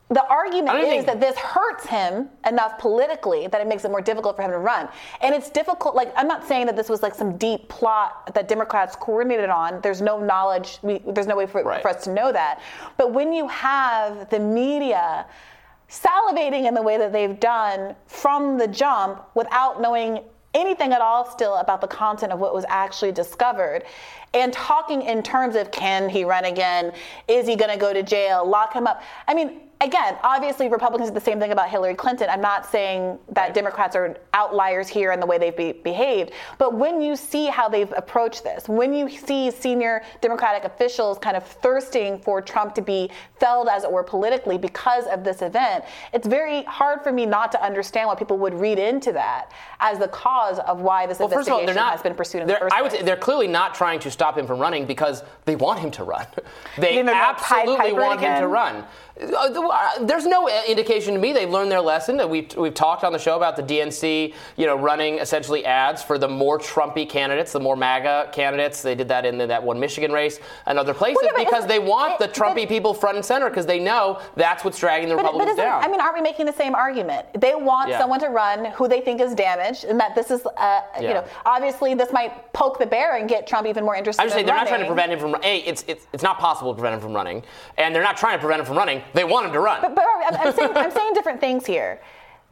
the 0.09 0.25
argument 0.27 0.77
is 0.77 0.89
think... 0.89 1.05
that 1.07 1.19
this 1.19 1.35
hurts 1.37 1.87
him 1.87 2.29
enough 2.45 2.77
politically 2.77 3.47
that 3.47 3.61
it 3.61 3.67
makes 3.67 3.83
it 3.83 3.89
more 3.89 4.01
difficult 4.01 4.35
for 4.35 4.43
him 4.43 4.51
to 4.51 4.59
run. 4.59 4.87
And 5.21 5.33
it's 5.33 5.49
difficult. 5.49 5.95
Like 5.95 6.13
I'm 6.15 6.27
not 6.27 6.47
saying 6.47 6.67
that 6.67 6.75
this 6.75 6.87
was 6.87 7.01
like 7.01 7.15
some 7.15 7.37
deep 7.37 7.67
plot 7.67 8.31
that 8.35 8.47
Democrats 8.47 8.95
coordinated 8.95 9.49
on. 9.49 9.81
There's 9.81 10.01
no 10.01 10.19
knowledge. 10.19 10.77
We, 10.83 11.01
there's 11.07 11.25
no 11.25 11.35
way 11.35 11.47
for, 11.47 11.63
right. 11.63 11.81
for 11.81 11.89
us 11.89 12.03
to 12.03 12.13
know 12.13 12.31
that. 12.31 12.61
But 12.97 13.11
when 13.11 13.33
you 13.33 13.47
have 13.47 14.29
the 14.29 14.39
media 14.39 15.25
salivating 15.93 16.67
in 16.67 16.73
the 16.73 16.81
way 16.81 16.97
that 16.97 17.13
they've 17.13 17.39
done 17.39 17.95
from 18.07 18.57
the 18.57 18.67
jump 18.67 19.23
without 19.35 19.79
knowing 19.79 20.21
anything 20.53 20.93
at 20.93 21.01
all 21.01 21.25
still 21.25 21.55
about 21.55 21.81
the 21.81 21.87
content 21.87 22.31
of 22.31 22.39
what 22.39 22.53
was 22.53 22.65
actually 22.67 23.11
discovered. 23.11 23.83
And 24.33 24.51
talking 24.51 25.03
in 25.03 25.21
terms 25.21 25.55
of 25.55 25.71
can 25.71 26.09
he 26.09 26.23
run 26.23 26.45
again? 26.45 26.93
Is 27.27 27.47
he 27.47 27.55
going 27.55 27.71
to 27.71 27.77
go 27.77 27.93
to 27.93 28.03
jail? 28.03 28.47
Lock 28.47 28.73
him 28.73 28.87
up. 28.87 29.01
I 29.27 29.33
mean 29.33 29.61
again, 29.83 30.17
obviously 30.23 30.69
Republicans 30.69 31.09
did 31.09 31.15
the 31.15 31.23
same 31.23 31.39
thing 31.39 31.51
about 31.51 31.69
Hillary 31.69 31.95
Clinton. 31.95 32.29
I'm 32.29 32.41
not 32.41 32.65
saying 32.65 33.19
that 33.29 33.41
right. 33.41 33.53
Democrats 33.53 33.95
are 33.95 34.17
outliers 34.33 34.87
here 34.87 35.11
in 35.11 35.19
the 35.19 35.25
way 35.25 35.37
they've 35.37 35.55
be- 35.55 35.73
behaved, 35.73 36.31
but 36.57 36.73
when 36.73 37.01
you 37.01 37.15
see 37.15 37.47
how 37.47 37.69
they've 37.69 37.91
approached 37.95 38.43
this, 38.43 38.67
when 38.67 38.93
you 38.93 39.09
see 39.09 39.51
senior 39.51 40.03
Democratic 40.21 40.63
officials 40.63 41.17
kind 41.17 41.35
of 41.35 41.43
thirsting 41.45 42.19
for 42.19 42.41
Trump 42.41 42.73
to 42.75 42.81
be 42.81 43.09
felled, 43.39 43.67
as 43.67 43.83
it 43.83 43.91
were, 43.91 44.03
politically 44.03 44.57
because 44.57 45.05
of 45.07 45.23
this 45.23 45.41
event, 45.41 45.83
it's 46.13 46.27
very 46.27 46.63
hard 46.63 47.01
for 47.01 47.11
me 47.11 47.25
not 47.25 47.51
to 47.51 47.63
understand 47.63 48.07
why 48.07 48.15
people 48.15 48.37
would 48.37 48.53
read 48.53 48.79
into 48.79 49.11
that 49.11 49.51
as 49.79 49.99
the 49.99 50.07
cause 50.07 50.59
of 50.59 50.81
why 50.81 51.05
this 51.05 51.19
well, 51.19 51.27
investigation 51.29 51.69
all, 51.69 51.75
not, 51.75 51.91
has 51.91 52.01
been 52.01 52.15
pursued 52.15 52.41
in 52.41 52.47
the 52.47 52.55
first 52.55 52.73
I 52.73 52.81
would 52.81 52.89
place. 52.89 53.01
say 53.01 53.05
they're 53.05 53.17
clearly 53.17 53.47
not 53.47 53.75
trying 53.75 53.99
to 54.01 54.11
stop 54.11 54.37
him 54.37 54.47
from 54.47 54.59
running 54.59 54.85
because 54.85 55.23
they 55.45 55.55
want 55.55 55.79
him 55.79 55.91
to 55.91 56.03
run. 56.03 56.25
They 56.77 56.99
absolutely 56.99 57.93
want 57.93 58.19
him 58.19 58.41
to 58.41 58.47
run. 58.47 58.83
There's 59.15 60.25
no 60.25 60.49
indication 60.67 61.13
to 61.13 61.19
me 61.19 61.33
they've 61.33 61.49
learned 61.49 61.71
their 61.71 61.81
lesson. 61.81 62.17
We've, 62.29 62.53
we've 62.55 62.73
talked 62.73 63.03
on 63.03 63.13
the 63.13 63.19
show 63.19 63.37
about 63.37 63.55
the 63.55 63.61
DNC, 63.61 64.33
you 64.57 64.65
know, 64.65 64.75
running 64.75 65.19
essentially 65.19 65.65
ads 65.65 66.01
for 66.01 66.17
the 66.17 66.27
more 66.27 66.57
Trumpy 66.57 67.07
candidates, 67.07 67.51
the 67.51 67.59
more 67.59 67.75
MAGA 67.75 68.29
candidates. 68.33 68.81
They 68.81 68.95
did 68.95 69.07
that 69.09 69.25
in 69.25 69.37
the, 69.37 69.45
that 69.47 69.61
one 69.61 69.79
Michigan 69.79 70.11
race 70.11 70.39
and 70.65 70.79
other 70.79 70.95
places 70.95 71.19
well, 71.21 71.31
yeah, 71.37 71.45
because 71.45 71.67
they 71.67 71.77
want 71.77 72.17
the 72.17 72.27
Trumpy 72.27 72.67
people 72.67 72.93
front 72.93 73.17
and 73.17 73.25
center 73.25 73.49
because 73.49 73.67
they 73.67 73.79
know 73.79 74.19
that's 74.35 74.63
what's 74.63 74.79
dragging 74.79 75.09
the 75.09 75.15
but, 75.15 75.25
Republicans 75.25 75.57
but 75.57 75.63
down. 75.63 75.83
I 75.83 75.87
mean, 75.87 76.01
aren't 76.01 76.15
we 76.15 76.21
making 76.21 76.47
the 76.47 76.53
same 76.53 76.73
argument? 76.73 77.27
They 77.39 77.53
want 77.53 77.89
yeah. 77.89 77.99
someone 77.99 78.19
to 78.21 78.29
run 78.29 78.65
who 78.71 78.87
they 78.87 79.01
think 79.01 79.21
is 79.21 79.35
damaged, 79.35 79.83
and 79.83 79.99
that 79.99 80.15
this 80.15 80.31
is, 80.31 80.43
uh, 80.45 80.51
yeah. 80.57 81.01
you 81.01 81.13
know, 81.13 81.25
obviously 81.45 81.93
this 81.93 82.11
might 82.11 82.51
poke 82.53 82.79
the 82.79 82.87
bear 82.87 83.17
and 83.17 83.29
get 83.29 83.45
Trump 83.45 83.67
even 83.67 83.85
more 83.85 83.95
interested. 83.95 84.21
I'm 84.23 84.27
just 84.27 84.35
saying 84.35 84.47
they're 84.47 84.55
running. 84.55 84.71
not 84.71 84.77
trying 84.77 84.87
to 84.87 84.93
prevent 84.93 85.11
him 85.11 85.19
from. 85.19 85.43
A, 85.43 85.57
it's, 85.59 85.85
it's 85.87 86.07
it's 86.13 86.23
not 86.23 86.39
possible 86.39 86.73
to 86.73 86.75
prevent 86.75 86.95
him 86.95 87.01
from 87.01 87.13
running, 87.13 87.43
and 87.77 87.93
they're 87.93 88.03
not 88.03 88.17
trying 88.17 88.37
to 88.37 88.39
prevent 88.39 88.59
him 88.59 88.65
from 88.65 88.77
running. 88.77 89.02
They 89.13 89.23
want 89.23 89.45
him 89.47 89.53
to 89.53 89.59
run. 89.59 89.81
But, 89.81 89.95
but 89.95 90.05
I'm, 90.05 90.47
I'm, 90.47 90.53
saying, 90.53 90.71
I'm 90.75 90.91
saying 90.91 91.13
different 91.13 91.39
things 91.39 91.65
here. 91.65 91.99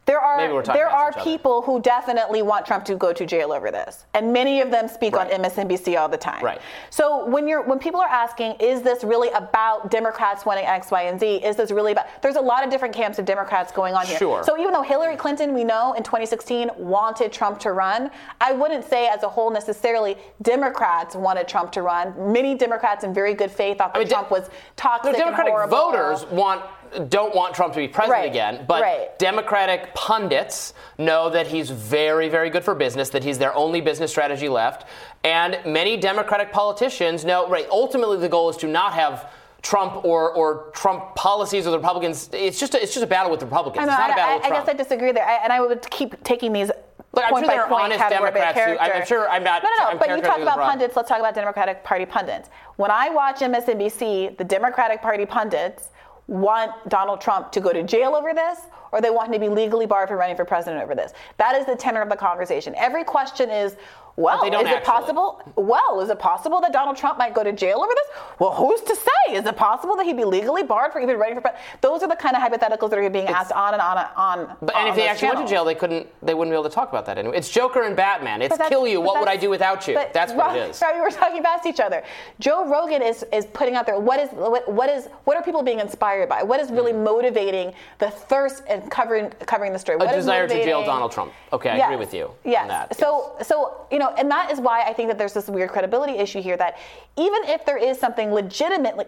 There 0.06 0.20
are 0.20 0.64
there 0.64 0.90
are 0.90 1.14
people 1.14 1.62
who 1.62 1.80
definitely 1.80 2.42
want 2.42 2.66
Trump 2.66 2.86
to 2.86 2.96
go 2.96 3.14
to 3.14 3.26
jail 3.26 3.52
over 3.52 3.70
this, 3.70 4.06
and 4.16 4.34
many 4.34 4.60
of 4.60 4.72
them 4.72 4.88
speak 4.88 5.16
right. 5.16 5.32
on 5.32 5.44
MSNBC 5.44 5.98
all 6.00 6.10
the 6.10 6.18
time. 6.18 6.44
Right. 6.44 6.60
So 6.90 7.28
when 7.28 7.48
you're 7.48 7.62
when 7.62 7.78
people 7.78 8.02
are 8.02 8.10
asking, 8.10 8.56
is 8.60 8.82
this 8.82 9.04
really 9.04 9.30
about 9.30 9.92
Democrats 9.92 10.44
wanting 10.44 10.66
X, 10.66 10.90
Y, 10.90 11.04
and 11.04 11.20
Z? 11.20 11.46
Is 11.46 11.56
this 11.56 11.70
really 11.72 11.92
about? 11.92 12.08
There's 12.24 12.36
a 12.36 12.42
lot 12.42 12.64
of 12.64 12.72
different 12.72 12.96
camps 12.96 13.20
of 13.20 13.26
Democrats 13.26 13.72
going 13.72 13.94
on 13.94 14.08
here. 14.08 14.18
Sure. 14.18 14.44
So 14.44 14.60
even 14.60 14.74
though 14.74 14.82
Hillary 14.82 15.16
Clinton, 15.16 15.54
we 15.54 15.64
know 15.64 15.94
in 15.94 16.02
2016 16.02 16.72
wanted 16.78 17.32
Trump 17.32 17.60
to 17.60 17.72
run, 17.72 18.10
I 18.40 18.54
wouldn't 18.54 18.84
say 18.84 19.08
as 19.08 19.22
a 19.22 19.30
whole 19.30 19.52
necessarily 19.52 20.18
Democrats 20.42 21.16
wanted 21.16 21.48
Trump 21.48 21.72
to 21.74 21.84
run. 21.84 22.34
Many 22.34 22.56
Democrats 22.56 23.04
in 23.04 23.14
very 23.14 23.36
good 23.36 23.52
faith 23.52 23.78
thought 23.78 23.94
that 23.94 24.00
I 24.00 24.04
mean, 24.04 24.10
Trump 24.10 24.32
was 24.32 24.50
toxic 24.76 25.14
no, 25.14 25.20
Democratic 25.20 25.70
voters 25.70 26.26
want 26.26 26.64
don't 27.10 27.36
want 27.36 27.56
Trump 27.56 27.74
to 27.74 27.80
be 27.80 27.88
president 27.88 28.22
right. 28.22 28.30
again, 28.30 28.66
but 28.68 28.82
right. 28.82 29.20
Democratic 29.20 29.94
pundits 29.94 30.74
know 30.98 31.30
that 31.30 31.48
he's 31.48 31.70
very, 31.70 32.30
very 32.30 32.50
good 32.50 32.64
for 32.64 32.76
business, 32.76 33.10
that 33.10 33.24
he's 33.24 33.38
their 33.38 33.56
only 33.56 33.82
business 33.82 34.12
strategy 34.12 34.50
left. 34.50 34.88
And 35.24 35.60
many 35.66 35.98
Democratic 35.98 36.52
politicians 36.52 37.24
know, 37.24 37.48
right, 37.48 37.68
ultimately 37.72 38.18
the 38.18 38.30
goal 38.30 38.50
is 38.50 38.58
to 38.58 38.68
not 38.68 38.94
have 38.94 39.32
Trump 39.62 40.04
or, 40.04 40.34
or 40.34 40.72
Trump 40.74 41.16
policies 41.16 41.68
or 41.68 41.72
the 41.72 41.78
Republicans. 41.78 42.30
It's 42.34 42.60
just 42.60 42.74
a, 42.74 42.82
it's 42.82 42.94
just 42.94 43.04
a 43.04 43.08
battle 43.08 43.32
with 43.32 43.40
the 43.40 43.46
Republicans. 43.46 43.84
I, 43.84 43.86
know, 43.86 43.92
it's 43.94 44.00
not 44.00 44.10
I, 44.10 44.14
a 44.14 44.16
battle 44.16 44.32
I, 44.32 44.36
with 44.36 44.48
Trump. 44.48 44.56
I 44.56 44.66
guess 44.66 44.70
I 44.70 44.84
disagree 44.84 45.12
there, 45.12 45.26
I, 45.26 45.36
and 45.44 45.54
I 45.54 45.62
would 45.62 45.90
keep 45.90 46.22
taking 46.24 46.52
these 46.52 46.72
Look, 47.14 47.26
I'm 47.26 47.44
sure 47.44 47.48
there 47.48 47.66
are 47.66 47.74
honest 47.74 48.00
Democrats 48.00 48.58
who, 48.58 48.78
I'm 48.78 49.06
sure 49.06 49.30
I'm 49.30 49.44
not. 49.44 49.64
No, 49.64 49.70
no, 49.70 49.84
no. 49.84 49.90
I'm 49.92 49.98
but 49.98 50.10
you 50.10 50.22
talk 50.22 50.40
about 50.40 50.58
pundits. 50.60 50.96
Let's 50.96 51.10
talk 51.10 51.20
about 51.20 51.36
Democratic 51.36 51.84
Party 51.84 52.06
pundits. 52.06 52.50
When 52.78 52.90
I 52.90 53.10
watch 53.10 53.40
MSNBC, 53.40 54.38
the 54.38 54.44
Democratic 54.46 55.02
Party 55.02 55.26
pundits 55.26 55.90
want 56.28 56.72
Donald 56.90 57.22
Trump 57.22 57.52
to 57.52 57.60
go 57.60 57.74
to 57.74 57.84
jail 57.84 58.16
over 58.16 58.34
this 58.34 58.60
or 58.92 59.02
they 59.02 59.10
want 59.10 59.28
him 59.28 59.34
to 59.34 59.40
be 59.40 59.50
legally 59.50 59.86
barred 59.86 60.10
from 60.10 60.18
running 60.18 60.36
for 60.36 60.46
president 60.46 60.84
over 60.84 60.96
this. 60.96 61.14
That 61.38 61.56
is 61.56 61.66
the 61.66 61.76
tenor 61.76 62.02
of 62.02 62.10
the 62.10 62.16
conversation. 62.16 62.74
Every 62.78 63.04
question 63.04 63.50
is 63.50 63.76
well, 64.16 64.44
is 64.44 64.70
it 64.70 64.84
possible? 64.84 65.42
Well, 65.56 66.02
is 66.02 66.10
it 66.10 66.20
possible 66.20 66.62
that 66.62 66.74
Donald 66.74 66.98
Trump 66.98 67.18
might 67.18 67.34
go 67.34 67.44
to 67.44 67.52
jail 67.52 67.80
over 67.80 67.94
this? 67.94 68.08
Well, 68.40 68.54
who's 68.54 68.82
to 68.82 68.96
say? 68.96 69.34
Is 69.34 69.46
it 69.46 69.56
possible 69.56 69.96
that 69.96 70.06
he'd 70.06 70.18
be 70.18 70.26
legally 70.26 70.64
barred 70.64 70.92
for 70.92 71.00
even 71.00 71.18
running 71.18 71.36
for 71.36 71.42
president? 71.42 71.66
Those 71.82 72.04
are 72.04 72.10
the 72.10 72.16
kind 72.16 72.36
of 72.36 72.42
hypotheticals 72.42 72.90
that 72.90 73.00
are 73.00 73.10
being 73.10 73.26
it's, 73.26 73.34
asked 73.34 73.52
on 73.52 73.74
and 73.74 73.82
on 73.82 73.98
and 73.98 74.08
on. 74.16 74.58
But, 74.62 74.76
and 74.76 74.90
if 74.90 74.96
they 74.96 75.08
actually 75.08 75.28
channels. 75.28 75.38
went 75.38 75.50
to 75.50 75.54
jail, 75.54 75.66
they 75.66 75.76
couldn't. 75.76 76.08
They 76.22 76.34
wouldn't 76.34 76.52
be 76.52 76.56
able 76.56 76.70
to 76.70 76.76
talk 76.76 76.90
about 76.90 77.06
that 77.06 77.18
anyway. 77.18 77.38
It's 77.38 77.50
Joker 77.50 77.84
and 77.84 77.96
Batman. 77.96 78.42
It's 78.42 78.58
kill 78.70 78.88
you. 78.88 79.02
What 79.02 79.20
would 79.20 79.30
I 79.30 79.38
do 79.38 79.50
without 79.50 79.88
you? 79.88 79.96
That's 80.14 80.34
what 80.34 80.56
it 80.56 80.70
is. 80.70 80.82
Right, 80.82 80.96
we 80.96 81.02
were 81.02 81.10
talking 81.10 81.44
past 81.44 81.66
each 81.66 81.80
other. 81.80 82.04
Joe 82.40 82.68
Rogan 82.68 83.02
is 83.02 83.26
is 83.32 83.46
putting 83.48 83.76
out 83.76 83.86
there 83.86 84.00
what 84.00 84.20
is 84.20 84.30
what, 84.32 84.72
what 84.72 84.90
is 84.90 85.08
what 85.24 85.38
are 85.38 85.44
people 85.44 85.64
being 85.64 85.80
inspired 85.80 86.30
by? 86.30 86.44
What 86.44 86.60
is 86.60 86.72
really 86.72 86.94
mm. 86.94 87.04
motivating 87.04 87.74
the 88.00 88.10
thirst 88.10 88.64
and 88.68 88.90
covering 88.90 89.30
covering 89.46 89.74
the 89.74 89.80
story? 89.80 89.98
What 89.98 90.12
A 90.12 90.16
desire 90.16 90.48
to 90.48 90.64
jail 90.64 90.84
Donald 90.84 91.12
Trump. 91.12 91.32
Okay, 91.54 91.70
I 91.70 91.78
yes, 91.78 91.86
agree 91.86 91.98
with 91.98 92.14
you. 92.14 92.32
Yes. 92.44 92.98
So 92.98 93.36
yes. 93.38 93.48
so 93.48 93.86
you 93.92 94.00
know, 94.00 94.01
and 94.10 94.30
that 94.32 94.52
is 94.52 94.60
why 94.60 94.84
I 94.84 94.94
think 94.94 95.10
that 95.10 95.18
there's 95.18 95.34
this 95.34 95.48
weird 95.48 95.70
credibility 95.70 96.14
issue 96.14 96.42
here 96.42 96.58
that 96.58 96.78
even 97.18 97.44
if 97.46 97.66
there 97.66 97.78
is 97.78 98.00
something 98.00 98.32
legitimately 98.32 99.06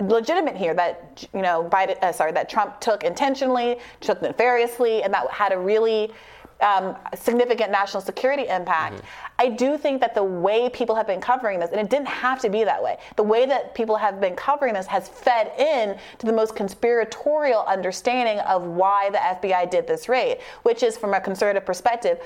legitimate 0.00 0.56
here 0.56 0.74
that 0.74 1.26
you 1.34 1.42
know 1.42 1.68
Biden, 1.70 2.00
uh, 2.02 2.12
sorry 2.12 2.32
that 2.32 2.48
Trump 2.48 2.80
took 2.80 3.02
intentionally, 3.02 3.78
took 4.00 4.22
nefariously, 4.22 5.02
and 5.02 5.12
that 5.12 5.28
had 5.30 5.52
a 5.52 5.58
really 5.58 6.12
um, 6.60 6.96
significant 7.14 7.70
national 7.70 8.00
security 8.00 8.46
impact. 8.48 8.96
Mm-hmm. 8.96 9.06
I 9.38 9.48
do 9.50 9.78
think 9.78 10.00
that 10.00 10.14
the 10.14 10.24
way 10.24 10.68
people 10.68 10.94
have 10.96 11.06
been 11.06 11.20
covering 11.20 11.60
this, 11.60 11.70
and 11.70 11.80
it 11.80 11.88
didn't 11.88 12.08
have 12.08 12.40
to 12.40 12.50
be 12.50 12.64
that 12.64 12.82
way, 12.82 12.98
the 13.16 13.22
way 13.22 13.46
that 13.46 13.74
people 13.74 13.96
have 13.96 14.20
been 14.20 14.34
covering 14.34 14.74
this 14.74 14.86
has 14.86 15.08
fed 15.08 15.52
in 15.58 15.96
to 16.18 16.26
the 16.26 16.32
most 16.32 16.56
conspiratorial 16.56 17.64
understanding 17.66 18.40
of 18.40 18.64
why 18.64 19.10
the 19.10 19.18
FBI 19.18 19.70
did 19.70 19.86
this 19.86 20.08
raid, 20.08 20.38
which 20.62 20.82
is 20.82 20.96
from 20.96 21.14
a 21.14 21.20
conservative 21.20 21.64
perspective 21.64 22.20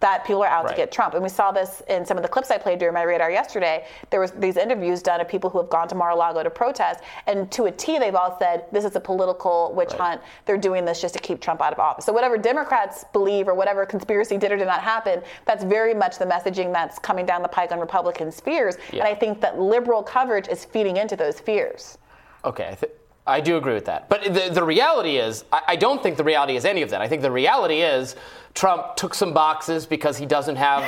that 0.00 0.26
people 0.26 0.42
are 0.42 0.48
out 0.48 0.64
Right. 0.64 0.72
to 0.72 0.76
get 0.76 0.92
Trump. 0.92 1.14
And 1.14 1.22
we 1.22 1.28
saw 1.30 1.52
this 1.52 1.82
in 1.88 2.04
some 2.04 2.18
of 2.18 2.22
the 2.22 2.28
clips 2.28 2.50
I 2.50 2.58
played 2.58 2.78
during 2.78 2.92
my 2.92 3.02
radar 3.02 3.30
yesterday. 3.30 3.86
There 4.10 4.20
was 4.20 4.30
these 4.32 4.58
interviews 4.58 5.02
done 5.02 5.22
of 5.22 5.28
people 5.28 5.48
who 5.48 5.58
have 5.58 5.70
gone 5.70 5.88
to 5.88 5.94
Mar-a-Lago 5.94 6.42
to 6.42 6.50
protest, 6.50 7.00
and 7.26 7.50
to 7.52 7.64
a 7.64 7.72
T, 7.72 7.98
they've 7.98 8.14
all 8.14 8.36
said 8.38 8.66
this 8.72 8.84
is 8.84 8.94
a 8.94 9.00
political 9.00 9.72
witch 9.74 9.92
hunt. 9.94 10.20
They're 10.44 10.58
doing 10.58 10.84
this 10.84 11.00
just 11.00 11.14
to 11.14 11.20
keep 11.20 11.40
Trump 11.40 11.62
out 11.62 11.72
of 11.72 11.78
office. 11.78 12.04
So 12.04 12.12
whatever 12.12 12.36
Democrats 12.36 13.04
believe 13.14 13.48
or 13.48 13.54
whatever 13.54 13.86
conspiracy 13.86 14.36
did 14.36 14.52
or 14.52 14.58
did 14.58 14.66
not 14.66 14.82
happen, 14.82 15.22
that's 15.46 15.64
very 15.64 15.94
much 15.94 16.18
the 16.18 16.26
messaging 16.26 16.72
that's 16.74 16.98
coming 16.98 17.24
down 17.24 17.40
the 17.40 17.48
pike 17.48 17.72
on 17.72 17.80
Republicans' 17.80 18.38
fears. 18.38 18.76
Yeah. 18.92 19.00
And 19.00 19.08
I 19.08 19.14
think 19.14 19.40
that 19.40 19.58
liberal 19.58 20.02
coverage 20.02 20.48
is 20.48 20.64
feeding 20.64 20.98
into 20.98 21.16
those 21.16 21.40
fears. 21.40 21.96
Okay, 22.44 22.68
I, 22.70 22.74
th- 22.74 22.92
I 23.26 23.40
do 23.40 23.56
agree 23.56 23.74
with 23.74 23.86
that. 23.86 24.08
But 24.08 24.22
the, 24.24 24.50
the 24.52 24.62
reality 24.62 25.16
is, 25.16 25.44
I, 25.50 25.62
I 25.68 25.76
don't 25.76 26.02
think 26.02 26.16
the 26.16 26.22
reality 26.24 26.54
is 26.54 26.64
any 26.64 26.82
of 26.82 26.90
that. 26.90 27.00
I 27.00 27.08
think 27.08 27.22
the 27.22 27.30
reality 27.32 27.80
is 27.80 28.14
Trump 28.56 28.96
took 28.96 29.12
some 29.14 29.34
boxes 29.34 29.84
because 29.84 30.16
he 30.16 30.24
doesn't 30.24 30.56
have 30.56 30.82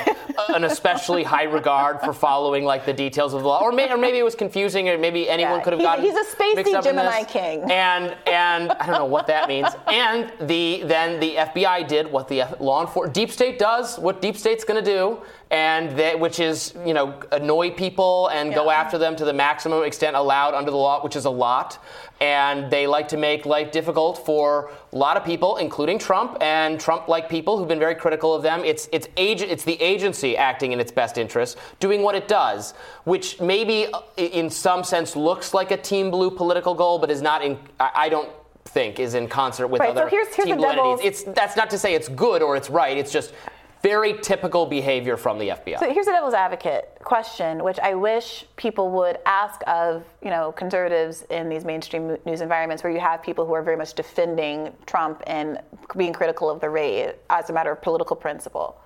an 0.49 0.63
especially 0.63 1.23
high 1.23 1.43
regard 1.43 2.01
for 2.01 2.13
following 2.13 2.65
like 2.65 2.83
the 2.83 2.91
details 2.91 3.35
of 3.35 3.43
the 3.43 3.47
law, 3.47 3.61
or, 3.61 3.71
may, 3.71 3.91
or 3.91 3.97
maybe 3.97 4.17
it 4.17 4.23
was 4.23 4.33
confusing, 4.33 4.89
or 4.89 4.97
maybe 4.97 5.29
anyone 5.29 5.57
Yeah, 5.57 5.63
could 5.63 5.73
have 5.73 5.81
gotten 5.81 6.03
he's 6.03 6.15
a 6.15 6.35
spacey 6.35 6.83
Gemini 6.83 7.23
king. 7.25 7.71
And 7.71 8.17
and 8.25 8.71
I 8.71 8.87
don't 8.87 8.97
know 8.97 9.05
what 9.05 9.27
that 9.27 9.47
means. 9.47 9.67
And 9.87 10.33
the 10.41 10.81
then 10.85 11.19
the 11.19 11.35
FBI 11.35 11.87
did 11.87 12.11
what 12.11 12.27
the 12.27 12.41
F- 12.41 12.59
law 12.59 12.81
enforcement 12.81 13.13
deep 13.13 13.29
state 13.29 13.59
does, 13.59 13.99
what 13.99 14.19
deep 14.19 14.35
state's 14.35 14.63
going 14.63 14.83
to 14.83 14.91
do, 14.91 15.19
and 15.51 15.91
that 15.99 16.19
which 16.19 16.39
is 16.39 16.73
you 16.83 16.95
know 16.95 17.19
annoy 17.31 17.69
people 17.69 18.29
and 18.29 18.51
go 18.51 18.71
after 18.71 18.97
them 18.97 19.15
to 19.15 19.25
the 19.25 19.33
maximum 19.33 19.83
extent 19.83 20.15
allowed 20.15 20.55
under 20.55 20.71
the 20.71 20.77
law, 20.77 21.03
which 21.03 21.15
is 21.15 21.25
a 21.25 21.29
lot. 21.29 21.77
And 22.21 22.69
they 22.69 22.85
like 22.85 23.07
to 23.09 23.17
make 23.17 23.45
life 23.45 23.71
difficult 23.71 24.25
for 24.25 24.71
a 24.91 24.95
lot 24.97 25.15
of 25.15 25.23
people, 25.23 25.55
including 25.55 25.97
Trump 25.97 26.37
and 26.41 26.77
Trump-like 26.77 27.29
people 27.29 27.58
who've 27.59 27.67
been 27.67 27.77
very 27.79 27.93
critical 27.95 28.33
of 28.33 28.41
them. 28.41 28.63
It's 28.63 28.89
it's 28.91 29.07
age, 29.17 29.41
it's 29.41 29.63
the 29.63 29.79
agency 29.81 30.35
acting 30.35 30.71
in 30.71 30.79
its 30.79 30.91
best 30.91 31.17
interest, 31.17 31.57
doing 31.79 32.01
what 32.01 32.15
it 32.15 32.27
does, 32.27 32.73
which 33.03 33.39
maybe 33.39 33.87
uh, 33.93 34.01
in 34.17 34.49
some 34.49 34.83
sense 34.83 35.15
looks 35.15 35.53
like 35.53 35.71
a 35.71 35.77
Team 35.77 36.09
Blue 36.09 36.31
political 36.31 36.73
goal, 36.73 36.97
but 36.97 37.11
is 37.11 37.21
not 37.21 37.43
in. 37.43 37.59
I, 37.79 38.09
don't 38.09 38.29
think 38.65 38.99
is 38.99 39.13
in 39.13 39.27
concert 39.27 39.67
with 39.67 39.79
Right, 39.79 39.87
so 39.95 40.01
other 40.01 40.09
here's- 40.09 40.33
here's 40.33 40.47
Team 40.47 40.57
the 40.57 40.61
Blue 40.63 40.91
entities. 40.91 41.05
It's 41.05 41.23
that's 41.35 41.55
not 41.55 41.69
to 41.71 41.77
say 41.77 41.93
it's 41.93 42.07
good 42.09 42.41
or 42.41 42.55
it's 42.55 42.69
right. 42.69 42.97
It's 42.97 43.11
just 43.11 43.33
very 43.81 44.19
typical 44.19 44.65
behavior 44.65 45.15
from 45.15 45.37
the 45.39 45.49
FBI. 45.49 45.79
So 45.79 45.91
here's 45.91 46.07
a 46.07 46.11
devil's 46.11 46.33
advocate 46.33 46.97
question, 47.03 47.63
which 47.63 47.79
I 47.79 47.95
wish 47.95 48.45
people 48.57 48.91
would 48.91 49.19
ask 49.25 49.61
of, 49.67 50.03
you 50.21 50.29
know, 50.29 50.51
conservatives 50.51 51.23
in 51.29 51.47
these 51.47 51.63
mainstream 51.63 52.17
news 52.25 52.41
environments 52.41 52.83
where 52.83 52.91
you 52.91 52.99
have 52.99 53.23
people 53.23 53.45
who 53.45 53.53
are 53.53 53.63
very 53.63 53.77
much 53.77 53.93
defending 53.93 54.73
Trump 54.85 55.23
and 55.27 55.59
being 55.95 56.11
critical 56.11 56.49
of 56.49 56.59
the 56.59 56.69
raid 56.69 57.15
as 57.29 57.49
a 57.49 57.53
matter 57.53 57.71
of 57.71 57.81
political 57.81 58.15
principle. 58.15 58.81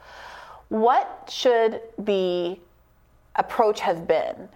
What 0.69 1.29
should 1.31 1.81
the 1.97 2.59
approach 3.35 3.79
have 3.79 4.07
been? 4.07 4.49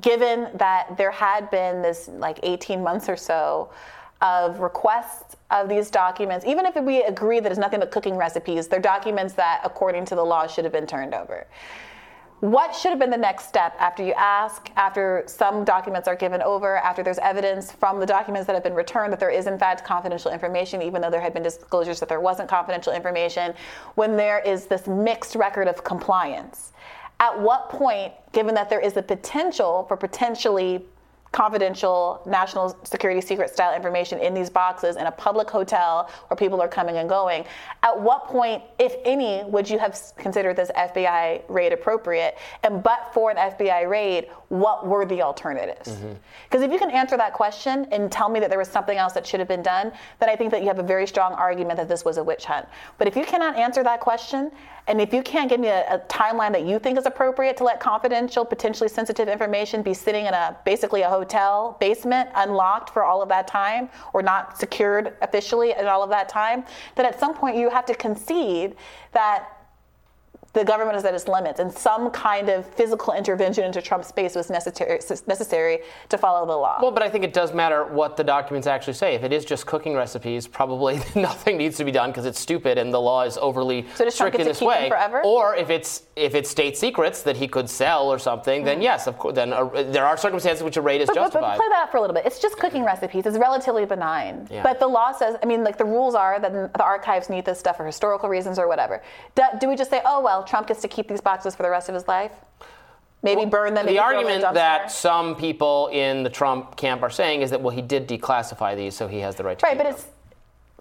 given 0.00 0.48
that 0.54 0.96
there 0.96 1.10
had 1.10 1.50
been 1.50 1.82
this 1.82 2.08
like 2.08 2.40
18 2.42 2.82
months 2.82 3.08
or 3.08 3.16
so 3.16 3.70
of 4.20 4.60
requests 4.60 5.36
of 5.50 5.68
these 5.68 5.90
documents, 5.90 6.44
even 6.46 6.66
if 6.66 6.74
we 6.76 7.02
agree 7.02 7.40
that 7.40 7.50
it's 7.52 7.58
nothing 7.58 7.80
but 7.80 7.90
cooking 7.90 8.16
recipes, 8.16 8.68
they're 8.68 8.80
documents 8.80 9.34
that, 9.34 9.60
according 9.64 10.04
to 10.06 10.14
the 10.14 10.24
law, 10.24 10.46
should 10.46 10.64
have 10.64 10.72
been 10.72 10.86
turned 10.86 11.14
over. 11.14 11.46
What 12.40 12.74
should 12.74 12.90
have 12.90 12.98
been 12.98 13.10
the 13.10 13.16
next 13.16 13.46
step 13.48 13.74
after 13.78 14.04
you 14.04 14.12
ask, 14.12 14.70
after 14.76 15.22
some 15.26 15.64
documents 15.64 16.08
are 16.08 16.16
given 16.16 16.42
over, 16.42 16.76
after 16.76 17.02
there's 17.02 17.18
evidence 17.20 17.72
from 17.72 18.00
the 18.00 18.06
documents 18.06 18.46
that 18.48 18.54
have 18.54 18.62
been 18.62 18.74
returned 18.74 19.12
that 19.12 19.20
there 19.20 19.30
is, 19.30 19.46
in 19.46 19.58
fact, 19.58 19.82
confidential 19.84 20.30
information, 20.30 20.82
even 20.82 21.00
though 21.00 21.10
there 21.10 21.22
had 21.22 21.32
been 21.32 21.42
disclosures 21.42 22.00
that 22.00 22.08
there 22.08 22.20
wasn't 22.20 22.48
confidential 22.48 22.92
information, 22.92 23.54
when 23.94 24.16
there 24.16 24.40
is 24.40 24.66
this 24.66 24.86
mixed 24.86 25.36
record 25.36 25.68
of 25.68 25.84
compliance? 25.84 26.72
At 27.20 27.40
what 27.40 27.70
point, 27.70 28.12
given 28.32 28.54
that 28.56 28.68
there 28.68 28.80
is 28.80 28.96
a 28.96 29.02
potential 29.02 29.84
for 29.88 29.96
potentially 29.96 30.84
confidential 31.34 32.22
national 32.26 32.78
security 32.84 33.20
secret 33.20 33.50
style 33.50 33.74
information 33.74 34.20
in 34.20 34.34
these 34.34 34.48
boxes 34.48 34.94
in 34.94 35.06
a 35.06 35.10
public 35.10 35.50
hotel 35.50 36.08
where 36.28 36.36
people 36.36 36.62
are 36.62 36.68
coming 36.68 36.98
and 36.98 37.08
going. 37.08 37.44
At 37.82 38.00
what 38.00 38.28
point, 38.28 38.62
if 38.78 38.94
any, 39.04 39.42
would 39.42 39.68
you 39.68 39.80
have 39.80 40.00
considered 40.16 40.54
this 40.54 40.70
FBI 40.76 41.42
raid 41.48 41.72
appropriate? 41.72 42.38
And 42.62 42.84
but 42.84 43.10
for 43.12 43.32
an 43.32 43.36
FBI 43.36 43.90
raid, 43.90 44.28
what 44.48 44.86
were 44.86 45.04
the 45.04 45.22
alternatives? 45.22 45.88
Mm-hmm. 45.88 46.12
Because 46.48 46.62
if 46.62 46.70
you 46.70 46.78
can 46.78 46.92
answer 46.92 47.16
that 47.16 47.32
question 47.32 47.88
and 47.90 48.12
tell 48.12 48.28
me 48.28 48.38
that 48.38 48.48
there 48.48 48.58
was 48.58 48.68
something 48.68 48.96
else 48.96 49.12
that 49.14 49.26
should 49.26 49.40
have 49.40 49.48
been 49.48 49.62
done, 49.62 49.90
then 50.20 50.28
I 50.28 50.36
think 50.36 50.52
that 50.52 50.60
you 50.60 50.68
have 50.68 50.78
a 50.78 50.84
very 50.84 51.06
strong 51.08 51.32
argument 51.32 51.78
that 51.78 51.88
this 51.88 52.04
was 52.04 52.16
a 52.16 52.22
witch 52.22 52.44
hunt. 52.44 52.68
But 52.96 53.08
if 53.08 53.16
you 53.16 53.24
cannot 53.24 53.56
answer 53.56 53.82
that 53.82 53.98
question, 53.98 54.52
and 54.86 55.00
if 55.00 55.14
you 55.14 55.22
can't 55.22 55.48
give 55.48 55.60
me 55.60 55.68
a, 55.68 55.94
a 55.94 55.98
timeline 56.10 56.52
that 56.52 56.64
you 56.64 56.78
think 56.78 56.98
is 56.98 57.06
appropriate 57.06 57.56
to 57.56 57.64
let 57.64 57.80
confidential, 57.80 58.44
potentially 58.44 58.88
sensitive 58.88 59.28
information 59.28 59.82
be 59.82 59.94
sitting 59.94 60.26
in 60.26 60.34
a 60.34 60.56
basically 60.64 61.02
a 61.02 61.08
hotel 61.08 61.23
basement, 61.80 62.28
unlocked 62.34 62.90
for 62.90 63.04
all 63.04 63.22
of 63.22 63.28
that 63.28 63.46
time, 63.46 63.88
or 64.12 64.22
not 64.22 64.58
secured 64.58 65.16
officially 65.22 65.72
at 65.72 65.86
all 65.86 66.02
of 66.02 66.10
that 66.10 66.28
time, 66.28 66.64
then 66.94 67.06
at 67.06 67.18
some 67.18 67.34
point 67.34 67.56
you 67.56 67.70
have 67.70 67.86
to 67.86 67.94
concede 67.94 68.76
that 69.12 69.53
the 70.54 70.64
government 70.64 70.96
is 70.96 71.04
at 71.04 71.14
its 71.14 71.28
limits, 71.28 71.60
and 71.60 71.70
some 71.72 72.10
kind 72.10 72.48
of 72.48 72.66
physical 72.74 73.12
intervention 73.12 73.64
into 73.64 73.82
Trump's 73.82 74.08
space 74.08 74.34
was 74.34 74.48
necessary 74.50 75.00
necessary 75.26 75.80
to 76.08 76.16
follow 76.16 76.46
the 76.46 76.56
law. 76.56 76.78
Well, 76.80 76.90
but 76.92 77.02
I 77.02 77.10
think 77.10 77.24
it 77.24 77.32
does 77.32 77.52
matter 77.52 77.84
what 77.84 78.16
the 78.16 78.24
documents 78.24 78.66
actually 78.66 78.94
say. 78.94 79.14
If 79.14 79.22
it 79.24 79.32
is 79.32 79.44
just 79.44 79.66
cooking 79.66 79.94
recipes, 79.94 80.46
probably 80.46 81.00
nothing 81.14 81.56
needs 81.58 81.76
to 81.78 81.84
be 81.84 81.90
done 81.90 82.10
because 82.10 82.24
it's 82.24 82.40
stupid 82.40 82.78
and 82.78 82.92
the 82.94 83.00
law 83.00 83.22
is 83.22 83.36
overly 83.38 83.86
So 83.96 84.08
strict 84.08 84.36
in 84.36 84.46
this 84.46 84.60
way. 84.60 84.88
forever? 84.88 85.22
Or 85.24 85.54
if 85.56 85.70
it's 85.70 86.02
if 86.16 86.34
it's 86.34 86.48
state 86.48 86.76
secrets 86.76 87.22
that 87.22 87.36
he 87.36 87.48
could 87.48 87.68
sell 87.68 88.08
or 88.08 88.18
something, 88.18 88.62
then 88.64 88.80
yes, 88.80 89.06
of 89.08 89.18
course. 89.18 89.34
Then 89.34 89.52
uh, 89.52 89.64
there 89.90 90.06
are 90.06 90.16
circumstances 90.16 90.62
which 90.62 90.76
a 90.76 90.80
raid 90.82 91.00
is 91.00 91.08
But, 91.08 91.14
but, 91.16 91.20
but 91.22 91.32
justified. 91.32 91.56
play 91.56 91.68
that 91.70 91.90
for 91.90 91.96
a 91.96 92.00
little 92.00 92.14
bit. 92.14 92.24
It's 92.26 92.38
just 92.38 92.58
cooking 92.58 92.84
recipes. 92.84 93.26
It's 93.26 93.36
relatively 93.38 93.84
benign. 93.84 94.46
Yeah. 94.50 94.62
But 94.62 94.78
the 94.78 94.86
law 94.86 95.10
says, 95.12 95.36
I 95.42 95.46
mean, 95.46 95.64
like 95.64 95.76
the 95.78 95.84
rules 95.84 96.14
are 96.14 96.38
that 96.38 96.52
the 96.52 96.82
archives 96.84 97.28
need 97.28 97.44
this 97.44 97.58
stuff 97.58 97.76
for 97.78 97.84
historical 97.86 98.28
reasons 98.28 98.58
or 98.58 98.68
whatever. 98.68 99.02
Do, 99.34 99.42
do 99.60 99.68
we 99.68 99.74
just 99.74 99.90
say, 99.90 100.00
oh, 100.04 100.20
well, 100.22 100.43
Trump 100.46 100.66
gets 100.68 100.82
to 100.82 100.88
keep 100.88 101.08
these 101.08 101.20
boxes 101.20 101.54
for 101.54 101.62
the 101.62 101.70
rest 101.70 101.88
of 101.88 101.94
his 101.94 102.06
life? 102.08 102.32
Maybe 103.22 103.46
burn 103.46 103.72
them. 103.74 103.86
the 103.86 103.94
throw 103.94 104.20
them 104.20 104.26
in 104.28 104.42
a 104.42 104.44
argument 104.44 104.54
that 104.54 104.92
some 104.92 105.34
people 105.34 105.88
in 105.92 106.22
the 106.22 106.30
Trump 106.30 106.76
camp 106.76 107.02
are 107.02 107.10
saying 107.10 107.40
is 107.40 107.50
that 107.50 107.60
well, 107.62 107.74
he 107.74 107.80
did 107.82 108.06
declassify 108.06 108.76
these, 108.76 108.94
so 108.94 109.08
he 109.08 109.18
has 109.20 109.34
the 109.34 109.44
right 109.44 109.58
to 109.58 109.66
Right, 109.66 109.78
but 109.78 109.84
them. 109.84 109.94
it's 109.94 110.06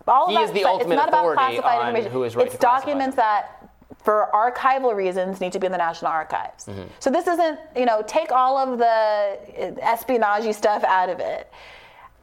all 0.08 0.30
He 0.30 0.36
of 0.36 0.44
is 0.44 0.52
the 0.52 0.66
ultimate 0.66 0.94
it's 0.94 0.98
not 0.98 1.08
about 1.10 1.34
classified 1.36 1.80
on 1.80 1.88
information. 1.88 2.12
who 2.12 2.24
is 2.26 2.36
right 2.36 2.46
it's 2.48 2.58
documents 2.58 3.16
that 3.16 3.70
for 4.04 4.30
archival 4.34 4.94
reasons 4.94 5.40
need 5.40 5.54
to 5.54 5.60
be 5.60 5.66
in 5.66 5.72
the 5.72 5.78
national 5.78 6.12
archives. 6.12 6.66
Mm-hmm. 6.66 6.84
So 7.00 7.10
this 7.10 7.26
isn't, 7.28 7.58
you 7.78 7.86
know, 7.86 8.04
take 8.06 8.34
all 8.34 8.58
of 8.58 8.78
the 8.78 9.78
espionage 9.82 10.54
stuff 10.54 10.84
out 10.84 11.08
of 11.10 11.22
it. 11.22 11.50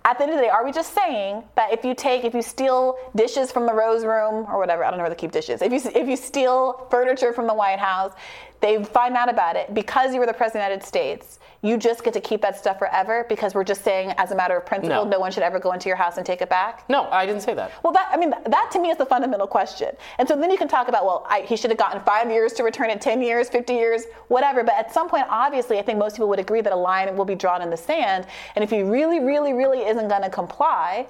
At 0.05 0.16
the 0.16 0.24
end 0.24 0.32
of 0.32 0.39
the 0.39 0.44
day, 0.44 0.48
are 0.48 0.64
we 0.64 0.72
just 0.72 0.94
saying 0.94 1.44
that 1.56 1.72
if 1.72 1.85
you 1.85 1.94
take, 1.94 2.24
if 2.24 2.32
you 2.32 2.40
steal 2.40 2.97
dishes 3.14 3.52
from 3.52 3.66
the 3.66 3.74
Rose 3.74 4.05
Room 4.05 4.47
or 4.48 4.59
whatever, 4.59 4.82
I 4.82 4.90
don't 4.90 4.98
know 4.98 5.02
where 5.02 5.10
they 5.10 5.16
keep 5.16 5.31
dishes. 5.31 5.60
If 5.60 5.72
you 5.72 5.81
if 5.94 6.09
you 6.09 6.16
steal 6.16 6.86
furniture 6.90 7.35
from 7.35 7.47
the 7.47 7.55
White 7.55 7.78
House, 7.78 8.14
they 8.60 8.82
find 8.82 9.14
out 9.14 9.28
about 9.28 9.56
it 9.56 9.74
because 9.74 10.14
you 10.14 10.20
were 10.20 10.27
the 10.27 10.32
president 10.32 10.62
of 10.62 10.68
the 10.68 10.74
United 10.74 10.86
States. 10.86 11.39
You 11.62 11.77
just 11.77 12.05
get 12.05 12.15
to 12.15 12.20
keep 12.23 12.41
that 12.41 12.57
stuff 12.57 12.78
forever 12.78 13.27
because 13.28 13.55
we're 13.55 13.65
just 13.65 13.85
saying, 13.85 14.15
as 14.16 14.31
a 14.31 14.35
matter 14.35 14.57
of 14.57 14.65
principle, 14.65 15.05
No. 15.05 15.11
no 15.11 15.20
one 15.20 15.31
should 15.31 15.43
ever 15.43 15.59
go 15.59 15.73
into 15.73 15.89
your 15.91 15.97
house 15.97 16.16
and 16.16 16.24
take 16.24 16.41
it 16.41 16.49
back. 16.49 16.85
no, 16.89 17.05
I 17.11 17.27
didn't 17.27 17.43
say 17.43 17.53
that. 17.53 17.70
Well, 17.82 17.93
that 17.93 18.09
I 18.11 18.16
mean, 18.16 18.31
that 18.47 18.70
to 18.73 18.78
me 18.81 18.89
is 18.89 18.97
the 18.97 19.05
fundamental 19.05 19.47
question. 19.47 19.95
And 20.19 20.27
so 20.27 20.37
then 20.37 20.51
you 20.51 20.57
can 20.57 20.69
talk 20.69 20.89
about, 20.89 21.05
well, 21.05 21.27
I, 21.28 21.43
he 21.43 21.57
should 21.57 21.70
have 21.70 21.78
gotten 21.78 22.01
five 22.01 22.31
years 22.31 22.55
to 22.55 22.62
return 22.62 22.89
it, 22.89 23.03
ten 23.03 23.20
years, 23.20 23.51
fifty 23.51 23.74
years, 23.74 24.05
whatever. 24.28 24.65
But 24.65 24.74
at 24.77 24.93
some 24.95 25.09
point, 25.09 25.27
obviously, 25.28 25.78
I 25.78 25.82
think 25.82 25.99
most 25.99 26.16
people 26.16 26.28
would 26.31 26.39
agree 26.41 26.62
that 26.62 26.73
a 26.73 26.77
line 26.77 27.15
will 27.15 27.27
be 27.27 27.35
drawn 27.35 27.61
in 27.61 27.69
the 27.69 27.77
sand. 27.77 28.27
And 28.55 28.65
if 28.65 28.70
he 28.70 28.82
really, 28.82 29.20
really, 29.20 29.53
really 29.53 29.81
isn't 29.87 30.09
going 30.09 30.23
to 30.23 30.31
comply, 30.31 31.07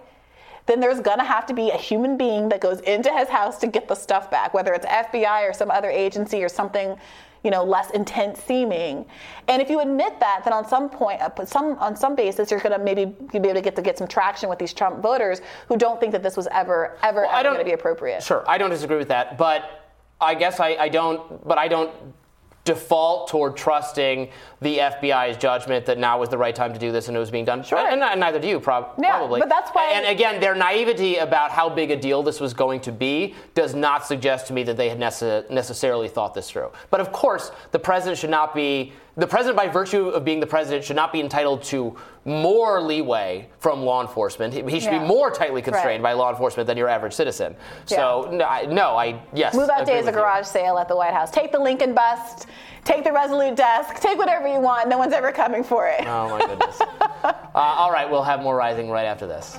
then 0.67 0.81
there's 0.81 1.01
going 1.01 1.19
to 1.19 1.25
have 1.25 1.47
to 1.47 1.55
be 1.55 1.71
a 1.71 1.77
human 1.77 2.17
being 2.17 2.49
that 2.49 2.61
goes 2.61 2.81
into 2.81 3.11
his 3.17 3.29
house 3.29 3.59
to 3.59 3.69
get 3.69 3.87
the 3.87 3.95
stuff 3.95 4.31
back, 4.33 4.53
whether 4.53 4.73
it's 4.75 4.87
FBI 4.87 5.49
or 5.49 5.53
some 5.53 5.71
other 5.71 5.91
agency 5.91 6.43
or 6.43 6.49
something. 6.49 6.97
You 7.43 7.51
know, 7.51 7.65
less 7.65 7.91
intense 7.91 8.39
seeming, 8.43 9.07
and 9.49 9.63
if 9.63 9.71
you 9.71 9.81
admit 9.81 10.21
that, 10.21 10.43
then 10.45 10.53
on 10.53 10.69
some 10.69 10.91
point, 10.91 11.21
uh, 11.23 11.45
some 11.47 11.79
on 11.79 11.97
some 11.97 12.15
basis, 12.15 12.51
you're 12.51 12.61
going 12.61 12.79
to 12.79 12.79
maybe 12.79 13.07
be 13.07 13.39
able 13.39 13.55
to 13.55 13.61
get 13.63 13.77
to 13.77 13.83
get 13.83 13.97
some 13.97 14.07
traction 14.07 14.49
with 14.49 14.59
these 14.59 14.75
Trump 14.75 15.01
voters 15.01 15.41
who 15.69 15.77
don't 15.77 15.99
think 15.99 16.13
that 16.13 16.23
this 16.23 16.37
was 16.37 16.49
ever, 16.53 16.99
ever, 17.03 17.23
Well, 17.23 17.31
ever 17.31 17.49
going 17.49 17.59
to 17.59 17.65
be 17.65 17.73
appropriate. 17.73 18.23
Sure, 18.23 18.45
I 18.47 18.59
don't 18.59 18.71
disagree 18.71 18.99
with 18.99 19.09
that, 19.09 19.39
but 19.39 19.93
I 20.21 20.35
guess 20.35 20.61
I, 20.61 20.77
I 20.77 20.89
don't. 20.89 21.47
But 21.47 21.57
I 21.57 21.69
don't 21.69 21.91
default 22.65 23.29
toward 23.29 23.57
trusting 23.57 24.29
the 24.61 24.79
FBI's 24.79 25.37
judgment 25.39 25.87
that 25.87 25.99
now 25.99 26.19
was 26.21 26.29
the 26.29 26.37
right 26.37 26.55
time 26.55 26.73
to 26.73 26.79
do 26.79 26.93
this 26.93 27.09
and 27.09 27.17
it 27.17 27.21
was 27.21 27.31
being 27.31 27.45
done. 27.45 27.63
Sure. 27.63 27.79
And, 27.79 28.03
and 28.03 28.21
neither 28.21 28.39
do 28.39 28.47
you, 28.47 28.61
prob- 28.61 28.93
Yeah, 29.01 29.17
probably. 29.17 29.41
but 29.41 29.49
that's 29.49 29.71
why- 29.71 29.93
And 29.95 30.07
again, 30.07 30.41
their 30.41 30.55
naivety 30.55 31.17
about 31.17 31.51
how 31.51 31.69
big 31.71 31.91
a 31.91 31.97
deal 31.97 32.23
this 32.23 32.39
was 32.39 32.53
going 32.53 32.81
to 32.81 32.93
be 32.93 33.35
does 33.55 33.75
not 33.75 34.07
suggest 34.07 34.47
to 34.49 34.53
me 34.53 34.63
that 34.65 34.77
they 34.77 34.89
had 34.91 34.99
nece- 35.01 35.49
necessarily 35.51 36.09
thought 36.09 36.35
this 36.35 36.51
through. 36.51 36.71
But 36.91 37.01
of 37.01 37.13
course, 37.13 37.51
the 37.73 37.79
president 37.79 38.19
should 38.19 38.31
not 38.31 38.55
be. 38.55 38.93
The 39.21 39.27
president, 39.27 39.57
by 39.57 39.69
virtue 39.69 40.09
of 40.09 40.25
being 40.25 40.41
the 40.41 40.47
president, 40.47 40.85
should 40.85 40.97
not 40.97 41.13
be 41.13 41.21
entitled 41.21 41.63
to 41.65 41.97
more 42.25 42.81
leeway 42.81 43.49
from 43.59 43.83
law 43.83 44.01
enforcement. 44.01 44.53
He, 44.55 44.63
he 44.63 44.81
should 44.81 44.93
Yeah. 44.93 45.01
be 45.01 45.07
more 45.07 45.31
tightly 45.31 45.63
constrained 45.63 46.03
Right. 46.03 46.15
by 46.15 46.19
law 46.19 46.31
enforcement 46.31 46.67
than 46.67 46.77
your 46.77 46.89
average 46.89 47.13
citizen. 47.13 47.55
So, 47.85 48.29
no, 48.33 48.45
I, 48.45 48.67
no, 48.67 48.97
I 48.97 49.21
yes. 49.33 49.55
Move 49.55 49.69
out 49.71 49.87
day 49.87 49.95
days 49.95 50.03
a 50.05 50.07
with 50.07 50.15
you. 50.15 50.21
garage 50.21 50.47
sale 50.47 50.79
at 50.79 50.89
the 50.89 50.97
White 50.97 51.15
House. 51.15 51.31
Take 51.31 51.53
the 51.53 51.59
Lincoln 51.59 51.95
bust. 51.95 52.47
Take 52.85 53.05
the 53.05 53.13
Resolute 53.13 53.57
desk. 53.57 54.01
Take 54.01 54.17
whatever 54.19 54.49
you 54.49 54.61
want. 54.61 54.89
No 54.89 54.97
one's 54.99 55.13
ever 55.13 55.33
coming 55.33 55.63
for 55.63 55.87
it. 55.87 56.07
Oh 56.07 56.29
my 56.31 56.39
goodness. 56.47 56.81
uh, 57.25 57.33
all 57.55 57.93
right, 57.93 58.11
we'll 58.11 58.23
have 58.23 58.41
more 58.41 58.57
rising 58.57 58.91
right 58.91 59.05
after 59.07 59.27
this. 59.27 59.59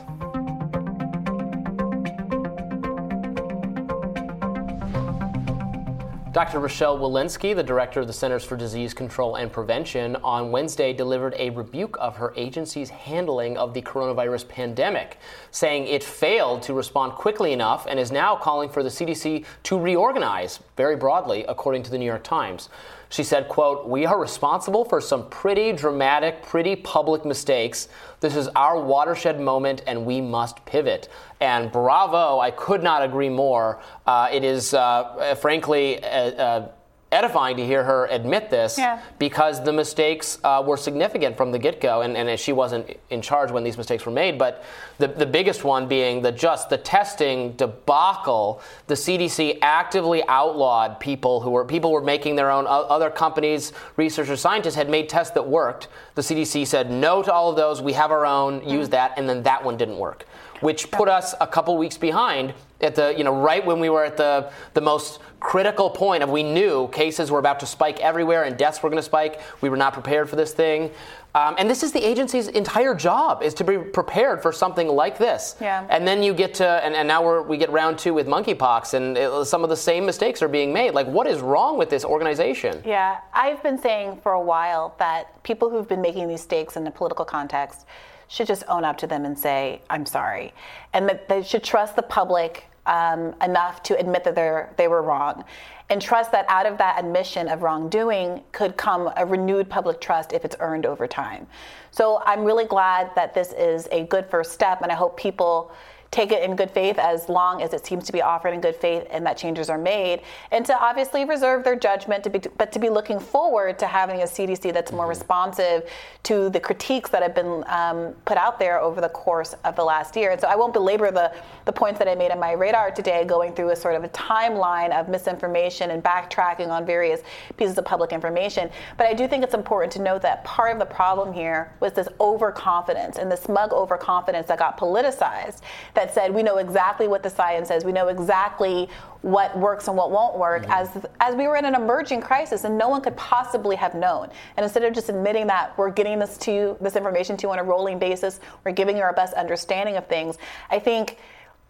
Dr. 6.32 6.62
Rochelle 6.62 6.98
Walensky, 6.98 7.54
the 7.54 7.62
director 7.62 8.00
of 8.00 8.08
the 8.08 8.14
Centers 8.14 8.46
for 8.46 8.56
Disease 8.56 8.94
Control 8.94 9.36
and 9.36 9.52
Prevention, 9.52 10.16
on 10.24 10.50
Wednesday 10.50 10.94
delivered 10.94 11.36
a 11.38 11.50
rebuke 11.50 11.98
of 12.00 12.16
her 12.16 12.34
agency's 12.38 12.90
handling 12.90 13.58
of 13.58 13.74
the 13.74 13.82
coronavirus 13.82 14.48
pandemic, 14.48 15.18
saying 15.52 15.88
it 15.88 16.02
failed 16.02 16.62
to 16.62 16.74
respond 16.74 17.12
quickly 17.14 17.52
enough 17.52 17.86
and 17.86 18.00
is 18.00 18.14
now 18.14 18.38
calling 18.38 18.70
for 18.70 18.82
the 18.82 18.88
CDC 18.88 19.44
to 19.64 19.78
reorganize 19.78 20.62
very 20.78 20.96
broadly, 20.96 21.44
according 21.50 21.84
to 21.84 21.92
the 21.92 21.98
New 21.98 22.06
York 22.06 22.24
Times. 22.24 22.70
She 23.12 23.26
said, 23.26 23.50
quote, 23.50 23.88
We 23.88 24.06
are 24.06 24.18
responsible 24.18 24.86
for 24.86 25.02
some 25.02 25.30
pretty 25.30 25.74
dramatic, 25.74 26.44
pretty 26.44 26.78
public 26.78 27.26
mistakes. 27.26 27.90
This 28.22 28.38
is 28.38 28.48
our 28.56 28.82
watershed 28.82 29.38
moment 29.38 29.84
and 29.86 30.06
we 30.06 30.22
must 30.22 30.66
pivot. 30.66 31.10
And 31.42 31.70
bravo, 31.74 32.40
I 32.40 32.52
could 32.52 32.82
not 32.82 33.04
agree 33.04 33.28
more. 33.28 33.82
Uh, 34.08 34.30
it 34.32 34.46
is, 34.46 34.74
uh, 34.74 35.36
frankly, 35.42 36.02
uh, 36.02 36.08
uh, 36.08 36.72
edifying 37.12 37.58
to 37.58 37.66
hear 37.66 37.84
her 37.84 38.06
admit 38.08 38.50
this 38.50 38.78
Yeah. 38.78 39.02
because 39.20 39.64
the 39.64 39.74
mistakes 39.74 40.40
uh, 40.44 40.64
were 40.66 40.78
significant 40.78 41.36
from 41.36 41.52
the 41.52 41.60
get-go 41.60 42.02
and, 42.02 42.16
and 42.16 42.40
she 42.40 42.54
wasn't 42.54 42.98
in 43.10 43.22
charge 43.22 43.52
when 43.52 43.64
these 43.64 43.78
mistakes 43.78 44.06
were 44.06 44.12
made. 44.12 44.38
But 44.38 44.64
the, 44.98 45.08
the 45.08 45.26
biggest 45.26 45.64
one 45.64 45.88
being 45.88 46.22
the 46.22 46.32
just 46.32 46.70
the 46.70 46.78
testing 46.78 47.54
debacle 47.54 48.62
the 48.88 48.94
cdc 48.96 49.58
actively 49.62 50.24
outlawed 50.28 51.00
people 51.00 51.42
who 51.42 51.50
were 51.50 51.66
people 51.66 51.92
were 51.92 52.02
making 52.02 52.36
their 52.36 52.52
own 52.52 52.66
other 52.68 53.10
companies 53.10 53.74
researchers 53.98 54.40
scientists 54.40 54.76
had 54.76 54.90
made 54.90 55.10
tests 55.10 55.34
that 55.34 55.48
worked. 55.48 55.88
The 56.16 56.22
cdc 56.22 56.68
said 56.68 56.92
no 56.92 57.22
to 57.24 57.34
all 57.34 57.50
of 57.50 57.56
those. 57.56 57.82
We 57.82 57.94
have 57.94 58.12
our 58.12 58.26
own. 58.26 58.68
Use 58.68 58.90
that. 58.90 59.14
And 59.18 59.28
then 59.28 59.44
that 59.44 59.64
one 59.64 59.78
didn't 59.78 59.98
work 59.98 60.26
which 60.62 60.92
put 60.92 61.10
us 61.10 61.34
a 61.42 61.48
couple 61.48 61.76
weeks 61.76 61.98
behind 61.98 62.54
at 62.84 62.96
the 62.96 63.14
you 63.18 63.24
know 63.24 63.36
right 63.42 63.66
when 63.66 63.80
we 63.80 63.90
were 63.90 64.04
at 64.04 64.18
the 64.18 64.52
the 64.74 64.82
most 64.82 65.20
critical 65.40 65.90
point 65.90 66.22
of 66.22 66.30
we 66.30 66.44
knew 66.44 66.88
cases 66.90 67.32
were 67.32 67.40
about 67.40 67.60
to 67.60 67.66
spike 67.66 68.00
everywhere 68.00 68.44
and 68.44 68.58
deaths 68.58 68.84
were 68.84 68.90
going 68.90 69.00
to 69.00 69.04
spike. 69.04 69.42
We 69.62 69.70
were 69.70 69.78
not 69.78 69.94
prepared 69.94 70.30
for 70.30 70.36
this 70.36 70.54
thing. 70.54 70.92
Um, 71.34 71.56
and 71.58 71.70
this 71.70 71.82
is 71.82 71.94
the 71.94 72.06
agency's 72.06 72.48
entire 72.50 72.94
job 72.94 73.42
is 73.42 73.54
to 73.56 73.64
be 73.64 73.78
prepared 73.78 74.42
for 74.42 74.52
something 74.52 74.88
like 74.88 75.18
this. 75.18 75.56
Yeah. 75.60 75.88
and 75.90 76.06
then 76.08 76.22
you 76.22 76.34
get 76.34 76.54
to 76.56 76.68
and, 76.68 76.94
and 76.94 77.08
now 77.08 77.24
we're, 77.24 77.42
we 77.42 77.58
get 77.58 77.72
round 77.72 77.98
two 77.98 78.14
with 78.14 78.28
monkeypox 78.28 78.94
and 78.94 79.18
it, 79.18 79.46
some 79.46 79.64
of 79.64 79.70
the 79.70 79.78
same 79.78 80.06
mistakes 80.06 80.42
are 80.42 80.50
being 80.50 80.74
made. 80.74 80.94
Like 80.94 81.08
what 81.08 81.26
is 81.28 81.40
wrong 81.40 81.78
with 81.78 81.90
this 81.90 82.06
organization? 82.06 82.84
Yeah, 82.86 83.20
I've 83.34 83.64
been 83.64 83.80
saying 83.80 84.20
for 84.22 84.34
a 84.34 84.42
while 84.42 84.94
that 85.00 85.42
people 85.44 85.70
who've 85.70 85.88
been 85.88 86.02
making 86.02 86.28
these 86.28 86.42
mistakes 86.42 86.76
in 86.76 86.84
the 86.84 86.92
political 86.92 87.24
context 87.24 87.86
should 88.28 88.48
just 88.48 88.64
own 88.68 88.84
up 88.84 88.98
to 88.98 89.06
them 89.06 89.26
and 89.26 89.38
say, 89.38 89.82
I'm 89.90 90.06
sorry. 90.06 90.54
And 90.94 91.08
that 91.08 91.30
they 91.30 91.44
should 91.44 91.64
trust 91.64 91.96
the 91.96 92.02
public 92.02 92.66
um, 92.86 93.36
enough 93.42 93.84
to 93.84 93.98
admit 93.98 94.24
that 94.24 94.36
they're, 94.36 94.74
they 94.78 94.88
were 94.88 95.02
wrong. 95.02 95.44
And 95.90 96.02
trust 96.02 96.32
that 96.32 96.46
out 96.48 96.66
of 96.66 96.78
that 96.78 96.98
admission 96.98 97.50
of 97.50 97.64
wrongdoing 97.64 98.44
could 98.54 98.78
come 98.78 99.12
a 99.18 99.26
renewed 99.26 99.70
public 99.70 100.00
trust 100.00 100.32
if 100.32 100.46
it's 100.46 100.56
earned 100.60 100.86
over 100.86 101.06
time. 101.06 101.48
So 101.92 102.22
I'm 102.26 102.46
really 102.46 102.66
glad 102.66 103.12
that 103.16 103.34
this 103.34 103.52
is 103.52 103.90
a 103.92 104.04
good 104.06 104.26
first 104.28 104.54
step, 104.54 104.82
and 104.82 104.92
I 104.92 104.96
hope 104.96 105.18
people 105.18 105.72
take 106.12 106.34
it 106.34 106.44
in 106.44 106.58
good 106.58 106.70
faith 106.70 107.00
as 107.00 107.30
long 107.30 107.62
as 107.62 107.74
it 107.74 107.86
seems 107.86 108.04
to 108.04 108.12
be 108.12 108.22
offered 108.22 108.50
in 108.50 108.60
good 108.60 108.76
faith 108.76 109.08
and 109.12 109.26
that 109.26 109.38
changes 109.38 109.70
are 109.70 109.78
made 109.78 110.22
and 110.52 110.66
to 110.66 110.78
obviously 110.78 111.24
reserve 111.24 111.64
their 111.64 111.76
judgment 111.76 112.22
to 112.22 112.30
be 112.30 112.40
but 112.58 112.70
to 112.70 112.80
be 112.80 112.90
looking 112.90 113.18
forward 113.18 113.80
to 113.80 113.88
having 113.88 114.22
a 114.22 114.26
cdc 114.26 114.74
that's 114.74 114.92
more 114.92 115.08
responsive 115.08 115.90
to 116.24 116.50
the 116.50 116.60
critiques 116.60 117.10
that 117.10 117.24
have 117.24 117.34
been 117.34 117.64
um, 117.68 118.14
put 118.26 118.38
out 118.38 118.60
there 118.60 118.80
over 118.82 119.00
the 119.00 119.10
course 119.10 119.56
of 119.64 119.76
the 119.76 119.84
last 119.84 120.16
year. 120.18 120.32
And 120.32 120.42
so 120.42 120.48
i 120.48 120.56
won't 120.56 120.74
belabor 120.74 121.12
the 121.12 121.34
the 121.64 121.72
points 121.72 121.98
that 122.00 122.10
i 122.10 122.16
made 122.16 122.32
in 122.32 122.40
my 122.40 122.52
radar 122.52 122.92
today 122.92 123.24
going 123.24 123.54
through 123.54 123.70
a 123.70 123.76
sort 123.76 123.96
of 123.96 124.04
a 124.04 124.10
timeline 124.10 124.92
of 124.92 125.08
misinformation 125.08 125.92
and 125.92 126.04
backtracking 126.04 126.68
on 126.68 126.86
various 126.86 127.22
pieces 127.58 127.78
of 127.78 127.86
public 127.86 128.12
information. 128.12 128.70
But 128.98 129.08
i 129.08 129.14
do 129.14 129.30
think 129.30 129.46
it's 129.46 129.54
important 129.54 129.94
to 129.94 130.02
note 130.02 130.22
that 130.24 130.44
part 130.44 130.74
of 130.74 130.80
the 130.80 130.86
problem 130.86 131.32
here 131.32 131.72
was 131.80 131.94
this 131.94 132.10
overconfidence 132.20 133.18
and 133.18 133.32
the 133.32 133.38
smug 133.38 133.72
overconfidence 133.72 134.48
that 134.48 134.60
got 134.60 134.78
politicized 134.78 135.62
that 135.94 136.01
said 136.10 136.34
we 136.34 136.42
know 136.42 136.58
exactly 136.58 137.08
what 137.08 137.22
the 137.22 137.30
science 137.30 137.68
says, 137.68 137.86
we 137.86 137.92
know 137.92 138.08
exactly 138.08 138.90
what 139.22 139.56
works 139.58 139.88
and 139.88 139.96
what 139.96 140.10
won't 140.10 140.38
work 140.38 140.64
mm-hmm. 140.64 140.72
as 140.72 141.06
as 141.20 141.36
we 141.36 141.48
were 141.48 141.58
in 141.58 141.66
an 141.66 141.76
emerging 141.76 142.22
crisis 142.22 142.64
and 142.64 142.78
no 142.78 142.90
one 142.90 143.02
could 143.02 143.16
possibly 143.18 143.76
have 143.76 143.94
known. 143.94 144.30
And 144.58 144.64
instead 144.64 144.84
of 144.84 144.94
just 144.94 145.10
admitting 145.10 145.46
that 145.48 145.78
we're 145.78 145.92
getting 145.92 146.18
this 146.18 146.38
to 146.40 146.78
this 146.82 146.96
information 146.96 147.38
to 147.38 147.48
you 147.48 147.52
on 147.52 147.60
a 147.60 147.64
rolling 147.64 148.00
basis, 148.00 148.40
we're 148.64 148.72
giving 148.72 148.98
you 148.98 149.04
our 149.04 149.14
best 149.14 149.34
understanding 149.36 149.98
of 149.98 150.08
things. 150.08 150.38
I 150.70 150.80
think 150.80 151.18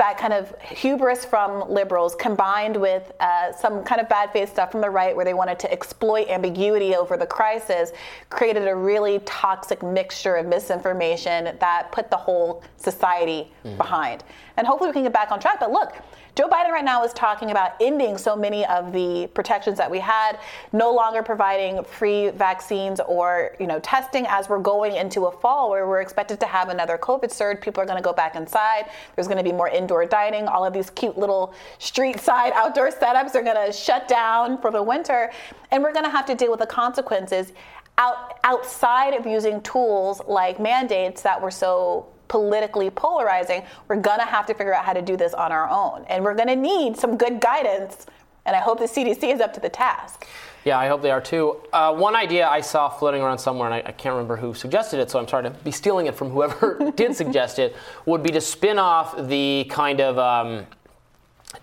that 0.01 0.17
kind 0.17 0.33
of 0.33 0.59
hubris 0.61 1.23
from 1.23 1.69
liberals 1.69 2.15
combined 2.15 2.75
with 2.75 3.11
uh, 3.19 3.53
some 3.53 3.83
kind 3.83 4.01
of 4.01 4.09
bad 4.09 4.31
faith 4.33 4.49
stuff 4.49 4.71
from 4.71 4.81
the 4.81 4.89
right 4.89 5.15
where 5.15 5.23
they 5.23 5.35
wanted 5.35 5.59
to 5.59 5.71
exploit 5.71 6.27
ambiguity 6.27 6.95
over 6.95 7.17
the 7.17 7.27
crisis 7.27 7.91
created 8.31 8.67
a 8.67 8.75
really 8.75 9.19
toxic 9.25 9.83
mixture 9.83 10.37
of 10.37 10.47
misinformation 10.47 11.55
that 11.59 11.91
put 11.91 12.09
the 12.09 12.17
whole 12.17 12.63
society 12.77 13.53
behind. 13.77 14.23
And 14.57 14.65
hopefully 14.65 14.89
we 14.89 14.93
can 14.93 15.03
get 15.03 15.13
back 15.13 15.31
on 15.31 15.39
track. 15.39 15.59
But 15.59 15.71
look, 15.71 15.93
Joe 16.33 16.47
Biden 16.47 16.69
right 16.69 16.85
now 16.85 17.03
is 17.03 17.11
talking 17.11 17.51
about 17.51 17.73
ending 17.81 18.17
so 18.17 18.37
many 18.37 18.65
of 18.65 18.93
the 18.93 19.29
protections 19.33 19.77
that 19.77 19.91
we 19.91 19.99
had, 19.99 20.39
no 20.71 20.93
longer 20.93 21.21
providing 21.21 21.83
free 21.83 22.29
vaccines 22.29 23.01
or 23.01 23.55
you 23.59 23.67
know 23.67 23.79
testing 23.81 24.25
as 24.27 24.47
we're 24.47 24.59
going 24.59 24.95
into 24.95 25.25
a 25.25 25.31
fall 25.31 25.69
where 25.69 25.87
we're 25.87 26.01
expected 26.01 26.39
to 26.39 26.45
have 26.45 26.69
another 26.69 26.97
COVID 26.97 27.31
surge. 27.31 27.59
People 27.59 27.83
are 27.83 27.85
going 27.85 27.97
to 27.97 28.03
go 28.03 28.13
back 28.13 28.35
inside. 28.35 28.89
There's 29.15 29.27
going 29.27 29.39
to 29.39 29.43
be 29.43 29.51
more 29.51 29.67
indoor 29.67 30.05
dining. 30.05 30.47
All 30.47 30.65
of 30.65 30.73
these 30.73 30.89
cute 30.91 31.17
little 31.17 31.53
street 31.79 32.19
side 32.19 32.53
outdoor 32.55 32.91
setups 32.91 33.35
are 33.35 33.43
going 33.43 33.67
to 33.67 33.73
shut 33.73 34.07
down 34.07 34.61
for 34.61 34.71
the 34.71 34.81
winter, 34.81 35.31
and 35.71 35.83
we're 35.83 35.93
going 35.93 36.05
to 36.05 36.11
have 36.11 36.25
to 36.27 36.35
deal 36.35 36.51
with 36.51 36.61
the 36.61 36.65
consequences 36.65 37.51
out, 37.97 38.39
outside 38.45 39.13
of 39.13 39.25
using 39.25 39.61
tools 39.61 40.21
like 40.27 40.59
mandates 40.61 41.21
that 41.23 41.41
were 41.41 41.51
so 41.51 42.07
politically 42.31 42.89
polarizing, 42.89 43.61
we're 43.89 43.97
gonna 43.97 44.25
have 44.25 44.45
to 44.45 44.53
figure 44.53 44.73
out 44.73 44.85
how 44.85 44.93
to 44.93 45.01
do 45.01 45.17
this 45.17 45.33
on 45.33 45.51
our 45.51 45.69
own. 45.69 46.05
And 46.07 46.23
we're 46.23 46.33
gonna 46.33 46.55
need 46.55 46.95
some 46.95 47.17
good 47.17 47.41
guidance. 47.41 48.05
And 48.45 48.55
I 48.55 48.59
hope 48.59 48.79
the 48.79 48.85
CDC 48.85 49.33
is 49.33 49.41
up 49.41 49.53
to 49.55 49.59
the 49.59 49.67
task. 49.67 50.25
Yeah, 50.63 50.79
I 50.79 50.87
hope 50.87 51.01
they 51.01 51.11
are 51.11 51.19
too. 51.19 51.57
Uh, 51.73 51.93
one 51.93 52.15
idea 52.15 52.47
I 52.47 52.61
saw 52.61 52.87
floating 52.87 53.21
around 53.21 53.39
somewhere, 53.39 53.69
and 53.69 53.75
I, 53.75 53.89
I 53.89 53.91
can't 53.91 54.13
remember 54.13 54.37
who 54.37 54.53
suggested 54.53 55.01
it, 55.01 55.11
so 55.11 55.19
I'm 55.19 55.27
sorry 55.27 55.43
to 55.43 55.49
be 55.49 55.71
stealing 55.71 56.05
it 56.05 56.15
from 56.15 56.29
whoever 56.29 56.91
did 56.95 57.17
suggest 57.17 57.59
it, 57.59 57.75
would 58.05 58.23
be 58.23 58.29
to 58.29 58.39
spin 58.39 58.79
off 58.79 59.27
the 59.27 59.65
kind 59.69 59.99
of 59.99 60.17
um, 60.17 60.65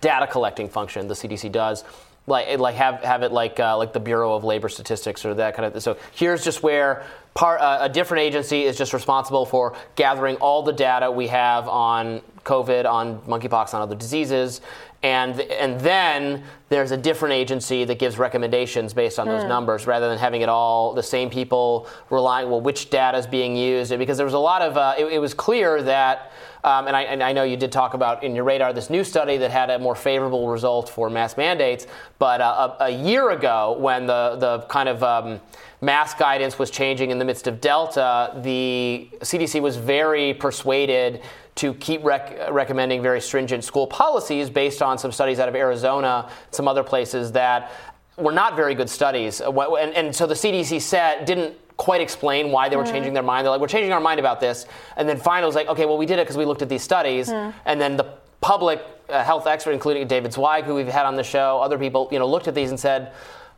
data 0.01 0.27
collecting 0.27 0.69
function 0.69 1.07
the 1.07 1.15
CDC 1.15 1.51
does. 1.51 1.83
Like, 2.27 2.59
like 2.59 2.75
have, 2.75 3.01
have 3.01 3.23
it 3.23 3.31
like 3.31 3.59
uh, 3.59 3.75
like 3.75 3.91
the 3.91 3.99
Bureau 3.99 4.35
of 4.35 4.43
Labor 4.43 4.69
Statistics 4.69 5.25
or 5.25 5.33
that 5.33 5.55
kind 5.55 5.73
of. 5.73 5.81
So 5.81 5.97
here's 6.13 6.43
just 6.43 6.61
where 6.61 7.03
part 7.33 7.61
uh, 7.61 7.79
a 7.81 7.89
different 7.89 8.21
agency 8.21 8.63
is 8.63 8.77
just 8.77 8.93
responsible 8.93 9.45
for 9.45 9.75
gathering 9.95 10.35
all 10.37 10.63
the 10.63 10.73
data 10.73 11.09
we 11.09 11.27
have 11.27 11.67
on 11.67 12.21
COVID, 12.43 12.85
on 12.85 13.19
monkeypox, 13.21 13.73
on 13.73 13.81
other 13.81 13.95
diseases, 13.95 14.61
and 15.01 15.39
and 15.39 15.79
then 15.79 16.43
there's 16.67 16.91
a 16.91 16.97
different 16.97 17.33
agency 17.33 17.85
that 17.85 17.99
gives 17.99 18.17
recommendations 18.17 18.93
based 18.93 19.17
on 19.17 19.27
those 19.27 19.43
Hmm. 19.43 19.49
numbers 19.49 19.87
rather 19.87 20.09
than 20.09 20.17
having 20.17 20.41
it 20.41 20.49
all 20.49 20.93
the 20.93 21.03
same 21.03 21.29
people 21.29 21.87
relying 22.09 22.49
well 22.49 22.59
which 22.61 22.89
data 22.89 23.17
is 23.17 23.25
being 23.25 23.55
used 23.55 23.97
because 23.97 24.17
there 24.17 24.25
was 24.25 24.33
a 24.33 24.39
lot 24.39 24.61
of 24.61 24.75
uh, 24.77 24.95
it, 24.97 25.05
it 25.05 25.19
was 25.19 25.33
clear 25.33 25.81
that 25.83 26.31
um, 26.61 26.87
and, 26.87 26.95
I, 26.95 27.03
and 27.03 27.23
I 27.23 27.31
know 27.31 27.43
you 27.43 27.55
did 27.55 27.71
talk 27.71 27.93
about 27.93 28.21
in 28.21 28.35
your 28.35 28.43
radar 28.43 28.73
this 28.73 28.89
new 28.89 29.05
study 29.05 29.37
that 29.37 29.51
had 29.51 29.69
a 29.69 29.79
more 29.79 29.95
favorable 29.95 30.49
result 30.49 30.89
for 30.89 31.09
mask 31.09 31.37
mandates 31.37 31.87
but 32.19 32.41
uh, 32.41 32.75
a, 32.81 32.83
a 32.85 32.89
year 32.89 33.29
ago 33.29 33.77
when 33.79 34.05
the 34.05 34.35
the 34.37 34.59
kind 34.67 34.89
of 34.89 35.01
um, 35.01 35.39
mask 35.81 36.17
guidance 36.17 36.59
was 36.59 36.69
changing 36.69 37.09
in 37.09 37.17
the 37.19 37.23
midst 37.23 37.47
of 37.47 37.61
Delta, 37.61 38.33
the 38.43 39.07
CDC 39.21 39.61
was 39.61 39.77
very 39.77 40.33
persuaded 40.33 41.21
to 41.59 41.73
keep 41.75 42.03
rec- 42.03 42.51
recommending 42.51 43.01
very 43.01 43.19
stringent 43.21 43.63
school 43.63 43.85
policies 43.85 44.49
based 44.49 44.81
on 44.81 44.97
some 44.97 45.11
studies 45.11 45.39
out 45.39 45.49
of 45.49 45.55
Arizona, 45.55 46.29
some 46.51 46.67
other 46.67 46.83
places 46.83 47.31
that 47.33 47.71
were 48.17 48.31
not 48.31 48.55
very 48.55 48.75
good 48.75 48.89
studies. 48.89 49.41
Uh, 49.41 49.51
And, 49.75 49.93
and 49.93 50.15
so 50.15 50.25
the 50.25 50.35
CDC 50.35 50.79
said, 50.81 51.25
didn't 51.25 51.53
quite 51.75 52.01
explain 52.01 52.51
why 52.51 52.69
they 52.69 52.75
were 52.77 52.83
Mhm. 52.83 52.91
changing 52.91 53.13
their 53.13 53.23
mind. 53.23 53.45
They're 53.45 53.51
like, 53.51 53.61
we're 53.61 53.67
changing 53.67 53.93
our 53.93 53.99
mind 54.01 54.19
about 54.19 54.39
this. 54.39 54.65
And 54.97 55.07
then 55.07 55.17
finally 55.17 55.43
it 55.43 55.47
was 55.47 55.55
like, 55.55 55.67
okay, 55.69 55.85
well, 55.85 55.97
we 55.97 56.05
did 56.05 56.19
it 56.19 56.23
because 56.25 56.37
we 56.37 56.45
looked 56.45 56.61
at 56.61 56.69
these 56.69 56.83
studies. 56.83 57.29
Hmm. 57.29 57.49
And 57.65 57.79
then 57.79 57.97
the 57.97 58.05
public 58.41 58.81
uh, 59.09 59.23
health 59.23 59.47
expert, 59.47 59.71
including 59.71 60.07
David 60.07 60.31
Zweig, 60.33 60.63
who 60.65 60.75
we've 60.75 60.87
had 60.87 61.05
on 61.05 61.15
the 61.15 61.23
show, 61.23 61.59
other 61.61 61.77
people, 61.77 62.07
you 62.11 62.19
know, 62.19 62.27
looked 62.27 62.47
at 62.47 62.55
these 62.55 62.69
and 62.69 62.79
said, 62.79 63.11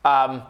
um, 0.05 0.41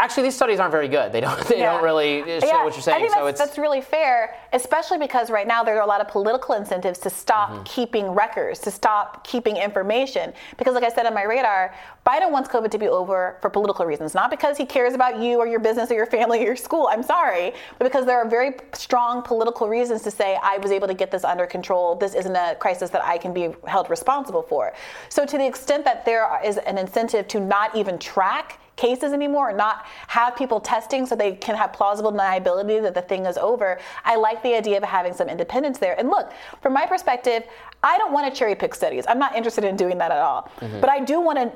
Actually, 0.00 0.22
these 0.22 0.34
studies 0.36 0.58
aren't 0.60 0.72
very 0.72 0.88
good. 0.88 1.12
They 1.12 1.20
don't. 1.20 1.38
They 1.50 1.58
Yeah. 1.60 1.72
don't 1.74 1.84
really 1.84 2.22
show 2.40 2.46
Yeah, 2.46 2.64
what 2.64 2.72
you're 2.72 2.80
saying. 2.82 2.96
I 2.96 3.00
think 3.00 3.12
so 3.12 3.24
that's, 3.26 3.38
that's 3.38 3.58
really 3.58 3.82
fair, 3.82 4.34
especially 4.54 4.96
because 4.98 5.30
right 5.30 5.46
now 5.46 5.62
there 5.62 5.76
are 5.76 5.82
a 5.82 5.86
lot 5.86 6.00
of 6.00 6.08
political 6.08 6.54
incentives 6.54 6.98
to 7.00 7.10
stop 7.10 7.50
Mm-hmm. 7.50 7.62
keeping 7.64 8.06
records, 8.10 8.60
to 8.60 8.70
stop 8.70 9.24
keeping 9.26 9.56
information. 9.56 10.32
Because, 10.56 10.74
like 10.74 10.84
I 10.84 10.88
said 10.88 11.04
on 11.06 11.12
my 11.14 11.24
radar, 11.24 11.74
Biden 12.06 12.30
wants 12.30 12.48
COVID 12.48 12.70
to 12.70 12.78
be 12.78 12.88
over 12.88 13.36
for 13.42 13.50
political 13.50 13.84
reasons, 13.84 14.14
not 14.14 14.30
because 14.30 14.56
he 14.56 14.64
cares 14.64 14.94
about 14.94 15.20
you 15.20 15.38
or 15.38 15.46
your 15.46 15.60
business 15.60 15.90
or 15.90 15.94
your 15.94 16.06
family 16.06 16.40
or 16.40 16.46
your 16.46 16.56
school. 16.56 16.88
I'm 16.90 17.02
sorry, 17.02 17.52
but 17.78 17.84
because 17.84 18.06
there 18.06 18.18
are 18.18 18.28
very 18.28 18.52
strong 18.72 19.20
political 19.22 19.68
reasons 19.68 20.00
to 20.02 20.10
say 20.10 20.38
I 20.42 20.56
was 20.58 20.70
able 20.70 20.88
to 20.88 20.94
get 20.94 21.10
this 21.10 21.24
under 21.24 21.46
control. 21.46 21.94
This 21.94 22.14
isn't 22.14 22.34
a 22.36 22.54
crisis 22.64 22.88
that 22.90 23.04
I 23.04 23.18
can 23.18 23.32
be 23.34 23.44
held 23.66 23.90
responsible 23.90 24.42
for. 24.42 24.72
So, 25.10 25.26
to 25.26 25.36
the 25.36 25.46
extent 25.46 25.84
that 25.84 26.04
there 26.06 26.24
is 26.44 26.56
an 26.56 26.78
incentive 26.78 27.28
to 27.28 27.38
not 27.40 27.74
even 27.76 27.98
track 27.98 28.58
cases 28.80 29.12
anymore 29.12 29.50
and 29.50 29.58
not 29.58 29.84
have 30.08 30.34
people 30.34 30.58
testing 30.58 31.06
so 31.06 31.14
they 31.14 31.32
can 31.32 31.54
have 31.54 31.72
plausible 31.72 32.12
deniability 32.12 32.80
that 32.82 32.94
the 32.94 33.02
thing 33.02 33.26
is 33.26 33.36
over. 33.36 33.78
I 34.04 34.16
like 34.16 34.42
the 34.42 34.54
idea 34.54 34.78
of 34.78 34.84
having 34.84 35.12
some 35.12 35.28
independence 35.28 35.78
there. 35.78 35.94
And 35.98 36.08
look, 36.08 36.32
from 36.62 36.72
my 36.72 36.86
perspective, 36.86 37.44
I 37.82 37.96
don't 37.98 38.12
want 38.12 38.32
to 38.32 38.38
cherry 38.38 38.54
pick 38.54 38.74
studies. 38.74 39.04
I'm 39.08 39.18
not 39.18 39.34
interested 39.36 39.64
in 39.64 39.76
doing 39.76 39.98
that 39.98 40.10
at 40.10 40.18
all. 40.18 40.50
Mm-hmm. 40.60 40.80
But 40.80 40.90
I 40.90 41.00
do 41.00 41.20
want 41.20 41.38
to, 41.38 41.52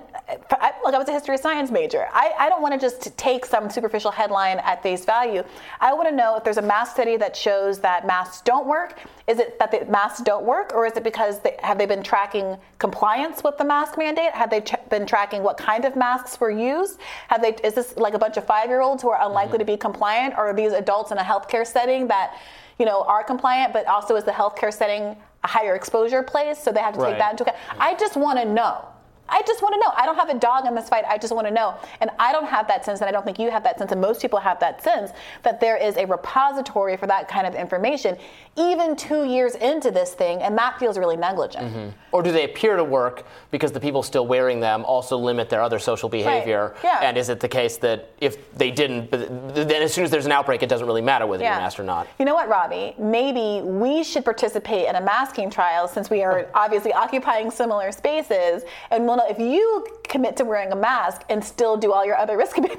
I, 0.51 0.72
look, 0.82 0.94
I 0.94 0.98
was 0.98 1.09
a 1.09 1.12
history 1.12 1.34
of 1.34 1.40
science 1.40 1.70
major. 1.70 2.06
I, 2.12 2.32
I 2.38 2.48
don't 2.48 2.62
want 2.62 2.72
to 2.72 2.80
just 2.80 3.16
take 3.18 3.44
some 3.44 3.68
superficial 3.68 4.10
headline 4.10 4.59
at 4.60 4.82
face 4.82 5.05
value. 5.05 5.42
I 5.80 5.92
want 5.92 6.09
to 6.09 6.14
know 6.14 6.36
if 6.36 6.44
there's 6.44 6.56
a 6.56 6.62
mass 6.62 6.92
study 6.92 7.16
that 7.18 7.36
shows 7.36 7.78
that 7.80 8.06
masks 8.06 8.40
don't 8.42 8.66
work. 8.66 8.98
Is 9.26 9.38
it 9.38 9.59
that 9.59 9.70
the 9.70 9.84
masks 9.90 10.20
don't 10.22 10.44
work, 10.44 10.72
or 10.74 10.86
is 10.86 10.94
it 10.96 11.05
because 11.05 11.40
they, 11.40 11.56
have 11.62 11.78
they 11.78 11.86
been 11.86 12.02
tracking 12.02 12.59
compliance 12.78 13.42
with 13.42 13.56
the 13.56 13.64
mask 13.64 13.96
mandate? 13.96 14.32
Have 14.32 14.51
they 14.51 14.60
ch- 14.60 14.74
been 14.90 15.06
tracking 15.06 15.42
what 15.42 15.56
kind 15.56 15.84
of 15.86 15.96
masks 15.96 16.38
were 16.38 16.51
used? 16.51 17.01
Have 17.28 17.43
they? 17.43 17.55
Is 17.62 17.74
this 17.74 17.97
like 17.97 18.15
a 18.15 18.19
bunch 18.19 18.36
of 18.36 18.45
five-year-olds 18.45 19.03
who 19.03 19.11
are 19.11 19.20
unlikely 19.27 19.59
to 19.59 19.65
be 19.65 19.77
compliant, 19.77 20.35
or 20.36 20.49
are 20.51 20.55
these 20.55 20.73
adults 20.73 21.11
in 21.11 21.19
a 21.19 21.23
healthcare 21.23 21.66
setting 21.66 22.07
that, 22.09 22.36
you 22.78 22.86
know, 22.86 23.03
are 23.03 23.23
compliant, 23.24 23.73
but 23.73 23.86
also 23.86 24.16
is 24.16 24.24
the 24.24 24.32
healthcare 24.32 24.73
setting 24.73 25.16
a 25.43 25.49
higher 25.49 25.74
exposure 25.74 26.23
place, 26.23 26.59
so 26.59 26.73
they 26.73 26.81
have 26.81 26.95
to 26.95 27.01
Right. 27.01 27.11
take 27.11 27.19
that 27.19 27.31
into 27.32 27.43
account? 27.45 27.59
I 27.78 27.95
just 27.95 28.16
want 28.16 28.39
to 28.39 28.45
know. 28.45 28.86
I 29.28 29.42
just 29.46 29.62
want 29.62 29.74
to 29.74 29.80
know. 29.80 29.92
I 29.96 30.06
don't 30.06 30.16
have 30.16 30.28
a 30.28 30.38
dog 30.38 30.66
in 30.66 30.74
this 30.74 30.88
fight. 30.88 31.05
I 31.09 31.18
just 31.18 31.34
want 31.34 31.46
to 31.46 31.52
know. 31.52 31.76
And 32.01 32.10
I 32.18 32.32
don't 32.32 32.46
have 32.46 32.68
that 32.68 32.84
sense, 32.84 33.01
and 33.01 33.09
I 33.09 33.12
don't 33.12 33.24
think 33.24 33.38
you 33.38 33.51
have 33.51 33.64
that 33.64 33.78
sense, 33.78 33.92
and 33.92 34.01
most 34.01 34.20
people 34.20 34.38
have 34.38 34.60
that 34.60 34.82
sense 34.82 35.12
that 35.42 35.60
there 35.60 35.76
is 35.76 35.96
a 35.96 36.06
repository 36.06 36.96
for 36.96 37.06
that 37.06 37.28
kind 37.28 37.46
of 37.46 37.55
information, 37.55 38.16
even 38.56 38.96
two 38.96 39.24
years 39.24 39.55
into 39.56 39.90
this 39.90 40.14
thing, 40.14 40.42
and 40.42 40.56
that 40.59 40.78
feels 40.78 40.98
really 40.98 41.16
negligent. 41.16 41.64
Mm-hmm. 41.64 41.88
or 42.12 42.22
do 42.22 42.30
they 42.32 42.44
appear 42.44 42.76
to 42.76 42.84
work 42.84 43.24
because 43.51 43.72
the 43.72 43.80
people 43.80 44.02
still 44.02 44.26
wearing 44.26 44.60
them 44.60 44.84
also 44.84 45.16
limit 45.16 45.48
their 45.48 45.62
other 45.62 45.78
social 45.78 46.09
behavior? 46.09 46.74
Yeah. 46.84 47.01
And 47.02 47.16
is 47.16 47.28
it 47.28 47.40
the 47.40 47.48
case 47.48 47.76
that 47.78 48.10
if 48.20 48.52
they 48.55 48.70
didn't, 48.70 49.10
then 49.10 49.82
as 49.82 49.92
soon 49.92 50.05
as 50.05 50.10
there's 50.10 50.26
an 50.26 50.32
outbreak, 50.32 50.62
it 50.62 50.68
doesn't 50.68 50.86
really 50.86 51.02
matter 51.02 51.26
whether 51.26 51.42
you're 51.44 51.52
masked 51.52 51.80
or 51.80 51.84
not? 51.84 52.06
You 52.18 52.24
know 52.24 52.34
what, 52.34 52.48
Robby? 52.48 52.94
Maybe 52.98 53.62
we 53.66 54.05
should 54.05 54.24
participate 54.24 54.88
in 54.88 54.96
a 54.96 55.01
masking 55.01 55.51
trial 55.51 55.88
since 55.88 56.10
we 56.10 56.22
are 56.22 56.46
obviously 56.55 56.92
occupying 56.92 57.51
similar 57.51 57.90
spaces. 57.92 58.62
And 58.90 59.05
we'll 59.06 59.14
know 59.16 59.27
if 59.28 59.39
you 59.39 59.86
commit 60.05 60.36
to 60.36 60.45
wearing 60.45 60.70
a 60.73 60.77
mask 60.77 61.23
and 61.28 61.43
still 61.43 61.77
do 61.77 61.93
all 61.93 62.05
your 62.07 62.16
other 62.16 62.36
risk 62.36 62.57
behaviors, 62.57 62.70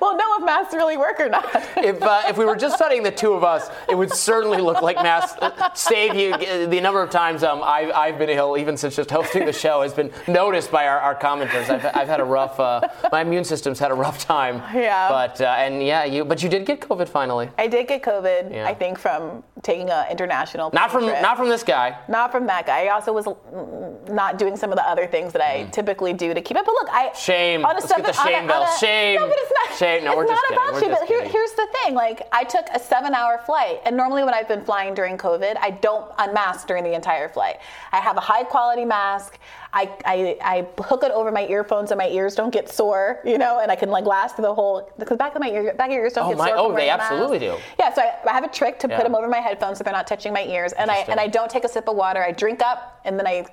we'll 0.00 0.16
know 0.16 0.36
if 0.38 0.44
masks 0.44 0.74
really 0.74 0.96
work 0.96 1.20
or 1.20 1.28
not. 1.28 1.44
if, 1.76 2.02
uh, 2.02 2.22
if 2.26 2.36
we 2.38 2.44
were 2.44 2.56
just 2.56 2.74
studying 2.76 3.02
the 3.02 3.10
two 3.10 3.32
of 3.32 3.44
us, 3.44 3.70
it 3.88 3.94
would 3.94 4.12
certainly 4.12 4.60
look 4.60 4.82
like 4.82 4.96
masks 4.96 5.38
save 5.74 6.14
you. 6.14 6.36
The 6.66 6.80
number 6.80 7.02
of 7.02 7.10
times 7.10 7.42
um, 7.42 7.62
I, 7.62 7.90
I've 7.92 8.18
been 8.18 8.30
ill, 8.30 8.56
even 8.56 8.76
since 8.76 8.96
just 8.96 9.10
hosting 9.10 9.46
the 9.46 9.52
show, 9.52 9.82
has 9.82 9.92
been 9.94 10.10
noticed 10.26 10.70
by 10.70 10.86
our, 10.86 10.98
our 10.98 11.14
commenters. 11.14 11.68
I've, 11.70 11.84
I've 11.96 12.08
had 12.08 12.20
a 12.20 12.24
rough, 12.24 12.58
uh, 12.58 12.80
my 13.12 13.20
immune 13.22 13.44
system's 13.44 13.78
had 13.78 13.90
a 13.90 13.94
rough 13.94 14.24
time. 14.24 14.56
Yeah. 14.74 15.08
But, 15.08 15.40
uh, 15.40 15.54
and 15.58 15.82
yeah, 15.82 16.04
you, 16.04 16.24
but 16.24 16.42
you 16.42 16.48
did 16.48 16.66
get 16.66 16.80
COVID 16.80 17.08
finally. 17.08 17.50
I 17.58 17.66
did 17.68 17.86
get 17.88 18.02
COVID, 18.02 18.52
Yeah. 18.52 18.66
I 18.66 18.74
think, 18.74 18.98
from 18.98 19.42
taking 19.62 19.90
an 19.90 20.10
international 20.10 20.70
Not 20.72 20.90
from, 20.90 21.04
trip. 21.04 21.22
not 21.22 21.36
from 21.36 21.48
this 21.48 21.62
guy. 21.62 21.98
Not 22.08 22.30
from 22.32 22.46
that 22.46 22.66
guy. 22.66 22.84
I 22.86 22.88
also 22.88 23.12
was 23.12 23.26
mm, 23.26 24.08
not 24.36 24.38
doing 24.38 24.56
some 24.56 24.70
of 24.70 24.76
the 24.76 24.88
other 24.88 25.06
things 25.06 25.32
that 25.32 25.42
I 25.42 25.64
typically 25.72 26.12
do 26.12 26.34
to 26.34 26.40
keep 26.40 26.56
it. 26.56 26.64
But 26.64 26.72
look, 26.72 26.88
I 26.90 27.06
Mm. 27.08 27.14
Shame. 27.16 27.64
On 27.64 27.70
a 27.70 27.74
Let's 27.74 27.86
get 27.92 28.04
the 28.04 28.12
seven- 28.12 28.20
on 28.20 28.28
a- 28.28 28.36
shame 28.38 28.46
bell. 28.46 28.62
on 28.62 28.68
a- 28.68 28.78
Shame. 28.78 29.20
No, 29.20 29.26
but 29.28 29.38
it's 29.38 29.52
not. 29.68 29.78
Shame. 29.78 30.04
No, 30.04 30.16
we're 30.16 30.24
not 30.24 30.30
just 30.32 30.42
kidding. 30.42 30.56
about 30.58 30.72
We're 30.74 30.80
shame. 30.80 30.88
just 30.90 31.00
But 31.02 31.08
here, 31.08 31.22
here's 31.22 31.52
the 31.52 31.66
thing. 31.82 31.94
Like, 31.94 32.22
I 32.32 32.44
took 32.44 32.66
a 32.74 32.78
seven-hour 32.78 33.38
flight, 33.46 33.80
and 33.84 33.96
normally 33.96 34.24
when 34.24 34.34
I've 34.34 34.48
been 34.48 34.64
flying 34.64 34.94
during 34.94 35.16
COVID, 35.18 35.56
I 35.60 35.70
don't 35.70 36.10
unmask 36.18 36.66
during 36.66 36.84
the 36.84 36.94
entire 36.94 37.28
flight. 37.28 37.56
I 37.92 37.98
have 37.98 38.16
a 38.16 38.20
high-quality 38.20 38.84
mask. 38.84 39.38
I, 39.72 39.90
I, 40.06 40.38
I 40.42 40.82
hook 40.82 41.02
it 41.04 41.10
over 41.12 41.30
my 41.30 41.46
earphones 41.46 41.90
so 41.90 41.96
my 41.96 42.08
ears 42.08 42.34
don't 42.34 42.50
get 42.50 42.70
sore, 42.72 43.20
you 43.24 43.36
know, 43.36 43.60
and 43.60 43.70
I 43.70 43.76
can 43.76 43.90
like 43.90 44.06
last 44.06 44.36
the 44.36 44.54
whole 44.54 44.90
because 44.98 45.18
back 45.18 45.34
of 45.34 45.40
my 45.42 45.48
ear, 45.50 45.74
back 45.74 45.88
of 45.88 45.92
your 45.92 46.02
ears 46.04 46.14
don't 46.14 46.24
Oh, 46.26 46.28
get 46.30 46.38
my- 46.38 46.48
sore. 46.48 46.56
oh, 46.58 46.68
they 46.68 46.74
wearing 46.74 46.90
a 46.90 46.96
mask. 46.96 47.10
absolutely 47.12 47.38
do. 47.40 47.56
Yeah, 47.78 47.92
so 47.92 48.00
I, 48.02 48.14
I 48.26 48.32
have 48.32 48.44
a 48.44 48.48
trick 48.48 48.78
to 48.80 48.88
Yeah. 48.88 48.96
put 48.96 49.02
them 49.04 49.14
over 49.14 49.28
my 49.28 49.40
headphones 49.40 49.76
so 49.78 49.84
they're 49.84 49.92
not 49.92 50.06
touching 50.06 50.32
my 50.32 50.44
ears, 50.44 50.72
and 50.72 50.90
I 50.90 51.04
and 51.08 51.20
I 51.20 51.26
don't 51.26 51.50
take 51.50 51.64
a 51.64 51.68
sip 51.68 51.88
of 51.88 51.96
water. 51.96 52.22
I 52.24 52.30
drink 52.32 52.62
up, 52.62 53.00
and 53.04 53.18
then 53.18 53.26
I 53.26 53.44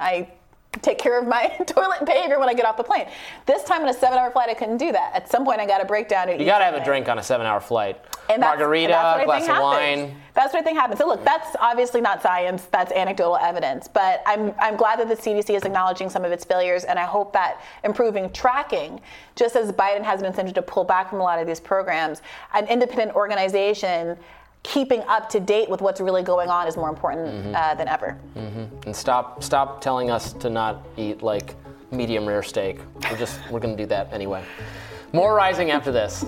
I 0.00 0.28
take 0.82 0.98
care 0.98 1.18
of 1.20 1.26
my 1.26 1.48
toilet 1.66 2.06
behavior 2.06 2.38
when 2.38 2.48
I 2.48 2.54
get 2.54 2.64
off 2.64 2.76
the 2.76 2.84
plane. 2.84 3.06
This 3.44 3.64
time 3.64 3.82
in 3.82 3.88
a 3.88 3.94
seven-hour 3.94 4.30
flight, 4.30 4.48
I 4.48 4.54
couldn't 4.54 4.76
do 4.78 4.92
that. 4.92 5.14
At 5.14 5.28
some 5.28 5.44
point, 5.44 5.60
I 5.60 5.66
got 5.66 5.82
a 5.82 5.84
breakdown. 5.84 6.28
You 6.28 6.44
got 6.44 6.58
to 6.60 6.64
have 6.64 6.74
a 6.74 6.84
drink 6.84 7.08
on 7.08 7.18
a 7.18 7.22
seven 7.22 7.46
hour 7.46 7.60
flight. 7.60 8.00
And 8.28 8.40
that's- 8.40 8.58
Margarita, 8.60 8.84
and 8.84 8.92
that's 8.92 9.18
what 9.18 9.20
I 9.20 9.24
glass 9.24 9.48
of 9.48 9.62
wine. 9.62 10.16
That's 10.34 10.54
what 10.54 10.60
I 10.60 10.62
think 10.64 10.78
happens. 10.78 11.00
So 11.00 11.08
look, 11.08 11.24
that's 11.24 11.56
obviously 11.58 12.00
not 12.00 12.22
science. 12.22 12.66
That's 12.66 12.92
anecdotal 12.92 13.36
evidence. 13.36 13.88
But 13.88 14.22
I'm 14.24 14.54
I'm 14.60 14.76
glad 14.76 15.00
that 15.00 15.08
the 15.08 15.16
CDC 15.16 15.56
is 15.56 15.64
acknowledging 15.64 16.08
some 16.08 16.24
of 16.24 16.30
its 16.30 16.44
failures, 16.44 16.84
and 16.84 16.98
I 16.98 17.04
hope 17.04 17.32
that 17.32 17.60
improving 17.82 18.30
tracking, 18.32 19.00
just 19.34 19.56
as 19.56 19.72
Biden 19.72 20.04
has 20.04 20.20
an 20.20 20.26
incentive 20.26 20.54
to 20.54 20.62
pull 20.62 20.84
back 20.84 21.10
from 21.10 21.18
a 21.20 21.24
lot 21.24 21.40
of 21.40 21.48
these 21.48 21.58
programs, 21.58 22.22
an 22.54 22.68
independent 22.68 23.16
organization 23.16 24.16
keeping 24.62 25.00
up 25.08 25.28
to 25.30 25.40
date 25.40 25.68
with 25.70 25.80
what's 25.80 26.00
really 26.00 26.22
going 26.22 26.48
on 26.50 26.66
is 26.68 26.76
more 26.76 26.88
important 26.90 27.28
Mm-hmm. 27.28 27.54
uh, 27.54 27.74
than 27.74 27.88
ever. 27.88 28.18
And 28.86 28.94
stop 28.94 29.42
stop 29.42 29.80
telling 29.80 30.10
us 30.10 30.32
to 30.34 30.50
not 30.50 30.86
eat 30.96 31.22
like 31.22 31.54
medium 31.90 32.26
rare 32.26 32.42
steak. 32.42 32.78
We're 33.10 33.16
just 33.18 33.40
we're 33.50 33.60
gonna 33.60 33.76
do 33.76 33.86
that 33.86 34.12
anyway. 34.12 34.44
More 35.12 35.34
rising 35.34 35.70
after 35.70 35.90
this. 35.92 36.24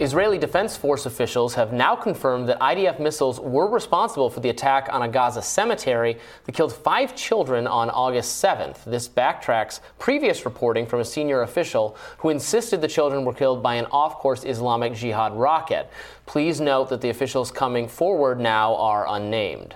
Israeli 0.00 0.38
Defense 0.38 0.76
Force 0.76 1.06
officials 1.06 1.54
have 1.54 1.72
now 1.72 1.96
confirmed 1.96 2.48
that 2.48 2.60
IDF 2.60 3.00
missiles 3.00 3.40
were 3.40 3.68
responsible 3.68 4.30
for 4.30 4.38
the 4.38 4.48
attack 4.48 4.88
on 4.92 5.02
a 5.02 5.08
Gaza 5.08 5.42
cemetery 5.42 6.18
that 6.44 6.52
killed 6.52 6.72
five 6.72 7.16
children 7.16 7.66
on 7.66 7.90
August 7.90 8.40
7th. 8.42 8.84
This 8.84 9.08
backtracks 9.08 9.80
previous 9.98 10.44
reporting 10.44 10.86
from 10.86 11.00
a 11.00 11.04
senior 11.04 11.42
official 11.42 11.96
who 12.18 12.28
insisted 12.28 12.80
the 12.80 12.86
children 12.86 13.24
were 13.24 13.34
killed 13.34 13.60
by 13.60 13.74
an 13.74 13.86
off 13.86 14.18
course 14.18 14.44
Islamic 14.44 14.94
Jihad 14.94 15.34
rocket. 15.36 15.90
Please 16.26 16.60
note 16.60 16.90
that 16.90 17.00
the 17.00 17.10
officials 17.10 17.50
coming 17.50 17.88
forward 17.88 18.38
now 18.38 18.76
are 18.76 19.04
unnamed. 19.08 19.74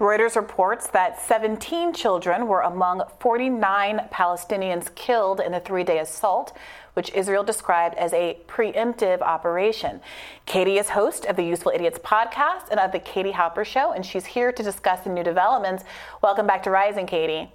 Reuters 0.00 0.36
reports 0.36 0.86
that 0.90 1.20
17 1.20 1.92
children 1.92 2.46
were 2.46 2.60
among 2.60 3.02
49 3.18 4.08
Palestinians 4.12 4.94
killed 4.94 5.40
in 5.40 5.50
the 5.50 5.58
three 5.58 5.82
day 5.82 5.98
assault, 5.98 6.56
which 6.98 7.12
Israel 7.14 7.44
described 7.44 7.94
as 7.94 8.12
a 8.12 8.36
preemptive 8.48 9.20
operation. 9.20 10.00
Katie 10.46 10.78
is 10.78 10.88
host 10.88 11.24
of 11.26 11.36
the 11.36 11.44
Useful 11.44 11.70
Idiots 11.72 11.96
podcast 11.96 12.70
and 12.72 12.80
of 12.80 12.90
the 12.90 12.98
Katie 12.98 13.30
Halper 13.30 13.64
Show, 13.64 13.92
and 13.92 14.04
she's 14.04 14.26
here 14.26 14.50
to 14.50 14.62
discuss 14.64 15.04
the 15.04 15.10
new 15.10 15.22
developments. 15.22 15.84
Welcome 16.24 16.44
back 16.48 16.64
to 16.64 16.72
Rising, 16.72 17.06
Katie. 17.06 17.52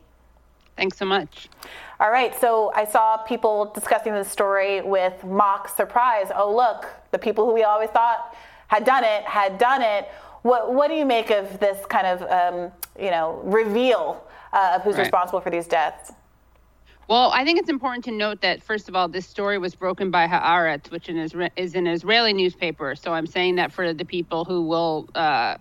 Thanks 0.78 0.98
so 0.98 1.03
much. 1.03 1.49
All 1.99 2.10
right, 2.10 2.34
so 2.40 2.72
I 2.74 2.86
saw 2.86 3.18
people 3.18 3.65
discussing 3.76 4.14
this 4.14 4.32
story 4.32 4.80
with 4.80 5.26
mock 5.26 5.68
surprise. 5.68 6.28
Oh, 6.34 6.56
look, 6.56 6.88
the 7.11 7.20
people 7.20 7.45
who 7.45 7.53
we 7.53 7.64
always 7.64 7.90
thought 7.90 8.38
had 8.70 8.86
done 8.86 9.03
it 9.03 9.24
had 9.24 9.57
done 9.57 9.82
it. 9.82 10.07
What, 10.44 10.74
what 10.74 10.88
do 10.88 10.94
you 10.94 11.06
make 11.06 11.32
of 11.32 11.60
this 11.60 11.86
kind 11.88 12.07
of, 12.07 12.22
um, 12.32 12.72
you 12.98 13.11
know, 13.11 13.41
reveal 13.44 14.26
uh, 14.53 14.76
of 14.76 14.84
who's 14.84 14.95
Right. 14.95 15.02
responsible 15.02 15.41
for 15.41 15.49
these 15.49 15.68
deaths? 15.68 16.14
Well, 17.10 17.32
I 17.34 17.44
think 17.44 17.60
it's 17.60 17.70
important 17.70 18.06
to 18.06 18.12
note 18.12 18.42
that, 18.42 18.64
first 18.64 18.90
of 18.90 18.96
all, 18.96 19.10
this 19.10 19.28
story 19.28 19.58
was 19.58 19.76
broken 19.76 20.10
by 20.10 20.28
Haaretz, 20.28 20.90
which 20.92 21.10
is 21.10 21.76
an 21.76 21.88
Israeli 21.88 22.34
newspaper. 22.34 22.96
So 22.96 23.14
I'm 23.14 23.28
saying 23.28 23.56
that 23.56 23.74
for 23.74 23.94
the 23.94 24.06
people 24.06 24.46
who 24.46 24.64
will, 24.64 25.08
uh, 25.16 25.58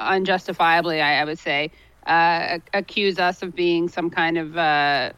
unjustifiably, 0.00 1.00
I, 1.00 1.22
I 1.22 1.24
would 1.24 1.38
say, 1.38 1.70
uh, 2.06 2.58
accuse 2.74 3.18
us 3.18 3.42
of 3.42 3.54
being 3.54 3.88
some 3.88 4.10
kind 4.10 4.36
of 4.36 4.56
uh, 4.56 5.12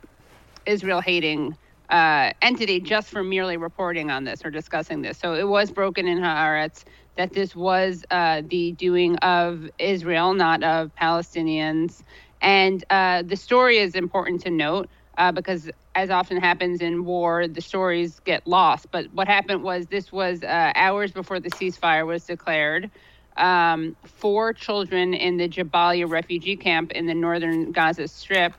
Israel 0.67 1.01
hating 1.01 1.57
uh, 1.91 2.33
entity 2.43 2.81
just 2.81 3.09
for 3.09 3.23
merely 3.25 3.57
reporting 3.57 4.11
on 4.11 4.25
this 4.25 4.45
or 4.45 4.51
discussing 4.51 5.03
this. 5.03 5.19
So 5.19 5.35
it 5.35 5.49
was 5.49 5.71
broken 5.71 6.07
in 6.07 6.19
Haaretz 6.19 6.85
that 7.17 7.33
this 7.33 7.55
was 7.57 8.05
uh, 8.11 8.43
the 8.47 8.73
doing 8.73 9.17
of 9.19 9.69
Israel, 9.79 10.35
not 10.35 10.63
of 10.63 10.91
Palestinians. 11.01 12.03
And 12.41 12.85
uh, 12.91 13.23
the 13.23 13.37
story 13.37 13.79
is 13.79 13.95
important 13.95 14.43
to 14.43 14.51
note 14.51 14.89
uh, 15.19 15.33
because, 15.33 15.71
as 15.95 16.11
often 16.11 16.39
happens 16.39 16.81
in 16.81 17.05
war, 17.05 17.49
the 17.49 17.61
stories 17.61 18.21
get 18.21 18.47
lost. 18.47 18.87
But 18.93 19.13
what 19.13 19.29
happened 19.29 19.63
was 19.63 19.87
this 19.87 20.13
was 20.13 20.43
uh, 20.43 20.73
hours 20.75 21.13
before 21.13 21.41
the 21.41 21.51
ceasefire 21.51 22.07
was 22.07 22.25
declared. 22.25 22.91
Um, 23.37 23.97
four 24.07 24.53
children 24.53 25.15
in 25.15 25.39
the 25.39 25.49
Jabalia 25.49 26.09
refugee 26.09 26.57
camp 26.57 26.93
in 26.93 27.07
the 27.07 27.15
northern 27.15 27.73
Gaza 27.73 28.09
Strip 28.09 28.55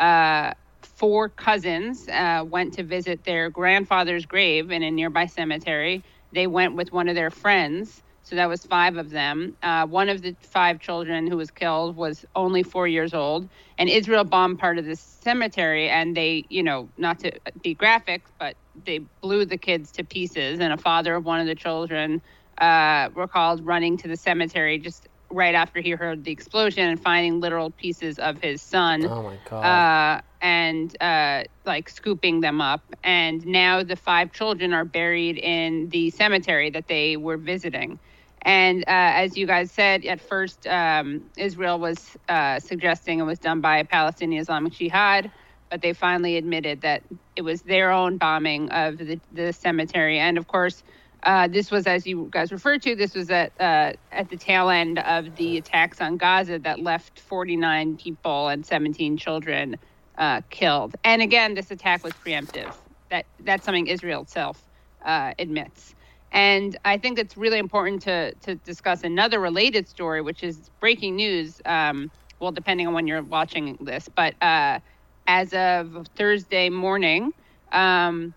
uh, 0.00 0.52
four 0.82 1.28
cousins 1.30 2.08
uh, 2.08 2.44
went 2.46 2.74
to 2.74 2.84
visit 2.84 3.24
their 3.24 3.50
grandfather's 3.50 4.26
grave 4.26 4.70
in 4.70 4.82
a 4.82 4.90
nearby 4.90 5.26
cemetery. 5.26 6.04
They 6.32 6.46
went 6.46 6.76
with 6.76 6.92
one 6.92 7.08
of 7.08 7.14
their 7.14 7.30
friends. 7.30 8.02
So 8.26 8.34
that 8.34 8.48
was 8.48 8.64
five 8.64 8.96
of 8.96 9.10
them. 9.10 9.56
Uh, 9.62 9.86
one 9.86 10.08
of 10.08 10.20
the 10.20 10.36
five 10.42 10.80
children 10.80 11.28
who 11.28 11.36
was 11.36 11.52
killed 11.52 11.94
was 11.94 12.24
only 12.34 12.64
four 12.64 12.88
years 12.88 13.14
old. 13.14 13.48
And 13.78 13.88
Israel 13.88 14.24
bombed 14.24 14.58
part 14.58 14.78
of 14.78 14.84
the 14.84 14.96
cemetery, 14.96 15.88
and 15.88 16.16
they, 16.16 16.44
you 16.48 16.64
know, 16.64 16.90
not 16.98 17.20
to 17.20 17.30
be 17.62 17.72
graphic, 17.72 18.26
but 18.40 18.56
they 18.74 18.98
blew 19.22 19.44
the 19.44 19.56
kids 19.56 19.92
to 19.92 20.04
pieces. 20.04 20.58
And 20.58 20.72
a 20.72 20.76
father 20.76 21.14
of 21.14 21.24
one 21.24 21.38
of 21.38 21.46
the 21.46 21.54
children 21.54 22.20
uh, 22.60 23.10
recalled 23.14 23.64
running 23.64 23.96
to 23.98 24.08
the 24.08 24.16
cemetery 24.16 24.78
just 24.80 25.06
right 25.30 25.54
after 25.54 25.80
he 25.80 25.90
heard 25.90 26.24
the 26.24 26.32
explosion 26.32 26.88
and 26.88 27.00
finding 27.00 27.38
literal 27.38 27.70
pieces 27.70 28.18
of 28.18 28.40
his 28.42 28.60
son. 28.60 29.06
Oh 29.06 29.22
my 29.22 29.38
god. 29.48 29.64
Uh, 29.64 30.20
and 30.40 31.00
uh, 31.00 31.44
like 31.64 31.88
scooping 31.88 32.40
them 32.40 32.60
up. 32.60 32.82
And 33.04 33.46
now 33.46 33.84
the 33.84 33.96
five 33.96 34.32
children 34.32 34.72
are 34.72 34.84
buried 34.84 35.38
in 35.38 35.88
the 35.90 36.10
cemetery 36.10 36.70
that 36.70 36.88
they 36.88 37.16
were 37.16 37.36
visiting. 37.36 38.00
And 38.46 38.82
uh, 38.82 38.84
as 38.86 39.36
you 39.36 39.44
guys 39.44 39.72
said, 39.72 40.04
at 40.04 40.20
first, 40.20 40.68
um, 40.68 41.24
Israel 41.36 41.80
was 41.80 42.16
uh, 42.28 42.60
suggesting 42.60 43.18
it 43.18 43.24
was 43.24 43.40
done 43.40 43.60
by 43.60 43.78
a 43.78 43.84
Palestinian 43.84 44.40
Islamic 44.40 44.72
Jihad, 44.72 45.32
but 45.68 45.82
they 45.82 45.92
finally 45.92 46.36
admitted 46.36 46.82
that 46.82 47.02
it 47.34 47.42
was 47.42 47.62
their 47.62 47.90
own 47.90 48.18
bombing 48.18 48.70
of 48.70 48.98
the, 48.98 49.20
the 49.32 49.52
cemetery. 49.52 50.20
And 50.20 50.38
of 50.38 50.46
course, 50.46 50.84
uh, 51.24 51.48
this 51.48 51.72
was, 51.72 51.88
as 51.88 52.06
you 52.06 52.28
guys 52.30 52.52
referred 52.52 52.82
to, 52.82 52.94
this 52.94 53.16
was 53.16 53.32
at 53.32 53.52
uh, 53.58 53.94
at 54.12 54.30
the 54.30 54.36
tail 54.36 54.70
end 54.70 55.00
of 55.00 55.34
the 55.34 55.56
attacks 55.56 56.00
on 56.00 56.16
Gaza 56.16 56.60
that 56.60 56.78
left 56.78 57.18
49 57.18 57.96
people 57.96 58.46
and 58.46 58.64
17 58.64 59.16
children 59.16 59.76
uh, 60.18 60.42
killed. 60.50 60.94
And 61.02 61.20
again, 61.20 61.54
this 61.54 61.72
attack 61.72 62.04
was 62.04 62.12
preemptive. 62.12 62.72
That 63.10 63.26
that's 63.40 63.64
something 63.64 63.88
Israel 63.88 64.22
itself 64.22 64.62
uh, 65.04 65.34
admits. 65.36 65.95
And 66.32 66.78
I 66.84 66.98
think 66.98 67.18
it's 67.18 67.36
really 67.36 67.58
important 67.58 68.02
to 68.02 68.34
to 68.42 68.56
discuss 68.56 69.04
another 69.04 69.40
related 69.40 69.88
story, 69.88 70.22
which 70.22 70.42
is 70.42 70.70
breaking 70.80 71.16
news. 71.16 71.60
Um, 71.64 72.10
well, 72.40 72.52
depending 72.52 72.86
on 72.86 72.94
when 72.94 73.06
you're 73.06 73.24
watching 73.24 73.76
this, 73.80 74.08
but 74.14 74.34
uh, 74.42 74.80
as 75.26 75.52
of 75.54 76.06
Thursday 76.16 76.68
morning, 76.70 77.32
um, 77.72 78.34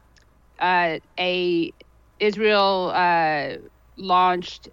uh, 0.60 1.00
a 1.20 1.74
Israel 2.20 2.92
uh, 2.96 3.56
launched 3.98 4.70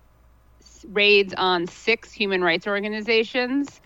raids 0.88 1.34
on 1.36 1.66
six 1.66 2.12
human 2.12 2.42
rights 2.42 2.66
organizations. 2.66 3.80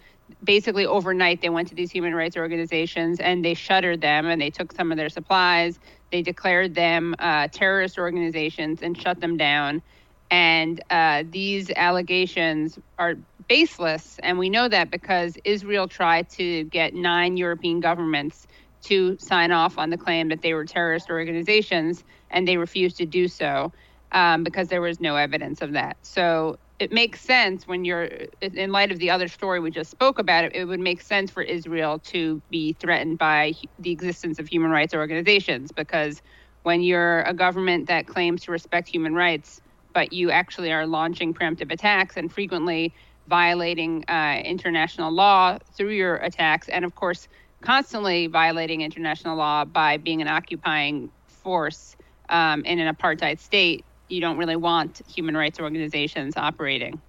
Basically, 0.45 0.87
overnight, 0.87 1.43
they 1.43 1.51
went 1.51 1.69
to 1.69 1.75
these 1.75 1.91
human 1.91 2.15
rights 2.15 2.37
organizations 2.37 3.21
and 3.21 3.45
they 3.45 3.55
shuttered 3.55 4.01
them 4.01 4.27
and 4.27 4.41
they 4.41 4.51
took 4.51 4.73
some 4.73 4.93
of 4.93 4.99
their 4.99 5.09
supplies. 5.09 5.79
They 6.13 6.23
declared 6.23 6.75
them 6.75 7.15
uh, 7.19 7.49
terrorist 7.53 7.99
organizations 7.99 8.83
and 8.83 9.01
shut 9.01 9.21
them 9.21 9.37
down. 9.37 9.83
And 10.31 10.83
uh, 10.91 11.25
these 11.29 11.71
allegations 11.75 12.79
are 12.99 13.15
baseless. 13.49 14.19
And 14.23 14.39
we 14.39 14.49
know 14.49 14.69
that 14.69 14.91
because 14.91 15.37
Israel 15.45 15.89
tried 15.89 16.29
to 16.31 16.65
get 16.65 16.95
nine 16.95 17.37
European 17.37 17.81
governments 17.81 18.47
to 18.83 19.17
sign 19.19 19.53
off 19.53 19.79
on 19.79 19.91
the 19.91 19.99
claim 19.99 20.29
that 20.29 20.43
they 20.43 20.55
were 20.55 20.65
terrorist 20.65 21.11
organizations, 21.11 22.03
and 22.31 22.47
they 22.47 22.57
refused 22.57 22.97
to 22.99 23.07
do 23.07 23.29
so 23.29 23.73
um, 24.13 24.43
because 24.45 24.69
there 24.69 24.81
was 24.81 25.01
no 25.01 25.17
evidence 25.17 25.63
of 25.63 25.73
that. 25.73 25.97
So 26.03 26.57
it 26.81 26.91
makes 26.91 27.21
sense 27.21 27.69
when 27.69 27.85
you're, 27.85 28.09
in 28.41 28.73
light 28.73 28.91
of 28.91 28.99
the 28.99 29.11
other 29.11 29.29
story 29.29 29.61
we 29.61 29.71
just 29.71 29.91
spoke 29.91 30.19
about, 30.19 30.45
it, 30.45 30.57
it 30.57 30.65
would 30.65 30.81
make 30.81 31.03
sense 31.03 31.31
for 31.31 31.43
Israel 31.43 31.99
to 31.99 32.41
be 32.51 32.73
threatened 32.73 33.19
by 33.19 33.53
the 33.79 33.93
existence 33.93 34.39
of 34.39 34.49
human 34.49 34.71
rights 34.71 34.95
organizations 34.95 35.71
because 35.73 36.23
when 36.63 36.81
you're 36.81 37.21
a 37.23 37.35
government 37.35 37.87
that 37.89 38.07
claims 38.07 38.43
to 38.45 38.51
respect 38.51 38.89
human 38.89 39.15
rights, 39.15 39.61
but 39.93 40.15
you 40.15 40.31
actually 40.31 40.73
are 40.73 40.87
launching 40.87 41.35
preemptive 41.35 41.71
attacks 41.71 42.17
and 42.17 42.33
frequently 42.33 42.95
violating 43.29 44.03
uh, 44.09 44.41
international 44.43 45.13
law 45.13 45.59
through 45.75 45.93
your 45.93 46.17
attacks, 46.17 46.69
and 46.71 46.87
of 46.87 46.95
course, 46.95 47.29
constantly 47.61 48.27
violating 48.27 48.81
international 48.81 49.37
law 49.37 49.67
by 49.67 49.99
being 49.99 50.23
an 50.23 50.29
occupying 50.29 51.11
force 51.27 51.95
um, 52.31 52.65
in 52.65 52.79
an 52.79 52.95
apartheid 52.95 53.39
state, 53.39 53.85
you 54.11 54.21
don't 54.21 54.37
really 54.37 54.57
want 54.57 55.03
human 55.09 55.37
rights 55.37 55.61
organizations 55.61 56.37
operating. 56.37 57.01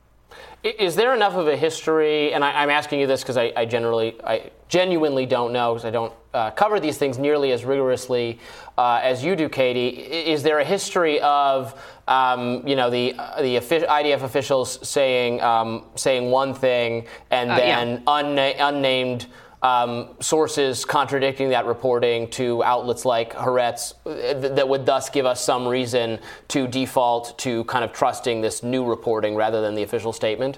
Is 0.63 0.95
there 0.95 1.13
enough 1.15 1.35
of 1.35 1.47
a 1.47 1.57
history? 1.57 2.33
And 2.33 2.43
I, 2.43 2.63
am 2.63 2.69
asking 2.69 2.99
you 2.99 3.07
this 3.07 3.21
because 3.21 3.35
I, 3.35 3.51
I, 3.55 3.65
generally, 3.65 4.15
I 4.23 4.51
genuinely 4.69 5.25
don't 5.25 5.51
know 5.51 5.73
because 5.73 5.85
I 5.85 5.89
don't 5.89 6.13
uh, 6.33 6.51
cover 6.51 6.79
these 6.79 6.97
things 6.97 7.17
nearly 7.17 7.51
as 7.51 7.65
rigorously 7.65 8.39
uh, 8.77 9.01
as 9.03 9.23
you 9.23 9.35
do, 9.35 9.49
Katie. 9.49 9.89
Is 9.89 10.43
there 10.43 10.59
a 10.59 10.63
history 10.63 11.19
of, 11.21 11.79
um, 12.07 12.65
you 12.67 12.75
know, 12.75 12.89
the 12.89 13.11
the 13.39 13.57
IDF 13.57 14.21
officials 14.21 14.87
saying 14.87 15.41
um, 15.41 15.85
saying 15.95 16.29
one 16.29 16.53
thing 16.53 17.07
and 17.31 17.51
uh, 17.51 17.55
then 17.55 17.89
yeah. 17.89 17.99
unna- 18.07 18.55
unnamed 18.59 19.27
um, 19.61 20.09
sources 20.19 20.85
contradicting 20.85 21.49
that 21.49 21.65
reporting 21.65 22.29
to 22.31 22.63
outlets 22.63 23.05
like 23.05 23.33
Haaretz 23.33 23.93
uh, 24.05 24.55
that 24.55 24.67
would 24.67 24.85
thus 24.85 25.09
give 25.09 25.25
us 25.25 25.43
some 25.43 25.67
reason 25.67 26.19
to 26.49 26.67
default 26.67 27.37
to 27.39 27.63
kind 27.65 27.85
of 27.85 27.93
trusting 27.93 28.41
this 28.41 28.63
new 28.63 28.83
reporting 28.83 29.35
rather 29.35 29.61
than 29.61 29.75
the 29.75 29.83
official 29.83 30.13
statement? 30.13 30.57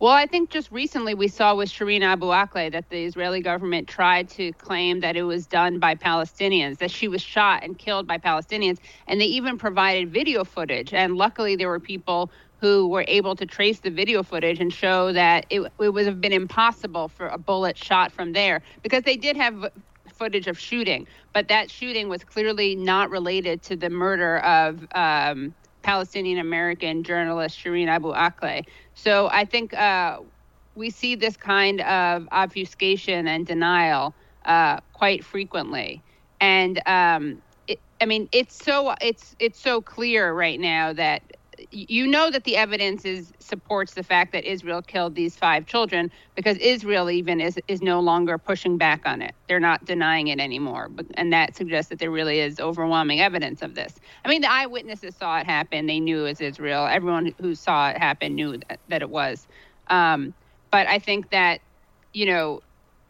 Well, 0.00 0.12
I 0.12 0.26
think 0.26 0.50
just 0.50 0.70
recently 0.70 1.14
we 1.14 1.26
saw 1.26 1.56
with 1.56 1.68
Shireen 1.68 2.02
Abu 2.02 2.26
Akleh 2.26 2.70
that 2.70 2.88
the 2.88 3.04
Israeli 3.04 3.40
government 3.40 3.88
tried 3.88 4.28
to 4.30 4.52
claim 4.52 5.00
that 5.00 5.16
it 5.16 5.24
was 5.24 5.44
done 5.44 5.80
by 5.80 5.96
Palestinians, 5.96 6.78
that 6.78 6.92
she 6.92 7.08
was 7.08 7.20
shot 7.20 7.64
and 7.64 7.76
killed 7.76 8.06
by 8.06 8.16
Palestinians, 8.16 8.78
and 9.08 9.20
they 9.20 9.24
even 9.24 9.58
provided 9.58 10.12
video 10.12 10.44
footage. 10.44 10.94
And 10.94 11.16
luckily, 11.16 11.56
there 11.56 11.68
were 11.68 11.80
people 11.80 12.30
who 12.60 12.88
were 12.88 13.04
able 13.08 13.36
to 13.36 13.46
trace 13.46 13.80
the 13.80 13.90
video 13.90 14.22
footage 14.22 14.60
and 14.60 14.72
show 14.72 15.12
that 15.12 15.46
it, 15.50 15.60
it 15.80 15.90
would 15.90 16.06
have 16.06 16.20
been 16.20 16.32
impossible 16.32 17.08
for 17.08 17.28
a 17.28 17.38
bullet 17.38 17.76
shot 17.78 18.12
from 18.12 18.32
there 18.32 18.62
because 18.82 19.04
they 19.04 19.16
did 19.16 19.36
have 19.36 19.70
footage 20.12 20.46
of 20.46 20.58
shooting, 20.58 21.06
but 21.32 21.48
that 21.48 21.70
shooting 21.70 22.08
was 22.08 22.24
clearly 22.24 22.74
not 22.74 23.10
related 23.10 23.62
to 23.62 23.76
the 23.76 23.90
murder 23.90 24.38
of 24.38 24.86
um, 24.94 25.54
Palestinian 25.82 26.38
American 26.38 27.04
journalist 27.04 27.58
Shireen 27.58 27.88
Abu 27.88 28.12
Akleh. 28.12 28.64
So 28.94 29.28
I 29.30 29.44
think 29.44 29.74
uh, 29.74 30.18
we 30.74 30.90
see 30.90 31.14
this 31.14 31.36
kind 31.36 31.80
of 31.82 32.28
obfuscation 32.32 33.28
and 33.28 33.46
denial 33.46 34.16
uh, 34.44 34.80
quite 34.92 35.24
frequently, 35.24 36.04
and 36.40 36.80
um, 36.86 37.42
it, 37.66 37.80
I 38.00 38.06
mean 38.06 38.28
it's 38.32 38.56
so 38.64 38.94
it's 39.00 39.34
it's 39.38 39.60
so 39.60 39.80
clear 39.82 40.32
right 40.32 40.58
now 40.58 40.92
that 40.92 41.22
you 41.70 42.06
know 42.06 42.30
that 42.30 42.44
the 42.44 42.56
evidence 42.56 43.04
is 43.04 43.32
supports 43.40 43.94
the 43.94 44.02
fact 44.02 44.32
that 44.32 44.44
Israel 44.44 44.80
killed 44.80 45.14
these 45.14 45.36
five 45.36 45.66
children 45.66 46.10
because 46.34 46.56
Israel 46.58 47.10
even 47.10 47.40
is 47.40 47.58
is 47.68 47.82
no 47.82 48.00
longer 48.00 48.38
pushing 48.38 48.78
back 48.78 49.02
on 49.04 49.20
it. 49.20 49.34
They're 49.48 49.60
not 49.60 49.84
denying 49.84 50.28
it 50.28 50.40
anymore, 50.40 50.88
but, 50.90 51.06
and 51.14 51.32
that 51.32 51.56
suggests 51.56 51.90
that 51.90 51.98
there 51.98 52.10
really 52.10 52.40
is 52.40 52.58
overwhelming 52.60 53.20
evidence 53.20 53.62
of 53.62 53.74
this. 53.74 53.94
I 54.24 54.28
mean, 54.28 54.40
the 54.40 54.50
eyewitnesses 54.50 55.16
saw 55.16 55.38
it 55.38 55.46
happen; 55.46 55.86
they 55.86 56.00
knew 56.00 56.20
it 56.20 56.30
was 56.30 56.40
Israel. 56.40 56.86
Everyone 56.86 57.34
who 57.40 57.54
saw 57.54 57.90
it 57.90 57.98
happen 57.98 58.34
knew 58.34 58.58
that, 58.68 58.80
that 58.88 59.02
it 59.02 59.10
was. 59.10 59.46
Um, 59.88 60.34
but 60.70 60.86
I 60.86 60.98
think 60.98 61.30
that 61.30 61.60
you 62.14 62.26
know 62.26 62.62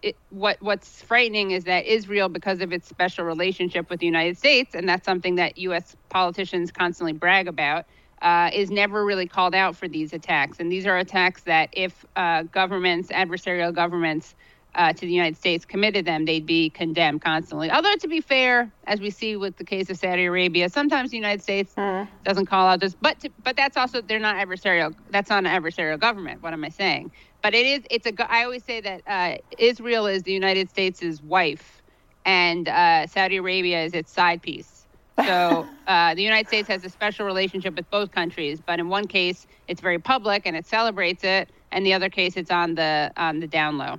it, 0.02 0.16
what 0.30 0.56
what's 0.60 1.02
frightening 1.02 1.50
is 1.52 1.64
that 1.64 1.86
Israel, 1.86 2.28
because 2.28 2.60
of 2.60 2.72
its 2.72 2.88
special 2.88 3.24
relationship 3.24 3.90
with 3.90 4.00
the 4.00 4.06
United 4.06 4.36
States, 4.36 4.74
and 4.74 4.88
that's 4.88 5.04
something 5.04 5.36
that 5.36 5.58
U.S. 5.58 5.96
politicians 6.08 6.70
constantly 6.70 7.12
brag 7.12 7.48
about, 7.48 7.86
uh, 8.22 8.50
is 8.52 8.70
never 8.70 9.04
really 9.04 9.26
called 9.26 9.54
out 9.54 9.76
for 9.76 9.88
these 9.88 10.12
attacks. 10.12 10.58
And 10.60 10.70
these 10.70 10.86
are 10.86 10.98
attacks 10.98 11.42
that, 11.42 11.70
if 11.72 12.04
uh, 12.16 12.42
governments, 12.44 13.10
adversarial 13.10 13.72
governments 13.74 14.34
uh, 14.74 14.92
to 14.92 15.00
the 15.00 15.12
United 15.12 15.36
States 15.36 15.64
committed 15.64 16.04
them, 16.04 16.24
they'd 16.24 16.46
be 16.46 16.70
condemned 16.70 17.22
constantly. 17.22 17.70
Although, 17.70 17.96
to 17.96 18.08
be 18.08 18.20
fair, 18.20 18.70
as 18.86 19.00
we 19.00 19.10
see 19.10 19.36
with 19.36 19.56
the 19.56 19.64
case 19.64 19.90
of 19.90 19.96
Saudi 19.98 20.26
Arabia, 20.26 20.68
sometimes 20.68 21.10
the 21.10 21.16
United 21.16 21.42
States 21.42 21.74
mm. 21.76 22.06
doesn't 22.24 22.46
call 22.46 22.68
out 22.68 22.80
this. 22.80 22.94
But 22.94 23.18
to, 23.20 23.30
but 23.42 23.56
that's 23.56 23.76
also 23.76 24.00
they're 24.02 24.18
not 24.18 24.36
adversarial. 24.36 24.94
That's 25.10 25.30
not 25.30 25.44
an 25.44 25.50
adversarial 25.50 25.98
government. 25.98 26.42
What 26.42 26.52
am 26.52 26.64
I 26.64 26.68
saying? 26.68 27.10
But 27.42 27.54
it 27.54 27.66
is. 27.66 27.82
It's 27.90 28.06
a. 28.06 28.32
I 28.32 28.44
always 28.44 28.64
say 28.64 28.80
that 28.80 29.02
uh, 29.06 29.38
Israel 29.58 30.06
is 30.06 30.22
the 30.22 30.32
United 30.32 30.68
States' 30.68 31.22
wife, 31.22 31.82
and 32.24 32.68
uh, 32.68 33.06
Saudi 33.06 33.36
Arabia 33.36 33.82
is 33.82 33.94
its 33.94 34.12
side 34.12 34.42
piece. 34.42 34.77
So 35.26 35.66
uh, 35.88 36.14
the 36.14 36.22
United 36.22 36.46
States 36.46 36.68
has 36.68 36.84
a 36.84 36.88
special 36.88 37.26
relationship 37.26 37.74
with 37.74 37.90
both 37.90 38.12
countries, 38.12 38.60
but 38.64 38.78
in 38.78 38.88
one 38.88 39.06
case 39.06 39.48
it's 39.66 39.80
very 39.80 39.98
public 39.98 40.42
and 40.46 40.56
it 40.56 40.64
celebrates 40.64 41.24
it, 41.24 41.50
and 41.72 41.84
the 41.84 41.92
other 41.92 42.08
case 42.08 42.36
it's 42.36 42.52
on 42.52 42.76
the 42.76 43.10
on 43.16 43.40
the 43.40 43.48
down 43.48 43.78
low. 43.78 43.98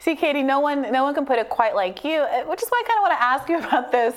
See, 0.00 0.16
Katie, 0.16 0.42
no 0.42 0.58
one 0.58 0.82
no 0.90 1.04
one 1.04 1.14
can 1.14 1.26
put 1.26 1.38
it 1.38 1.48
quite 1.48 1.76
like 1.76 2.04
you, 2.04 2.18
uh, 2.18 2.42
which 2.42 2.60
is 2.60 2.68
why 2.68 2.82
I 2.84 2.88
kind 2.88 2.98
of 2.98 3.02
want 3.02 3.12
to 3.12 3.22
ask 3.22 3.48
you 3.48 3.58
about 3.68 3.92
this 3.92 4.16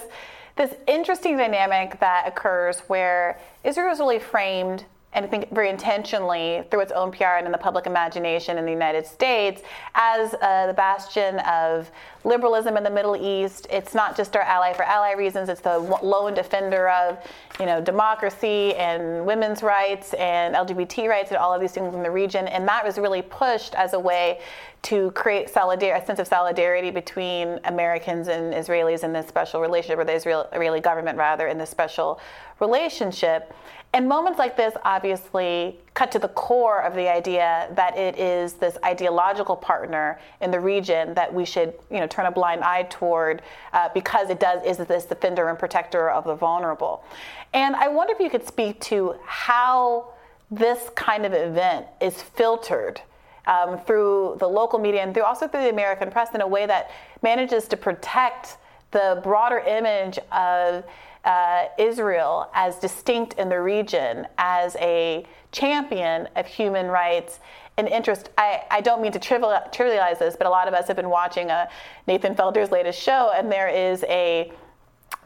this 0.55 0.73
interesting 0.87 1.37
dynamic 1.37 1.99
that 1.99 2.27
occurs 2.27 2.79
where 2.87 3.39
Israel 3.63 3.91
is 3.91 3.99
really 3.99 4.19
framed 4.19 4.85
and 5.15 5.25
I 5.25 5.29
think 5.29 5.49
very 5.51 5.69
intentionally 5.69 6.63
through 6.69 6.81
its 6.81 6.91
own 6.91 7.11
PR 7.11 7.37
and 7.37 7.45
in 7.45 7.51
the 7.51 7.57
public 7.57 7.87
imagination 7.87 8.57
in 8.57 8.65
the 8.65 8.71
United 8.71 9.07
States 9.07 9.61
as 9.95 10.35
uh, 10.41 10.67
the 10.67 10.73
bastion 10.73 11.39
of 11.39 11.89
liberalism 12.25 12.75
in 12.75 12.83
the 12.83 12.89
Middle 12.89 13.15
East. 13.15 13.65
It's 13.69 13.95
not 13.95 14.17
just 14.17 14.35
our 14.35 14.41
ally 14.41 14.73
for 14.73 14.83
ally 14.83 15.13
reasons, 15.13 15.47
it's 15.47 15.61
the 15.61 15.79
lone 15.79 16.33
defender 16.33 16.89
of 16.89 17.17
you 17.59 17.65
know, 17.65 17.79
democracy 17.79 18.75
and 18.75 19.25
women's 19.25 19.63
rights 19.63 20.13
and 20.15 20.53
LGBT 20.55 21.07
rights 21.07 21.31
and 21.31 21.37
all 21.37 21.53
of 21.53 21.61
these 21.61 21.71
things 21.71 21.95
in 21.95 22.03
the 22.03 22.11
region. 22.11 22.47
And 22.49 22.67
that 22.67 22.83
was 22.83 22.97
really 22.97 23.21
pushed 23.21 23.73
as 23.75 23.93
a 23.93 23.99
way 23.99 24.41
to 24.83 25.09
create 25.11 25.51
solidar- 25.51 25.99
a 25.99 26.05
sense 26.05 26.19
of 26.19 26.27
solidarity 26.27 26.91
between 26.91 27.59
Americans 27.63 28.27
and 28.27 28.53
Israelis 28.53 29.03
in 29.03 29.13
this 29.13 29.27
special 29.27 29.61
relationship, 29.61 29.97
or 29.97 30.03
the 30.03 30.13
Israel- 30.13 30.47
Israeli 30.51 30.79
government 30.79 31.17
rather, 31.17 31.47
in 31.47 31.57
this 31.57 31.69
special 31.69 32.19
relationship. 32.59 33.53
And 33.95 34.09
moments 34.09 34.37
like 34.37 34.57
this 34.57 34.73
obviously 34.83 35.79
cut 35.93 36.11
to 36.11 36.19
the 36.19 36.27
core 36.27 36.81
of 36.81 36.95
the 36.95 37.09
idea 37.09 37.69
that 37.75 37.97
it 37.97 38.19
is 38.19 38.55
this 38.55 38.77
ideological 38.83 39.55
partner 39.55 40.19
in 40.41 40.51
the 40.51 40.59
region 40.59 41.13
that 41.13 41.33
we 41.33 41.45
should, 41.45 41.73
you 41.89 42.01
know, 42.01 42.07
turn 42.07 42.25
a 42.25 42.31
blind 42.31 42.61
eye 42.61 42.83
toward 42.89 43.41
uh, 43.71 43.87
because 43.93 44.29
it 44.29 44.37
does 44.37 44.61
is 44.65 44.85
this 44.85 45.05
defender 45.05 45.47
and 45.47 45.57
protector 45.57 46.09
of 46.09 46.25
the 46.25 46.35
vulnerable. 46.35 47.05
And 47.53 47.73
I 47.73 47.87
wonder 47.87 48.11
if 48.11 48.19
you 48.19 48.29
could 48.29 48.45
speak 48.45 48.81
to 48.81 49.15
how 49.25 50.09
this 50.51 50.89
kind 50.95 51.25
of 51.25 51.31
event 51.31 51.85
is 52.01 52.21
filtered 52.21 52.99
um, 53.47 53.79
through 53.79 54.35
the 54.41 54.47
local 54.47 54.77
media 54.77 55.03
and 55.03 55.13
through 55.13 55.23
also 55.23 55.47
through 55.47 55.63
the 55.63 55.69
American 55.69 56.11
press 56.11 56.35
in 56.35 56.41
a 56.41 56.47
way 56.47 56.65
that 56.65 56.91
manages 57.21 57.65
to 57.69 57.77
protect 57.77 58.57
the 58.91 59.21
broader 59.23 59.59
image 59.59 60.19
of 60.33 60.83
uh, 61.25 61.65
Israel 61.77 62.49
as 62.53 62.77
distinct 62.77 63.33
in 63.33 63.49
the 63.49 63.59
region, 63.59 64.27
as 64.37 64.75
a 64.77 65.25
champion 65.51 66.27
of 66.35 66.45
human 66.45 66.87
rights 66.87 67.39
and 67.77 67.87
interest. 67.87 68.29
I, 68.37 68.63
I 68.71 68.81
don't 68.81 69.01
mean 69.01 69.11
to 69.11 69.19
trivialize 69.19 70.19
this, 70.19 70.35
but 70.35 70.47
a 70.47 70.49
lot 70.49 70.67
of 70.67 70.73
us 70.73 70.87
have 70.87 70.95
been 70.95 71.09
watching 71.09 71.51
uh, 71.51 71.67
Nathan 72.07 72.35
Fielder's 72.35 72.71
latest 72.71 73.01
show, 73.01 73.33
and 73.35 73.51
there 73.51 73.67
is 73.67 74.03
a 74.03 74.51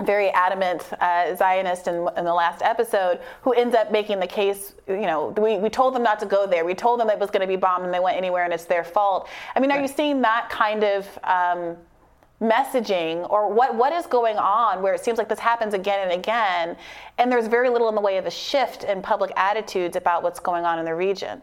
very 0.03 0.29
adamant 0.29 0.87
uh, 0.99 1.35
Zionist 1.35 1.87
in, 1.87 2.07
in, 2.15 2.23
the 2.23 2.33
last 2.33 2.61
episode 2.61 3.19
who 3.41 3.51
ends 3.53 3.75
up 3.75 3.91
making 3.91 4.19
the 4.19 4.27
case, 4.27 4.73
you 4.87 5.01
know, 5.01 5.33
we, 5.37 5.57
we 5.57 5.69
told 5.69 5.93
them 5.93 6.03
not 6.03 6.19
to 6.19 6.25
go 6.25 6.47
there. 6.47 6.63
We 6.63 6.73
told 6.73 6.99
them 6.99 7.09
it 7.09 7.19
was 7.19 7.29
going 7.29 7.41
to 7.41 7.47
be 7.47 7.57
bombed 7.57 7.83
and 7.83 7.93
they 7.93 7.99
went 7.99 8.15
anywhere 8.15 8.45
and 8.45 8.53
it's 8.53 8.65
their 8.65 8.83
fault. 8.83 9.27
I 9.55 9.59
mean, 9.59 9.71
are 9.71 9.81
you 9.81 9.87
seeing 9.87 10.21
that 10.21 10.49
kind 10.49 10.83
of 10.83 11.19
um, 11.23 11.75
messaging 12.41 13.29
or 13.29 13.51
what 13.51 13.75
what 13.75 13.91
is 13.91 14.05
going 14.05 14.37
on 14.37 14.81
where 14.81 14.93
it 14.93 15.03
seems 15.03 15.17
like 15.17 15.27
this 15.27 15.39
happens 15.39 15.73
again 15.73 16.09
and 16.09 16.17
again 16.17 16.77
and 17.17 17.29
there's 17.29 17.47
very 17.47 17.69
little 17.69 17.89
in 17.89 17.95
the 17.95 18.01
way 18.01 18.17
of 18.17 18.25
a 18.25 18.31
shift 18.31 18.85
in 18.85 19.01
public 19.01 19.31
attitudes 19.35 19.97
about 19.97 20.23
what's 20.23 20.39
going 20.39 20.63
on 20.63 20.79
in 20.79 20.85
the 20.85 20.95
region. 20.95 21.41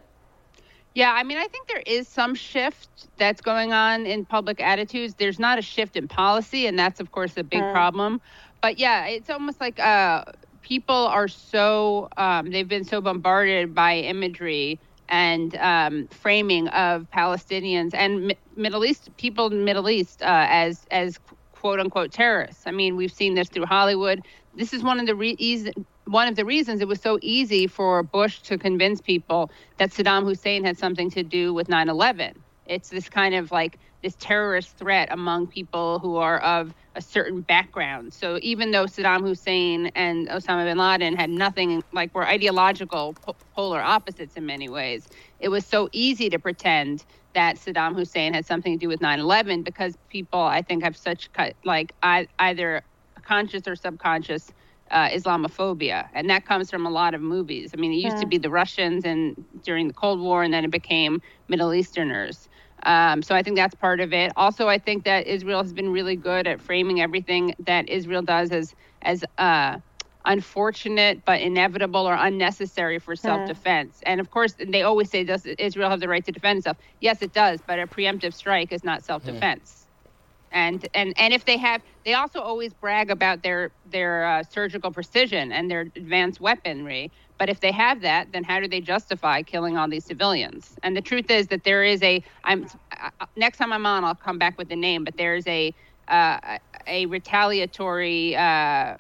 Yeah 0.95 1.13
i 1.13 1.23
mean 1.23 1.37
i 1.37 1.47
think 1.49 1.69
there 1.69 1.83
is 1.87 2.09
some 2.09 2.35
shift 2.35 3.09
that's 3.19 3.43
going 3.43 3.75
on 3.75 4.07
in 4.07 4.25
public 4.25 4.61
attitudes. 4.61 5.15
There's 5.15 5.39
not 5.39 5.59
a 5.59 5.63
shift 5.63 5.97
in 5.97 6.09
policy 6.09 6.67
and 6.67 6.79
that's 6.79 6.99
of 6.99 7.13
course 7.13 7.37
a 7.37 7.45
big 7.45 7.61
mm. 7.61 7.73
problem. 7.73 8.21
But 8.63 8.79
yeah 8.79 9.07
it's 9.07 9.29
almost 9.29 9.61
like 9.61 9.79
uh, 9.79 10.25
people 10.63 10.95
are 10.95 11.29
so 11.29 12.09
um, 12.17 12.51
they've 12.51 12.67
been 12.67 12.85
so 12.85 13.03
bombarded 13.03 13.75
by 13.75 13.99
imagery 13.99 14.81
and 15.09 15.57
um, 15.57 16.09
framing 16.09 16.69
of 16.69 17.07
Palestinians 17.11 17.95
and 17.95 18.29
Mi- 18.29 18.39
Middle 18.57 18.85
East 18.85 19.11
people 19.17 19.53
in 19.53 19.65
Middle 19.65 19.89
East 19.91 20.23
uh, 20.23 20.47
as 20.49 20.87
as 20.91 21.19
quote 21.53 21.81
unquote 21.81 22.13
terrorists. 22.13 22.65
I 22.67 22.71
mean, 22.71 22.97
we've 22.97 23.13
seen 23.13 23.35
this 23.35 23.49
through 23.49 23.67
Hollywood. 23.67 24.25
This 24.55 24.73
is 24.73 24.83
one 24.83 25.01
of 25.01 25.07
the 25.07 25.15
one 26.07 26.29
of 26.29 26.37
the 26.37 26.45
reasons 26.45 26.81
it 26.81 26.89
was 26.89 27.01
so 27.01 27.19
easy 27.23 27.67
for 27.67 28.03
Bush 28.03 28.41
to 28.43 28.59
convince 28.59 29.01
people 29.01 29.51
that 29.79 29.91
Saddam 29.91 30.25
Hussein 30.25 30.65
had 30.65 30.79
something 30.79 31.11
to 31.11 31.23
do 31.23 31.53
with 31.55 31.69
9/11. 31.69 32.35
It's 32.67 32.91
this 32.91 33.09
kind 33.09 33.35
of 33.35 33.51
like 33.51 33.79
this 34.07 34.15
terrorist 34.21 34.79
threat 34.79 35.09
among 35.11 35.49
people 35.49 35.99
who 35.99 36.15
are 36.15 36.39
of 36.39 36.73
a 36.95 37.03
certain 37.03 37.41
background. 37.41 38.15
So 38.15 38.39
even 38.41 38.71
though 38.71 38.85
Saddam 38.85 39.23
Hussein 39.23 39.89
and 39.97 40.29
Osama 40.29 40.65
bin 40.65 40.79
Laden 40.79 41.17
had 41.17 41.29
nothing, 41.29 41.83
like 41.93 42.15
were 42.15 42.25
ideological 42.25 43.17
po- 43.21 43.37
polar 43.53 43.81
opposites 43.81 44.37
in 44.37 44.47
many 44.47 44.69
ways, 44.69 45.09
it 45.41 45.49
was 45.49 45.67
so 45.67 45.89
easy 45.91 46.31
to 46.31 46.39
pretend 46.39 47.05
that 47.35 47.57
Saddam 47.57 47.97
Hussein 47.97 48.33
had 48.33 48.47
something 48.47 48.75
to 48.75 48.79
do 48.79 48.87
with 48.87 49.01
9/11 49.01 49.65
because 49.65 49.97
people, 50.09 50.41
I 50.41 50.63
think, 50.63 50.85
have 50.85 50.97
such 50.97 51.29
like 51.65 51.93
either 52.39 52.83
conscious 53.25 53.67
or 53.67 53.75
subconscious 53.75 54.53
uh, 54.93 55.09
Islamophobia, 55.09 56.09
and 56.15 56.31
that 56.31 56.47
comes 56.47 56.71
from 56.71 56.87
a 56.87 56.91
lot 56.91 57.13
of 57.13 57.21
movies. 57.21 57.73
I 57.75 57.81
mean, 57.81 57.91
it 57.91 57.97
used 57.97 58.19
yeah. 58.19 58.23
to 58.23 58.27
be 58.29 58.39
the 58.39 58.51
Russians 58.51 59.05
and 59.05 59.35
during 59.65 59.89
the 59.89 59.95
Cold 59.95 60.21
War, 60.21 60.45
and 60.45 60.55
then 60.55 60.65
it 60.65 60.71
became 60.71 61.21
Middle 61.49 61.75
Easterners. 61.75 62.49
Um, 62.87 63.23
so 63.23 63.35
I 63.37 63.43
think 63.43 63.57
that's 63.57 63.75
part 63.77 64.01
of 64.01 64.15
it. 64.15 64.33
Also, 64.37 64.69
I 64.69 64.79
think 64.79 65.05
that 65.05 65.27
Israel 65.29 65.63
has 65.63 65.75
been 65.75 65.91
really 65.91 66.17
good 66.17 66.49
at 66.49 66.63
framing 66.63 67.03
everything 67.03 67.55
that 67.61 67.89
Israel 67.91 68.23
does 68.23 68.53
as 68.53 68.75
as 69.03 69.25
uh, 69.39 69.79
unfortunate 70.27 71.25
but 71.27 71.41
inevitable 71.43 72.09
or 72.09 72.15
unnecessary 72.15 72.99
for 73.01 73.17
self-defense. 73.17 74.01
And 74.07 74.21
of 74.21 74.31
course, 74.31 74.55
they 74.59 74.83
always 74.83 75.11
say, 75.11 75.25
"Does 75.25 75.47
Israel 75.47 75.91
have 75.91 76.01
the 76.01 76.09
right 76.09 76.25
to 76.27 76.33
defend 76.33 76.59
itself?" 76.61 76.79
Yes, 77.01 77.23
it 77.23 77.33
does, 77.33 77.61
but 77.67 77.81
a 77.81 77.89
preemptive 77.89 78.35
strike 78.35 78.73
is 78.73 78.85
not 78.85 79.05
self-defense. 79.05 79.89
And 80.53 80.87
and 80.95 81.13
and 81.19 81.35
if 81.35 81.45
they 81.45 81.59
have, 81.59 81.83
they 82.05 82.15
also 82.15 82.41
always 82.41 82.75
brag 82.75 83.11
about 83.11 83.43
their 83.43 83.73
their 83.85 84.25
uh, 84.27 84.45
surgical 84.45 84.93
precision 84.93 85.53
and 85.53 85.71
their 85.71 85.83
advanced 85.97 86.41
weaponry. 86.41 87.13
But 87.39 87.51
if 87.51 87.61
they 87.61 87.73
have 87.73 88.03
that, 88.03 88.33
then 88.33 88.45
how 88.45 88.61
do 88.61 88.69
they 88.69 88.81
justify 88.81 89.43
killing 89.43 89.77
all 89.77 89.89
these 89.89 90.07
civilians? 90.07 90.75
And 90.83 90.97
the 90.97 91.03
truth 91.03 91.31
is 91.31 91.49
that 91.49 91.65
there 91.65 91.85
is 91.85 92.03
a. 92.03 92.25
I'm 92.45 92.67
next 93.37 93.59
time 93.59 93.73
I'm 93.73 93.87
on, 93.87 94.05
I'll 94.05 94.15
come 94.15 94.39
back 94.39 94.59
with 94.59 94.69
the 94.69 94.77
name. 94.77 95.05
But 95.05 95.17
there's 95.17 95.47
a 95.47 95.75
uh, 96.09 96.59
a 96.87 97.07
retaliatory 97.07 98.37
uh, 98.37 98.97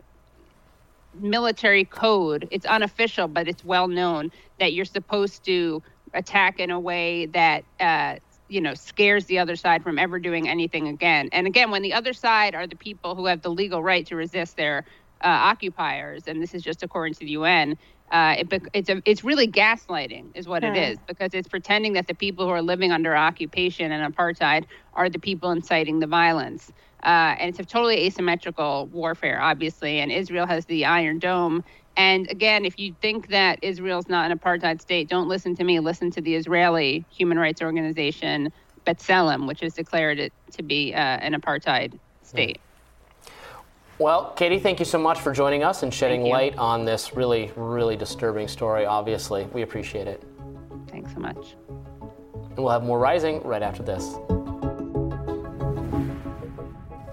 military 1.15 1.85
code. 1.85 2.49
It's 2.51 2.67
unofficial, 2.67 3.29
but 3.29 3.49
it's 3.49 3.65
well 3.65 3.89
known 3.89 4.31
that 4.59 4.73
you're 4.73 4.85
supposed 4.85 5.45
to 5.47 5.83
attack 6.15 6.61
in 6.61 6.71
a 6.71 6.81
way 6.81 7.27
that 7.27 7.65
uh, 7.81 8.17
you 8.49 8.61
know 8.61 8.75
scares 8.75 9.27
the 9.27 9.39
other 9.39 9.57
side 9.57 9.83
from 9.83 9.99
ever 9.99 10.19
doing 10.19 10.49
anything 10.49 10.89
again. 10.89 11.29
And 11.33 11.47
again, 11.47 11.71
when 11.71 11.83
the 11.83 11.95
other 11.95 12.13
side 12.13 12.55
are 12.55 12.67
the 12.67 12.77
people 12.77 13.15
who 13.15 13.27
have 13.27 13.43
the 13.43 13.51
legal 13.51 13.83
right 13.83 14.07
to 14.07 14.17
resist 14.17 14.57
their 14.57 14.85
uh, 15.25 15.29
occupiers, 15.29 16.25
and 16.27 16.43
this 16.43 16.55
is 16.55 16.63
just 16.63 16.83
according 16.83 17.15
to 17.15 17.21
the 17.21 17.33
UN, 17.33 17.77
uh, 18.11 18.37
it, 18.39 18.62
it's 18.73 18.89
a, 18.89 19.03
it's 19.05 19.24
really 19.24 19.49
gaslighting, 19.49 20.31
is 20.37 20.47
what 20.47 20.62
it 20.65 20.77
is, 20.77 20.99
because 21.07 21.35
it's 21.35 21.49
pretending 21.49 21.95
that 21.95 22.07
the 22.07 22.15
people 22.15 22.47
who 22.47 22.51
are 22.53 22.62
living 22.62 22.93
under 22.93 23.16
occupation 23.16 23.91
and 23.93 24.15
apartheid 24.15 24.65
are 24.95 25.09
the 25.09 25.19
people 25.19 25.51
inciting 25.51 25.99
the 25.99 26.07
violence. 26.07 26.70
Uh, 27.03 27.35
and 27.39 27.51
it's 27.51 27.59
a 27.59 27.65
totally 27.65 28.07
asymmetrical 28.07 28.87
warfare, 28.93 29.41
obviously. 29.41 30.01
And 30.01 30.12
Israel 30.12 30.47
has 30.47 30.66
the 30.66 30.85
Iron 30.85 31.19
Dome. 31.19 31.62
And 31.97 32.31
again, 32.31 32.65
if 32.65 32.78
you 32.78 32.95
think 33.01 33.28
that 33.28 33.59
Israel's 33.62 34.09
not 34.09 34.31
an 34.31 34.39
apartheid 34.39 34.81
state, 34.81 35.09
don't 35.09 35.28
listen 35.28 35.55
to 35.57 35.65
me. 35.65 35.81
Listen 35.81 36.11
to 36.12 36.20
the 36.20 36.35
Israeli 36.35 37.07
human 37.11 37.39
rights 37.39 37.62
organization 37.62 38.53
B'Tselem, 38.85 39.47
which 39.49 39.61
has 39.61 39.74
declared 39.74 40.19
it 40.20 40.33
to 40.53 40.62
be 40.62 40.95
uh, 40.95 40.99
an 40.99 41.35
apartheid 41.35 41.99
state. 42.23 42.61
Well, 43.98 44.32
Katie, 44.32 44.59
thank 44.59 44.78
you 44.78 44.85
so 44.85 44.98
much 44.98 45.20
for 45.20 45.32
joining 45.32 45.64
us 45.64 45.82
and 45.82 45.93
shedding 45.93 46.24
light 46.24 46.55
on 46.59 46.85
this 46.85 47.16
really, 47.16 47.51
really 47.56 47.97
disturbing 47.97 48.47
story, 48.47 48.85
obviously. 48.85 49.44
We 49.55 49.62
appreciate 49.62 50.06
it. 50.06 50.23
Thanks 50.89 51.14
so 51.14 51.20
much. 51.20 51.56
And 52.35 52.59
we'll 52.59 52.68
have 52.68 52.85
more 52.85 52.98
Rising 52.98 53.43
right 53.43 53.62
after 53.62 53.82
this. 53.82 54.16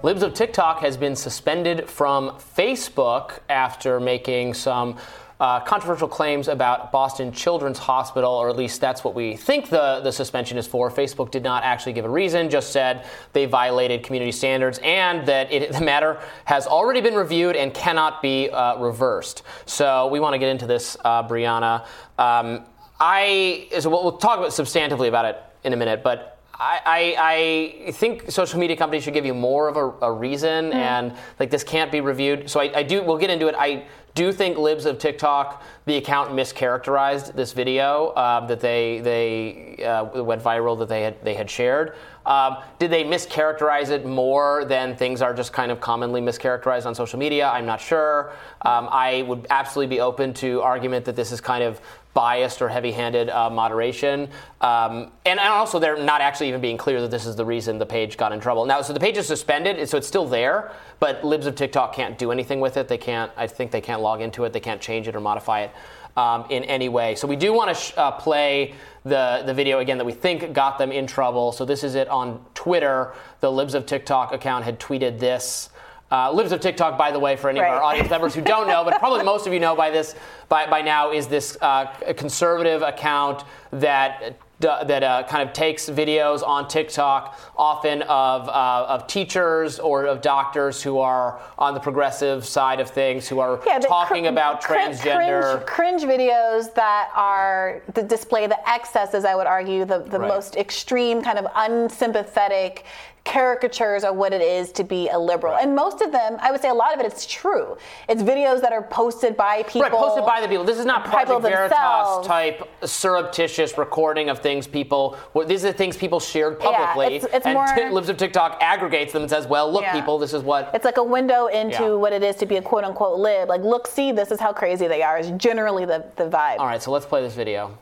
Libs 0.02 0.22
of 0.22 0.34
TikTok 0.34 0.80
has 0.80 0.98
been 0.98 1.16
suspended 1.16 1.88
from 1.88 2.32
Facebook 2.32 3.38
after 3.48 3.98
making 3.98 4.52
some 4.52 4.98
uh, 5.44 5.60
controversial 5.60 6.08
claims 6.08 6.48
about 6.48 6.90
Boston 6.90 7.30
Children's 7.30 7.76
Hospital, 7.76 8.32
or 8.32 8.48
at 8.48 8.56
least 8.56 8.80
that's 8.80 9.04
what 9.04 9.14
we 9.14 9.36
think 9.36 9.68
the, 9.68 10.00
the 10.02 10.10
suspension 10.10 10.56
is 10.56 10.66
for. 10.66 10.90
Facebook 10.90 11.30
did 11.30 11.42
not 11.42 11.64
actually 11.64 11.92
give 11.92 12.06
a 12.06 12.08
reason, 12.08 12.48
just 12.48 12.72
said 12.72 13.04
they 13.34 13.44
violated 13.44 14.02
community 14.02 14.32
standards 14.32 14.80
and 14.82 15.28
that 15.28 15.52
it, 15.52 15.70
the 15.78 15.84
matter 15.84 16.18
has 16.46 16.66
already 16.66 17.02
been 17.02 17.14
reviewed 17.14 17.56
and 17.56 17.74
cannot 17.74 18.22
be 18.22 18.48
uh, 18.48 18.78
reversed. 18.78 19.42
So 19.66 20.06
we 20.06 20.18
want 20.18 20.32
to 20.32 20.38
get 20.38 20.48
into 20.48 20.66
this, 20.66 20.96
uh, 21.04 21.28
Briahna. 21.28 21.84
Um, 22.18 22.64
I 22.98 23.68
so 23.80 23.90
we'll, 23.90 24.02
we'll 24.02 24.16
talk 24.16 24.38
about 24.38 24.52
substantively 24.52 25.08
about 25.08 25.26
it 25.26 25.42
in 25.62 25.74
a 25.74 25.76
minute, 25.76 26.02
but 26.02 26.40
I, 26.54 26.80
I, 26.86 27.86
I, 27.88 27.92
think 27.92 28.30
social 28.30 28.60
media 28.60 28.76
companies 28.76 29.02
should 29.02 29.12
give 29.12 29.26
you 29.26 29.34
more 29.34 29.68
of 29.68 29.76
a, 29.76 30.06
a 30.06 30.12
reason, 30.12 30.70
mm. 30.70 30.74
and 30.74 31.12
like 31.40 31.50
this 31.50 31.64
can't 31.64 31.90
be 31.90 32.00
reviewed. 32.00 32.48
So 32.48 32.60
I, 32.60 32.78
I, 32.78 32.82
do. 32.84 33.02
We'll 33.02 33.18
get 33.18 33.28
into 33.28 33.48
it. 33.48 33.56
I 33.58 33.86
do 34.14 34.32
think 34.32 34.56
libs 34.56 34.86
of 34.86 34.98
TikTok, 34.98 35.62
the 35.86 35.96
account 35.96 36.30
mischaracterized 36.30 37.34
this 37.34 37.52
video 37.52 38.08
uh, 38.10 38.46
that 38.46 38.60
they 38.60 39.00
they 39.00 39.84
uh, 39.84 40.22
went 40.22 40.42
viral 40.42 40.78
that 40.78 40.88
they 40.88 41.02
had 41.02 41.22
they 41.24 41.34
had 41.34 41.50
shared. 41.50 41.96
Um, 42.26 42.58
did 42.78 42.90
they 42.90 43.04
mischaracterize 43.04 43.90
it 43.90 44.06
more 44.06 44.64
than 44.64 44.96
things 44.96 45.22
are 45.22 45.34
just 45.34 45.52
kind 45.52 45.70
of 45.70 45.80
commonly 45.80 46.20
mischaracterized 46.20 46.86
on 46.86 46.94
social 46.94 47.18
media? 47.18 47.48
I'm 47.48 47.66
not 47.66 47.80
sure. 47.80 48.32
Um, 48.62 48.88
I 48.90 49.22
would 49.22 49.46
absolutely 49.50 49.94
be 49.94 50.00
open 50.00 50.32
to 50.34 50.62
argument 50.62 51.04
that 51.04 51.16
this 51.16 51.32
is 51.32 51.40
kind 51.40 51.62
of 51.62 51.80
biased 52.14 52.62
or 52.62 52.68
heavy-handed 52.68 53.28
uh, 53.28 53.50
moderation, 53.50 54.28
um, 54.60 55.10
and, 55.26 55.40
and, 55.40 55.40
also 55.40 55.80
they're 55.80 56.00
not 56.00 56.20
actually 56.20 56.46
even 56.48 56.60
being 56.60 56.78
clear 56.78 57.00
that 57.00 57.10
this 57.10 57.26
is 57.26 57.34
the 57.34 57.44
reason 57.44 57.76
the 57.76 57.84
page 57.84 58.16
got 58.16 58.32
in 58.32 58.38
trouble. 58.38 58.64
Now, 58.64 58.80
so 58.82 58.92
the 58.92 59.00
page 59.00 59.16
is 59.16 59.26
suspended, 59.26 59.88
so 59.88 59.98
it's 59.98 60.06
still 60.06 60.24
there, 60.24 60.70
but 61.00 61.24
libs 61.24 61.46
of 61.46 61.56
TikTok 61.56 61.92
can't 61.92 62.16
do 62.16 62.30
anything 62.30 62.60
with 62.60 62.76
it. 62.76 62.86
They 62.86 62.98
can't. 62.98 63.32
I 63.36 63.48
think 63.48 63.72
they 63.72 63.80
can't 63.80 64.00
log 64.00 64.20
into 64.20 64.44
it. 64.44 64.52
They 64.52 64.60
can't 64.60 64.80
change 64.80 65.08
it 65.08 65.16
or 65.16 65.20
modify 65.20 65.62
it 65.62 65.72
um, 66.16 66.44
in 66.50 66.64
any 66.64 66.88
way. 66.88 67.14
So 67.14 67.26
we 67.26 67.36
do 67.36 67.52
want 67.52 67.68
to 67.70 67.74
sh- 67.74 67.92
uh, 67.96 68.12
play 68.12 68.74
the 69.04 69.42
the 69.44 69.54
video 69.54 69.80
again 69.80 69.98
that 69.98 70.04
we 70.04 70.12
think 70.12 70.52
got 70.52 70.78
them 70.78 70.92
in 70.92 71.06
trouble. 71.06 71.52
So 71.52 71.64
this 71.64 71.84
is 71.84 71.94
it 71.94 72.08
on 72.08 72.44
Twitter. 72.54 73.14
The 73.40 73.50
libs 73.50 73.74
of 73.74 73.86
TikTok 73.86 74.32
account 74.32 74.64
had 74.64 74.80
tweeted 74.80 75.18
this. 75.18 75.70
Uh, 76.10 76.30
Libs 76.30 76.52
of 76.52 76.60
TikTok, 76.60 76.96
by 76.96 77.10
the 77.10 77.18
way, 77.18 77.34
for 77.34 77.50
any 77.50 77.58
right. 77.58 77.72
of 77.72 77.78
our 77.78 77.82
audience 77.82 78.08
members 78.08 78.34
who 78.34 78.40
don't 78.40 78.68
know, 78.68 78.84
but 78.84 79.00
probably 79.00 79.24
most 79.24 79.48
of 79.48 79.52
you 79.52 79.58
know 79.58 79.74
by 79.74 79.90
this 79.90 80.14
by, 80.48 80.64
by 80.66 80.80
now, 80.80 81.10
is 81.10 81.26
this 81.26 81.58
uh, 81.60 81.86
conservative 82.16 82.82
account 82.82 83.42
that 83.72 84.36
that 84.64 85.02
uh, 85.02 85.22
kind 85.24 85.46
of 85.46 85.54
takes 85.54 85.88
videos 85.88 86.46
on 86.46 86.68
TikTok, 86.68 87.38
often 87.56 88.02
of, 88.02 88.48
uh, 88.48 88.86
of 88.88 89.06
teachers 89.06 89.78
or 89.78 90.06
of 90.06 90.20
doctors 90.20 90.82
who 90.82 90.98
are 90.98 91.40
on 91.58 91.74
the 91.74 91.80
progressive 91.80 92.44
side 92.44 92.80
of 92.80 92.90
things, 92.90 93.28
who 93.28 93.38
are 93.38 93.60
yeah, 93.66 93.78
talking 93.78 94.24
cr- 94.24 94.30
about 94.30 94.62
cr- 94.62 94.74
transgender. 94.74 95.64
Cringe, 95.66 96.00
cringe, 96.00 96.02
videos 96.02 96.74
that 96.74 97.10
are 97.14 97.82
that 97.94 98.08
display 98.08 98.46
the 98.46 98.68
excesses, 98.68 99.24
I 99.24 99.34
would 99.34 99.46
argue, 99.46 99.84
the, 99.84 100.00
the 100.00 100.18
right. 100.18 100.28
most 100.28 100.56
extreme, 100.56 101.22
kind 101.22 101.38
of 101.38 101.46
unsympathetic 101.54 102.84
caricatures 103.24 104.04
of 104.04 104.16
what 104.16 104.32
it 104.32 104.42
is 104.42 104.72
to 104.72 104.84
be 104.84 105.08
a 105.08 105.18
liberal. 105.18 105.54
Right. 105.54 105.64
And 105.64 105.74
most 105.74 106.02
of 106.02 106.12
them, 106.12 106.36
I 106.40 106.50
would 106.50 106.60
say 106.60 106.68
a 106.68 106.74
lot 106.74 106.92
of 106.92 107.00
it 107.00 107.04
it 107.04 107.12
is 107.12 107.26
true. 107.26 107.76
It's 108.08 108.22
videos 108.22 108.60
that 108.62 108.72
are 108.72 108.82
posted 108.82 109.36
by 109.36 109.62
people. 109.64 109.82
Right, 109.82 109.92
posted 109.92 110.24
by 110.24 110.40
the 110.40 110.48
people. 110.48 110.64
This 110.64 110.78
is 110.78 110.86
not 110.86 111.04
Project 111.04 111.42
Veritas 111.42 112.26
type 112.26 112.68
surreptitious 112.84 113.78
recording 113.78 114.30
of 114.30 114.40
things 114.40 114.66
people, 114.66 115.16
these 115.46 115.64
are 115.64 115.72
the 115.72 115.78
things 115.78 115.96
people 115.96 116.20
shared 116.20 116.58
publicly. 116.58 117.16
Yeah, 117.16 117.24
it's, 117.24 117.34
it's 117.34 117.46
and 117.46 117.54
more, 117.54 117.66
t- 117.66 117.90
Libs 117.90 118.08
of 118.08 118.16
TikTok 118.16 118.58
aggregates 118.62 119.12
them 119.12 119.22
and 119.22 119.30
says, 119.30 119.46
well, 119.46 119.70
look, 119.70 119.82
yeah. 119.82 119.92
people, 119.92 120.18
this 120.18 120.32
is 120.32 120.42
what. 120.42 120.70
It's 120.74 120.84
like 120.84 120.96
a 120.96 121.04
window 121.04 121.46
into 121.46 121.82
yeah. 121.82 121.94
what 121.94 122.12
it 122.12 122.22
is 122.22 122.36
to 122.36 122.46
be 122.46 122.56
a 122.56 122.62
quote 122.62 122.84
unquote 122.84 123.18
lib. 123.18 123.48
Like, 123.48 123.62
look, 123.62 123.86
see, 123.86 124.12
this 124.12 124.30
is 124.30 124.40
how 124.40 124.52
crazy 124.52 124.88
they 124.88 125.02
are, 125.02 125.18
is 125.18 125.30
generally 125.32 125.84
the, 125.84 126.04
the 126.16 126.24
vibe. 126.24 126.58
All 126.58 126.66
right, 126.66 126.82
so 126.82 126.90
let's 126.90 127.06
play 127.06 127.20
this 127.20 127.34
video. 127.34 127.76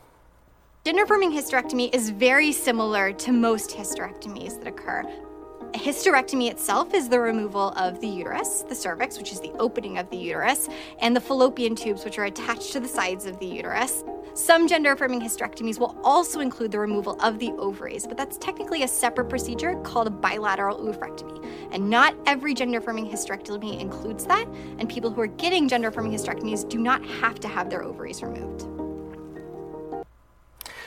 Gender 0.85 1.03
affirming 1.03 1.31
hysterectomy 1.31 1.93
is 1.95 2.09
very 2.09 2.51
similar 2.51 3.13
to 3.13 3.31
most 3.31 3.69
hysterectomies 3.69 4.59
that 4.59 4.67
occur. 4.67 5.03
A 5.73 5.79
hysterectomy 5.79 6.51
itself 6.51 6.93
is 6.93 7.09
the 7.09 7.19
removal 7.19 7.69
of 7.71 7.99
the 7.99 8.07
uterus, 8.07 8.61
the 8.61 8.75
cervix, 8.75 9.17
which 9.17 9.31
is 9.31 9.39
the 9.39 9.51
opening 9.53 9.97
of 9.97 10.07
the 10.11 10.17
uterus, 10.17 10.69
and 10.99 11.15
the 11.15 11.19
fallopian 11.19 11.75
tubes, 11.75 12.05
which 12.05 12.19
are 12.19 12.25
attached 12.25 12.73
to 12.73 12.79
the 12.79 12.87
sides 12.87 13.25
of 13.25 13.39
the 13.39 13.47
uterus. 13.47 14.03
Some 14.35 14.67
gender 14.67 14.91
affirming 14.91 15.19
hysterectomies 15.19 15.79
will 15.79 15.97
also 16.03 16.41
include 16.41 16.71
the 16.71 16.77
removal 16.77 17.19
of 17.21 17.39
the 17.39 17.51
ovaries, 17.53 18.05
but 18.05 18.17
that's 18.17 18.37
technically 18.37 18.83
a 18.83 18.87
separate 18.87 19.29
procedure 19.29 19.73
called 19.81 20.05
a 20.05 20.11
bilateral 20.11 20.77
oophorectomy. 20.77 21.43
And 21.71 21.89
not 21.89 22.15
every 22.27 22.53
gender 22.53 22.77
affirming 22.77 23.09
hysterectomy 23.09 23.79
includes 23.79 24.25
that, 24.27 24.47
and 24.77 24.87
people 24.87 25.09
who 25.09 25.21
are 25.21 25.27
getting 25.27 25.67
gender 25.67 25.87
affirming 25.87 26.11
hysterectomies 26.11 26.69
do 26.69 26.77
not 26.77 27.03
have 27.03 27.39
to 27.39 27.47
have 27.47 27.71
their 27.71 27.81
ovaries 27.81 28.21
removed. 28.21 28.72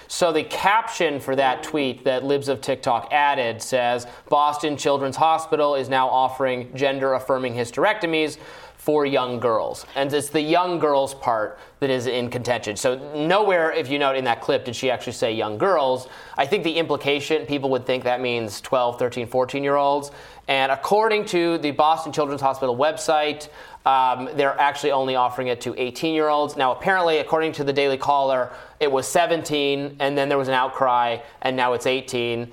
So 0.09 0.33
the 0.33 0.45
caption 0.45 1.20
for 1.20 1.37
that 1.37 1.62
tweet 1.62 2.05
that 2.05 2.24
Libs 2.24 2.49
of 2.49 2.61
TikTok 2.61 3.12
added 3.12 3.61
says 3.62 4.07
Boston 4.28 4.77
Children's 4.77 5.16
Hospital 5.16 5.74
is 5.74 5.89
now 5.89 6.09
offering 6.09 6.74
gender 6.74 7.15
affirming 7.15 7.55
hysterectomies 7.55 8.39
for 8.87 9.05
young 9.05 9.41
girls. 9.41 9.85
And 9.97 10.12
it's 10.12 10.28
the 10.28 10.41
young 10.41 10.78
girls 10.78 11.12
part 11.12 11.59
that 11.81 11.91
is 11.91 12.07
in 12.07 12.31
contention. 12.31 12.77
So, 12.77 12.95
nowhere, 13.16 13.73
if 13.73 13.91
you 13.91 13.99
note 13.99 14.15
in 14.15 14.24
that 14.27 14.41
clip, 14.41 14.65
did 14.65 14.77
she 14.77 14.93
actually 14.93 15.15
say 15.15 15.35
young 15.35 15.59
girls. 15.59 16.07
I 16.39 16.47
think 16.47 16.62
the 16.62 16.70
implication, 16.70 17.47
people 17.47 17.69
would 17.70 17.85
think 17.85 18.05
that 18.05 18.20
means 18.20 18.61
12, 18.61 18.97
13, 18.97 19.27
14 19.27 19.65
year 19.65 19.74
olds. 19.74 20.12
And 20.47 20.70
according 20.70 21.24
to 21.27 21.59
the 21.59 21.73
Boston 21.73 22.12
Children's 22.12 22.41
Hospital 22.41 22.77
website, 22.77 23.49
um, 23.87 24.29
they're 24.35 24.59
actually 24.61 24.91
only 24.91 25.15
offering 25.15 25.47
it 25.47 25.61
to 25.63 25.75
18 25.81 26.13
year 26.13 26.29
olds. 26.29 26.57
Now, 26.57 26.73
apparently, 26.73 27.19
according 27.19 27.53
to 27.53 27.65
the 27.65 27.73
Daily 27.73 27.97
Caller, 27.97 28.51
it 28.81 28.91
was 28.91 29.07
17, 29.07 29.97
and 30.01 30.19
then 30.19 30.29
there 30.29 30.37
was 30.37 30.49
an 30.49 30.55
outcry, 30.55 31.19
and 31.43 31.57
now 31.57 31.73
it's 31.73 31.87
18. 31.87 32.51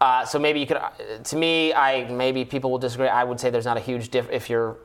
Uh, 0.00 0.24
so 0.26 0.38
maybe 0.38 0.58
you 0.58 0.66
could, 0.66 0.76
uh, 0.76 0.90
to 1.22 1.36
me, 1.36 1.72
I 1.72 2.10
maybe 2.10 2.44
people 2.44 2.70
will 2.70 2.78
disagree. 2.78 3.06
I 3.06 3.22
would 3.22 3.38
say 3.38 3.50
there's 3.50 3.64
not 3.64 3.76
a 3.76 3.80
huge 3.80 4.10
diff 4.10 4.28
if 4.30 4.50
you're 4.50 4.76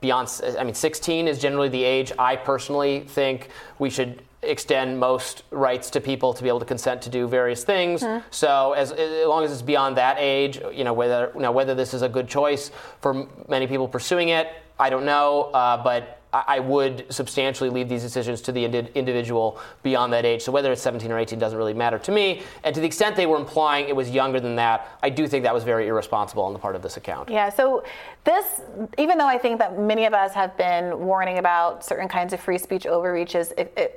beyond. 0.00 0.28
I 0.58 0.64
mean, 0.64 0.74
16 0.74 1.28
is 1.28 1.38
generally 1.38 1.68
the 1.68 1.84
age 1.84 2.12
I 2.18 2.34
personally 2.34 3.00
think 3.00 3.48
we 3.78 3.90
should 3.90 4.22
extend 4.50 4.98
most 4.98 5.42
rights 5.50 5.90
to 5.90 6.00
people 6.00 6.32
to 6.34 6.42
be 6.42 6.48
able 6.48 6.60
to 6.60 6.66
consent 6.66 7.02
to 7.02 7.10
do 7.10 7.26
various 7.26 7.64
things. 7.64 8.02
Mm-hmm. 8.02 8.26
So 8.30 8.72
as, 8.72 8.92
as 8.92 9.26
long 9.26 9.44
as 9.44 9.52
it's 9.52 9.62
beyond 9.62 9.96
that 9.96 10.16
age, 10.18 10.60
you 10.72 10.84
know 10.84 10.92
whether 10.92 11.32
you 11.34 11.40
know 11.40 11.52
whether 11.52 11.74
this 11.74 11.94
is 11.94 12.02
a 12.02 12.08
good 12.08 12.28
choice 12.28 12.70
for 13.00 13.26
many 13.48 13.66
people 13.66 13.88
pursuing 13.88 14.28
it, 14.30 14.48
I 14.78 14.90
don't 14.90 15.04
know. 15.04 15.50
Uh, 15.54 15.82
but 15.82 16.20
I 16.34 16.58
would 16.58 17.06
substantially 17.10 17.70
leave 17.70 17.88
these 17.88 18.02
decisions 18.02 18.40
to 18.42 18.52
the 18.52 18.64
individual 18.64 19.60
beyond 19.82 20.12
that 20.12 20.24
age. 20.24 20.42
So 20.42 20.50
whether 20.50 20.72
it's 20.72 20.82
17 20.82 21.12
or 21.12 21.18
18 21.18 21.38
doesn't 21.38 21.56
really 21.56 21.74
matter 21.74 21.98
to 22.00 22.12
me. 22.12 22.42
And 22.64 22.74
to 22.74 22.80
the 22.80 22.86
extent 22.86 23.14
they 23.14 23.26
were 23.26 23.36
implying 23.36 23.88
it 23.88 23.94
was 23.94 24.10
younger 24.10 24.40
than 24.40 24.56
that, 24.56 24.88
I 25.02 25.10
do 25.10 25.28
think 25.28 25.44
that 25.44 25.54
was 25.54 25.62
very 25.62 25.86
irresponsible 25.86 26.42
on 26.42 26.52
the 26.52 26.58
part 26.58 26.74
of 26.74 26.82
this 26.82 26.96
account. 26.96 27.30
Yeah. 27.30 27.50
So 27.50 27.84
this, 28.24 28.62
even 28.98 29.18
though 29.18 29.28
I 29.28 29.38
think 29.38 29.58
that 29.58 29.78
many 29.78 30.06
of 30.06 30.14
us 30.14 30.32
have 30.32 30.56
been 30.56 30.98
warning 30.98 31.38
about 31.38 31.84
certain 31.84 32.08
kinds 32.08 32.32
of 32.32 32.40
free 32.40 32.58
speech 32.58 32.86
overreaches, 32.86 33.52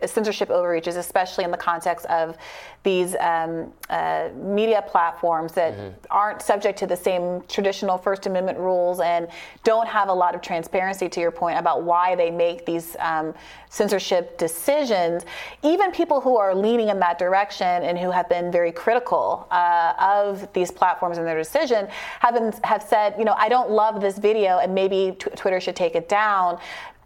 censorship 0.06 0.50
overreaches, 0.50 0.96
especially 0.96 1.44
in 1.44 1.52
the 1.52 1.58
context 1.58 2.06
of 2.08 2.38
these 2.84 3.16
um, 3.20 3.74
uh, 3.90 4.30
media 4.36 4.84
platforms 4.88 5.54
that 5.54 5.74
mm-hmm. 5.74 5.90
aren't 6.10 6.42
subject 6.42 6.78
to 6.80 6.88
the 6.88 6.96
same 6.96 7.42
traditional 7.48 7.98
First 7.98 8.26
Amendment 8.28 8.58
rules 8.60 9.00
and 9.00 9.28
don't 9.64 9.88
have 9.88 10.10
a 10.10 10.14
lot 10.14 10.36
of 10.36 10.42
transparency, 10.42 11.10
to 11.10 11.20
your 11.20 11.32
point, 11.32 11.58
about 11.58 11.84
why 11.84 12.16
they 12.16 12.27
make 12.32 12.66
these 12.66 12.96
um, 13.00 13.34
censorship 13.70 14.38
decisions. 14.38 15.26
Even 15.64 15.92
people 15.92 16.22
who 16.22 16.38
are 16.38 16.56
leaning 16.56 16.90
in 16.90 17.00
that 17.00 17.18
direction 17.18 17.84
and 17.84 17.98
who 17.98 18.12
have 18.12 18.30
been 18.30 18.52
very 18.52 18.72
critical 18.72 19.48
uh, 19.52 19.94
of 20.00 20.52
these 20.54 20.72
platforms 20.72 21.18
and 21.18 21.28
their 21.28 21.38
decision 21.38 21.88
have, 22.20 22.34
been, 22.34 22.54
have 22.64 22.84
said, 22.84 23.16
you 23.18 23.26
know, 23.26 23.36
I 23.38 23.50
don't 23.50 23.70
love 23.70 24.02
this 24.02 24.18
video 24.18 24.60
and 24.60 24.74
maybe 24.74 25.16
t- 25.20 25.30
Twitter 25.36 25.60
should 25.60 25.76
take 25.76 25.96
it 25.96 26.10
down 26.10 26.60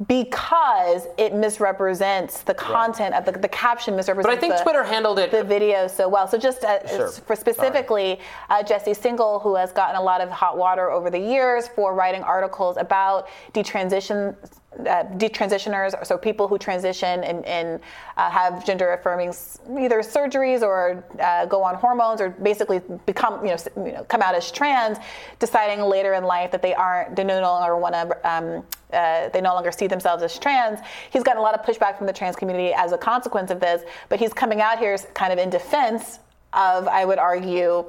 because 0.07 1.07
it 1.17 1.33
misrepresents 1.33 2.41
the 2.43 2.53
content 2.53 3.13
right. 3.13 3.27
of 3.27 3.33
the, 3.33 3.39
the 3.39 3.47
caption 3.47 3.95
misrepresents. 3.95 4.35
But 4.35 4.37
I 4.37 4.41
think 4.41 4.57
the, 4.57 4.63
Twitter 4.63 4.83
handled 4.83 5.19
it 5.19 5.31
the 5.31 5.43
video 5.43 5.87
so 5.87 6.07
well. 6.09 6.27
So 6.27 6.37
just 6.37 6.63
uh, 6.63 6.87
sure. 6.87 7.09
for 7.09 7.35
specifically 7.35 8.19
uh, 8.49 8.63
Jesse 8.63 8.91
Singal, 8.91 9.41
who 9.41 9.55
has 9.55 9.71
gotten 9.71 9.95
a 9.95 10.01
lot 10.01 10.21
of 10.21 10.29
hot 10.29 10.57
water 10.57 10.89
over 10.89 11.09
the 11.09 11.19
years 11.19 11.67
for 11.67 11.93
writing 11.93 12.23
articles 12.23 12.77
about 12.77 13.27
detransition 13.53 14.35
uh, 14.79 15.03
detransitioners, 15.17 16.05
so 16.05 16.17
people 16.17 16.47
who 16.47 16.57
transition 16.57 17.23
and, 17.23 17.45
and 17.45 17.79
uh, 18.15 18.29
have 18.29 18.65
gender 18.65 18.93
affirming 18.93 19.33
either 19.77 19.99
surgeries 19.99 20.61
or 20.61 21.03
uh, 21.19 21.45
go 21.45 21.61
on 21.61 21.75
hormones 21.75 22.21
or 22.21 22.29
basically 22.29 22.81
become, 23.05 23.45
you 23.45 23.51
know, 23.51 23.57
you 23.85 23.91
know, 23.91 24.03
come 24.05 24.21
out 24.21 24.33
as 24.33 24.49
trans, 24.49 24.97
deciding 25.39 25.81
later 25.81 26.13
in 26.13 26.23
life 26.23 26.51
that 26.51 26.61
they 26.61 26.73
aren't, 26.73 27.15
they 27.17 27.23
no 27.23 27.41
longer 27.41 27.75
want 27.75 27.93
to, 27.93 28.29
um, 28.29 28.63
uh, 28.93 29.27
they 29.29 29.41
no 29.41 29.53
longer 29.53 29.71
see 29.73 29.87
themselves 29.87 30.23
as 30.23 30.39
trans. 30.39 30.79
He's 31.11 31.23
gotten 31.23 31.39
a 31.39 31.43
lot 31.43 31.53
of 31.53 31.65
pushback 31.65 31.97
from 31.97 32.07
the 32.07 32.13
trans 32.13 32.37
community 32.37 32.73
as 32.73 32.93
a 32.93 32.97
consequence 32.97 33.51
of 33.51 33.59
this, 33.59 33.83
but 34.07 34.19
he's 34.19 34.33
coming 34.33 34.61
out 34.61 34.79
here 34.79 34.97
kind 35.13 35.33
of 35.33 35.39
in 35.39 35.49
defense 35.49 36.19
of, 36.53 36.87
I 36.87 37.03
would 37.03 37.19
argue, 37.19 37.85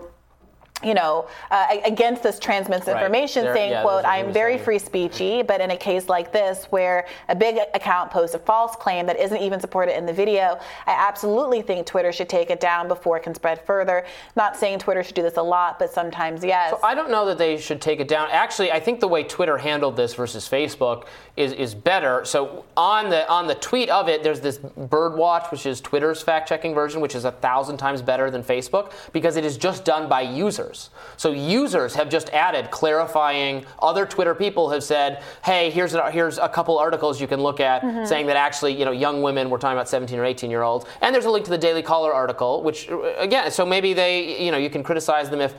you 0.85 0.95
know, 0.95 1.29
uh, 1.51 1.77
against 1.85 2.23
this 2.23 2.39
trans 2.39 2.69
misinformation, 2.69 3.47
right. 3.47 3.55
saying, 3.55 3.71
yeah, 3.73 3.83
"quote 3.83 4.05
I'm 4.05 4.33
very 4.33 4.59
free 4.59 4.79
speechy," 4.79 5.47
but 5.47 5.61
in 5.61 5.71
a 5.71 5.77
case 5.77 6.09
like 6.09 6.33
this, 6.33 6.67
where 6.71 7.07
a 7.29 7.35
big 7.35 7.59
account 7.75 8.11
posts 8.11 8.35
a 8.35 8.39
false 8.39 8.77
claim 8.77 9.07
that 9.07 9.19
isn't 9.19 9.41
even 9.41 9.61
supported 9.61 9.97
in 9.97 10.07
the 10.07 10.13
video, 10.13 10.59
I 10.87 10.93
absolutely 10.93 11.63
think 11.63 11.87
Twitter 11.87 12.13
should 12.13 12.29
take 12.29 12.51
it 12.51 12.61
down 12.61 12.89
before 12.89 13.17
it 13.17 13.23
can 13.23 13.35
spread 13.35 13.65
further. 13.67 14.05
Not 14.37 14.57
saying 14.57 14.79
Twitter 14.79 15.03
should 15.03 15.15
do 15.15 15.23
this 15.23 15.37
a 15.37 15.43
lot, 15.43 15.79
but 15.79 15.93
sometimes 15.93 16.45
yes. 16.45 16.71
So 16.71 16.81
I 16.83 16.95
don't 16.95 17.11
know 17.11 17.27
that 17.27 17.39
they 17.39 17.57
should 17.57 17.81
take 17.81 18.01
it 18.01 18.09
down. 18.09 18.29
Actually, 18.31 18.73
I 18.73 18.81
think 18.81 19.01
the 19.01 19.09
way 19.09 19.23
Twitter 19.23 19.59
handled 19.59 19.97
this 19.97 20.15
versus 20.15 20.49
Facebook 20.49 21.07
is 21.37 21.53
is 21.53 21.75
better. 21.75 22.25
So 22.25 22.65
on 22.77 23.11
the 23.11 23.29
on 23.31 23.47
the 23.47 23.55
tweet 23.57 23.89
of 23.89 24.09
it, 24.09 24.23
there's 24.23 24.41
this 24.41 24.59
Birdwatch, 24.59 25.51
which 25.51 25.67
is 25.67 25.81
Twitter's 25.81 26.23
fact 26.23 26.49
checking 26.49 26.75
version, 26.75 27.01
which 27.01 27.15
is 27.15 27.25
a 27.25 27.33
thousand 27.33 27.77
times 27.77 28.03
better 28.03 28.31
than 28.31 28.43
Facebook 28.43 28.93
because 29.13 29.37
it 29.37 29.45
is 29.45 29.57
just 29.57 29.85
done 29.85 30.09
by 30.09 30.23
users. 30.23 30.72
Users. 30.73 30.91
So 31.17 31.31
users 31.33 31.95
have 31.95 32.09
just 32.09 32.31
added 32.31 32.71
clarifying. 32.71 33.65
Other 33.81 34.07
Twitter 34.07 34.35
people 34.35 34.71
have 34.71 34.83
said, 34.83 35.23
"Hey, 35.45 35.71
here's 35.71 35.95
a, 35.95 36.11
here's 36.11 36.39
a 36.39 36.49
couple 36.49 36.79
articles 36.79 37.21
you 37.21 37.27
can 37.27 37.41
look 37.43 37.61
at 37.61 37.83
Mhm. 37.83 38.07
saying 38.07 38.27
that 38.27 38.37
actually, 38.37 38.73
you 38.75 38.85
know, 38.85 38.91
young 38.93 39.23
women. 39.23 39.51
We're 39.51 39.59
talking 39.59 39.77
about 39.77 39.89
17 39.89 40.19
or 40.19 40.25
18 40.25 40.51
year 40.51 40.63
olds, 40.63 40.87
and 41.01 41.15
there's 41.15 41.27
a 41.27 41.31
link 41.31 41.45
to 41.45 41.51
the 41.51 41.59
Daily 41.59 41.83
Caller 41.83 42.13
article, 42.15 42.63
which 42.63 42.91
uh, 42.91 43.01
again, 43.19 43.51
so 43.51 43.65
maybe 43.67 43.93
they, 43.95 44.43
you 44.43 44.51
know, 44.51 44.59
you 44.59 44.71
can 44.71 44.83
criticize 44.83 45.31
them 45.31 45.41
if 45.41 45.55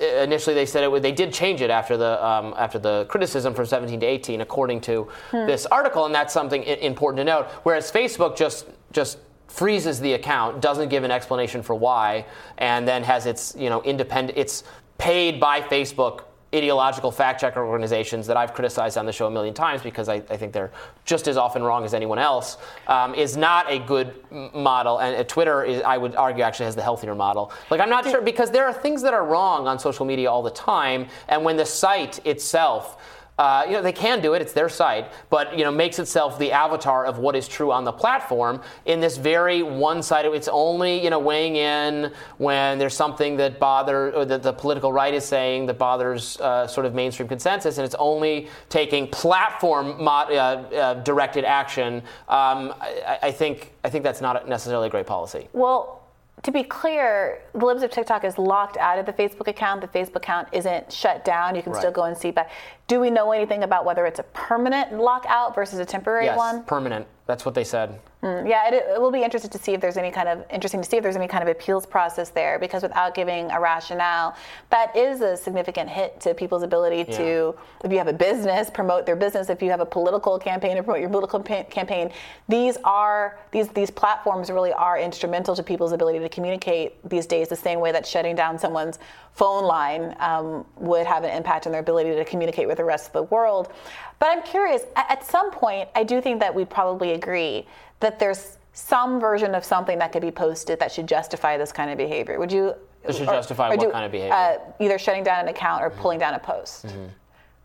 uh, 0.00 0.04
initially 0.22 0.54
they 0.54 0.66
said 0.66 0.82
it 0.84 0.90
would. 0.90 1.02
They 1.02 1.12
did 1.12 1.32
change 1.32 1.62
it 1.62 1.70
after 1.70 1.96
the 1.96 2.24
um, 2.26 2.54
after 2.56 2.78
the 2.78 3.06
criticism 3.08 3.54
from 3.54 3.66
17 3.66 4.00
to 4.00 4.06
18, 4.06 4.40
according 4.40 4.80
to 4.82 5.08
Hmm. 5.30 5.46
this 5.46 5.66
article, 5.66 6.04
and 6.06 6.14
that's 6.14 6.32
something 6.34 6.62
important 6.64 7.18
to 7.20 7.24
note. 7.24 7.46
Whereas 7.62 7.90
Facebook 7.90 8.36
just 8.36 8.66
just 8.92 9.18
freezes 9.48 10.00
the 10.00 10.12
account, 10.14 10.60
doesn't 10.60 10.88
give 10.88 11.04
an 11.04 11.10
explanation 11.10 11.62
for 11.62 11.74
why, 11.74 12.26
and 12.58 12.86
then 12.86 13.02
has 13.02 13.26
its 13.26 13.54
you 13.56 13.70
know 13.70 13.82
independent. 13.82 14.38
It's 14.38 14.64
paid 14.98 15.38
by 15.40 15.60
Facebook 15.60 16.24
ideological 16.54 17.10
fact 17.10 17.40
checker 17.40 17.64
organizations 17.64 18.26
that 18.26 18.36
I've 18.36 18.54
criticized 18.54 18.96
on 18.96 19.04
the 19.04 19.12
show 19.12 19.26
a 19.26 19.30
million 19.30 19.52
times 19.52 19.82
because 19.82 20.08
I, 20.08 20.14
I 20.30 20.36
think 20.36 20.52
they're 20.52 20.72
just 21.04 21.28
as 21.28 21.36
often 21.36 21.62
wrong 21.62 21.84
as 21.84 21.92
anyone 21.92 22.18
else, 22.18 22.56
um, 22.86 23.14
is 23.14 23.36
not 23.36 23.70
a 23.70 23.78
good 23.78 24.14
model. 24.54 24.98
And 24.98 25.16
uh, 25.16 25.24
Twitter, 25.24 25.64
is, 25.64 25.82
I 25.82 25.98
would 25.98 26.14
argue, 26.14 26.44
actually 26.44 26.66
has 26.66 26.76
the 26.76 26.82
healthier 26.82 27.14
model. 27.14 27.52
Like, 27.70 27.80
I'm 27.80 27.90
not 27.90 28.04
sure 28.04 28.20
because 28.22 28.50
there 28.50 28.64
are 28.64 28.72
things 28.72 29.02
that 29.02 29.12
are 29.12 29.24
wrong 29.24 29.66
on 29.66 29.78
social 29.78 30.06
media 30.06 30.30
all 30.30 30.42
the 30.42 30.50
time. 30.50 31.08
And 31.28 31.44
when 31.44 31.56
the 31.56 31.66
site 31.66 32.24
itself, 32.24 33.02
uh, 33.38 33.64
you 33.66 33.72
know, 33.72 33.82
they 33.82 33.92
can 33.92 34.22
do 34.22 34.32
it. 34.34 34.40
It's 34.40 34.52
their 34.52 34.68
site, 34.68 35.12
but 35.28 35.56
you 35.56 35.64
know, 35.64 35.70
makes 35.70 35.98
itself 35.98 36.38
the 36.38 36.52
avatar 36.52 37.04
of 37.04 37.18
what 37.18 37.36
is 37.36 37.46
true 37.46 37.70
on 37.70 37.84
the 37.84 37.92
platform 37.92 38.62
in 38.86 39.00
this 39.00 39.18
very 39.18 39.62
one-sided. 39.62 40.32
It's 40.32 40.48
only 40.48 41.02
you 41.02 41.10
know 41.10 41.18
weighing 41.18 41.56
in 41.56 42.12
when 42.38 42.78
there's 42.78 42.94
something 42.94 43.36
that 43.36 43.58
bothers, 43.58 44.14
or 44.14 44.24
that 44.24 44.42
the 44.42 44.52
political 44.52 44.92
right 44.92 45.12
is 45.12 45.24
saying 45.24 45.66
that 45.66 45.78
bothers 45.78 46.40
uh, 46.40 46.66
sort 46.66 46.86
of 46.86 46.94
mainstream 46.94 47.28
consensus, 47.28 47.76
and 47.76 47.84
it's 47.84 47.96
only 47.98 48.48
taking 48.68 49.06
platform 49.08 50.02
mod, 50.02 50.32
uh, 50.32 50.34
uh, 50.34 50.94
directed 51.02 51.44
action. 51.44 51.96
Um, 52.28 52.72
I, 52.80 53.18
I 53.24 53.32
think 53.32 53.72
I 53.84 53.90
think 53.90 54.02
that's 54.02 54.22
not 54.22 54.48
necessarily 54.48 54.86
a 54.86 54.90
great 54.90 55.06
policy. 55.06 55.48
Well, 55.52 56.05
to 56.46 56.52
be 56.52 56.62
clear, 56.62 57.42
the 57.54 57.66
Libs 57.66 57.82
of 57.82 57.90
TikTok 57.90 58.22
is 58.24 58.38
locked 58.38 58.76
out 58.76 59.00
of 59.00 59.04
the 59.04 59.12
Facebook 59.12 59.48
account. 59.48 59.80
The 59.80 59.88
Facebook 59.88 60.16
account 60.18 60.46
isn't 60.52 60.92
shut 60.92 61.24
down. 61.24 61.56
You 61.56 61.62
can 61.62 61.72
Right. 61.72 61.80
still 61.80 61.90
go 61.90 62.04
and 62.04 62.16
see. 62.16 62.30
But 62.30 62.48
do 62.86 63.00
we 63.00 63.10
know 63.10 63.32
anything 63.32 63.64
about 63.64 63.84
whether 63.84 64.06
it's 64.06 64.20
a 64.20 64.22
permanent 64.22 64.92
lockout 64.92 65.56
versus 65.56 65.80
a 65.80 65.84
temporary 65.84 66.26
yes, 66.26 66.38
one? 66.38 66.62
permanent. 66.62 67.08
That's 67.26 67.44
what 67.44 67.56
they 67.56 67.64
said. 67.64 67.98
Mm, 68.22 68.48
yeah, 68.48 68.68
it, 68.68 68.74
it 68.74 69.00
will 69.00 69.10
be 69.10 69.22
interesting 69.22 69.50
to 69.50 69.58
see 69.58 69.72
if 69.72 69.80
there's 69.80 69.96
any 69.96 70.12
kind 70.12 70.28
of 70.28 70.44
interesting 70.50 70.80
to 70.80 70.88
see 70.88 70.96
if 70.96 71.02
there's 71.02 71.16
any 71.16 71.26
kind 71.26 71.42
of 71.42 71.48
appeals 71.48 71.84
process 71.84 72.30
there 72.30 72.58
because 72.58 72.84
without 72.84 73.14
giving 73.14 73.50
a 73.50 73.60
rationale, 73.60 74.36
that 74.70 74.96
is 74.96 75.20
a 75.22 75.36
significant 75.36 75.90
hit 75.90 76.20
to 76.20 76.34
people's 76.34 76.62
ability 76.62 77.04
to, 77.04 77.54
if 77.84 77.90
you 77.90 77.98
have 77.98 78.06
a 78.06 78.12
business, 78.12 78.70
promote 78.70 79.06
their 79.06 79.16
business. 79.16 79.50
If 79.50 79.60
you 79.60 79.70
have 79.70 79.80
a 79.80 79.86
political 79.86 80.38
campaign, 80.38 80.76
to 80.76 80.84
promote 80.84 81.00
your 81.00 81.10
political 81.10 81.40
pa- 81.40 81.64
campaign. 81.64 82.12
These 82.48 82.76
are 82.84 83.40
these 83.50 83.68
these 83.68 83.90
platforms 83.90 84.48
really 84.48 84.72
are 84.72 84.98
instrumental 84.98 85.56
to 85.56 85.62
people's 85.64 85.92
ability 85.92 86.20
to 86.20 86.28
communicate 86.28 86.96
these 87.08 87.26
days. 87.26 87.48
The 87.48 87.56
same 87.56 87.80
way 87.80 87.90
that 87.90 88.06
shutting 88.06 88.36
down 88.36 88.56
someone's 88.58 89.00
phone 89.36 89.64
line 89.64 90.16
um, 90.18 90.64
would 90.76 91.06
have 91.06 91.22
an 91.22 91.30
impact 91.36 91.66
on 91.66 91.72
their 91.72 91.82
ability 91.82 92.14
to 92.14 92.24
communicate 92.24 92.66
with 92.66 92.78
the 92.78 92.84
rest 92.84 93.08
of 93.08 93.12
the 93.12 93.22
world. 93.24 93.72
But 94.18 94.28
I'm 94.30 94.42
curious. 94.42 94.82
At 94.96 95.24
some 95.24 95.50
point, 95.50 95.88
I 95.94 96.02
do 96.04 96.20
think 96.20 96.40
that 96.40 96.54
we'd 96.54 96.70
probably 96.70 97.12
agree 97.12 97.66
that 98.00 98.18
there's 98.18 98.58
some 98.72 99.20
version 99.20 99.54
of 99.54 99.64
something 99.64 99.98
that 99.98 100.12
could 100.12 100.22
be 100.22 100.30
posted 100.30 100.78
that 100.80 100.92
should 100.92 101.06
justify 101.06 101.56
this 101.56 101.72
kind 101.72 101.90
of 101.90 101.96
behavior. 101.98 102.38
Would 102.38 102.52
you? 102.52 102.74
That 103.04 103.14
should 103.14 103.28
or- 103.28 103.32
justify 103.32 103.68
or 103.68 103.70
what 103.76 103.80
do- 103.80 103.90
kind 103.90 104.04
of 104.04 104.12
behavior? 104.12 104.34
Mm-hmm. 104.34 104.70
Uh, 104.80 104.84
either 104.84 104.98
shutting 104.98 105.22
down 105.22 105.40
an 105.40 105.48
account 105.48 105.82
or 105.82 105.90
pulling 105.90 106.18
down 106.18 106.34
a 106.34 106.38
post. 106.38 106.86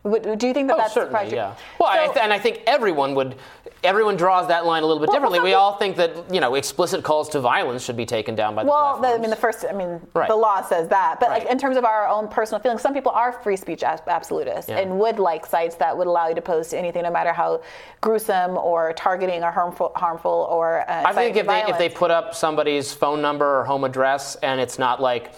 Would, 0.03 0.39
do 0.39 0.47
you 0.47 0.53
think 0.53 0.67
that 0.67 0.75
Oh, 0.75 0.77
that's 0.79 0.93
project? 0.95 1.31
yeah. 1.31 1.53
Well, 1.79 1.87
I 1.89 2.07
th- 2.07 2.17
and 2.17 2.33
I 2.33 2.39
think 2.39 2.61
everyone 2.65 3.13
would, 3.13 3.35
everyone 3.83 4.15
draws 4.15 4.47
that 4.47 4.65
line 4.65 4.81
a 4.81 4.85
little 4.87 4.99
bit 4.99 5.09
Well, 5.09 5.15
differently. 5.17 5.37
well, 5.39 5.45
we 5.45 5.53
all 5.53 5.75
think 5.77 5.95
that 5.97 6.33
you 6.33 6.39
know 6.41 6.55
explicit 6.55 7.03
calls 7.03 7.29
to 7.29 7.39
violence 7.39 7.83
should 7.83 7.97
be 7.97 8.07
taken 8.07 8.33
down 8.33 8.55
by 8.55 8.63
the 8.63 8.69
Well, 8.69 8.99
the, 8.99 9.09
I 9.09 9.17
mean, 9.19 9.29
the 9.29 9.35
first, 9.35 9.63
I 9.69 9.73
mean, 9.73 10.01
Right. 10.15 10.27
the 10.27 10.35
law 10.35 10.63
says 10.63 10.87
that, 10.87 11.19
but 11.19 11.29
like 11.29 11.45
in 11.45 11.59
terms 11.59 11.77
of 11.77 11.85
our 11.85 12.07
own 12.07 12.27
personal 12.29 12.59
feelings, 12.59 12.81
some 12.81 12.95
people 12.95 13.11
are 13.11 13.31
free 13.31 13.55
speech 13.55 13.83
absolutists 13.83 14.69
Yeah. 14.69 14.79
and 14.79 14.97
would 14.99 15.19
like 15.19 15.45
sites 15.45 15.75
that 15.75 15.95
would 15.95 16.07
allow 16.07 16.29
you 16.29 16.35
to 16.35 16.41
post 16.41 16.73
anything, 16.73 17.03
no 17.03 17.11
matter 17.11 17.31
how 17.31 17.61
gruesome 18.01 18.57
or 18.57 18.93
targeting 18.93 19.43
or 19.43 19.51
harmful, 19.51 19.91
harmful 19.95 20.47
or. 20.49 20.83
Uh, 20.89 21.03
I 21.05 21.13
think 21.13 21.35
if 21.37 21.45
they 21.45 21.63
if 21.67 21.77
they 21.77 21.89
put 21.89 22.09
up 22.09 22.33
somebody's 22.33 22.91
phone 22.91 23.21
number 23.21 23.59
or 23.59 23.65
home 23.65 23.83
address 23.83 24.33
and 24.37 24.59
it's 24.59 24.79
not 24.79 24.99
like 24.99 25.31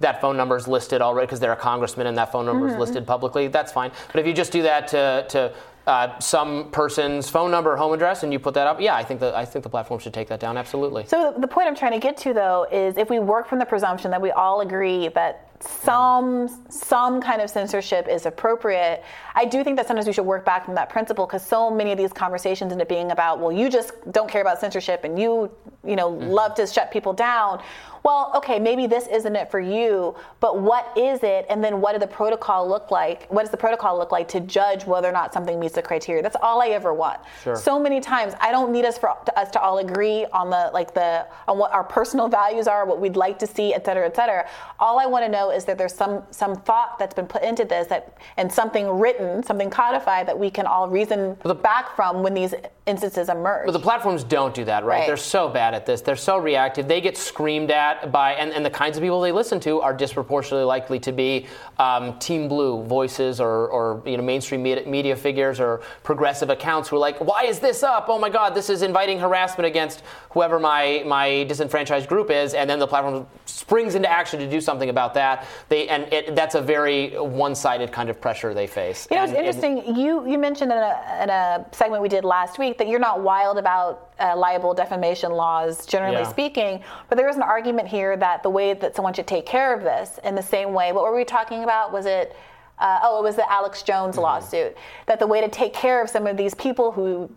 that 0.00 0.20
phone 0.20 0.36
number 0.36 0.56
is 0.56 0.68
listed 0.68 1.00
already 1.00 1.26
because 1.26 1.40
they're 1.40 1.52
a 1.52 1.56
congressman 1.56 2.06
and 2.06 2.18
that 2.18 2.30
phone 2.32 2.44
number 2.46 2.66
Mhm. 2.66 2.72
is 2.72 2.76
listed 2.78 3.06
publicly, 3.06 3.48
that's 3.48 3.72
fine. 3.72 3.90
But 4.12 4.20
if 4.20 4.26
you 4.26 4.32
just 4.32 4.52
do 4.52 4.62
that 4.62 4.88
to 4.88 5.24
to 5.28 5.52
uh, 5.86 6.18
some 6.18 6.68
person's 6.72 7.30
phone 7.30 7.48
number 7.52 7.72
or 7.72 7.76
home 7.76 7.92
address 7.92 8.24
and 8.24 8.32
you 8.32 8.40
put 8.40 8.54
that 8.54 8.66
up, 8.66 8.80
yeah, 8.80 8.96
I 8.96 9.04
think 9.04 9.20
the 9.20 9.32
I 9.36 9.44
think 9.44 9.62
the 9.62 9.68
platform 9.68 10.00
should 10.00 10.12
take 10.12 10.26
that 10.28 10.40
down. 10.40 10.56
Absolutely. 10.58 11.06
So 11.06 11.32
the, 11.32 11.40
the 11.42 11.46
point 11.46 11.68
I'm 11.68 11.76
trying 11.76 11.92
to 11.92 12.00
get 12.00 12.16
to 12.18 12.32
though 12.34 12.66
is 12.72 12.96
if 12.98 13.08
we 13.08 13.20
work 13.20 13.46
from 13.46 13.60
the 13.60 13.64
presumption 13.66 14.10
that 14.10 14.20
we 14.20 14.32
all 14.32 14.62
agree 14.62 15.06
that 15.08 15.42
some 15.60 16.48
some 16.70 17.20
kind 17.22 17.40
of 17.40 17.48
censorship 17.48 18.08
is 18.08 18.26
appropriate, 18.26 19.04
I 19.36 19.44
do 19.44 19.62
think 19.62 19.76
that 19.76 19.86
sometimes 19.86 20.08
we 20.08 20.12
should 20.12 20.26
work 20.26 20.44
back 20.44 20.64
from 20.64 20.74
that 20.74 20.88
principle 20.88 21.24
because 21.24 21.44
so 21.46 21.70
many 21.70 21.92
of 21.92 21.98
these 21.98 22.12
conversations 22.12 22.72
end 22.72 22.82
up 22.82 22.88
being 22.88 23.12
about 23.12 23.38
well 23.38 23.52
you 23.52 23.70
just 23.70 23.92
don't 24.10 24.28
care 24.28 24.42
about 24.42 24.58
censorship 24.58 25.04
and 25.04 25.16
you 25.18 25.50
you 25.84 25.94
know 25.96 26.08
love 26.08 26.54
to 26.56 26.66
shut 26.66 26.90
people 26.90 27.12
down. 27.12 27.62
Well, 28.02 28.32
okay, 28.36 28.58
maybe 28.58 28.86
this 28.86 29.06
isn't 29.06 29.34
it 29.36 29.50
for 29.50 29.60
you, 29.60 30.14
but 30.40 30.60
what 30.60 30.96
is 30.96 31.22
it? 31.22 31.46
And 31.48 31.62
then 31.62 31.80
what 31.80 31.92
does 31.92 32.00
the 32.00 32.06
protocol 32.06 32.68
look 32.68 32.90
like? 32.90 33.26
What 33.30 33.42
does 33.42 33.50
the 33.50 33.56
protocol 33.56 33.98
look 33.98 34.12
like 34.12 34.28
to 34.28 34.40
judge 34.40 34.84
whether 34.84 35.08
or 35.08 35.12
not 35.12 35.32
something 35.32 35.58
meets 35.58 35.74
the 35.74 35.82
criteria? 35.82 36.22
That's 36.22 36.36
all 36.42 36.62
I 36.62 36.68
ever 36.68 36.94
want. 36.94 37.20
Sure. 37.42 37.56
So 37.56 37.78
many 37.78 38.00
times, 38.00 38.34
I 38.40 38.50
don't 38.50 38.72
need 38.72 38.84
us 38.84 38.98
for 38.98 39.16
to 39.24 39.38
us 39.38 39.50
to 39.52 39.60
all 39.60 39.78
agree 39.78 40.26
on 40.32 40.50
the 40.50 40.70
like 40.72 40.94
the 40.94 41.26
on 41.48 41.58
what 41.58 41.72
our 41.72 41.84
personal 41.84 42.28
values 42.40 42.66
are, 42.66 42.84
what 42.86 43.00
we'd 43.00 43.16
like 43.16 43.38
to 43.38 43.46
see, 43.46 43.74
et 43.74 43.84
cetera, 43.84 44.06
et 44.06 44.16
cetera. 44.16 44.48
All 44.78 44.98
I 44.98 45.06
want 45.06 45.24
to 45.24 45.30
know 45.30 45.50
is 45.50 45.64
that 45.64 45.78
there's 45.78 45.94
some 45.94 46.22
some 46.30 46.56
thought 46.56 46.98
that's 46.98 47.14
been 47.14 47.26
put 47.26 47.42
into 47.42 47.64
this 47.64 47.86
that 47.88 48.18
and 48.36 48.52
something 48.52 48.88
written, 48.98 49.42
something 49.42 49.70
codified 49.70 50.26
that 50.28 50.38
we 50.38 50.50
can 50.50 50.66
all 50.66 50.88
reason 50.88 51.36
the, 51.42 51.54
back 51.54 51.94
from 51.96 52.22
when 52.22 52.34
these 52.34 52.54
instances 52.86 53.28
emerge. 53.28 53.66
But 53.66 53.72
the 53.72 53.80
platforms 53.80 54.24
don't 54.24 54.54
do 54.54 54.64
that, 54.64 54.84
right? 54.84 55.00
Right. 55.00 55.06
They're 55.06 55.16
so 55.16 55.48
bad 55.48 55.74
at 55.74 55.86
this. 55.86 56.00
They're 56.00 56.16
so 56.16 56.38
reactive. 56.38 56.88
They 56.88 57.00
get 57.00 57.16
screamed 57.16 57.70
at 57.70 57.95
by, 58.12 58.32
and, 58.34 58.52
and 58.52 58.64
the 58.64 58.70
kinds 58.70 58.96
of 58.96 59.02
people 59.02 59.20
they 59.20 59.32
listen 59.32 59.58
to 59.60 59.80
are 59.80 59.92
disproportionately 59.94 60.64
likely 60.64 60.98
to 61.00 61.12
be 61.12 61.46
um, 61.78 62.18
Team 62.18 62.48
Blue 62.48 62.82
voices 62.84 63.40
or, 63.40 63.68
or 63.68 64.02
you 64.06 64.16
know 64.16 64.22
mainstream 64.22 64.62
media, 64.62 64.86
media 64.86 65.16
figures 65.16 65.60
or 65.60 65.82
progressive 66.02 66.50
accounts 66.50 66.88
who 66.88 66.96
are 66.96 66.98
like, 66.98 67.18
why 67.20 67.44
is 67.44 67.58
this 67.60 67.82
up? 67.82 68.06
Oh 68.08 68.18
my 68.18 68.30
God, 68.30 68.54
this 68.54 68.70
is 68.70 68.82
inviting 68.82 69.18
harassment 69.18 69.66
against 69.66 70.02
whoever 70.30 70.58
my 70.58 71.02
my 71.06 71.44
disenfranchised 71.44 72.08
group 72.08 72.30
is, 72.30 72.54
and 72.54 72.68
then 72.68 72.78
the 72.78 72.86
platform 72.86 73.26
springs 73.44 73.94
into 73.94 74.10
action 74.10 74.38
to 74.40 74.48
do 74.48 74.60
something 74.60 74.88
about 74.90 75.14
that. 75.14 75.46
They 75.68 75.88
and 75.88 76.12
it, 76.12 76.34
that's 76.36 76.54
a 76.54 76.60
very 76.62 77.10
one-sided 77.18 77.92
kind 77.92 78.08
of 78.10 78.20
pressure 78.20 78.54
they 78.54 78.66
face. 78.66 79.06
You 79.10 79.16
know, 79.16 79.22
it's 79.24 79.32
And- 79.32 79.38
and- 79.46 79.46
interesting. 79.46 79.96
you 79.96 80.26
you 80.26 80.38
mentioned 80.38 80.72
in 80.72 80.78
a, 80.78 81.18
in 81.22 81.30
a 81.30 81.66
segment 81.72 82.02
we 82.02 82.08
did 82.08 82.24
last 82.24 82.58
week 82.58 82.78
that 82.78 82.88
you're 82.88 83.00
not 83.00 83.20
wild 83.20 83.58
about 83.58 84.10
uh, 84.18 84.34
libel 84.34 84.72
defamation 84.72 85.30
laws, 85.30 85.84
generally 85.84 86.16
Yeah. 86.16 86.28
speaking. 86.30 86.82
But 87.08 87.18
there 87.18 87.28
is 87.28 87.36
an 87.36 87.42
argument 87.42 87.75
here 87.84 88.16
that 88.16 88.42
the 88.42 88.48
way 88.48 88.72
that 88.72 88.96
someone 88.96 89.12
should 89.12 89.26
take 89.26 89.44
care 89.44 89.74
of 89.74 89.82
this, 89.82 90.18
in 90.24 90.34
the 90.34 90.42
same 90.42 90.72
way, 90.72 90.92
what 90.92 91.04
were 91.04 91.14
we 91.14 91.24
talking 91.24 91.64
about? 91.64 91.92
Was 91.92 92.06
it? 92.06 92.34
Uh, 92.78 93.00
oh, 93.02 93.18
it 93.18 93.22
was 93.22 93.36
the 93.36 93.50
Alex 93.52 93.82
Jones 93.82 94.14
Mm-hmm. 94.14 94.22
lawsuit. 94.22 94.76
That 95.06 95.18
the 95.18 95.26
way 95.26 95.40
to 95.42 95.48
take 95.48 95.74
care 95.74 96.02
of 96.02 96.08
some 96.08 96.26
of 96.26 96.36
these 96.38 96.54
people 96.54 96.92
who 96.92 97.28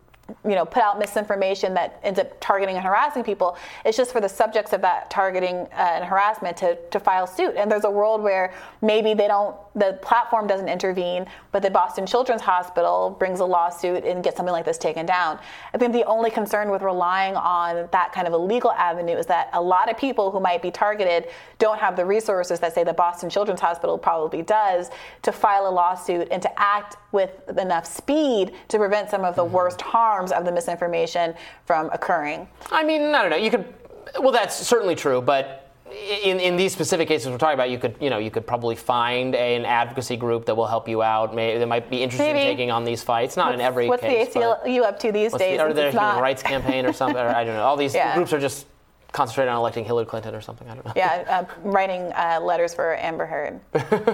you 0.46 0.56
know, 0.56 0.66
put 0.66 0.84
out 0.84 1.00
misinformation 1.00 1.74
that 1.74 2.00
ends 2.04 2.20
up 2.20 2.40
targeting 2.40 2.76
and 2.76 2.86
harassing 2.86 3.24
people. 3.24 3.58
It's 3.84 3.98
just 3.98 4.12
for 4.12 4.22
the 4.22 4.30
subjects 4.30 4.74
of 4.74 4.82
that 4.82 5.10
targeting 5.10 5.56
uh, 5.56 5.96
and 5.96 6.06
harassment 6.06 6.56
to, 6.58 6.78
to 6.92 7.00
file 7.00 7.26
suit. 7.26 7.56
And 7.58 7.72
there's 7.72 7.86
a 7.86 7.90
world 7.90 8.22
where 8.22 8.54
maybe 8.82 9.14
they 9.14 9.28
don't, 9.28 9.56
the 9.80 9.98
platform 10.02 10.48
doesn't 10.48 10.68
intervene, 10.68 11.26
but 11.52 11.64
the 11.64 11.70
Boston 11.70 12.06
Children's 12.06 12.42
Hospital 12.42 13.16
brings 13.18 13.40
a 13.40 13.46
lawsuit 13.46 14.04
and 14.04 14.24
gets 14.24 14.38
something 14.38 14.54
like 14.54 14.66
this 14.66 14.78
taken 14.78 15.06
down. 15.06 15.40
I 15.74 15.78
think 15.78 15.94
the 15.94 16.04
only 16.06 16.30
concern 16.30 16.70
with 16.70 16.82
relying 16.82 17.36
on 17.36 17.88
that 17.92 18.12
kind 18.12 18.28
of 18.28 18.34
a 18.34 18.38
legal 18.38 18.72
avenue 18.72 19.16
is 19.16 19.26
that 19.28 19.50
a 19.54 19.62
lot 19.62 19.90
of 19.90 19.98
people 19.98 20.32
who 20.32 20.40
might 20.40 20.62
be 20.62 20.72
targeted 20.72 21.30
don't 21.58 21.80
have 21.80 21.96
the 21.96 22.06
resources 22.06 22.60
that 22.60 22.76
say 22.76 22.84
the 22.84 22.94
Boston 22.94 23.30
Children's 23.30 23.62
Hospital 23.62 23.98
probably 23.98 24.42
does 24.42 24.90
to 25.22 25.32
file 25.32 25.68
a 25.68 25.72
lawsuit 25.72 26.28
and 26.32 26.42
to 26.42 26.60
act 26.60 26.98
with 27.12 27.32
enough 27.58 27.86
speed 27.86 28.54
to 28.68 28.78
prevent 28.78 29.10
some 29.10 29.24
of 29.24 29.36
the 29.36 29.44
mm-hmm. 29.44 29.56
worst 29.56 29.82
harms 29.82 30.32
of 30.32 30.46
the 30.46 30.52
misinformation 30.52 31.34
from 31.66 31.90
occurring. 31.92 32.48
I 32.72 32.84
mean, 32.84 33.14
I 33.16 33.22
don't 33.22 33.32
know. 33.32 33.38
You 33.38 33.52
could. 33.52 33.74
Well, 34.20 34.32
that's 34.32 34.56
certainly 34.56 34.96
true, 34.96 35.22
but 35.22 35.69
in, 35.92 36.40
in 36.40 36.56
these 36.58 36.72
specific 36.74 37.08
cases 37.08 37.30
we're 37.30 37.38
talking 37.38 37.54
about, 37.54 37.70
you 37.70 37.78
could 37.80 37.96
you 38.00 38.10
know 38.10 38.18
you 38.18 38.32
could 38.32 38.46
probably 38.48 38.76
find 38.76 39.36
a, 39.36 39.56
an 39.56 39.66
advocacy 39.66 40.18
group 40.18 40.46
that 40.46 40.56
will 40.56 40.68
help 40.68 40.88
you 40.88 41.02
out. 41.02 41.36
May, 41.36 41.58
they 41.58 41.66
might 41.66 41.90
be 41.90 42.02
interested 42.02 42.34
Maybe. 42.34 42.40
in 42.42 42.46
taking 42.48 42.72
on 42.72 42.84
these 42.86 43.04
fights. 43.04 43.38
Not 43.38 43.54
in 43.54 43.62
every 43.62 43.88
What's 43.88 44.02
case. 44.02 44.34
the 44.34 44.40
ACLU 44.40 44.84
up 44.84 45.00
to 45.00 45.12
these 45.12 45.34
days? 45.34 45.58
the, 45.58 45.64
or 45.66 45.74
since 45.74 45.94
the 45.94 46.00
Human 46.00 46.22
Rights 46.22 46.44
Campaign 46.44 46.86
or 46.86 46.94
something? 46.94 47.18
Or 47.22 47.30
I 47.30 47.44
don't 47.44 47.56
know. 47.56 47.64
All 47.64 47.78
these 47.78 47.94
Yeah. 48.00 48.16
groups 48.16 48.34
are 48.34 48.40
just 48.40 48.66
concentrate 49.12 49.48
on 49.48 49.58
electing 49.58 49.84
Hillary 49.86 50.06
Clinton 50.06 50.36
or 50.36 50.42
something. 50.42 50.70
I 50.70 50.76
don't 50.76 50.86
know. 50.86 50.94
Yeah, 50.96 51.24
uh, 51.28 51.54
writing 51.64 52.12
uh, 52.14 52.40
letters 52.42 52.74
for 52.76 52.96
Amber 52.96 53.26
Heard. 53.26 53.60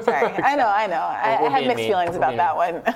Sorry, 0.04 0.32
I 0.44 0.56
know, 0.56 0.68
I 0.68 0.88
know. 0.88 0.96
I, 0.96 1.38
I 1.46 1.50
have 1.50 1.64
mixed 1.66 1.78
mean. 1.78 1.90
feelings 1.90 2.16
about 2.16 2.38
that 2.38 2.56
one. 2.56 2.82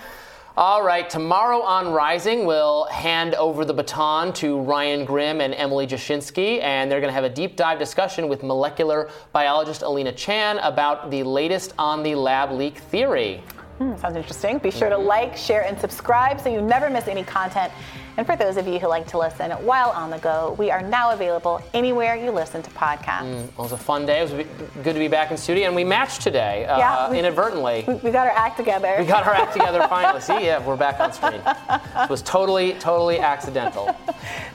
All 0.60 0.84
right, 0.84 1.10
tomorrow 1.10 1.61
on 1.61 1.94
Rising, 1.94 2.45
we'll 2.45 2.84
hand 2.88 3.34
over 3.36 3.64
the 3.64 3.73
baton 3.73 4.34
to 4.34 4.60
Ryan 4.60 5.06
Grim 5.06 5.40
and 5.40 5.53
Emily 5.53 5.88
Jashinsky, 5.88 6.61
and 6.61 6.91
they're 6.91 6.99
going 6.99 7.07
to 7.07 7.14
have 7.14 7.23
a 7.23 7.30
deep 7.30 7.56
dive 7.56 7.80
discussion 7.80 8.27
with 8.27 8.44
molecular 8.44 9.10
biologist 9.31 9.84
Alina 9.84 10.11
Chan 10.11 10.57
about 10.57 11.11
the 11.11 11.23
latest 11.23 11.73
on 11.80 12.03
the 12.03 12.14
lab 12.14 12.52
leak 12.52 12.77
theory. 12.77 13.41
Hmm, 13.77 13.95
sounds 13.95 14.18
interesting. 14.18 14.57
Be 14.57 14.69
sure 14.69 14.90
to 14.90 14.98
like, 14.98 15.38
share, 15.38 15.64
and 15.64 15.80
subscribe 15.80 16.41
so 16.41 16.49
you 16.49 16.61
never 16.61 16.90
miss 16.90 17.07
any 17.07 17.23
content. 17.23 17.72
And 18.20 18.26
for 18.28 18.36
those 18.36 18.58
of 18.58 18.68
you 18.68 18.80
who 18.80 18.88
like 18.88 19.08
to 19.08 19.18
listen 19.18 19.50
while 19.52 19.91
on 19.91 20.10
the 20.10 20.18
go, 20.18 20.54
we 20.60 20.70
are 20.72 20.82
now 20.82 21.12
available 21.12 21.62
anywhere 21.74 22.18
you 22.18 22.32
listen 22.32 22.62
to 22.62 22.70
podcasts. 22.72 23.22
Mm, 23.22 23.34
well, 23.56 23.60
it 23.60 23.60
was 23.60 23.72
a 23.72 23.78
fun 23.78 24.06
day. 24.06 24.20
It 24.20 24.30
was 24.30 24.46
good 24.84 24.91
to 24.91 25.00
be 25.00 25.08
back 25.08 25.32
in 25.32 25.38
studio, 25.38 25.68
and 25.68 25.74
we 25.76 25.86
matched 25.86 26.20
today 26.22 26.66
uh, 26.66 26.78
Yeah, 26.80 27.10
we- 27.10 27.18
inadvertently. 27.20 27.86
We, 27.88 27.94
we 27.94 28.12
got 28.12 28.28
our 28.28 28.34
act 28.36 28.58
together. 28.58 28.98
We 29.00 29.06
got 29.06 29.26
our 29.26 29.34
act 29.34 29.54
together 29.54 29.88
finally. 29.90 30.20
See, 30.20 30.46
yeah, 30.48 30.62
we're 30.62 30.76
back 30.76 31.00
on 31.00 31.14
screen. 31.14 31.41
It 31.46 32.10
was 32.10 32.22
totally, 32.22 32.74
totally 32.74 33.20
accidental. 33.20 33.96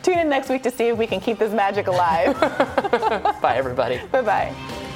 Tune 0.02 0.18
in 0.18 0.28
next 0.28 0.50
week 0.50 0.62
to 0.64 0.70
see 0.70 0.88
if 0.88 0.98
we 0.98 1.06
can 1.06 1.18
keep 1.18 1.38
this 1.38 1.54
magic 1.54 1.86
alive. 1.86 2.38
Bye, 3.40 3.54
everybody. 3.56 3.98
bye 4.12 4.20
bye. 4.20 4.90